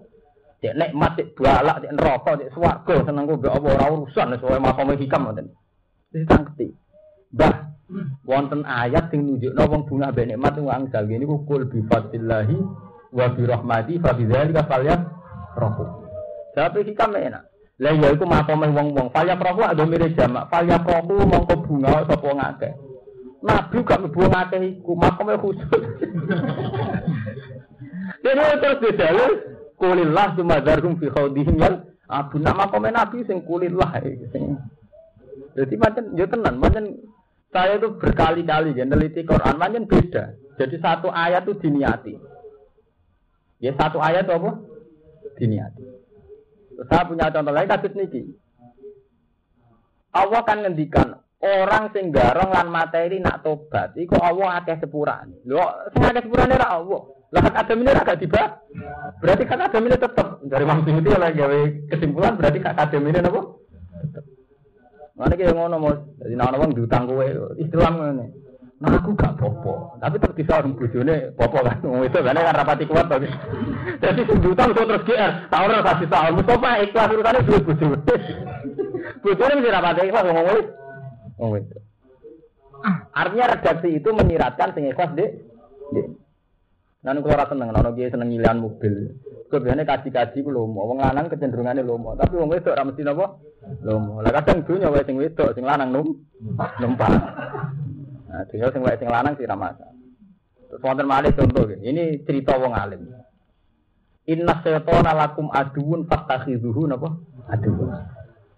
Cek 0.63 0.79
nikmat, 0.79 1.19
cek 1.19 1.35
balak, 1.35 1.83
cek 1.83 1.95
neraka, 1.99 2.39
cek 2.39 2.53
swarga 2.55 2.95
seneng 3.03 3.27
kok 3.27 3.51
Allah 3.51 3.75
ora 3.75 3.87
urusan 3.99 4.39
sesuai 4.39 4.63
makom 4.63 4.95
hikam 4.95 5.27
ngoten. 5.27 5.51
Wis 6.15 6.23
tangketi. 6.31 6.71
Bah, 7.35 7.75
wonten 8.23 8.63
ayat 8.63 9.11
sing 9.11 9.27
nunjukno 9.27 9.59
wong 9.67 9.83
bunga 9.91 10.15
mbek 10.15 10.31
nikmat 10.31 10.55
wong 10.63 10.71
angsal 10.71 11.03
niku 11.11 11.43
kul 11.51 11.67
bi 11.67 11.83
fadlillahi 11.91 12.59
wa 13.11 13.27
bi 13.35 13.43
rahmati 13.43 13.99
fa 13.99 14.15
bidzalika 14.15 14.63
falyafrahu. 14.71 15.85
Tapi 16.55 16.87
hikam 16.87 17.11
enak. 17.11 17.43
Lah 17.83 17.99
ya 17.99 18.15
iku 18.15 18.23
makome 18.23 18.71
wong-wong. 18.71 19.11
Falya 19.11 19.35
proku 19.35 19.67
ada 19.67 19.83
mirip 19.83 20.15
jamak. 20.15 20.47
Falya 20.47 20.79
proku 20.79 21.27
mongko 21.27 21.67
bunga 21.67 22.07
sapa 22.07 22.29
ngake. 22.31 22.71
Nabi 23.43 23.77
gak 23.83 23.99
mlebu 23.99 24.21
ngake 24.31 24.57
iku 24.79 24.93
makome 24.95 25.35
khusus. 25.43 25.67
Jadi 28.23 28.39
terus 28.63 28.79
didalil 28.79 29.52
kulillah 29.83 30.39
sumadarhum 30.39 30.95
fi 31.03 31.11
khawdihim 31.11 31.59
yal 31.59 31.83
abu 32.07 32.39
nak 32.39 32.55
makome 32.55 32.95
Nabi 32.95 33.27
sing 33.27 33.43
kulillah 33.43 33.99
sing 34.31 34.55
jadi 35.59 35.75
macam 35.77 36.05
yo 36.15 36.25
tenan 36.31 36.57
macam 36.57 36.85
saya 37.53 37.77
itu 37.77 37.89
berkali-kali 38.01 38.73
ya 38.73 38.89
neliti 38.89 39.29
Quran 39.29 39.61
macam 39.61 39.85
beda. 39.85 40.33
Jadi 40.57 40.77
satu 40.81 41.13
ayat 41.13 41.45
itu 41.45 41.53
diniati. 41.61 42.17
Ya 43.61 43.77
satu 43.77 44.01
ayat 44.01 44.25
apa? 44.25 44.57
Diniati. 45.37 45.85
Saya 46.89 47.05
punya 47.05 47.29
contoh 47.29 47.53
lain 47.53 47.69
kasus 47.69 47.93
niki. 47.93 48.25
Allah 50.17 50.41
kan 50.49 50.65
ngendikan 50.65 51.21
orang 51.45 51.93
sing 51.93 52.09
garong 52.09 52.53
lan 52.53 52.73
materi 52.73 53.21
nak 53.21 53.45
tobat 53.45 53.93
iku 54.01 54.17
Allah 54.17 54.65
akeh 54.65 54.81
sepurane. 54.81 55.45
Lho, 55.45 55.93
sing 55.93 56.09
akeh 56.09 56.25
sepurane 56.25 56.57
ra 56.57 56.81
Allah. 56.81 57.03
Lah 57.33 57.49
adam 57.49 57.81
ini 57.81 57.91
agak 57.91 58.21
tiba. 58.21 58.61
Berarti 59.25 59.45
kan 59.49 59.65
adam 59.65 59.89
ini 59.89 59.97
tetap 59.97 60.45
dari 60.45 60.65
Imam 60.69 60.85
itu 60.85 61.09
oleh 61.09 61.31
gawe 61.33 61.61
kesimpulan 61.89 62.37
berarti 62.37 62.59
kak 62.61 62.77
adam 62.77 63.09
ini 63.09 63.19
apa? 63.25 63.41
Mana 65.17 65.37
kayak 65.37 65.57
ngono 65.57 65.77
mau 65.81 65.93
jadi 66.21 66.35
nama 66.37 66.57
wong 66.61 66.77
diutang 66.77 67.09
kowe 67.09 67.25
Islam 67.57 67.93
ngene. 68.01 68.27
Nah 68.83 68.99
aku 68.99 69.15
gak 69.15 69.39
popo, 69.39 69.95
tapi 70.03 70.19
tetap 70.19 70.35
bisa 70.35 70.59
orang 70.59 70.75
bujune 70.75 71.31
popo 71.39 71.63
kan, 71.63 71.79
ngomong 71.87 72.03
itu 72.03 72.19
kan 72.19 72.35
kan 72.35 72.51
rapati 72.51 72.83
kuat 72.83 73.07
tapi. 73.07 73.31
Jadi 74.03 74.27
sejuta 74.27 74.67
itu 74.67 74.83
terus 74.83 75.07
GR, 75.07 75.33
tahun 75.55 75.71
terus 75.71 75.87
kasih 75.87 76.09
tahun, 76.11 76.35
Mustafa 76.35 76.71
ikhlas 76.83 77.13
urusannya 77.15 77.47
duit 77.47 77.63
buju. 77.63 77.87
Bujune 79.23 79.53
mesti 79.55 79.71
rapati 79.71 80.03
ikhlas 80.03 80.27
ngomong 80.27 80.47
itu, 80.51 80.63
ngomong 81.39 81.59
itu. 81.63 81.77
Artinya 83.15 83.47
redaksi 83.55 83.89
itu 84.03 84.09
menyiratkan 84.11 84.69
sing 84.75 84.85
ikhlas 84.91 85.15
deh. 85.15 85.31
Nanti 87.03 87.19
kalau 87.19 87.35
rasa 87.35 87.51
seneng, 87.51 87.75
nono 87.75 87.91
dia 87.99 88.07
seneng 88.15 88.31
ngilian 88.31 88.63
mobil. 88.63 88.95
Kebiasaannya 89.51 89.85
kaji-kaji 89.85 90.39
ku 90.47 90.55
lomo, 90.55 90.87
wong 90.87 91.03
lanang 91.03 91.27
kecenderungannya 91.27 91.83
lomo, 91.83 92.15
tapi 92.15 92.39
wong 92.39 92.55
wedok 92.55 92.79
ra 92.79 92.87
mesti 92.87 93.03
napa? 93.03 93.43
Lomo. 93.83 94.23
Lah 94.23 94.31
kadang 94.39 94.63
dunya 94.63 94.87
wae 94.87 95.03
sing 95.03 95.19
wedok, 95.19 95.51
sing 95.53 95.67
lanang 95.67 95.91
num, 95.91 96.15
numpak. 96.79 97.11
Nah, 98.31 98.47
dunia 98.49 98.71
sing 98.71 98.83
sing 99.03 99.11
lanang 99.11 99.35
sih 99.35 99.45
ramasa. 99.51 99.93
Terus 100.71 100.81
wonten 100.81 101.05
malih 101.05 101.37
contoh 101.37 101.69
Ini 101.69 102.23
cerita 102.25 102.57
wong 102.57 102.73
alim. 102.73 103.03
Inna 104.31 104.63
syaitana 104.63 105.13
lakum 105.13 105.51
aduun 105.51 106.07
fattakhidhuhu 106.07 106.87
napa? 106.87 107.19
Aduun. 107.51 107.93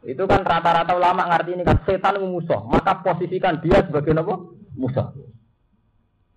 Itu 0.05 0.29
kan 0.29 0.45
rata-rata 0.45 0.93
ulama 0.93 1.33
ngerti 1.33 1.57
ini 1.57 1.65
kan 1.65 1.81
setan 1.89 2.21
musuh, 2.21 2.61
maka 2.69 3.01
posisikan 3.01 3.65
dia 3.65 3.81
sebagai 3.89 4.13
napa? 4.13 4.37
Musuh. 4.77 5.33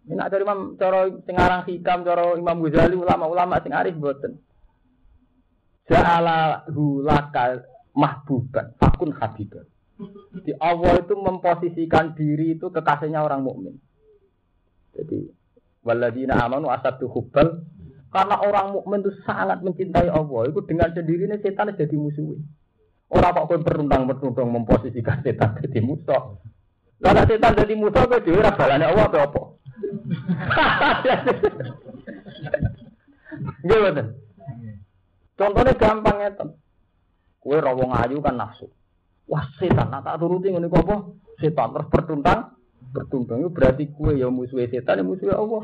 Ini 0.07 0.21
ada 0.23 0.39
Imam 0.39 0.79
cara 0.79 1.11
sing 1.27 1.35
aran 1.35 1.67
hikam, 1.67 2.07
cara 2.07 2.39
Imam 2.39 2.63
Ghazali 2.63 2.95
ulama-ulama 2.95 3.59
sing 3.59 3.75
arif 3.75 3.99
boten. 3.99 4.39
Ja'ala 5.87 6.67
hulaka 6.71 7.63
mahbuban, 7.91 8.75
fakun 8.79 9.11
habiban. 9.15 9.67
Di 10.45 10.53
Allah 10.61 11.01
itu 11.01 11.15
memposisikan 11.17 12.13
diri 12.15 12.55
itu 12.55 12.71
kekasihnya 12.71 13.19
orang 13.19 13.43
mukmin. 13.43 13.75
Jadi 14.95 15.27
waladina 15.81 16.39
amanu 16.39 16.69
asadu 16.69 17.09
hubbal 17.09 17.65
karena 18.13 18.35
orang 18.39 18.77
mukmin 18.77 19.03
itu 19.03 19.11
sangat 19.27 19.59
mencintai 19.63 20.07
Allah. 20.07 20.47
Itu 20.47 20.63
dengan 20.63 20.93
sendirinya 20.95 21.35
setan 21.43 21.75
jadi 21.75 21.95
musuh. 21.99 22.39
Orang 23.07 23.39
kok 23.39 23.45
kowe 23.47 23.59
berundang-berundang 23.63 24.47
memposisikan 24.51 25.23
setan 25.23 25.55
jadi 25.63 25.79
musuh. 25.83 26.39
Kalau 26.99 27.23
setan 27.27 27.55
jadi 27.55 27.73
musuh 27.75 28.03
kowe 28.07 28.19
dhewe 28.23 28.39
ora 28.39 28.55
balane 28.55 28.85
Allah 28.87 29.07
apa. 29.11 29.43
Gimana? 33.67 34.03
Contohnya 35.37 35.73
gampang 35.77 36.17
ya, 36.19 36.31
Kue 37.47 37.63
rawong 37.63 37.95
ayu 37.95 38.19
kan 38.19 38.35
nafsu. 38.35 38.67
Wah 39.27 39.47
setan, 39.55 39.87
nah 39.87 40.03
tak 40.03 40.19
turuti 40.19 40.51
ngene 40.51 40.67
apa? 40.67 41.15
Setan 41.39 41.71
terus 41.71 41.87
bertuntang, 41.87 42.59
bertuntang 42.91 43.39
itu 43.43 43.51
berarti 43.51 43.83
kue 43.91 44.19
ya 44.19 44.27
musuh 44.27 44.59
setan, 44.67 44.99
ya 44.99 45.03
musuh 45.07 45.31
Allah. 45.31 45.63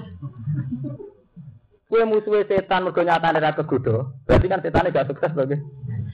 Kue 1.91 2.07
musuh 2.07 2.39
setan 2.47 2.87
mergo 2.87 3.03
nyatane 3.03 3.39
ra 3.39 3.51
kegoda, 3.51 4.15
berarti 4.23 4.47
kan 4.47 4.63
setan 4.63 4.91
gak 4.95 5.11
sukses 5.11 5.31
bagus. 5.35 5.59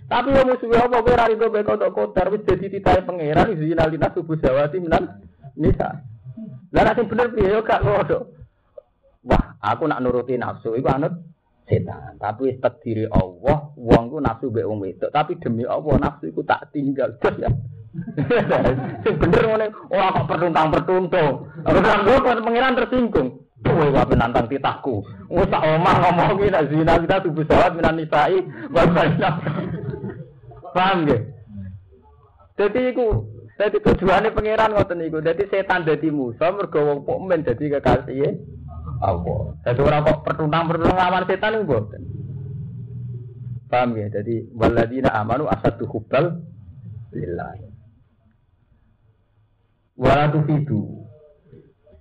Tapi 0.09 0.33
ya 0.33 0.41
musuh 0.41 0.73
Allah 0.73 0.99
kue 1.05 1.13
ra 1.13 1.29
rido 1.29 1.53
beko 1.53 1.77
tok 1.77 1.93
kotor 1.93 2.33
wis 2.33 2.45
dadi 2.49 2.65
titahe 2.69 3.05
pangeran 3.05 3.53
zina 3.57 3.85
lina 3.89 4.09
subuh 4.09 4.37
jawati 4.41 4.81
menan 4.81 5.21
nisa. 5.53 6.01
Lah 6.73 6.81
nek 6.81 7.01
bener 7.05 7.29
piye 7.33 7.49
yo 7.49 7.61
gak 7.61 7.81
ngono. 7.85 8.38
Wah, 9.29 9.61
aku 9.61 9.85
nak 9.85 10.01
nuruti 10.01 10.33
nafsu 10.35 10.73
iku 10.73 10.89
anut 10.89 11.13
setan. 11.69 12.17
Tapi 12.17 12.57
takdiri 12.57 13.05
Allah, 13.13 13.69
wong 13.77 14.03
ku 14.09 14.17
nafsu 14.17 14.49
mbek 14.49 14.65
wong 14.65 14.81
wedok, 14.81 15.13
tapi 15.13 15.37
demi 15.37 15.63
Allah 15.69 16.01
nafsu 16.01 16.33
iku 16.33 16.41
tak 16.41 16.73
tinggal. 16.73 17.13
ya. 17.43 17.49
Bener 19.05 19.43
ngene, 19.45 19.67
ora 19.93 20.13
kok 20.13 20.27
pertuntang-pertuntung. 20.29 21.33
Aku 21.65 21.79
kan 21.81 22.05
kok 22.05 22.45
pengiran 22.45 22.77
tersinggung. 22.77 23.49
Kowe 23.59 23.91
wae 23.91 24.15
nantang 24.15 24.47
titahku. 24.47 25.03
Wis 25.27 25.51
tak 25.51 25.67
omah 25.67 25.95
ngomong 25.99 26.47
nek 26.47 26.71
zina 26.71 26.95
kita 26.95 27.19
tubuh 27.27 27.43
sawat 27.43 27.75
minan 27.75 27.99
nisai 27.99 28.39
wa 28.71 28.87
Paham 30.69 31.03
nggih? 31.03 31.21
Dadi 32.55 32.81
iku 32.95 33.27
dadi 33.59 33.83
tujuane 33.83 34.31
pangeran 34.31 34.71
ngoten 34.71 35.03
niku. 35.03 35.19
Dadi 35.19 35.43
setan 35.51 35.83
dadi 35.83 36.07
musuh 36.07 36.55
mergo 36.55 36.79
wong 36.79 36.99
mukmin 37.03 37.43
dadi 37.43 37.67
kekasih 37.67 38.31
Allah. 38.99 39.55
Jadi 39.63 39.79
orang 39.79 40.03
kok 40.03 40.19
pertuntang-pertuntang 40.27 40.99
lawan 40.99 41.23
setan 41.23 41.55
itu 41.55 41.65
bukan. 41.67 42.01
Paham 43.71 43.95
ya? 43.95 44.07
Jadi 44.11 44.51
waladina 44.51 45.15
amanu 45.15 45.47
asadu 45.47 45.87
hubbal 45.87 46.43
lillah. 47.15 47.55
Wala 49.99 50.31
tufidu 50.31 50.83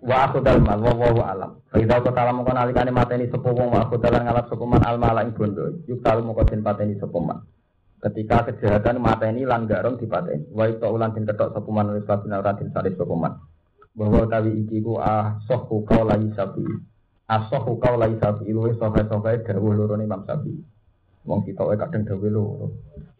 wa 0.02 0.16
aku 0.30 0.38
dalma 0.42 0.78
wa 0.78 0.94
wa 0.94 1.24
alam. 1.30 1.50
Fa 1.70 1.76
idza 1.78 2.02
qatala 2.02 2.34
mongko 2.34 2.52
nalikane 2.54 2.90
mateni 2.94 3.26
sapa 3.30 3.50
wong 3.50 3.68
wa 3.74 3.86
aku 3.86 3.98
dalan 3.98 4.22
ngalap 4.26 4.46
sapa 4.50 4.64
man 4.66 4.82
al 4.82 4.98
ing 5.22 5.34
bondo. 5.34 5.82
Yuk 5.86 6.02
talu 6.02 6.26
mongko 6.26 6.46
den 6.50 6.62
pateni 6.62 6.94
sapa 6.98 7.18
man. 7.18 7.38
Ketika 7.98 8.46
kejahatan 8.46 9.02
mateni 9.02 9.42
lan 9.42 9.66
garong 9.66 9.98
dipateni. 9.98 10.50
Wa 10.54 10.70
itu 10.70 10.86
ulan 10.86 11.14
den 11.14 11.26
ketok 11.26 11.54
sapa 11.54 11.68
man 11.70 11.94
wis 11.94 12.06
babina 12.06 12.38
ora 12.42 12.54
den 12.54 12.70
bahwa 13.98 14.30
tawi 14.30 14.62
iki 14.62 14.78
ku 14.78 14.94
asohu 15.02 15.82
kau 15.82 16.06
lagi 16.06 16.30
sapi 16.38 16.62
asohu 17.26 17.82
kau 17.82 17.98
lagi 17.98 18.14
sapi 18.22 18.46
luwe 18.54 18.70
sokai 18.78 19.04
sokai 19.10 19.42
dawuh 19.42 19.74
loro 19.74 19.98
Imam 19.98 20.22
Sapi 20.22 20.54
wong 21.26 21.44
kita 21.44 21.60
kadang 21.76 22.08
dawuh 22.08 22.30
loro. 22.32 22.66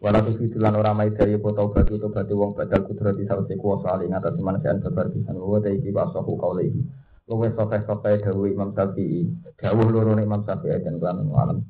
Wala 0.00 0.22
tu 0.22 0.38
fitulan 0.38 0.78
ora 0.78 0.94
mai 0.94 1.10
dari 1.12 1.36
foto 1.42 1.74
batu 1.74 1.98
to 1.98 2.09
batu 2.09 2.38
wong 2.38 2.55
badal 2.55 2.86
kudrati 2.86 3.26
sawise 3.28 3.59
kuwasa 3.59 3.98
ali 3.98 4.06
ngatas 4.09 4.38
manusiaan 4.38 4.78
babar 4.80 5.10
pisan 5.12 5.36
bahwa 5.36 5.59
tawi 5.60 5.76
iki 5.82 5.90
asohu 5.92 6.32
kau 6.40 6.56
lagi 6.56 6.80
luwe 7.28 7.52
sokai 7.52 7.84
sokai 7.84 8.22
dawuh 8.24 8.48
Imam 8.48 8.72
Sapi 8.72 9.28
dawuh 9.60 9.92
loro 9.92 10.16
Imam 10.16 10.40
Sapi 10.46 10.72
dan 10.72 10.96
kan 11.02 11.20
alam 11.20 11.68